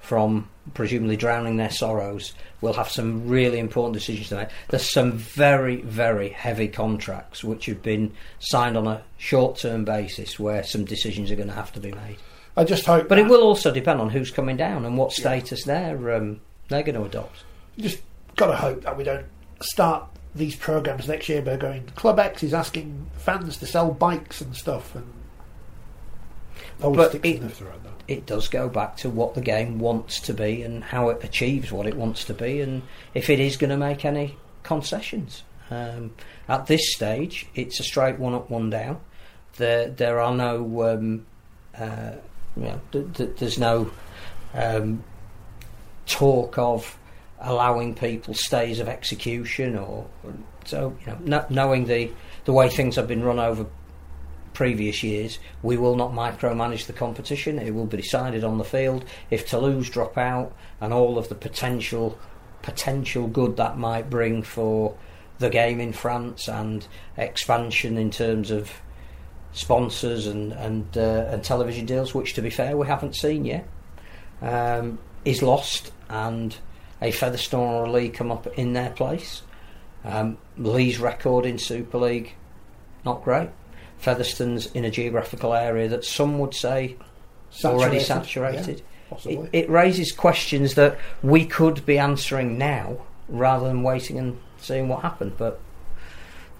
from 0.00 0.48
presumably 0.74 1.16
drowning 1.16 1.56
their 1.56 1.70
sorrows, 1.70 2.32
will 2.60 2.72
have 2.74 2.88
some 2.90 3.26
really 3.28 3.58
important 3.58 3.94
decisions 3.94 4.28
to 4.28 4.36
make. 4.36 4.48
There's 4.68 4.90
some 4.90 5.12
very, 5.12 5.76
very 5.82 6.28
heavy 6.30 6.68
contracts 6.68 7.42
which 7.42 7.66
have 7.66 7.82
been 7.82 8.12
signed 8.38 8.76
on 8.76 8.86
a 8.86 9.02
short 9.18 9.58
term 9.58 9.84
basis 9.84 10.38
where 10.38 10.62
some 10.62 10.84
decisions 10.84 11.30
are 11.30 11.36
going 11.36 11.48
to 11.48 11.54
have 11.54 11.72
to 11.72 11.80
be 11.80 11.90
made. 11.92 12.16
I 12.56 12.64
just 12.64 12.84
hope. 12.86 13.08
But 13.08 13.18
it 13.18 13.26
will 13.26 13.42
also 13.42 13.70
depend 13.72 14.00
on 14.00 14.10
who's 14.10 14.30
coming 14.30 14.56
down 14.56 14.84
and 14.84 14.96
what 14.98 15.12
status 15.12 15.64
they're 15.64 16.14
um, 16.14 16.40
they're 16.68 16.82
going 16.82 16.94
to 16.96 17.04
adopt. 17.04 17.44
You 17.76 17.84
just 17.84 18.02
got 18.36 18.46
to 18.48 18.56
hope 18.56 18.82
that 18.82 18.96
we 18.96 19.04
don't 19.04 19.26
start 19.60 20.04
these 20.34 20.56
programs 20.56 21.08
next 21.08 21.28
year 21.28 21.42
by 21.42 21.56
going. 21.56 21.84
Club 21.94 22.18
X 22.18 22.42
is 22.42 22.54
asking 22.54 23.06
fans 23.16 23.56
to 23.58 23.66
sell 23.66 23.90
bikes 23.90 24.40
and 24.40 24.54
stuff, 24.56 24.94
and 24.94 25.06
But 26.78 27.14
it- 27.14 27.24
in 27.24 27.40
their 27.40 27.48
throat, 27.50 27.80
though. 27.84 27.90
it 28.08 28.26
does 28.26 28.48
go 28.48 28.68
back 28.68 28.96
to 28.98 29.10
what 29.10 29.34
the 29.34 29.40
game 29.40 29.78
wants 29.78 30.20
to 30.20 30.34
be 30.34 30.62
and 30.62 30.82
how 30.84 31.08
it 31.10 31.22
achieves 31.22 31.70
what 31.72 31.86
it 31.86 31.96
wants 31.96 32.24
to 32.24 32.34
be, 32.34 32.60
and 32.60 32.82
if 33.14 33.30
it 33.30 33.40
is 33.40 33.56
going 33.56 33.70
to 33.70 33.76
make 33.76 34.04
any 34.04 34.36
concessions. 34.62 35.42
Um, 35.70 36.12
at 36.48 36.66
this 36.66 36.92
stage, 36.94 37.46
it's 37.54 37.80
a 37.80 37.82
straight 37.82 38.18
one 38.18 38.34
up, 38.34 38.50
one 38.50 38.68
down. 38.68 39.00
There, 39.56 39.88
there 39.88 40.20
are 40.20 40.34
no, 40.34 40.92
um, 40.92 41.26
uh, 41.78 42.12
you 42.56 42.64
know, 42.64 42.80
th- 42.92 43.12
th- 43.14 43.30
there's 43.38 43.58
no 43.58 43.90
um, 44.54 45.02
talk 46.06 46.58
of 46.58 46.98
allowing 47.40 47.94
people 47.94 48.34
stays 48.34 48.78
of 48.78 48.88
execution, 48.88 49.76
or 49.76 50.06
so 50.64 50.96
you 51.00 51.06
know, 51.06 51.18
kno- 51.24 51.46
knowing 51.48 51.86
the 51.86 52.10
the 52.44 52.52
way 52.52 52.68
things 52.68 52.96
have 52.96 53.08
been 53.08 53.22
run 53.22 53.38
over 53.38 53.66
previous 54.52 55.02
years, 55.02 55.38
we 55.62 55.76
will 55.76 55.96
not 55.96 56.12
micromanage 56.12 56.86
the 56.86 56.92
competition. 56.92 57.58
It 57.58 57.74
will 57.74 57.86
be 57.86 57.96
decided 57.96 58.44
on 58.44 58.58
the 58.58 58.64
field. 58.64 59.04
If 59.30 59.48
Toulouse 59.48 59.88
drop 59.88 60.18
out, 60.18 60.52
and 60.80 60.92
all 60.92 61.18
of 61.18 61.28
the 61.28 61.34
potential 61.34 62.18
potential 62.60 63.26
good 63.26 63.56
that 63.56 63.76
might 63.76 64.08
bring 64.08 64.42
for 64.42 64.96
the 65.38 65.50
game 65.50 65.80
in 65.80 65.92
France 65.92 66.48
and 66.48 66.86
expansion 67.16 67.98
in 67.98 68.10
terms 68.10 68.50
of 68.52 68.70
sponsors 69.52 70.26
and 70.26 70.52
and, 70.52 70.96
uh, 70.96 71.26
and 71.30 71.44
television 71.44 71.86
deals, 71.86 72.14
which 72.14 72.34
to 72.34 72.42
be 72.42 72.50
fair 72.50 72.76
we 72.76 72.86
haven't 72.86 73.14
seen 73.14 73.44
yet, 73.44 73.68
um, 74.40 74.98
is 75.24 75.42
lost, 75.42 75.92
and 76.08 76.56
a 77.00 77.10
Featherstone 77.10 77.68
or 77.68 77.84
a 77.84 77.90
Leigh 77.90 78.08
come 78.08 78.30
up 78.30 78.46
in 78.58 78.72
their 78.72 78.90
place. 78.90 79.42
Um, 80.04 80.38
Leigh's 80.56 80.98
record 80.98 81.46
in 81.46 81.58
Super 81.58 81.98
League, 81.98 82.34
not 83.04 83.22
great. 83.22 83.50
Featherstone's 83.98 84.66
in 84.66 84.84
a 84.84 84.90
geographical 84.90 85.54
area 85.54 85.88
that 85.88 86.04
some 86.04 86.38
would 86.40 86.54
say 86.54 86.96
already 87.64 88.00
saturated. 88.00 88.82
Yeah. 89.24 89.30
It, 89.30 89.50
it 89.52 89.70
raises 89.70 90.10
questions 90.10 90.74
that 90.74 90.98
we 91.22 91.44
could 91.44 91.84
be 91.84 91.98
answering 91.98 92.58
now 92.58 92.96
rather 93.28 93.68
than 93.68 93.82
waiting 93.82 94.18
and 94.18 94.40
seeing 94.58 94.88
what 94.88 95.02
happened. 95.02 95.34
But 95.36 95.60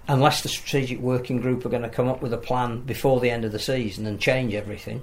unless 0.07 0.41
the 0.41 0.49
strategic 0.49 0.99
working 0.99 1.39
group 1.39 1.65
are 1.65 1.69
going 1.69 1.81
to 1.83 1.89
come 1.89 2.07
up 2.07 2.21
with 2.21 2.33
a 2.33 2.37
plan 2.37 2.81
before 2.81 3.19
the 3.19 3.29
end 3.29 3.45
of 3.45 3.51
the 3.51 3.59
season 3.59 4.05
and 4.05 4.19
change 4.19 4.53
everything, 4.53 5.01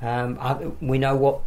um, 0.00 0.36
I, 0.40 0.54
we 0.80 0.98
know 0.98 1.16
what 1.16 1.40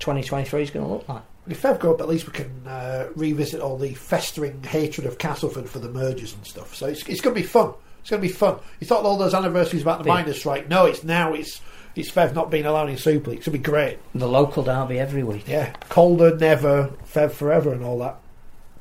2023 0.00 0.62
is 0.62 0.70
going 0.70 0.86
to 0.86 0.92
look 0.92 1.08
like. 1.08 1.22
If 1.48 1.62
Fev 1.62 1.80
go 1.80 1.92
up, 1.94 2.00
at 2.00 2.08
least 2.08 2.26
we 2.26 2.32
can 2.32 2.66
uh, 2.66 3.08
revisit 3.16 3.60
all 3.60 3.76
the 3.76 3.94
festering 3.94 4.62
hatred 4.62 5.06
of 5.06 5.18
Castleford 5.18 5.68
for 5.68 5.80
the 5.80 5.88
mergers 5.88 6.34
and 6.34 6.46
stuff. 6.46 6.74
So 6.74 6.86
it's, 6.86 7.02
it's 7.08 7.20
going 7.20 7.34
to 7.34 7.40
be 7.40 7.46
fun. 7.46 7.72
It's 8.00 8.10
going 8.10 8.22
to 8.22 8.28
be 8.28 8.32
fun. 8.32 8.58
You 8.80 8.86
thought 8.86 9.04
all 9.04 9.16
those 9.16 9.34
anniversaries 9.34 9.82
about 9.82 10.02
the 10.02 10.08
Yeah. 10.08 10.14
miners' 10.14 10.38
strike? 10.38 10.68
No, 10.68 10.86
it's 10.86 11.02
now. 11.04 11.34
It's 11.34 11.60
it's 11.94 12.10
Fev 12.10 12.34
not 12.34 12.50
being 12.50 12.64
allowed 12.64 12.88
in 12.90 12.96
Super 12.96 13.30
League. 13.30 13.40
It's 13.40 13.46
going 13.46 13.52
to 13.52 13.58
be 13.58 13.70
great. 13.70 13.98
The 14.14 14.26
local 14.26 14.62
derby 14.62 14.98
every 14.98 15.22
week. 15.22 15.46
Yeah, 15.46 15.72
Calder 15.88 16.34
never, 16.36 16.90
Fev 17.12 17.32
forever, 17.32 17.72
and 17.72 17.84
all 17.84 17.98
that 17.98 18.16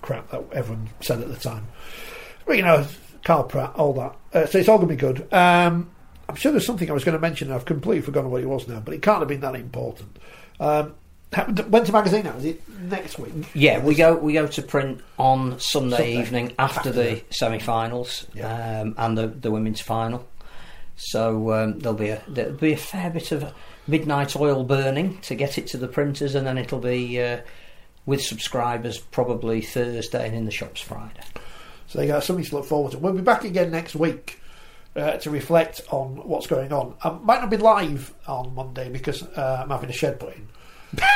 crap 0.01 0.29
that 0.31 0.43
everyone 0.53 0.89
said 1.01 1.19
at 1.19 1.27
the 1.27 1.35
time. 1.35 1.67
But 2.45 2.57
you 2.57 2.63
know, 2.63 2.85
Carl 3.23 3.43
Pratt, 3.43 3.73
all 3.75 3.93
that. 3.93 4.15
Uh, 4.33 4.45
so 4.47 4.57
it's 4.59 4.69
all 4.69 4.77
going 4.77 4.89
to 4.89 4.95
be 4.95 4.99
good. 4.99 5.31
Um, 5.33 5.89
I'm 6.29 6.35
sure 6.35 6.51
there's 6.51 6.65
something 6.65 6.89
I 6.89 6.93
was 6.93 7.03
going 7.03 7.13
to 7.17 7.19
mention. 7.21 7.49
and 7.49 7.55
I've 7.55 7.65
completely 7.65 8.01
forgotten 8.01 8.31
what 8.31 8.41
it 8.41 8.47
was 8.47 8.67
now, 8.67 8.79
but 8.79 8.93
it 8.93 9.01
can't 9.01 9.19
have 9.19 9.27
been 9.27 9.41
that 9.41 9.55
important. 9.55 10.17
Um, 10.59 10.93
to 11.31 11.91
magazine 11.93 12.25
now. 12.25 12.35
Is 12.35 12.45
it 12.45 12.67
next 12.81 13.17
week? 13.17 13.31
Yeah, 13.53 13.79
we 13.83 13.95
go 13.95 14.15
we 14.15 14.33
go 14.33 14.47
to 14.47 14.61
print 14.61 14.99
on 15.17 15.59
Sunday, 15.61 15.95
Sunday, 15.97 16.19
evening 16.19 16.53
after, 16.59 16.91
the- 16.91 17.23
semi-finals 17.29 18.27
Yeah. 18.33 18.81
um, 18.81 18.95
and 18.97 19.17
the, 19.17 19.27
the 19.27 19.49
women's 19.49 19.79
final. 19.79 20.27
So 20.97 21.53
um, 21.53 21.79
there'll 21.79 21.97
be 21.97 22.09
a 22.09 22.21
there'll 22.27 22.51
be 22.53 22.73
a 22.73 22.77
fair 22.77 23.09
bit 23.09 23.31
of 23.31 23.53
midnight 23.87 24.35
oil 24.35 24.63
burning 24.65 25.19
to 25.21 25.35
get 25.35 25.57
it 25.57 25.67
to 25.67 25.77
the 25.77 25.87
printers, 25.87 26.35
and 26.35 26.45
then 26.45 26.57
it'll 26.57 26.79
be 26.79 27.21
uh, 27.21 27.39
with 28.05 28.21
subscribers 28.21 28.97
probably 28.99 29.61
Thursday 29.61 30.27
and 30.27 30.35
in 30.35 30.45
the 30.45 30.51
shops 30.51 30.81
Friday. 30.81 31.21
So 31.91 31.99
they 31.99 32.07
got 32.07 32.23
something 32.23 32.45
to 32.45 32.55
look 32.55 32.65
forward 32.65 32.93
to. 32.93 32.99
We'll 32.99 33.11
be 33.11 33.21
back 33.21 33.43
again 33.43 33.69
next 33.69 33.95
week 33.95 34.39
uh, 34.95 35.17
to 35.17 35.29
reflect 35.29 35.81
on 35.89 36.25
what's 36.25 36.47
going 36.47 36.71
on. 36.71 36.95
I 37.03 37.09
might 37.09 37.41
not 37.41 37.49
be 37.49 37.57
live 37.57 38.13
on 38.25 38.55
Monday 38.55 38.89
because 38.89 39.23
uh, 39.23 39.59
I'm 39.61 39.69
having 39.69 39.89
a 39.89 39.93
shed 39.93 40.17
put 40.17 40.33
in. 40.33 40.47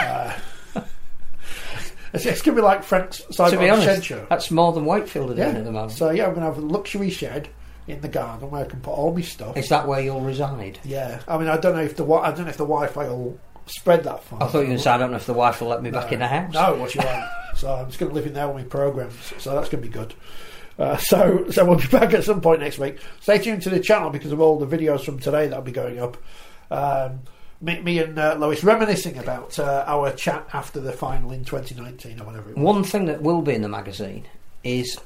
Uh, 0.02 0.38
it's, 2.14 2.26
it's 2.26 2.42
going 2.42 2.58
to 2.58 2.62
be 2.62 2.66
like 2.66 2.84
Frank's 2.84 3.24
side 3.34 3.52
to 3.52 3.58
be 3.58 3.70
on 3.70 3.80
shed 3.80 4.04
show. 4.04 4.28
that's 4.30 4.52
more 4.52 4.74
than 4.74 4.84
Wakefield 4.84 5.32
are 5.32 5.36
doing 5.36 5.56
at 5.56 5.64
the 5.64 5.72
moment. 5.72 5.94
So 5.94 6.10
yeah, 6.10 6.26
I'm 6.26 6.32
going 6.34 6.42
to 6.42 6.54
have 6.54 6.58
a 6.58 6.66
luxury 6.66 7.10
shed 7.10 7.48
in 7.88 8.02
the 8.02 8.10
garden 8.10 8.52
where 8.52 8.66
I 8.66 8.68
can 8.68 8.82
put 8.82 8.92
all 8.92 9.16
my 9.16 9.22
stuff. 9.22 9.56
Is 9.56 9.70
that 9.70 9.88
where 9.88 10.02
you'll 10.02 10.20
reside? 10.20 10.80
yeah, 10.84 11.22
I 11.26 11.38
mean, 11.38 11.48
I 11.48 11.56
don't 11.56 11.78
know 11.78 11.84
if 11.84 11.96
the 11.96 12.06
I 12.06 12.32
don't 12.32 12.44
know 12.44 12.50
if 12.50 12.58
the 12.58 12.66
Wi-Fi 12.66 13.08
will 13.08 13.40
spread 13.68 14.04
that 14.04 14.26
far. 14.26 14.44
I 14.44 14.48
thought 14.48 14.54
you 14.56 14.60
were 14.60 14.66
going 14.66 14.78
to 14.78 14.84
say 14.84 14.92
I 14.92 14.98
don't 14.98 15.12
know 15.12 15.18
if 15.18 15.26
the 15.26 15.34
wife 15.34 15.62
will 15.62 15.70
let 15.70 15.82
me 15.82 15.90
back 15.90 16.12
in 16.12 16.20
the 16.20 16.28
house. 16.28 16.54
No, 16.54 16.76
what 16.76 16.94
you 16.94 17.00
want. 17.02 17.30
so 17.56 17.74
I'm 17.74 17.88
just 17.88 17.98
going 17.98 18.10
to 18.10 18.16
live 18.16 18.28
in 18.28 18.34
there 18.34 18.48
with 18.50 18.58
my 18.58 18.64
programs. 18.70 19.16
So 19.38 19.56
that's 19.56 19.70
going 19.70 19.82
to 19.82 19.88
be 19.90 19.94
good. 19.94 20.14
Uh, 20.78 20.98
so, 21.12 21.50
so 21.50 21.66
we'll 21.66 21.78
be 21.78 21.88
back 21.88 22.14
at 22.14 22.24
some 22.24 22.42
point 22.42 22.60
next 22.62 22.78
week. 22.80 22.98
Stay 23.22 23.38
tuned 23.38 23.62
to 23.64 23.70
the 23.70 23.80
channel 23.80 24.10
because 24.10 24.32
of 24.32 24.40
all 24.42 24.60
the 24.60 24.68
videos 24.78 25.04
from 25.04 25.20
today 25.20 25.48
that'll 25.48 25.64
be 25.64 25.72
going 25.72 26.00
up. 26.00 26.18
Um, 26.72 27.22
me, 27.62 27.80
me 27.82 28.00
and 28.00 28.18
uh, 28.20 28.36
Lois 28.38 28.64
reminiscing 28.64 29.18
about 29.18 29.58
uh, 29.60 29.84
our 29.88 30.12
chat 30.12 30.48
after 30.54 30.80
the 30.80 30.92
final 30.92 31.32
in 31.32 31.46
2019 31.46 32.20
or 32.20 32.26
whatever 32.26 32.50
it 32.50 32.58
was. 32.58 32.64
One 32.64 32.84
thing 32.84 33.06
that 33.06 33.22
will 33.22 33.42
be 33.42 33.54
in 33.54 33.62
the 33.62 33.70
magazine 33.70 34.26
is 34.64 35.00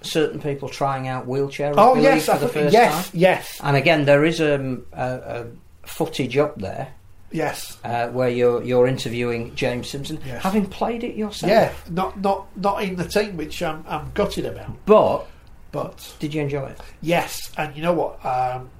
certain 0.00 0.40
people 0.40 0.68
trying 0.68 1.06
out 1.06 1.26
wheelchair 1.28 1.72
Oh 1.76 1.94
yes, 1.94 2.26
for 2.26 2.32
I 2.32 2.38
the 2.38 2.48
first 2.48 2.72
yes, 2.72 3.10
time. 3.10 3.20
yes, 3.20 3.60
And 3.62 3.76
again, 3.76 4.04
there 4.04 4.24
is 4.24 4.40
um, 4.40 4.84
a, 4.92 5.06
a 5.14 5.46
footage 5.86 6.36
up 6.36 6.58
there 6.58 6.92
yes. 7.32 7.78
uh, 7.84 8.08
where 8.08 8.28
you're 8.28 8.62
you're 8.62 8.86
interviewing 8.86 9.54
James 9.54 9.88
Simpson, 9.90 10.20
Yes. 10.26 10.42
having 10.42 10.66
played 10.66 11.04
it 11.04 11.16
yourself. 11.16 11.50
Yeah, 11.50 11.72
not 11.90 12.20
not 12.20 12.46
not 12.56 12.82
in 12.82 12.96
the 12.96 13.04
team, 13.08 13.36
which 13.36 13.62
I'm, 13.62 13.84
I'm 13.88 14.10
gutted 14.14 14.46
about. 14.46 14.84
But 14.86 15.26
But 15.72 16.14
did 16.18 16.34
you 16.34 16.42
enjoy 16.42 16.66
it? 16.66 16.80
Yes, 17.00 17.50
and 17.56 17.74
you 17.76 17.82
know 17.82 17.92
what? 17.94 18.24
Um, 18.24 18.70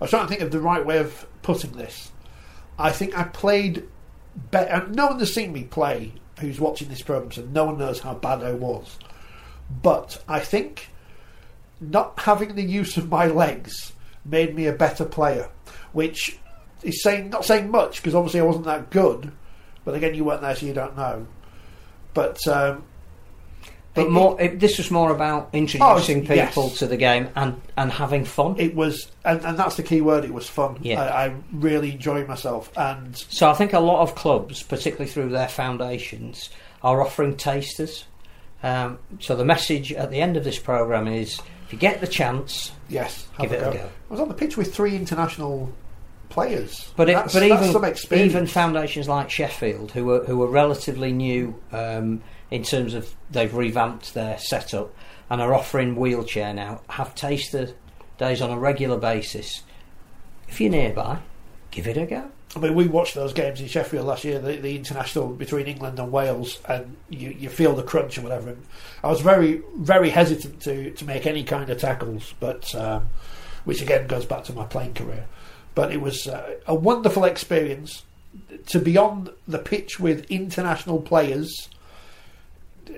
I 0.00 0.04
was 0.04 0.10
trying 0.10 0.22
to 0.24 0.28
think 0.28 0.40
of 0.42 0.50
the 0.50 0.60
right 0.60 0.84
way 0.84 0.98
of 0.98 1.26
putting 1.42 1.72
this. 1.72 2.10
I 2.78 2.90
think 2.90 3.16
I 3.16 3.24
played 3.24 3.84
better. 4.50 4.86
No 4.88 5.06
one 5.08 5.18
has 5.18 5.32
seen 5.34 5.52
me 5.52 5.64
play 5.64 6.12
who's 6.40 6.58
watching 6.58 6.88
this 6.88 7.02
program, 7.02 7.30
so 7.30 7.42
no 7.52 7.64
one 7.66 7.78
knows 7.78 8.00
how 8.00 8.14
bad 8.14 8.42
I 8.42 8.52
was. 8.52 8.98
But 9.82 10.22
I 10.28 10.40
think 10.40 10.88
not 11.80 12.18
having 12.20 12.54
the 12.54 12.62
use 12.62 12.96
of 12.96 13.08
my 13.08 13.26
legs 13.26 13.92
made 14.24 14.54
me 14.54 14.66
a 14.66 14.72
better 14.72 15.04
player, 15.04 15.48
which 15.92 16.38
is 16.82 17.02
saying 17.02 17.30
not 17.30 17.44
saying 17.44 17.70
much 17.70 17.96
because 18.02 18.14
obviously 18.14 18.40
I 18.40 18.44
wasn't 18.44 18.64
that 18.66 18.90
good. 18.90 19.32
But 19.84 19.94
again, 19.94 20.14
you 20.14 20.24
weren't 20.24 20.42
there, 20.42 20.54
so 20.54 20.66
you 20.66 20.74
don't 20.74 20.96
know. 20.96 21.26
But 22.14 22.46
um, 22.46 22.84
But 23.94 24.06
it- 24.06 24.10
more, 24.10 24.40
it, 24.40 24.60
this 24.60 24.78
was 24.78 24.90
more 24.90 25.10
about 25.10 25.48
introducing 25.52 26.26
Oh, 26.30 26.34
yes. 26.34 26.48
people 26.50 26.70
to 26.70 26.86
the 26.86 26.96
game 26.96 27.28
and, 27.34 27.60
and 27.76 27.90
having 27.90 28.24
fun. 28.24 28.56
it 28.58 28.74
was, 28.76 29.10
and, 29.24 29.44
and 29.44 29.58
that's 29.58 29.76
the 29.76 29.82
key 29.82 30.00
word. 30.00 30.24
It 30.24 30.32
was 30.32 30.48
fun. 30.48 30.78
Yeah. 30.82 31.02
I, 31.02 31.26
I 31.26 31.34
really 31.52 31.92
enjoyed 31.92 32.28
myself, 32.28 32.70
and 32.76 33.16
So 33.16 33.50
I 33.50 33.54
think 33.54 33.72
a 33.72 33.80
lot 33.80 34.02
of 34.02 34.14
clubs, 34.14 34.62
particularly 34.62 35.10
through 35.10 35.30
their 35.30 35.48
foundations, 35.48 36.48
are 36.82 37.00
offering 37.02 37.36
tasters. 37.36 38.04
Um, 38.62 38.98
so 39.18 39.34
the 39.34 39.44
message 39.44 39.92
at 39.92 40.10
the 40.12 40.20
end 40.20 40.36
of 40.36 40.44
this 40.44 40.58
program 40.60 41.08
is: 41.08 41.40
if 41.66 41.72
you 41.72 41.78
get 41.78 42.00
the 42.00 42.06
chance, 42.06 42.70
yes, 42.88 43.26
have 43.36 43.50
Give 43.50 43.60
it 43.60 43.66
a 43.66 43.72
go. 43.78 43.88
I 43.88 44.12
was 44.12 44.20
on 44.20 44.28
the 44.28 44.34
pitch 44.34 44.56
with 44.56 44.72
three 44.72 44.94
international 44.94 45.72
players, 46.32 46.92
But 46.96 47.08
it, 47.08 47.12
that's, 47.12 47.34
but 47.34 47.40
that's 47.82 48.04
even 48.12 48.18
even 48.18 48.46
foundations 48.46 49.08
like 49.08 49.30
Sheffield, 49.30 49.92
who 49.92 50.10
are 50.10 50.24
who 50.24 50.42
are 50.42 50.48
relatively 50.48 51.12
new 51.12 51.54
um, 51.70 52.22
in 52.50 52.62
terms 52.62 52.94
of 52.94 53.14
they've 53.30 53.54
revamped 53.54 54.14
their 54.14 54.38
setup 54.38 54.94
and 55.30 55.40
are 55.40 55.54
offering 55.54 55.94
wheelchair 55.94 56.52
now, 56.52 56.80
have 56.88 57.14
taster 57.14 57.74
days 58.18 58.42
on 58.42 58.50
a 58.50 58.58
regular 58.58 58.98
basis. 58.98 59.62
If 60.48 60.60
you're 60.60 60.70
nearby, 60.70 61.18
give 61.70 61.86
it 61.86 61.96
a 61.96 62.06
go. 62.06 62.30
I 62.54 62.58
mean, 62.58 62.74
we 62.74 62.86
watched 62.86 63.14
those 63.14 63.32
games 63.32 63.60
in 63.60 63.66
Sheffield 63.66 64.06
last 64.06 64.24
year, 64.24 64.38
the, 64.38 64.56
the 64.56 64.76
international 64.76 65.28
between 65.28 65.66
England 65.66 65.98
and 65.98 66.12
Wales, 66.12 66.60
and 66.68 66.96
you, 67.08 67.30
you 67.30 67.48
feel 67.48 67.74
the 67.74 67.82
crunch 67.82 68.18
and 68.18 68.24
whatever. 68.24 68.50
And 68.50 68.66
I 69.02 69.08
was 69.08 69.22
very, 69.22 69.62
very 69.78 70.10
hesitant 70.10 70.60
to, 70.62 70.90
to 70.90 71.04
make 71.06 71.26
any 71.26 71.44
kind 71.44 71.70
of 71.70 71.78
tackles, 71.78 72.34
but 72.40 72.74
um, 72.74 73.08
which 73.64 73.80
again 73.80 74.06
goes 74.06 74.26
back 74.26 74.44
to 74.44 74.52
my 74.52 74.64
playing 74.64 74.92
career. 74.92 75.26
But 75.74 75.92
it 75.92 76.00
was 76.00 76.26
uh, 76.26 76.56
a 76.66 76.74
wonderful 76.74 77.24
experience 77.24 78.02
to 78.66 78.78
be 78.78 78.96
on 78.96 79.30
the 79.48 79.58
pitch 79.58 79.98
with 79.98 80.30
international 80.30 81.00
players. 81.00 81.68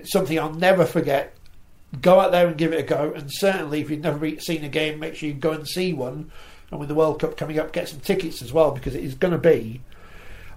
Something 0.04 0.38
I'll 0.38 0.54
never 0.54 0.84
forget. 0.84 1.34
Go 2.00 2.18
out 2.18 2.32
there 2.32 2.48
and 2.48 2.58
give 2.58 2.72
it 2.72 2.80
a 2.80 2.82
go, 2.82 3.12
and 3.14 3.30
certainly 3.32 3.80
if 3.80 3.88
you've 3.88 4.00
never 4.00 4.40
seen 4.40 4.64
a 4.64 4.68
game, 4.68 4.98
make 4.98 5.14
sure 5.14 5.28
you 5.28 5.34
go 5.34 5.52
and 5.52 5.68
see 5.68 5.92
one 5.92 6.32
and 6.74 6.80
with 6.80 6.88
the 6.88 6.94
World 6.94 7.20
Cup 7.20 7.36
coming 7.36 7.58
up, 7.58 7.72
get 7.72 7.88
some 7.88 8.00
tickets 8.00 8.42
as 8.42 8.52
well 8.52 8.72
because 8.72 8.94
it 8.94 9.04
is 9.04 9.14
going 9.14 9.32
to 9.32 9.38
be. 9.38 9.80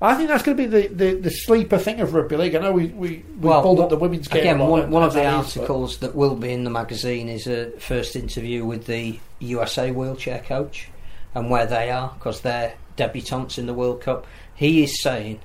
I 0.02 0.16
think 0.16 0.30
that's 0.30 0.44
going 0.44 0.58
to 0.58 0.64
be 0.64 0.70
the, 0.70 0.88
the, 0.88 1.16
the 1.16 1.30
sleeper 1.30 1.78
thing 1.78 2.02
of 2.02 2.14
rugby 2.14 2.38
league. 2.38 2.56
I 2.56 2.60
know 2.60 2.72
we 2.72 2.88
we, 2.88 3.24
we 3.40 3.50
pulled 3.50 3.80
up 3.80 3.90
the 3.90 3.98
women's 3.98 4.28
game 4.28 4.42
again. 4.42 4.60
One, 4.60 4.92
one 4.92 5.04
of 5.04 5.14
the 5.14 5.22
that 5.22 5.46
is, 5.46 5.54
but- 5.54 5.62
articles 5.62 5.98
that 6.00 6.16
will 6.16 6.36
be 6.36 6.52
in 6.52 6.64
the 6.64 6.70
magazine 6.70 7.30
is 7.30 7.48
a 7.48 7.72
first 7.80 8.16
interview 8.16 8.66
with 8.66 8.86
the 8.86 9.20
USA 9.40 9.92
wheelchair 9.92 10.40
coach 10.40 10.90
and 11.36 11.50
where 11.50 11.66
they 11.66 11.90
are 11.92 12.14
because 12.16 12.42
they're 12.42 12.76
debutantes 12.96 13.58
in 13.58 13.66
the 13.66 13.74
World 13.74 14.02
Cup. 14.02 14.26
He 14.56 14.84
is 14.84 15.02
saying 15.02 15.40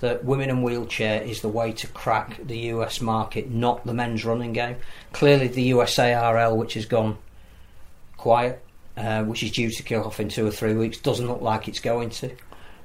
that 0.00 0.24
women 0.24 0.50
and 0.50 0.62
wheelchair 0.62 1.22
is 1.22 1.40
the 1.40 1.48
way 1.48 1.72
to 1.72 1.86
crack 1.88 2.38
the 2.44 2.58
US 2.72 3.00
market, 3.00 3.50
not 3.50 3.86
the 3.86 3.94
men's 3.94 4.24
running 4.24 4.52
game. 4.52 4.76
Clearly, 5.12 5.48
the 5.48 5.70
USARL, 5.70 6.56
which 6.56 6.74
has 6.74 6.84
gone 6.84 7.16
quiet, 8.16 8.62
uh, 8.96 9.24
which 9.24 9.42
is 9.42 9.52
due 9.52 9.70
to 9.70 9.82
kick 9.82 10.04
off 10.04 10.20
in 10.20 10.28
two 10.28 10.46
or 10.46 10.50
three 10.50 10.74
weeks, 10.74 10.98
doesn't 10.98 11.26
look 11.26 11.40
like 11.40 11.68
it's 11.68 11.80
going 11.80 12.10
to. 12.10 12.36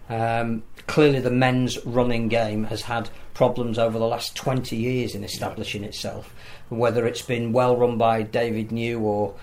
Um, 0.10 0.64
clearly, 0.88 1.20
the 1.20 1.32
men's 1.32 1.84
running 1.86 2.28
game 2.28 2.66
has 2.66 2.82
had 2.82 3.10
problems 3.34 3.80
over 3.80 3.98
the 3.98 4.06
last 4.06 4.36
20 4.36 4.76
years 4.76 5.16
in 5.16 5.24
establishing 5.24 5.84
itself. 5.84 6.34
Whether 6.70 7.06
it's 7.06 7.22
been 7.22 7.52
well 7.54 7.76
run 7.76 7.98
by 7.98 8.22
David 8.22 8.72
Niu 8.72 9.00
or 9.00 9.36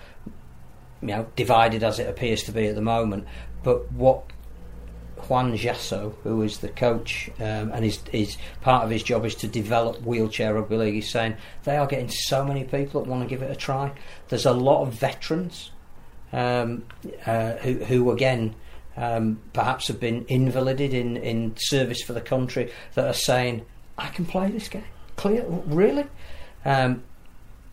you 1.01 1.07
know 1.09 1.27
divided 1.35 1.83
as 1.83 1.99
it 1.99 2.09
appears 2.09 2.43
to 2.43 2.51
be 2.51 2.67
at 2.67 2.75
the 2.75 2.81
moment, 2.81 3.25
but 3.63 3.91
what 3.91 4.23
Juan 5.27 5.57
Jasso, 5.57 6.15
who 6.23 6.41
is 6.41 6.59
the 6.59 6.69
coach, 6.69 7.29
um, 7.39 7.71
and 7.71 7.83
his 7.83 8.37
part 8.61 8.83
of 8.83 8.89
his 8.89 9.03
job 9.03 9.25
is 9.25 9.35
to 9.35 9.47
develop 9.47 10.01
wheelchair 10.01 10.53
rugby 10.53 10.77
league. 10.77 10.93
He's 10.93 11.11
saying 11.11 11.35
they 11.63 11.77
are 11.77 11.87
getting 11.87 12.09
so 12.09 12.45
many 12.45 12.63
people 12.63 13.01
that 13.01 13.09
want 13.09 13.23
to 13.23 13.29
give 13.29 13.41
it 13.41 13.51
a 13.51 13.55
try. 13.55 13.91
There's 14.29 14.45
a 14.45 14.53
lot 14.53 14.81
of 14.81 14.93
veterans 14.93 15.71
um, 16.31 16.85
uh, 17.25 17.53
who, 17.53 17.73
who 17.85 18.11
again. 18.11 18.55
Um, 18.97 19.39
perhaps 19.53 19.87
have 19.87 20.01
been 20.01 20.25
invalided 20.27 20.93
in, 20.93 21.15
in 21.15 21.55
service 21.55 22.01
for 22.01 22.11
the 22.11 22.19
country 22.19 22.69
that 22.95 23.07
are 23.07 23.13
saying, 23.13 23.65
I 23.97 24.07
can 24.07 24.25
play 24.25 24.51
this 24.51 24.67
game. 24.67 24.83
Clear, 25.15 25.45
really? 25.47 26.05
Um, 26.65 27.03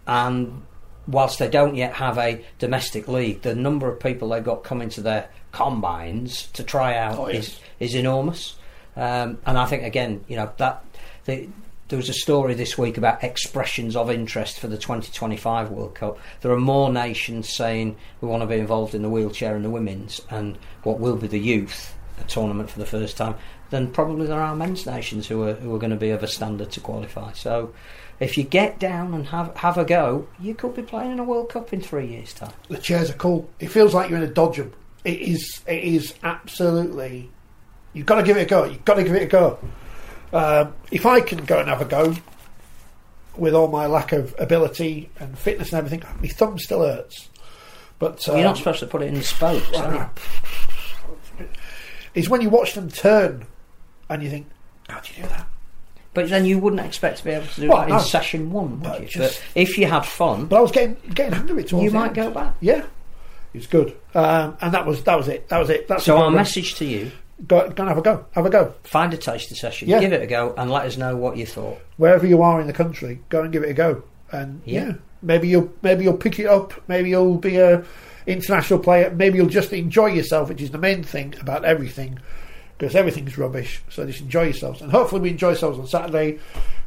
and 0.06 0.62
whilst 1.06 1.38
they 1.38 1.48
don't 1.48 1.74
yet 1.76 1.94
have 1.94 2.18
a 2.18 2.44
domestic 2.58 3.08
league, 3.08 3.42
the 3.42 3.54
number 3.54 3.88
of 3.88 4.00
people 4.00 4.28
they've 4.28 4.42
got 4.44 4.64
coming 4.64 4.88
to 4.90 5.00
their 5.00 5.28
combines 5.52 6.46
to 6.52 6.62
try 6.62 6.96
out 6.96 7.18
Oh, 7.18 7.28
yes. 7.28 7.48
is 7.48 7.60
is 7.80 7.94
enormous. 7.94 8.56
Um, 8.96 9.38
and 9.46 9.58
I 9.58 9.66
think 9.66 9.82
again, 9.84 10.24
you 10.28 10.36
know 10.36 10.50
that 10.58 10.84
the, 11.24 11.48
there 11.88 11.96
was 11.98 12.08
a 12.08 12.14
story 12.14 12.54
this 12.54 12.76
week 12.76 12.98
about 12.98 13.22
expressions 13.22 13.94
of 13.94 14.10
interest 14.10 14.58
for 14.58 14.66
the 14.66 14.76
2025 14.76 15.70
World 15.70 15.94
Cup. 15.94 16.18
There 16.40 16.50
are 16.50 16.58
more 16.58 16.92
nations 16.92 17.48
saying 17.48 17.96
we 18.20 18.28
want 18.28 18.42
to 18.42 18.46
be 18.46 18.56
involved 18.56 18.94
in 18.94 19.02
the 19.02 19.08
wheelchair 19.10 19.54
and 19.54 19.64
the 19.64 19.70
women's 19.70 20.20
and 20.30 20.58
what 20.82 20.98
will 20.98 21.16
be 21.16 21.28
the 21.28 21.38
youth 21.38 21.94
tournament 22.28 22.70
for 22.70 22.78
the 22.78 22.86
first 22.86 23.16
time 23.16 23.34
than 23.70 23.90
probably 23.90 24.26
there 24.26 24.40
are 24.40 24.56
men's 24.56 24.86
nations 24.86 25.26
who 25.28 25.42
are 25.42 25.54
who 25.54 25.74
are 25.74 25.78
going 25.78 25.90
to 25.90 25.96
be 25.96 26.10
of 26.10 26.22
a 26.22 26.28
standard 26.28 26.70
to 26.72 26.80
qualify. 26.80 27.32
So. 27.32 27.72
If 28.18 28.38
you 28.38 28.44
get 28.44 28.78
down 28.78 29.12
and 29.12 29.26
have 29.26 29.54
have 29.56 29.76
a 29.76 29.84
go, 29.84 30.26
you 30.40 30.54
could 30.54 30.74
be 30.74 30.82
playing 30.82 31.12
in 31.12 31.18
a 31.18 31.24
World 31.24 31.50
Cup 31.50 31.72
in 31.72 31.80
three 31.80 32.06
years' 32.06 32.32
time. 32.32 32.52
The 32.68 32.78
chairs 32.78 33.10
are 33.10 33.14
cool. 33.14 33.48
It 33.60 33.68
feels 33.68 33.92
like 33.92 34.08
you're 34.08 34.22
in 34.22 34.28
a 34.28 34.32
dodgem. 34.32 34.72
It 35.04 35.20
is. 35.20 35.60
It 35.66 35.84
is 35.84 36.14
absolutely. 36.22 37.30
You've 37.92 38.06
got 38.06 38.16
to 38.16 38.22
give 38.22 38.36
it 38.36 38.42
a 38.42 38.46
go. 38.46 38.64
You've 38.64 38.84
got 38.84 38.94
to 38.94 39.04
give 39.04 39.14
it 39.14 39.22
a 39.22 39.26
go. 39.26 39.58
Um, 40.32 40.74
if 40.90 41.06
I 41.06 41.20
can 41.20 41.44
go 41.44 41.60
and 41.60 41.68
have 41.68 41.80
a 41.80 41.84
go, 41.84 42.14
with 43.36 43.54
all 43.54 43.68
my 43.68 43.86
lack 43.86 44.12
of 44.12 44.34
ability 44.38 45.10
and 45.18 45.38
fitness 45.38 45.72
and 45.72 45.78
everything, 45.78 46.02
my 46.20 46.28
thumb 46.28 46.58
still 46.58 46.82
hurts. 46.82 47.28
But 47.98 48.26
You're 48.26 48.36
um, 48.36 48.42
not 48.42 48.56
supposed 48.58 48.80
to 48.80 48.86
put 48.86 49.02
it 49.02 49.06
in 49.06 49.14
the 49.14 49.22
spokes. 49.22 49.72
are 49.74 50.10
you? 51.38 51.46
it's 52.14 52.28
when 52.28 52.40
you 52.40 52.50
watch 52.50 52.74
them 52.74 52.90
turn, 52.90 53.46
and 54.08 54.22
you 54.22 54.30
think, 54.30 54.48
"How 54.88 55.00
do 55.00 55.12
you 55.14 55.22
do 55.22 55.28
that?" 55.28 55.46
But 56.16 56.30
then 56.30 56.44
you 56.46 56.58
wouldn't 56.58 56.80
expect 56.80 57.18
to 57.18 57.24
be 57.24 57.30
able 57.30 57.46
to 57.46 57.60
do 57.60 57.68
Well, 57.68 57.86
that 57.86 57.90
in 57.90 58.00
session 58.00 58.50
one, 58.50 58.70
would 58.70 58.82
But 58.82 59.00
you? 59.02 59.06
just- 59.06 59.40
but 59.54 59.60
if 59.62 59.76
you 59.78 59.86
had 59.86 60.04
fun, 60.06 60.46
But 60.46 60.56
I 60.56 60.60
was 60.60 60.72
getting 60.72 60.96
getting 61.14 61.34
hand 61.34 61.50
of 61.50 61.58
it. 61.58 61.70
you 61.70 61.90
might 61.90 62.06
end. 62.06 62.14
go 62.16 62.30
back. 62.30 62.54
Yeah, 62.60 62.78
it 63.54 63.58
was 63.58 63.66
good, 63.66 63.92
um, 64.14 64.56
and 64.62 64.72
that 64.72 64.86
was 64.86 65.02
that 65.04 65.16
was 65.16 65.28
it. 65.28 65.48
That 65.50 65.58
was 65.58 65.70
it. 65.70 65.86
That's 65.88 66.04
So 66.04 66.16
our 66.16 66.30
message 66.30 66.74
to 66.76 66.84
you: 66.84 67.12
Go, 67.46 67.68
go 67.68 67.82
and 67.82 67.88
have 67.90 67.98
a 67.98 68.02
go. 68.02 68.24
Have 68.32 68.46
a 68.46 68.50
go. 68.50 68.72
find 68.82 69.12
a 69.12 69.18
taster 69.18 69.54
session, 69.54 69.88
Yeah. 69.90 70.00
give 70.00 70.12
it 70.14 70.22
a 70.22 70.26
go, 70.26 70.54
and 70.56 70.70
let 70.70 70.86
us 70.86 70.96
know 70.96 71.14
what 71.16 71.36
you 71.36 71.44
thought. 71.46 71.78
wherever 71.98 72.26
you 72.26 72.40
are 72.42 72.60
in 72.62 72.66
the 72.66 72.72
country, 72.72 73.20
go 73.28 73.42
and 73.42 73.52
give 73.52 73.62
it 73.62 73.68
a 73.70 73.74
go. 73.74 74.02
And 74.32 74.62
yeah, 74.64 74.86
Yeah. 74.86 74.92
maybe 75.22 75.48
you'll 75.48 75.68
maybe 75.82 76.04
you'll 76.04 76.16
pick 76.26 76.38
it 76.38 76.46
up. 76.46 76.72
Maybe 76.88 77.10
you'll 77.10 77.36
be 77.36 77.58
a 77.58 77.82
international 78.26 78.78
player. 78.80 79.12
Maybe 79.14 79.36
you'll 79.36 79.46
just 79.60 79.72
enjoy 79.74 80.06
yourself, 80.06 80.48
which 80.48 80.62
is 80.62 80.70
the 80.70 80.78
main 80.78 81.02
thing 81.02 81.34
about 81.40 81.64
everything, 81.66 82.18
because 82.78 82.94
everything's 82.94 83.38
rubbish. 83.38 83.82
So 83.90 84.06
just 84.06 84.20
enjoy 84.20 84.44
yourselves, 84.44 84.82
and 84.82 84.90
hopefully 84.90 85.20
we 85.22 85.30
enjoy 85.30 85.50
ourselves 85.50 85.78
on 85.78 85.86
Saturday 85.86 86.38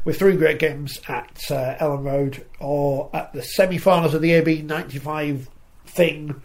with 0.05 0.17
three 0.17 0.37
great 0.37 0.59
games 0.59 0.99
at 1.07 1.39
uh, 1.51 1.75
Elland 1.79 2.05
Road 2.05 2.45
or 2.59 3.09
at 3.13 3.33
the 3.33 3.43
semi-finals 3.43 4.13
of 4.13 4.21
the 4.21 4.33
AB 4.33 4.61
'95 4.61 5.49
thing. 5.85 6.41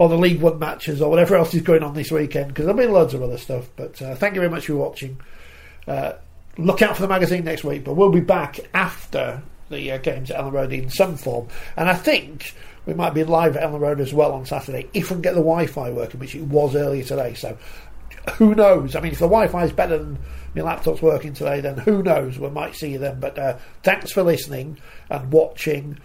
Or 0.00 0.08
the 0.08 0.16
League 0.16 0.40
One 0.40 0.60
matches, 0.60 1.02
or 1.02 1.10
whatever 1.10 1.34
else 1.34 1.52
is 1.54 1.62
going 1.62 1.82
on 1.82 1.94
this 1.94 2.12
weekend, 2.12 2.46
because 2.46 2.66
there'll 2.66 2.80
be 2.80 2.86
loads 2.86 3.14
of 3.14 3.22
other 3.24 3.36
stuff. 3.36 3.68
But 3.74 4.00
uh, 4.00 4.14
thank 4.14 4.36
you 4.36 4.40
very 4.40 4.48
much 4.48 4.66
for 4.66 4.76
watching 4.76 5.18
uh, 5.88 6.12
look 6.58 6.82
out 6.82 6.96
for 6.96 7.02
the 7.02 7.08
magazine 7.08 7.44
next 7.44 7.64
week, 7.64 7.84
but 7.84 7.94
we'll 7.94 8.10
be 8.10 8.20
back 8.20 8.60
after 8.74 9.42
the 9.70 9.92
uh, 9.92 9.98
games 9.98 10.30
at 10.30 10.38
Elland 10.38 10.52
Road 10.52 10.72
in 10.72 10.90
some 10.90 11.16
form. 11.16 11.48
And 11.76 11.88
I 11.88 11.94
think 11.94 12.54
we 12.86 12.94
might 12.94 13.14
be 13.14 13.24
live 13.24 13.56
at 13.56 13.62
Elland 13.62 13.80
Road 13.80 14.00
as 14.00 14.12
well 14.12 14.32
on 14.32 14.44
Saturday 14.44 14.88
if 14.92 15.10
we 15.10 15.14
can 15.14 15.22
get 15.22 15.34
the 15.34 15.40
Wi 15.40 15.66
Fi 15.66 15.90
working, 15.90 16.20
which 16.20 16.34
it 16.34 16.42
was 16.42 16.74
earlier 16.74 17.04
today. 17.04 17.34
So 17.34 17.56
who 18.32 18.54
knows? 18.54 18.96
I 18.96 19.00
mean, 19.00 19.12
if 19.12 19.18
the 19.18 19.26
Wi 19.26 19.48
Fi 19.48 19.64
is 19.64 19.72
better 19.72 19.98
than 19.98 20.18
my 20.54 20.62
laptop's 20.62 21.02
working 21.02 21.32
today, 21.32 21.60
then 21.60 21.78
who 21.78 22.02
knows? 22.02 22.38
We 22.38 22.50
might 22.50 22.74
see 22.74 22.92
you 22.92 22.98
then. 22.98 23.20
But 23.20 23.38
uh, 23.38 23.58
thanks 23.82 24.10
for 24.10 24.22
listening 24.22 24.78
and 25.10 25.30
watching. 25.32 25.98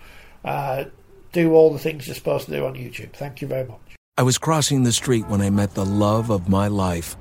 Uh, 0.44 0.86
do 1.32 1.54
all 1.54 1.74
the 1.74 1.80
things 1.80 2.08
you're 2.08 2.16
supposed 2.16 2.46
to 2.46 2.52
do 2.52 2.66
on 2.66 2.76
YouTube. 2.76 3.14
Thank 3.14 3.42
you 3.42 3.48
very 3.48 3.68
much. 3.68 3.80
I 4.18 4.24
was 4.24 4.38
crossing 4.38 4.84
the 4.84 4.92
street 4.92 5.28
when 5.28 5.42
I 5.42 5.50
met 5.50 5.74
the 5.74 5.86
love 5.86 6.30
of 6.30 6.48
my 6.48 6.68
life. 6.68 7.16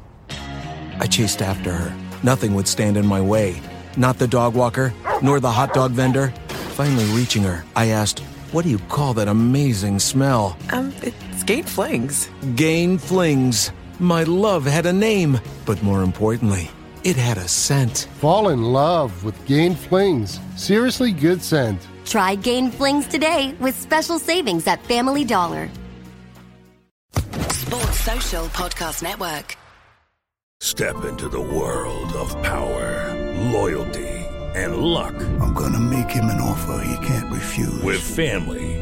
I 1.01 1.07
chased 1.07 1.41
after 1.41 1.73
her. 1.73 1.97
Nothing 2.23 2.55
would 2.55 2.69
stand 2.69 2.97
in 2.97 3.07
my 3.07 3.21
way. 3.21 3.61
Not 3.97 4.19
the 4.19 4.29
dog 4.29 4.55
walker, 4.55 4.93
nor 5.23 5.41
the 5.41 5.51
hot 5.51 5.73
dog 5.73 5.93
vendor. 5.93 6.29
Finally 6.75 7.05
reaching 7.07 7.43
her, 7.43 7.65
I 7.75 7.87
asked, 7.87 8.21
What 8.53 8.65
do 8.65 8.71
you 8.71 8.79
call 8.79 9.15
that 9.15 9.29
amazing 9.29 9.99
smell? 9.99 10.57
Um, 10.71 10.93
it's 11.03 11.43
Gain 11.43 11.65
Flings. 11.65 12.29
Gain 12.55 12.99
Flings. 12.99 13.73
My 14.03 14.25
love 14.25 14.65
had 14.65 14.87
a 14.87 14.93
name, 14.93 15.39
but 15.65 15.81
more 15.81 16.03
importantly, 16.03 16.69
it 17.05 17.15
had 17.15 17.39
a 17.39 17.47
scent. 17.47 18.09
Fall 18.19 18.49
in 18.49 18.61
love 18.61 19.23
with 19.23 19.39
Gain 19.47 19.77
Flings. 19.77 20.41
Seriously 20.57 21.13
good 21.13 21.41
scent. 21.41 21.81
Try 22.05 22.35
Gain 22.35 22.73
Flings 22.73 23.07
today 23.07 23.55
with 23.61 23.79
special 23.81 24.19
savings 24.19 24.67
at 24.67 24.83
Family 24.83 25.25
Dollar. 25.25 25.71
Sports 27.15 28.01
Social 28.01 28.47
Podcast 28.47 29.05
Network. 29.05 29.57
Step 30.61 31.05
into 31.05 31.29
the 31.29 31.41
world 31.41 32.13
of 32.15 32.31
power, 32.43 33.09
loyalty, 33.53 34.09
and 34.57 34.79
luck. 34.79 35.15
I'm 35.41 35.55
gonna 35.55 35.79
make 35.79 36.11
him 36.11 36.25
an 36.25 36.41
offer 36.41 36.85
he 36.85 37.07
can't 37.07 37.33
refuse. 37.33 37.81
With 37.85 38.01
family, 38.01 38.82